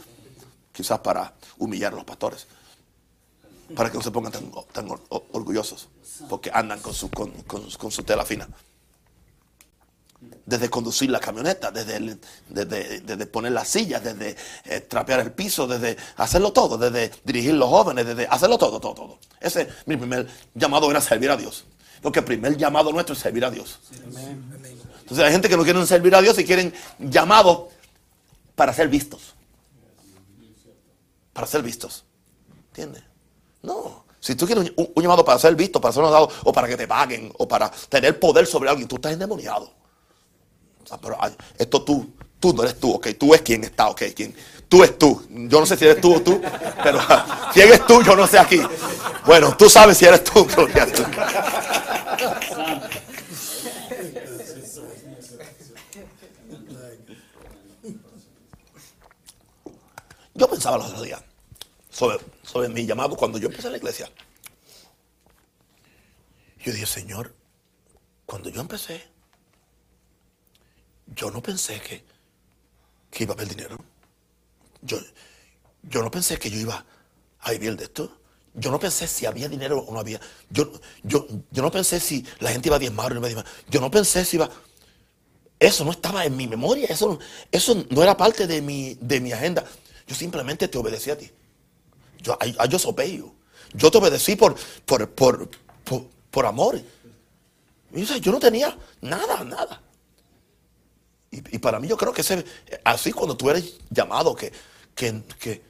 Quizás 0.72 1.00
para 1.00 1.34
humillar 1.58 1.94
a 1.94 1.98
los 1.98 2.06
pastores. 2.06 2.48
Para 3.76 3.90
que 3.92 3.98
no 3.98 4.04
se 4.04 4.12
pongan 4.12 4.32
tan, 4.72 4.88
orgullosos. 5.10 5.90
Porque 6.30 6.52
andan 6.54 6.80
con 6.80 6.94
su, 6.94 7.10
con, 7.10 7.32
con 7.32 7.92
su 7.92 8.04
tela 8.04 8.26
fina 8.26 8.48
desde 10.46 10.70
conducir 10.70 11.10
la 11.10 11.20
camioneta, 11.20 11.72
desde, 11.72 12.18
desde, 12.50 13.26
poner 13.28 13.52
las 13.52 13.68
sillas, 13.68 14.04
desde 14.04 14.36
eh, 14.66 14.82
trapear 14.82 15.22
el 15.22 15.32
piso, 15.32 15.68
desde 15.68 15.98
hacerlo 16.18 16.54
todo, 16.54 16.78
desde 16.78 17.12
dirigir 17.24 17.54
los 17.54 17.70
jóvenes, 17.70 18.06
desde 18.06 18.28
hacerlo 18.28 18.58
todo, 18.58 18.80
todo, 18.80 18.94
todo. 18.94 19.20
Ese 19.40 19.68
mi 19.86 19.98
primer 19.98 20.28
llamado 20.54 20.90
era 20.92 21.02
servir 21.02 21.32
a 21.32 21.38
Dios. 21.38 21.66
Porque 22.02 22.20
el 22.20 22.26
primer 22.26 22.56
llamado 22.56 22.92
nuestro 22.92 23.14
es 23.14 23.20
servir 23.20 23.44
a 23.46 23.50
Dios. 23.50 23.80
Entonces 25.00 25.26
hay 25.26 25.32
gente 25.32 25.50
que 25.50 25.58
no 25.58 25.64
quieren 25.64 25.86
servir 25.88 26.14
a 26.14 26.22
Dios 26.22 26.38
y 26.38 26.46
quieren 26.46 26.74
llamados 27.00 27.70
para 28.56 28.74
ser 28.74 28.88
vistos. 28.88 29.34
Para 31.34 31.48
ser 31.48 31.64
vistos. 31.64 32.06
¿Entiendes? 32.68 33.04
No. 33.64 34.06
Si 34.20 34.36
tú 34.36 34.46
quieres 34.46 34.72
un, 34.76 35.04
llamado 35.04 35.24
para 35.24 35.38
ser 35.38 35.56
visto, 35.56 35.80
para 35.80 35.94
ser 35.94 36.04
notado, 36.04 36.30
o 36.44 36.52
para 36.52 36.68
que 36.68 36.78
te 36.78 36.88
paguen, 36.88 37.32
o 37.38 37.48
para 37.48 37.70
tener 37.90 38.20
poder 38.20 38.46
sobre 38.48 38.70
alguien, 38.70 38.88
tú 38.88 38.96
estás 38.96 39.14
endemoniado. 39.14 39.72
Ah, 40.92 41.00
pero 41.02 41.18
esto 41.58 41.84
tú, 41.84 42.14
tú 42.40 42.54
no 42.54 42.64
eres 42.64 42.80
tú, 42.80 42.92
ok, 42.94 43.08
tú 43.18 43.34
es 43.34 43.42
quien 43.42 43.64
está, 43.64 43.90
ok, 43.90 44.04
quien, 44.16 44.36
tú 44.70 44.84
es 44.84 44.98
tú. 44.98 45.26
Yo 45.30 45.60
no 45.60 45.66
sé 45.66 45.78
si 45.78 45.86
eres 45.86 46.02
tú 46.02 46.16
o 46.16 46.22
tú, 46.22 46.42
pero 46.84 47.00
si 47.54 47.62
eres 47.62 47.86
tú, 47.86 48.02
yo 48.04 48.16
no 48.16 48.28
sé 48.28 48.40
aquí. 48.40 48.62
Bueno, 49.26 49.56
tú 49.58 49.70
sabes 49.70 49.98
si 49.98 50.06
eres 50.06 50.24
tú, 50.24 50.46
gloria. 50.56 50.88
Yo 60.38 60.50
pensaba 60.50 60.78
los 60.78 60.88
otros 60.88 61.04
días 61.04 61.24
sobre, 61.90 62.20
sobre 62.44 62.68
mi 62.68 62.86
llamado 62.86 63.16
cuando 63.16 63.38
yo 63.38 63.48
empecé 63.48 63.70
la 63.70 63.78
iglesia. 63.78 64.12
Yo 66.60 66.74
dije, 66.74 66.86
Señor, 66.86 67.34
cuando 68.26 68.50
yo 68.50 68.60
empecé, 68.60 69.02
yo 71.08 71.32
no 71.32 71.42
pensé 71.42 71.80
que, 71.82 72.04
que 73.12 73.24
iba 73.24 73.34
a 73.34 73.36
haber 73.36 73.48
dinero. 73.48 73.78
Yo, 74.82 74.98
yo 75.84 76.02
no 76.02 76.12
pensé 76.12 76.38
que 76.38 76.50
yo 76.50 76.60
iba 76.60 76.86
a 77.40 77.52
vivir 77.52 77.76
de 77.76 77.86
esto. 77.86 78.18
Yo 78.54 78.72
no 78.72 78.80
pensé 78.80 79.08
si 79.08 79.26
había 79.26 79.50
dinero 79.50 79.80
o 79.80 79.94
no 79.94 80.00
había. 80.00 80.20
Yo, 80.50 80.72
yo, 81.04 81.28
yo 81.52 81.62
no 81.62 81.72
pensé 81.72 82.00
si 82.00 82.26
la 82.40 82.52
gente 82.52 82.70
iba 82.70 82.78
a 82.78 82.80
diezmar 82.80 83.12
o 83.12 83.16
no 83.16 83.20
iba 83.20 83.28
a 83.28 83.30
diezmar. 83.30 83.46
Yo 83.70 83.82
no 83.82 83.92
pensé 83.92 84.24
si 84.24 84.38
iba. 84.38 84.50
Eso 85.60 85.84
no 85.84 85.92
estaba 85.92 86.26
en 86.26 86.36
mi 86.38 86.48
memoria. 86.48 86.88
Eso, 86.88 87.20
eso 87.52 87.86
no 87.90 88.02
era 88.02 88.16
parte 88.16 88.48
de 88.48 88.62
mi, 88.62 88.98
de 89.02 89.20
mi 89.20 89.32
agenda. 89.32 89.66
Yo 90.08 90.16
simplemente 90.16 90.68
te 90.68 90.78
obedecí 90.78 91.12
a 91.12 91.18
ti. 91.18 91.30
Yo, 92.22 92.38
I, 92.42 92.50
I 92.50 92.72
just. 92.72 92.88
Yo 93.74 93.92
te 93.92 93.98
obedecí 93.98 94.36
por, 94.36 94.56
por, 94.86 95.10
por, 95.10 95.50
por, 96.32 96.46
amor. 96.46 96.82
Yo 97.92 98.32
no 98.32 98.40
tenía 98.40 98.78
nada, 99.02 99.44
nada. 99.44 99.82
Y, 101.52 101.58
para 101.60 101.80
mí 101.80 101.88
yo 101.88 101.98
creo 101.98 102.14
que 102.14 102.22
ese, 102.22 102.46
así 102.84 103.12
cuando 103.12 103.36
tú 103.36 103.50
eres 103.50 103.76
llamado, 103.90 104.36
que, 104.36 104.52
que, 104.94 105.22
que 105.40 105.62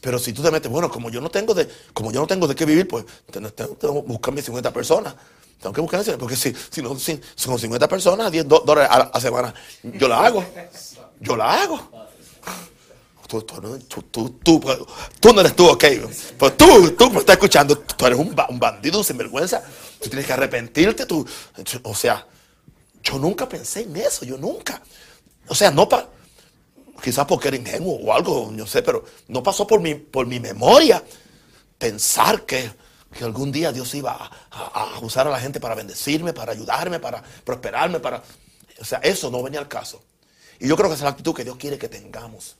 pero 0.00 0.18
si 0.18 0.32
tú 0.32 0.42
te 0.42 0.50
metes, 0.50 0.70
bueno, 0.70 0.90
como 0.90 1.10
yo 1.10 1.20
no 1.20 1.28
tengo 1.28 1.54
de, 1.54 1.68
como 1.92 2.12
yo 2.12 2.20
no 2.20 2.26
tengo 2.26 2.46
de 2.46 2.54
qué 2.54 2.64
vivir, 2.64 2.86
pues 2.86 3.04
tengo, 3.30 3.50
que 3.52 3.86
buscar 3.86 4.32
mis 4.32 4.44
50 4.44 4.72
personas. 4.72 5.14
Tengo 5.60 5.72
que 5.74 5.80
buscar 5.80 6.04
porque 6.18 6.36
si, 6.36 6.54
si 6.70 6.82
no, 6.82 6.98
si, 6.98 7.20
son 7.34 7.58
50 7.58 7.88
personas, 7.88 8.30
10 8.30 8.48
do- 8.48 8.62
dólares 8.64 8.90
a 8.92 9.10
la 9.12 9.20
semana, 9.20 9.54
yo 9.82 10.08
la 10.08 10.24
hago. 10.24 10.44
Yo 11.20 11.36
la 11.36 11.62
hago. 11.62 11.90
Tú, 13.28 13.40
tú, 14.10 14.30
tú, 14.42 14.60
pues, 14.60 14.78
tú 15.18 15.32
no 15.32 15.40
eres 15.40 15.56
tú, 15.56 15.66
ok. 15.66 15.84
Pues 16.36 16.56
tú, 16.56 16.90
tú 16.98 17.10
me 17.10 17.20
estás 17.20 17.34
escuchando, 17.34 17.78
tú 17.78 18.06
eres 18.06 18.18
un, 18.18 18.34
un 18.48 18.58
bandido, 18.58 18.98
un 18.98 19.04
sinvergüenza. 19.04 19.62
Tú 20.00 20.10
tienes 20.10 20.26
que 20.26 20.32
arrepentirte. 20.32 21.06
Tú, 21.06 21.26
o 21.84 21.94
sea, 21.94 22.26
yo 23.02 23.18
nunca 23.18 23.48
pensé 23.48 23.82
en 23.82 23.96
eso, 23.96 24.24
yo 24.24 24.36
nunca. 24.38 24.82
O 25.48 25.54
sea, 25.54 25.70
no 25.70 25.88
para 25.88 26.08
quizás 27.02 27.26
porque 27.26 27.48
era 27.48 27.56
ingenuo 27.56 27.96
o 27.96 28.12
algo, 28.12 28.50
no 28.52 28.66
sé, 28.66 28.80
pero 28.82 29.04
no 29.28 29.42
pasó 29.42 29.66
por 29.66 29.80
mi, 29.80 29.94
por 29.96 30.24
mi 30.26 30.38
memoria 30.38 31.02
pensar 31.76 32.42
que, 32.46 32.70
que 33.16 33.24
algún 33.24 33.50
día 33.50 33.72
Dios 33.72 33.92
iba 33.94 34.12
a, 34.12 34.30
a- 34.52 34.98
usar 35.00 35.26
a 35.26 35.30
la 35.30 35.40
gente 35.40 35.58
para 35.58 35.74
bendecirme, 35.74 36.32
para 36.32 36.52
ayudarme, 36.52 37.00
para 37.00 37.22
prosperarme, 37.44 37.98
para... 37.98 38.22
O 38.80 38.84
sea, 38.84 38.98
eso 38.98 39.30
no 39.32 39.42
venía 39.42 39.58
al 39.58 39.66
caso. 39.68 40.00
Y 40.60 40.68
yo 40.68 40.76
creo 40.76 40.88
que 40.88 40.94
esa 40.94 41.02
es 41.02 41.06
la 41.06 41.10
actitud 41.10 41.34
que 41.34 41.42
Dios 41.42 41.56
quiere 41.56 41.76
que 41.76 41.88
tengamos. 41.88 42.54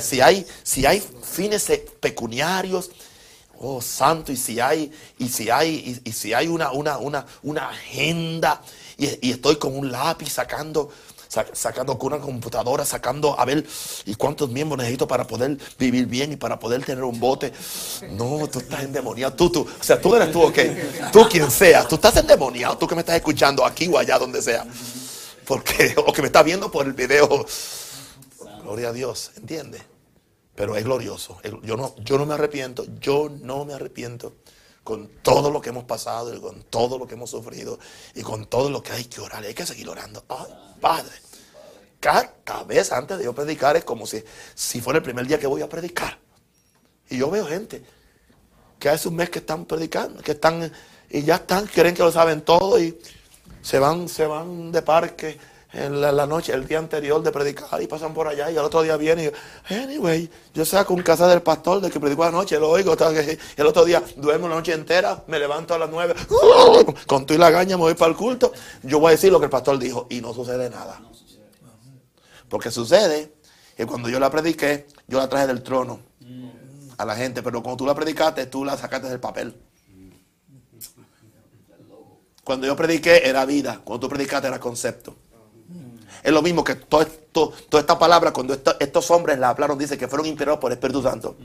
Si 0.00 0.20
hay, 0.20 0.44
si 0.64 0.84
hay 0.84 1.00
fines 1.22 1.70
pecuniarios, 2.00 2.90
oh 3.60 3.80
santo, 3.80 4.32
y 4.32 4.36
si 4.36 4.58
hay, 4.58 4.90
y 5.18 5.28
si 5.28 5.48
hay, 5.48 6.00
y, 6.04 6.10
si 6.12 6.34
hay 6.34 6.48
una, 6.48 6.72
una, 6.72 6.98
una 7.42 7.68
agenda, 7.68 8.60
y, 8.96 9.30
estoy 9.30 9.56
con 9.56 9.76
un 9.76 9.90
lápiz 9.90 10.30
sacando, 10.30 10.90
sa- 11.28 11.46
sacando 11.52 11.98
con 11.98 12.12
una 12.12 12.22
computadora, 12.22 12.84
sacando 12.84 13.38
a 13.38 13.44
ver 13.44 13.66
y 14.06 14.14
cuántos 14.14 14.50
miembros 14.50 14.78
necesito 14.78 15.06
para 15.08 15.26
poder 15.26 15.58
vivir 15.78 16.06
bien 16.06 16.32
y 16.32 16.36
para 16.36 16.58
poder 16.58 16.84
tener 16.84 17.02
un 17.04 17.18
bote. 17.18 17.52
No, 18.10 18.46
tú 18.48 18.60
estás 18.60 18.84
endemoniado. 18.84 19.34
Tú, 19.34 19.50
tú, 19.50 19.60
o 19.62 19.82
sea, 19.82 20.00
tú 20.00 20.14
eres 20.14 20.30
tú, 20.30 20.42
ok. 20.42 20.58
Tú 21.12 21.28
quien 21.28 21.50
sea, 21.50 21.86
tú 21.86 21.96
estás 21.96 22.16
endemoniado, 22.16 22.78
tú 22.78 22.86
que 22.86 22.94
me 22.94 23.00
estás 23.00 23.16
escuchando 23.16 23.64
aquí 23.64 23.88
o 23.88 23.98
allá, 23.98 24.18
donde 24.18 24.40
sea. 24.42 24.66
Porque, 25.44 25.94
o 25.96 26.12
que 26.12 26.22
me 26.22 26.26
estás 26.28 26.44
viendo 26.44 26.70
por 26.70 26.86
el 26.86 26.92
video. 26.92 27.44
Gloria 28.62 28.88
a 28.88 28.92
Dios, 28.92 29.32
¿entiendes? 29.36 29.82
Pero 30.54 30.76
es 30.76 30.84
glorioso. 30.84 31.36
Yo 31.64 31.76
no, 31.76 31.94
yo 31.98 32.16
no 32.16 32.26
me 32.26 32.34
arrepiento, 32.34 32.86
yo 33.00 33.28
no 33.42 33.64
me 33.64 33.74
arrepiento 33.74 34.34
con 34.84 35.08
todo 35.22 35.50
lo 35.50 35.60
que 35.60 35.70
hemos 35.70 35.84
pasado 35.84 36.34
y 36.34 36.40
con 36.40 36.62
todo 36.64 36.98
lo 36.98 37.06
que 37.06 37.14
hemos 37.14 37.30
sufrido 37.30 37.78
y 38.14 38.22
con 38.22 38.46
todo 38.46 38.70
lo 38.70 38.82
que 38.82 38.92
hay 38.92 39.06
que 39.06 39.20
orar. 39.20 39.42
Hay 39.42 39.54
que 39.54 39.66
seguir 39.66 39.88
orando. 39.88 40.24
Ay, 40.28 40.52
Padre, 40.80 41.14
cada 41.98 42.62
vez 42.64 42.92
antes 42.92 43.18
de 43.18 43.24
yo 43.24 43.34
predicar 43.34 43.76
es 43.76 43.84
como 43.84 44.06
si, 44.06 44.22
si 44.54 44.80
fuera 44.80 44.98
el 44.98 45.02
primer 45.02 45.26
día 45.26 45.38
que 45.38 45.46
voy 45.46 45.62
a 45.62 45.68
predicar. 45.68 46.18
Y 47.08 47.16
yo 47.16 47.30
veo 47.30 47.46
gente 47.46 47.82
que 48.78 48.90
hace 48.90 49.08
un 49.08 49.16
mes 49.16 49.30
que 49.30 49.38
están 49.38 49.64
predicando, 49.64 50.22
que 50.22 50.32
están 50.32 50.70
y 51.08 51.22
ya 51.22 51.36
están, 51.36 51.66
creen 51.66 51.94
que 51.94 52.02
lo 52.02 52.12
saben 52.12 52.42
todo 52.42 52.78
y 52.78 52.98
se 53.62 53.78
van, 53.78 54.08
se 54.08 54.26
van 54.26 54.70
de 54.70 54.82
parque 54.82 55.38
en 55.74 56.00
la, 56.00 56.26
noche, 56.26 56.52
el 56.52 56.66
día 56.66 56.78
anterior 56.78 57.22
de 57.22 57.32
predicar 57.32 57.82
y 57.82 57.86
pasan 57.86 58.14
por 58.14 58.28
allá 58.28 58.50
y 58.50 58.56
al 58.56 58.64
otro 58.64 58.82
día 58.82 58.96
vienen 58.96 59.32
y 59.68 59.74
anyway, 59.74 60.30
yo 60.54 60.64
saco 60.64 60.94
un 60.94 61.02
casa 61.02 61.26
del 61.26 61.42
pastor 61.42 61.80
del 61.80 61.90
que 61.90 61.98
predicó 61.98 62.24
anoche, 62.24 62.58
lo 62.58 62.70
oigo, 62.70 62.96
el 63.56 63.66
otro 63.66 63.84
día 63.84 64.02
duermo 64.16 64.48
la 64.48 64.54
noche 64.54 64.72
entera, 64.72 65.24
me 65.26 65.38
levanto 65.38 65.74
a 65.74 65.78
las 65.78 65.90
nueve, 65.90 66.14
con 67.06 67.26
tu 67.26 67.34
y 67.34 67.38
la 67.38 67.50
gaña 67.50 67.76
me 67.76 67.82
voy 67.82 67.94
para 67.94 68.10
el 68.10 68.16
culto, 68.16 68.52
yo 68.82 69.00
voy 69.00 69.08
a 69.08 69.10
decir 69.12 69.32
lo 69.32 69.40
que 69.40 69.46
el 69.46 69.50
pastor 69.50 69.78
dijo 69.78 70.06
y 70.08 70.20
no 70.20 70.32
sucede 70.32 70.70
nada. 70.70 71.00
Porque 72.48 72.70
sucede 72.70 73.32
que 73.76 73.84
cuando 73.84 74.08
yo 74.08 74.20
la 74.20 74.30
prediqué, 74.30 74.86
yo 75.08 75.18
la 75.18 75.28
traje 75.28 75.48
del 75.48 75.62
trono 75.62 75.98
a 76.96 77.04
la 77.04 77.16
gente, 77.16 77.42
pero 77.42 77.62
cuando 77.62 77.78
tú 77.78 77.86
la 77.86 77.94
predicaste, 77.94 78.46
tú 78.46 78.64
la 78.64 78.76
sacaste 78.76 79.08
del 79.08 79.18
papel. 79.18 79.56
Cuando 82.44 82.66
yo 82.66 82.76
prediqué 82.76 83.26
era 83.28 83.44
vida, 83.44 83.80
cuando 83.82 84.06
tú 84.06 84.08
predicaste 84.10 84.46
era 84.46 84.60
concepto. 84.60 85.16
Es 86.24 86.32
lo 86.32 86.40
mismo 86.42 86.64
que 86.64 86.74
todo 86.74 87.02
esto, 87.02 87.52
toda 87.68 87.82
esta 87.82 87.98
palabra, 87.98 88.32
cuando 88.32 88.54
esto- 88.54 88.74
estos 88.80 89.10
hombres 89.10 89.38
la 89.38 89.50
hablaron, 89.50 89.78
dice 89.78 89.98
que 89.98 90.08
fueron 90.08 90.26
inspirados 90.26 90.58
por 90.58 90.72
el 90.72 90.78
Espíritu 90.78 91.02
Santo. 91.02 91.36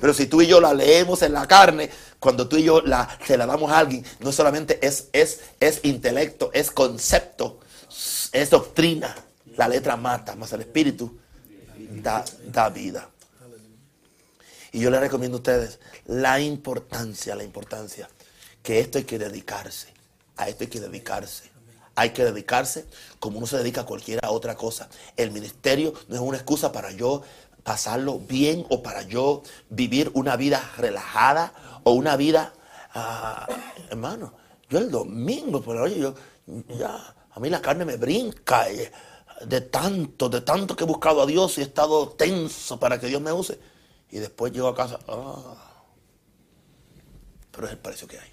Pero 0.00 0.14
si 0.14 0.26
tú 0.26 0.40
y 0.40 0.46
yo 0.46 0.60
la 0.60 0.72
leemos 0.72 1.20
en 1.22 1.32
la 1.32 1.48
carne, 1.48 1.90
cuando 2.20 2.46
tú 2.48 2.56
y 2.56 2.62
yo 2.62 2.80
la, 2.80 3.18
se 3.26 3.36
la 3.36 3.44
damos 3.44 3.72
a 3.72 3.78
alguien, 3.78 4.04
no 4.20 4.30
solamente 4.30 4.78
es, 4.86 5.08
es, 5.12 5.40
es 5.58 5.80
intelecto, 5.82 6.50
es 6.54 6.70
concepto, 6.70 7.58
es 8.32 8.50
doctrina. 8.50 9.14
La 9.56 9.66
letra 9.66 9.96
mata, 9.96 10.36
más 10.36 10.52
el 10.52 10.60
Espíritu 10.60 11.18
da, 12.02 12.24
da 12.46 12.68
vida. 12.70 13.08
Y 14.72 14.78
yo 14.78 14.90
les 14.90 15.00
recomiendo 15.00 15.38
a 15.38 15.40
ustedes 15.40 15.80
la 16.06 16.38
importancia, 16.40 17.34
la 17.34 17.42
importancia, 17.42 18.08
que 18.62 18.78
esto 18.78 18.98
hay 18.98 19.04
que 19.04 19.18
dedicarse, 19.18 19.88
a 20.36 20.48
esto 20.48 20.62
hay 20.62 20.70
que 20.70 20.78
dedicarse. 20.80 21.49
Hay 22.00 22.14
que 22.14 22.24
dedicarse 22.24 22.86
como 23.18 23.36
uno 23.36 23.46
se 23.46 23.58
dedica 23.58 23.82
a 23.82 23.84
cualquier 23.84 24.20
otra 24.26 24.56
cosa. 24.56 24.88
El 25.18 25.32
ministerio 25.32 25.92
no 26.08 26.14
es 26.14 26.20
una 26.22 26.38
excusa 26.38 26.72
para 26.72 26.92
yo 26.92 27.20
pasarlo 27.62 28.20
bien 28.20 28.64
o 28.70 28.82
para 28.82 29.02
yo 29.02 29.42
vivir 29.68 30.10
una 30.14 30.34
vida 30.36 30.62
relajada 30.78 31.52
o 31.84 31.92
una 31.92 32.16
vida, 32.16 32.54
ah, 32.94 33.46
hermano, 33.90 34.32
yo 34.70 34.78
el 34.78 34.90
domingo 34.90 35.60
por 35.60 35.76
la 35.76 35.82
noche, 35.82 35.98
yo, 35.98 36.14
ya, 36.78 37.14
a 37.32 37.38
mí 37.38 37.50
la 37.50 37.60
carne 37.60 37.84
me 37.84 37.98
brinca 37.98 38.70
eh, 38.70 38.90
de 39.44 39.60
tanto, 39.60 40.30
de 40.30 40.40
tanto 40.40 40.74
que 40.74 40.84
he 40.84 40.86
buscado 40.86 41.20
a 41.20 41.26
Dios 41.26 41.58
y 41.58 41.60
he 41.60 41.64
estado 41.64 42.08
tenso 42.08 42.80
para 42.80 42.98
que 42.98 43.08
Dios 43.08 43.20
me 43.20 43.30
use. 43.30 43.60
Y 44.08 44.20
después 44.20 44.54
llego 44.54 44.68
a 44.68 44.74
casa, 44.74 44.98
ah, 45.06 45.54
pero 47.50 47.66
es 47.66 47.72
el 47.74 47.78
precio 47.78 48.08
que 48.08 48.18
hay. 48.18 48.32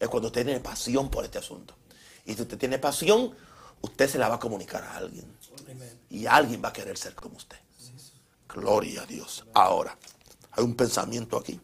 Es 0.00 0.08
cuando 0.08 0.28
usted 0.28 0.46
tiene 0.46 0.60
pasión 0.60 1.10
por 1.10 1.26
este 1.26 1.36
asunto. 1.36 1.74
Y 2.26 2.34
si 2.34 2.42
usted 2.42 2.58
tiene 2.58 2.78
pasión, 2.78 3.34
usted 3.80 4.10
se 4.10 4.18
la 4.18 4.28
va 4.28 4.36
a 4.36 4.40
comunicar 4.40 4.82
a 4.82 4.96
alguien. 4.96 5.24
Y 6.10 6.26
alguien 6.26 6.62
va 6.62 6.68
a 6.68 6.72
querer 6.72 6.98
ser 6.98 7.14
como 7.14 7.36
usted. 7.36 7.58
Gloria 8.48 9.02
a 9.02 9.06
Dios. 9.06 9.44
Ahora, 9.54 9.96
hay 10.52 10.64
un 10.64 10.74
pensamiento 10.74 11.36
aquí. 11.36 11.60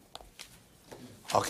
Ok. 1.33 1.47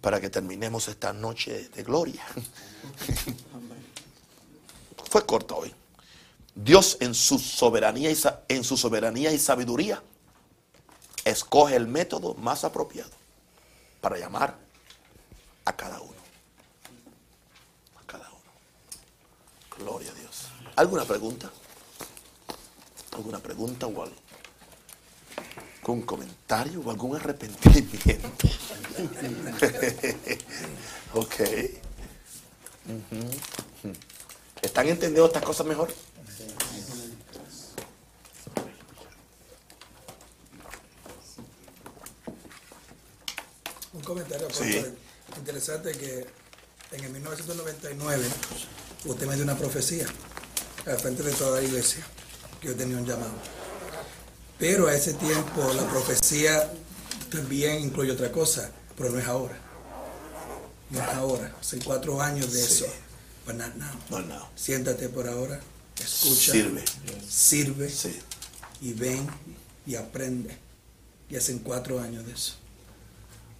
Para 0.00 0.20
que 0.20 0.30
terminemos 0.30 0.88
esta 0.88 1.12
noche 1.12 1.68
de 1.68 1.82
gloria. 1.82 2.24
Fue 5.10 5.26
corto 5.26 5.58
hoy. 5.58 5.74
Dios 6.54 6.96
en 7.00 7.14
su 7.14 7.38
soberanía 7.38 8.10
y, 8.10 8.18
en 8.48 8.64
su 8.64 8.76
soberanía 8.76 9.32
y 9.32 9.38
sabiduría 9.38 10.02
escoge 11.24 11.76
el 11.76 11.86
método 11.86 12.34
más 12.34 12.64
apropiado 12.64 13.10
para 14.00 14.18
llamar 14.18 14.58
a 15.64 15.76
cada 15.76 16.00
uno. 16.00 16.20
A 18.00 18.06
cada 18.06 18.28
uno. 18.30 18.40
Gloria 19.80 20.10
a 20.10 20.14
Dios. 20.14 20.46
¿Alguna 20.76 21.04
pregunta? 21.04 21.50
¿Alguna 23.12 23.38
pregunta 23.38 23.86
o 23.86 24.02
algo? 24.02 24.16
¿Algún 25.80 26.02
comentario 26.02 26.80
o 26.80 26.90
algún 26.90 27.16
arrepentimiento? 27.16 27.98
ok. 31.14 31.34
¿Están 34.62 34.88
entendiendo 34.88 35.26
estas 35.26 35.42
cosas 35.42 35.66
mejor? 35.66 35.88
Un 43.92 44.02
comentario 44.02 44.48
Sí. 44.50 44.84
interesante 45.36 45.92
que 45.92 46.26
en 46.92 47.04
el 47.04 47.10
1999 47.12 48.28
usted 49.04 49.26
me 49.26 49.34
dio 49.34 49.44
una 49.44 49.56
profecía 49.56 50.06
al 50.86 50.98
frente 50.98 51.22
de 51.22 51.32
toda 51.32 51.60
la 51.60 51.66
iglesia 51.66 52.04
que 52.60 52.68
yo 52.68 52.76
tenía 52.76 52.96
un 52.96 53.06
llamado. 53.06 53.32
Pero 54.58 54.88
a 54.88 54.94
ese 54.94 55.14
tiempo 55.14 55.72
la 55.74 55.88
profecía 55.88 56.70
también 57.30 57.80
incluye 57.82 58.12
otra 58.12 58.30
cosa, 58.30 58.70
pero 58.96 59.10
no 59.10 59.18
es 59.18 59.26
ahora. 59.26 59.58
no 60.90 61.00
es 61.00 61.08
ahora. 61.08 61.54
Hace 61.60 61.78
cuatro 61.78 62.20
años 62.20 62.52
de 62.52 62.62
eso. 62.62 62.86
But 63.46 63.54
not 63.54 63.74
now. 63.76 63.88
No, 64.10 64.20
no. 64.20 64.48
Siéntate 64.54 65.08
por 65.08 65.26
ahora, 65.26 65.60
escucha, 65.98 66.52
Sirve. 66.52 66.84
sirve 67.26 67.88
Sí. 67.88 68.18
y 68.82 68.92
ven 68.92 69.26
y 69.86 69.94
aprende. 69.94 70.56
Y 71.30 71.36
hacen 71.36 71.60
cuatro 71.60 72.00
años 72.00 72.26
de 72.26 72.32
eso. 72.32 72.54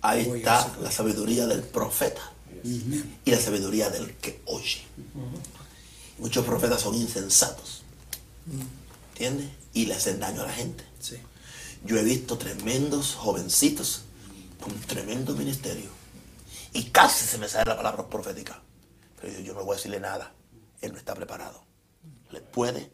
Ahí 0.03 0.31
está 0.35 0.71
la 0.83 0.91
sabiduría 0.91 1.47
del 1.47 1.63
profeta 1.63 2.21
y 2.65 3.31
la 3.31 3.39
sabiduría 3.39 3.91
del 3.91 4.15
que 4.17 4.43
oye. 4.47 4.83
Muchos 6.19 6.45
profetas 6.45 6.83
son 6.83 6.95
insensatos. 6.95 7.83
¿Entiendes? 9.13 9.49
Y 9.73 9.87
le 9.87 9.95
hacen 9.95 10.21
daño 10.21 10.43
a 10.43 10.47
la 10.47 10.53
gente. 10.53 10.85
Sí. 11.01 11.17
Yo 11.85 11.99
he 11.99 12.03
visto 12.05 12.37
tremendos 12.37 13.15
jovencitos 13.15 14.03
con 14.61 14.79
tremendo 14.81 15.35
ministerio. 15.35 15.89
Y 16.73 16.85
casi 16.91 17.25
se 17.25 17.39
me 17.39 17.49
sale 17.49 17.71
la 17.71 17.77
palabra 17.77 18.09
profética. 18.09 18.61
Pero 19.21 19.33
yo, 19.33 19.41
yo 19.41 19.55
no 19.55 19.65
voy 19.65 19.75
a 19.75 19.77
decirle 19.77 19.99
nada. 19.99 20.35
Él 20.83 20.93
no 20.93 20.99
está 20.99 21.15
preparado. 21.15 21.65
Le 22.31 22.41
puede 22.43 22.93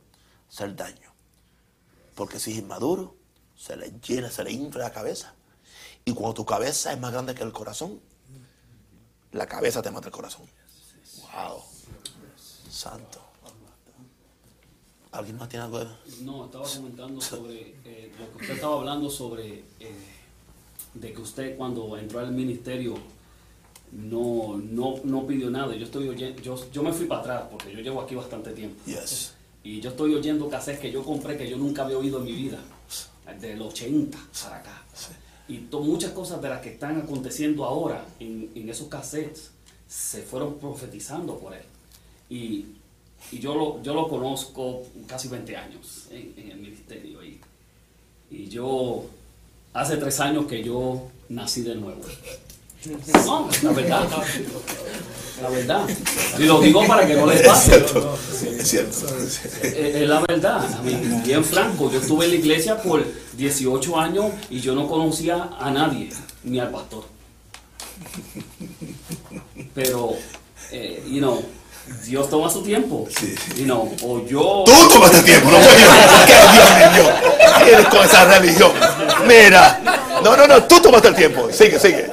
hacer 0.48 0.76
daño. 0.76 1.12
Porque 2.14 2.38
si 2.38 2.52
es 2.52 2.58
inmaduro, 2.58 3.16
se 3.56 3.76
le 3.76 3.92
llena, 4.00 4.30
se 4.30 4.44
le 4.44 4.52
infla 4.52 4.84
la 4.84 4.92
cabeza. 4.92 5.34
Y 6.04 6.12
cuando 6.12 6.34
tu 6.34 6.46
cabeza 6.46 6.92
es 6.92 7.00
más 7.00 7.12
grande 7.12 7.34
que 7.34 7.42
el 7.42 7.52
corazón, 7.52 8.00
la 9.32 9.46
cabeza 9.46 9.82
te 9.82 9.90
mata 9.90 10.08
el 10.08 10.12
corazón. 10.12 10.46
Wow. 11.20 11.62
Santo. 12.70 13.20
¿Alguien 15.12 15.38
más 15.38 15.48
tiene 15.48 15.64
algo 15.64 15.78
de 15.78 15.86
No, 16.22 16.44
estaba 16.44 16.68
comentando 16.68 17.20
sobre 17.20 17.74
eh, 17.84 18.12
lo 18.18 18.30
que 18.32 18.42
usted 18.42 18.54
estaba 18.54 18.74
hablando 18.74 19.08
sobre 19.08 19.64
eh, 19.80 19.94
de 20.92 21.12
que 21.12 21.20
usted 21.20 21.56
cuando 21.56 21.96
entró 21.96 22.20
al 22.20 22.32
ministerio 22.32 22.94
no, 23.92 24.60
no, 24.62 24.96
no 25.04 25.26
pidió 25.26 25.48
nada. 25.48 25.74
Yo 25.74 25.84
estoy 25.86 26.08
oyendo, 26.08 26.42
yo, 26.42 26.70
yo 26.70 26.82
me 26.82 26.92
fui 26.92 27.06
para 27.06 27.20
atrás 27.20 27.42
porque 27.50 27.72
yo 27.72 27.80
llevo 27.80 28.02
aquí 28.02 28.14
bastante 28.14 28.52
tiempo. 28.52 28.78
Yes. 28.84 29.32
Y 29.62 29.80
yo 29.80 29.90
estoy 29.90 30.14
oyendo 30.14 30.48
cassettes 30.48 30.80
que 30.80 30.92
yo 30.92 31.02
compré 31.02 31.36
que 31.36 31.48
yo 31.48 31.56
nunca 31.56 31.84
había 31.84 31.98
oído 31.98 32.18
en 32.18 32.24
mi 32.24 32.32
vida, 32.32 32.58
del 33.40 33.60
80 33.60 34.18
para 34.44 34.56
acá. 34.56 34.85
Y 35.48 35.58
muchas 35.70 36.10
cosas 36.12 36.42
de 36.42 36.48
las 36.48 36.60
que 36.60 36.70
están 36.70 37.00
aconteciendo 37.00 37.64
ahora 37.64 38.04
en, 38.18 38.68
esos 38.68 38.88
cassettes 38.88 39.50
se 39.88 40.22
fueron 40.22 40.58
profetizando 40.58 41.38
por 41.38 41.54
él. 41.54 41.62
Y, 42.28 42.66
yo, 43.38 43.54
lo, 43.54 43.82
yo 43.82 43.94
lo 43.94 44.08
conozco 44.08 44.82
casi 45.06 45.28
20 45.28 45.56
años 45.56 46.08
en, 46.10 46.50
el 46.50 46.58
ministerio. 46.58 47.20
Y 48.30 48.48
yo, 48.48 49.04
hace 49.72 49.96
tres 49.96 50.18
años 50.20 50.46
que 50.46 50.62
yo 50.62 51.08
nací 51.28 51.62
de 51.62 51.74
nuevo. 51.74 52.02
No, 53.24 53.48
la 53.62 53.70
verdad. 53.72 54.06
La 55.42 55.48
verdad. 55.50 55.80
Y 56.38 56.42
lo 56.44 56.60
digo 56.60 56.86
para 56.86 57.06
que 57.06 57.14
no 57.14 57.26
les 57.26 57.40
Es 57.40 57.46
pase. 57.46 57.70
cierto. 57.72 58.18
Es 58.58 58.68
cierto. 58.68 59.06
Eh, 59.62 60.00
Es 60.02 60.08
la 60.08 60.20
verdad, 60.20 60.64
a 60.78 60.82
mí, 60.82 60.94
bien 61.24 61.44
franco, 61.44 61.90
yo 61.90 61.98
estuve 62.00 62.24
en 62.24 62.30
la 62.32 62.36
iglesia 62.38 62.80
por 62.80 63.04
18 63.36 64.00
años 64.00 64.26
y 64.50 64.60
yo 64.60 64.74
no 64.74 64.88
conocía 64.88 65.50
a 65.60 65.70
nadie, 65.70 66.08
ni 66.44 66.58
al 66.58 66.70
pastor. 66.70 67.04
Pero, 69.74 70.14
eh, 70.72 71.02
you 71.06 71.18
know, 71.18 71.42
Dios 72.06 72.30
toma 72.30 72.48
su 72.50 72.62
tiempo. 72.62 73.06
Sí. 73.18 73.34
You 73.56 73.64
know, 73.64 73.94
o 74.02 74.24
yo... 74.26 74.64
Tú 74.66 74.88
tomaste 74.88 75.22
tiempo, 75.22 75.50
no 75.50 75.58
fue 75.58 75.72
yo. 75.82 75.90
¿Qué 76.26 77.68
Dios 77.68 77.72
eres 77.74 77.86
con 77.88 78.04
esa 78.04 78.24
religión? 78.38 78.72
Mira. 79.26 79.80
No, 80.24 80.36
no, 80.36 80.46
no, 80.46 80.62
tú 80.64 80.80
tomaste 80.80 81.08
el 81.08 81.14
tiempo. 81.14 81.48
Sigue, 81.52 81.78
sigue. 81.78 82.10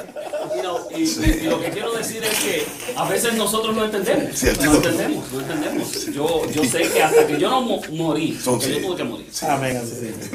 Y, 0.96 1.46
lo 1.46 1.60
que 1.60 1.70
quiero 1.70 1.92
decir 1.92 2.22
es 2.22 2.38
que 2.38 2.66
a 2.96 3.08
veces 3.08 3.34
nosotros 3.34 3.74
no 3.74 3.84
entendemos. 3.84 4.34
Cierto. 4.38 4.64
No 4.64 4.74
entendemos, 4.76 5.32
no 5.32 5.40
entendemos. 5.40 6.06
Yo, 6.06 6.50
yo 6.50 6.64
sé 6.64 6.90
que 6.92 7.02
hasta 7.02 7.26
que 7.26 7.38
yo 7.38 7.50
no 7.50 7.62
mo- 7.62 7.82
morí, 7.92 8.38
porque 8.44 8.68
yo 8.68 8.76
sí. 8.76 8.82
tuve 8.82 8.96
que 8.96 9.04
morir. 9.04 9.26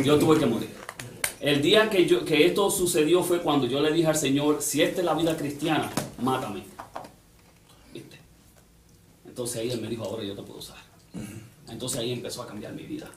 Yo 0.03 0.19
tuve 0.19 0.39
que 0.39 0.45
morir. 0.45 0.69
El 1.39 1.61
día 1.61 1.89
que, 1.89 2.05
yo, 2.05 2.25
que 2.25 2.45
esto 2.45 2.69
sucedió 2.69 3.23
fue 3.23 3.41
cuando 3.41 3.65
yo 3.65 3.79
le 3.79 3.93
dije 3.93 4.07
al 4.07 4.17
Señor, 4.17 4.61
si 4.61 4.81
esta 4.81 4.99
es 4.99 5.05
la 5.05 5.13
vida 5.13 5.37
cristiana, 5.37 5.89
mátame. 6.21 6.63
¿Viste? 7.93 8.17
Entonces 9.25 9.61
ahí 9.61 9.71
Él 9.71 9.79
me 9.79 9.87
dijo, 9.87 10.03
ahora 10.03 10.23
yo 10.23 10.35
te 10.35 10.41
puedo 10.43 10.59
usar. 10.59 10.77
Entonces 11.69 11.99
ahí 11.99 12.11
empezó 12.11 12.41
a 12.43 12.47
cambiar 12.47 12.73
mi 12.73 12.83
vida. 12.83 13.09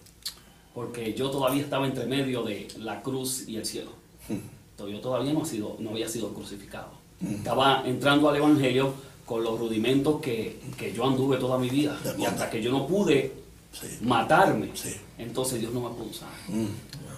Porque 0.75 1.13
yo 1.15 1.31
todavía 1.31 1.63
estaba 1.63 1.87
entre 1.87 2.07
medio 2.07 2.43
de 2.45 2.69
la 2.79 3.03
cruz 3.03 3.49
y 3.49 3.57
el 3.57 3.67
cielo. 3.67 3.91
Entonces, 4.29 4.97
yo 4.97 5.03
todavía 5.03 5.33
no, 5.33 5.43
ha 5.43 5.45
sido, 5.45 5.77
no 5.81 5.91
había 5.91 6.09
sido 6.09 6.33
crucificado. 6.33 7.02
Estaba 7.31 7.83
entrando 7.87 8.29
al 8.29 8.37
Evangelio 8.37 8.95
con 9.27 9.43
los 9.45 9.59
rudimentos 9.59 10.21
que, 10.21 10.59
que 10.77 10.93
yo 10.93 11.07
anduve 11.07 11.37
toda 11.39 11.59
mi 11.59 11.69
vida. 11.71 11.99
Y 12.19 12.25
hasta 12.25 12.51
que 12.51 12.63
yo 12.63 12.71
no 12.73 12.87
pude 12.87 13.33
Sí. 13.73 13.87
matarme, 14.03 14.71
Sí. 14.75 14.95
entonces 15.17 15.59
Dios 15.61 15.73
no 15.73 15.81
me 15.89 15.91
pudo 15.97 16.05
usar. 16.11 16.29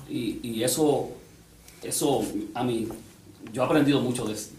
Y, 0.08 0.38
y 0.42 0.62
eso, 0.62 1.08
eso, 1.82 2.22
a 2.54 2.62
mí, 2.62 2.86
yo 3.52 3.62
he 3.62 3.66
aprendido 3.66 4.00
mucho 4.00 4.24
de, 4.24 4.34
es- 4.34 4.50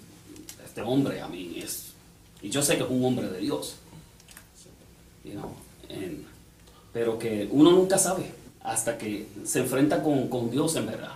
de 0.58 0.66
este 0.66 0.82
hombre, 0.82 1.22
a 1.22 1.28
mí 1.30 1.58
es, 1.64 1.94
y 2.42 2.50
yo 2.50 2.62
sé 2.62 2.76
que 2.76 2.84
es 2.84 2.90
un 2.90 3.04
hombre 3.06 3.30
de 3.30 3.40
Dios, 3.40 3.76
you 5.24 5.32
know, 5.32 5.52
and- 5.90 6.26
pero 6.92 7.18
que 7.18 7.48
uno 7.52 7.72
nunca 7.72 7.98
sabe 7.98 8.26
hasta 8.62 8.98
que 8.98 9.28
se 9.46 9.60
enfrenta 9.60 10.02
con, 10.04 10.28
con 10.28 10.50
Dios 10.52 10.76
en 10.76 10.88
verdad. 10.88 11.14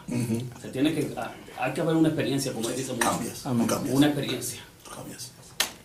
Se 0.61 0.69
tiene 0.69 0.93
que, 0.93 1.11
ah, 1.18 1.34
hay 1.60 1.73
que 1.73 1.81
haber 1.81 1.95
una 1.95 2.07
experiencia, 2.07 2.53
como 2.53 2.69
él 2.69 2.76
dice 2.76 2.94
mucho. 2.94 3.10
Cambias. 3.10 3.41
Cambias. 3.41 3.95
Una 3.95 4.07
experiencia. 4.07 4.61
Cambias. 4.95 5.31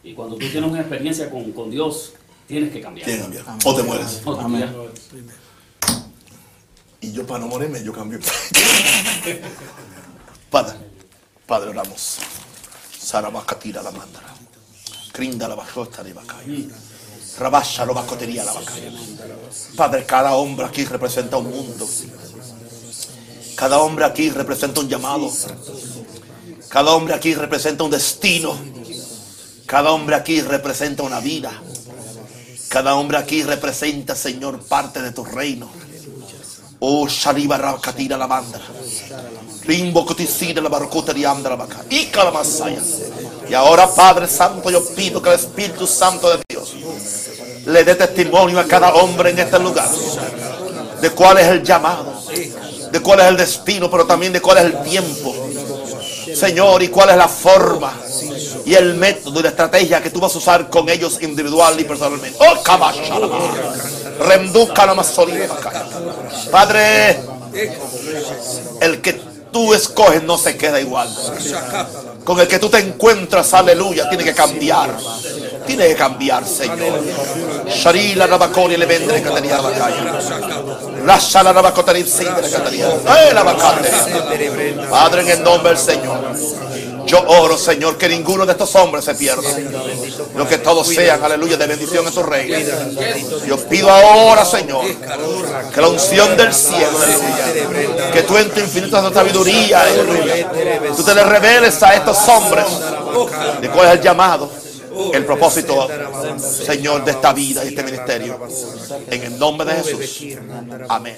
Y 0.03 0.15
cuando 0.15 0.37
tú 0.37 0.49
tienes 0.49 0.71
una 0.71 0.81
experiencia 0.81 1.31
con, 1.31 1.51
con 1.53 1.71
Dios, 1.71 2.13
tienes 2.47 2.73
que 2.73 2.81
cambiar. 2.81 3.07
Tienes 3.07 3.27
que 3.27 3.43
cambiar. 3.43 3.59
O 3.65 3.77
te 3.77 3.83
mueres. 3.83 4.23
O 4.25 4.37
te 4.37 4.45
Amén. 4.45 4.63
cambias. 4.63 4.93
Y 7.01 7.13
yo 7.13 7.27
para 7.27 7.41
no 7.41 7.49
morirme, 7.49 7.83
yo 7.83 7.93
cambio. 7.93 8.19
Padre, 10.51 10.77
Padre, 11.47 11.71
oramos. 11.71 12.19
Sarabacatira 12.99 13.83
la 13.83 13.91
mandara. 13.91 14.29
Crinda 15.13 15.49
la 15.49 15.55
bajota 15.55 16.03
de 16.03 16.13
bacaya. 16.13 16.45
Rabasha 17.39 17.85
lo 17.85 17.95
bacotería 17.95 18.45
la 18.45 18.53
bacaya. 18.53 18.93
Padre, 19.77 20.07
cada 20.07 20.35
hombre 20.35 20.67
aquí 20.67 20.85
representa 20.85 21.37
un 21.37 21.51
mundo. 21.51 21.87
Cada 23.57 23.79
hombre 23.79 24.05
aquí 24.05 24.31
representa 24.31 24.81
un 24.81 24.89
llamado. 24.89 25.31
Cada 26.69 26.93
hombre 26.93 27.15
aquí 27.15 27.35
representa 27.35 27.85
un 27.85 27.91
destino. 27.91 28.57
Cada 29.67 29.93
hombre 29.93 30.17
aquí 30.17 30.41
representa 30.41 31.03
una 31.03 31.21
vida. 31.21 31.53
Cada 32.69 32.97
hombre 32.97 33.19
aquí 33.19 33.43
representa, 33.43 34.15
Señor, 34.15 34.61
parte 34.65 35.01
de 35.01 35.13
tu 35.13 35.25
reino. 35.25 35.69
Oh, 36.81 37.07
Shaliba 37.09 37.57
Rakatira 37.57 38.17
la 38.17 38.27
mandra. 38.27 38.61
Rimbo 39.65 40.05
Coticida 40.05 40.61
la. 40.61 40.69
Y. 41.91 42.11
Y 43.49 43.55
ahora, 43.55 43.89
Padre 43.95 44.27
Santo, 44.27 44.71
yo 44.71 44.85
pido 44.95 45.23
que 45.23 45.31
el 45.31 45.37
Espíritu 45.37 45.87
Santo 45.87 46.31
de 46.31 46.43
Dios 46.49 46.75
le 47.67 47.85
dé 47.85 47.95
testimonio 47.95 48.59
a 48.59 48.65
cada 48.65 48.95
hombre 48.95 49.31
en 49.31 49.39
este 49.39 49.59
lugar 49.59 49.89
de 51.01 51.11
cuál 51.11 51.39
es 51.39 51.47
el 51.49 51.63
llamado, 51.63 52.15
de 52.95 53.01
cuál 53.01 53.19
es 53.19 53.27
el 53.27 53.37
destino, 53.37 53.91
pero 53.91 54.07
también 54.07 54.33
de 54.33 54.41
cuál 54.41 54.59
es 54.59 54.65
el 54.67 54.83
tiempo. 54.85 55.35
Señor, 56.33 56.81
y 56.81 56.89
cuál 56.89 57.11
es 57.11 57.17
la 57.17 57.27
forma 57.27 57.93
y 58.65 58.73
el 58.73 58.95
método 58.95 59.41
y 59.41 59.43
la 59.43 59.49
estrategia 59.49 60.01
que 60.01 60.11
tú 60.11 60.21
vas 60.21 60.33
a 60.33 60.39
usar 60.39 60.71
con 60.71 60.89
ellos 60.89 61.21
individual 61.21 61.79
y 61.81 61.83
personalmente. 61.83 62.39
Oh. 62.39 62.55
Remduka 64.21 64.87
la. 64.87 64.95
Padre, 66.53 67.19
el 68.81 69.01
que 69.01 69.21
tú 69.51 69.75
escoges 69.75 70.23
no 70.23 70.39
se 70.39 70.57
queda 70.57 70.81
igual. 70.81 71.09
Con 72.23 72.39
el 72.39 72.47
que 72.47 72.61
tú 72.61 72.69
te 72.69 72.79
encuentras, 72.79 73.53
aleluya, 73.55 74.09
tiene 74.09 74.23
que 74.23 74.35
cambiar. 74.35 74.97
Tiene 75.67 75.89
que 75.89 75.95
cambiar, 75.95 76.47
Señor. 76.47 77.01
Sharila 77.67 78.27
Rabacori 78.27 78.77
le 78.77 78.87
vendré 78.87 79.21
tenía 79.21 79.61
la 79.61 79.71
calle. 79.73 79.97
Rasha 81.05 81.43
la 81.43 81.53
Rabacotari 81.53 82.05
Sidre 82.05 82.49
tenía. 82.49 82.89
¡Eh, 82.89 83.35
la! 83.35 83.45
Padre, 84.91 85.23
en 85.23 85.31
el 85.31 85.43
nombre 85.43 85.71
del 85.71 85.79
Señor. 85.79 86.19
Yo 87.07 87.23
oro, 87.27 87.59
Señor, 87.59 87.99
que 87.99 88.09
ninguno 88.09 88.47
de 88.47 88.53
estos 88.53 88.75
hombres 88.77 89.05
se 89.05 89.15
pierda. 89.15 89.49
Lo 90.35 90.49
que 90.49 90.59
todos 90.59 90.89
sean, 90.89 91.23
aleluya, 91.23 91.57
de 91.57 91.67
bendición 91.67 92.07
en 92.07 92.13
tu 92.13 92.23
reino. 92.23 92.57
Yo 93.47 93.59
pido 93.69 93.91
ahora, 93.91 94.45
Señor, 94.45 94.85
que 95.73 95.81
la 95.81 95.89
unción 95.89 96.37
del 96.37 96.55
cielo, 96.55 96.99
que 98.13 98.23
tú 98.23 98.39
en 98.39 98.51
tu 98.51 98.61
infinita 98.61 99.13
sabiduría, 99.13 99.85
tú 100.97 101.03
te 101.03 101.15
le 101.15 101.25
reveles 101.25 101.83
a 101.83 101.95
estos 101.95 102.17
hombres 102.29 102.65
de 103.61 103.69
cuál 103.69 103.89
es 103.89 103.93
el 103.95 104.01
llamado, 104.01 104.51
el 105.13 105.25
propósito, 105.25 105.89
Señor, 106.39 107.05
de 107.05 107.11
esta 107.13 107.33
vida 107.33 107.65
y 107.65 107.69
este 107.69 107.83
ministerio. 107.83 108.41
En 109.11 109.23
el 109.23 109.39
nombre 109.39 109.67
de 109.67 109.83
Jesús. 109.83 110.37
Amén. 110.89 111.17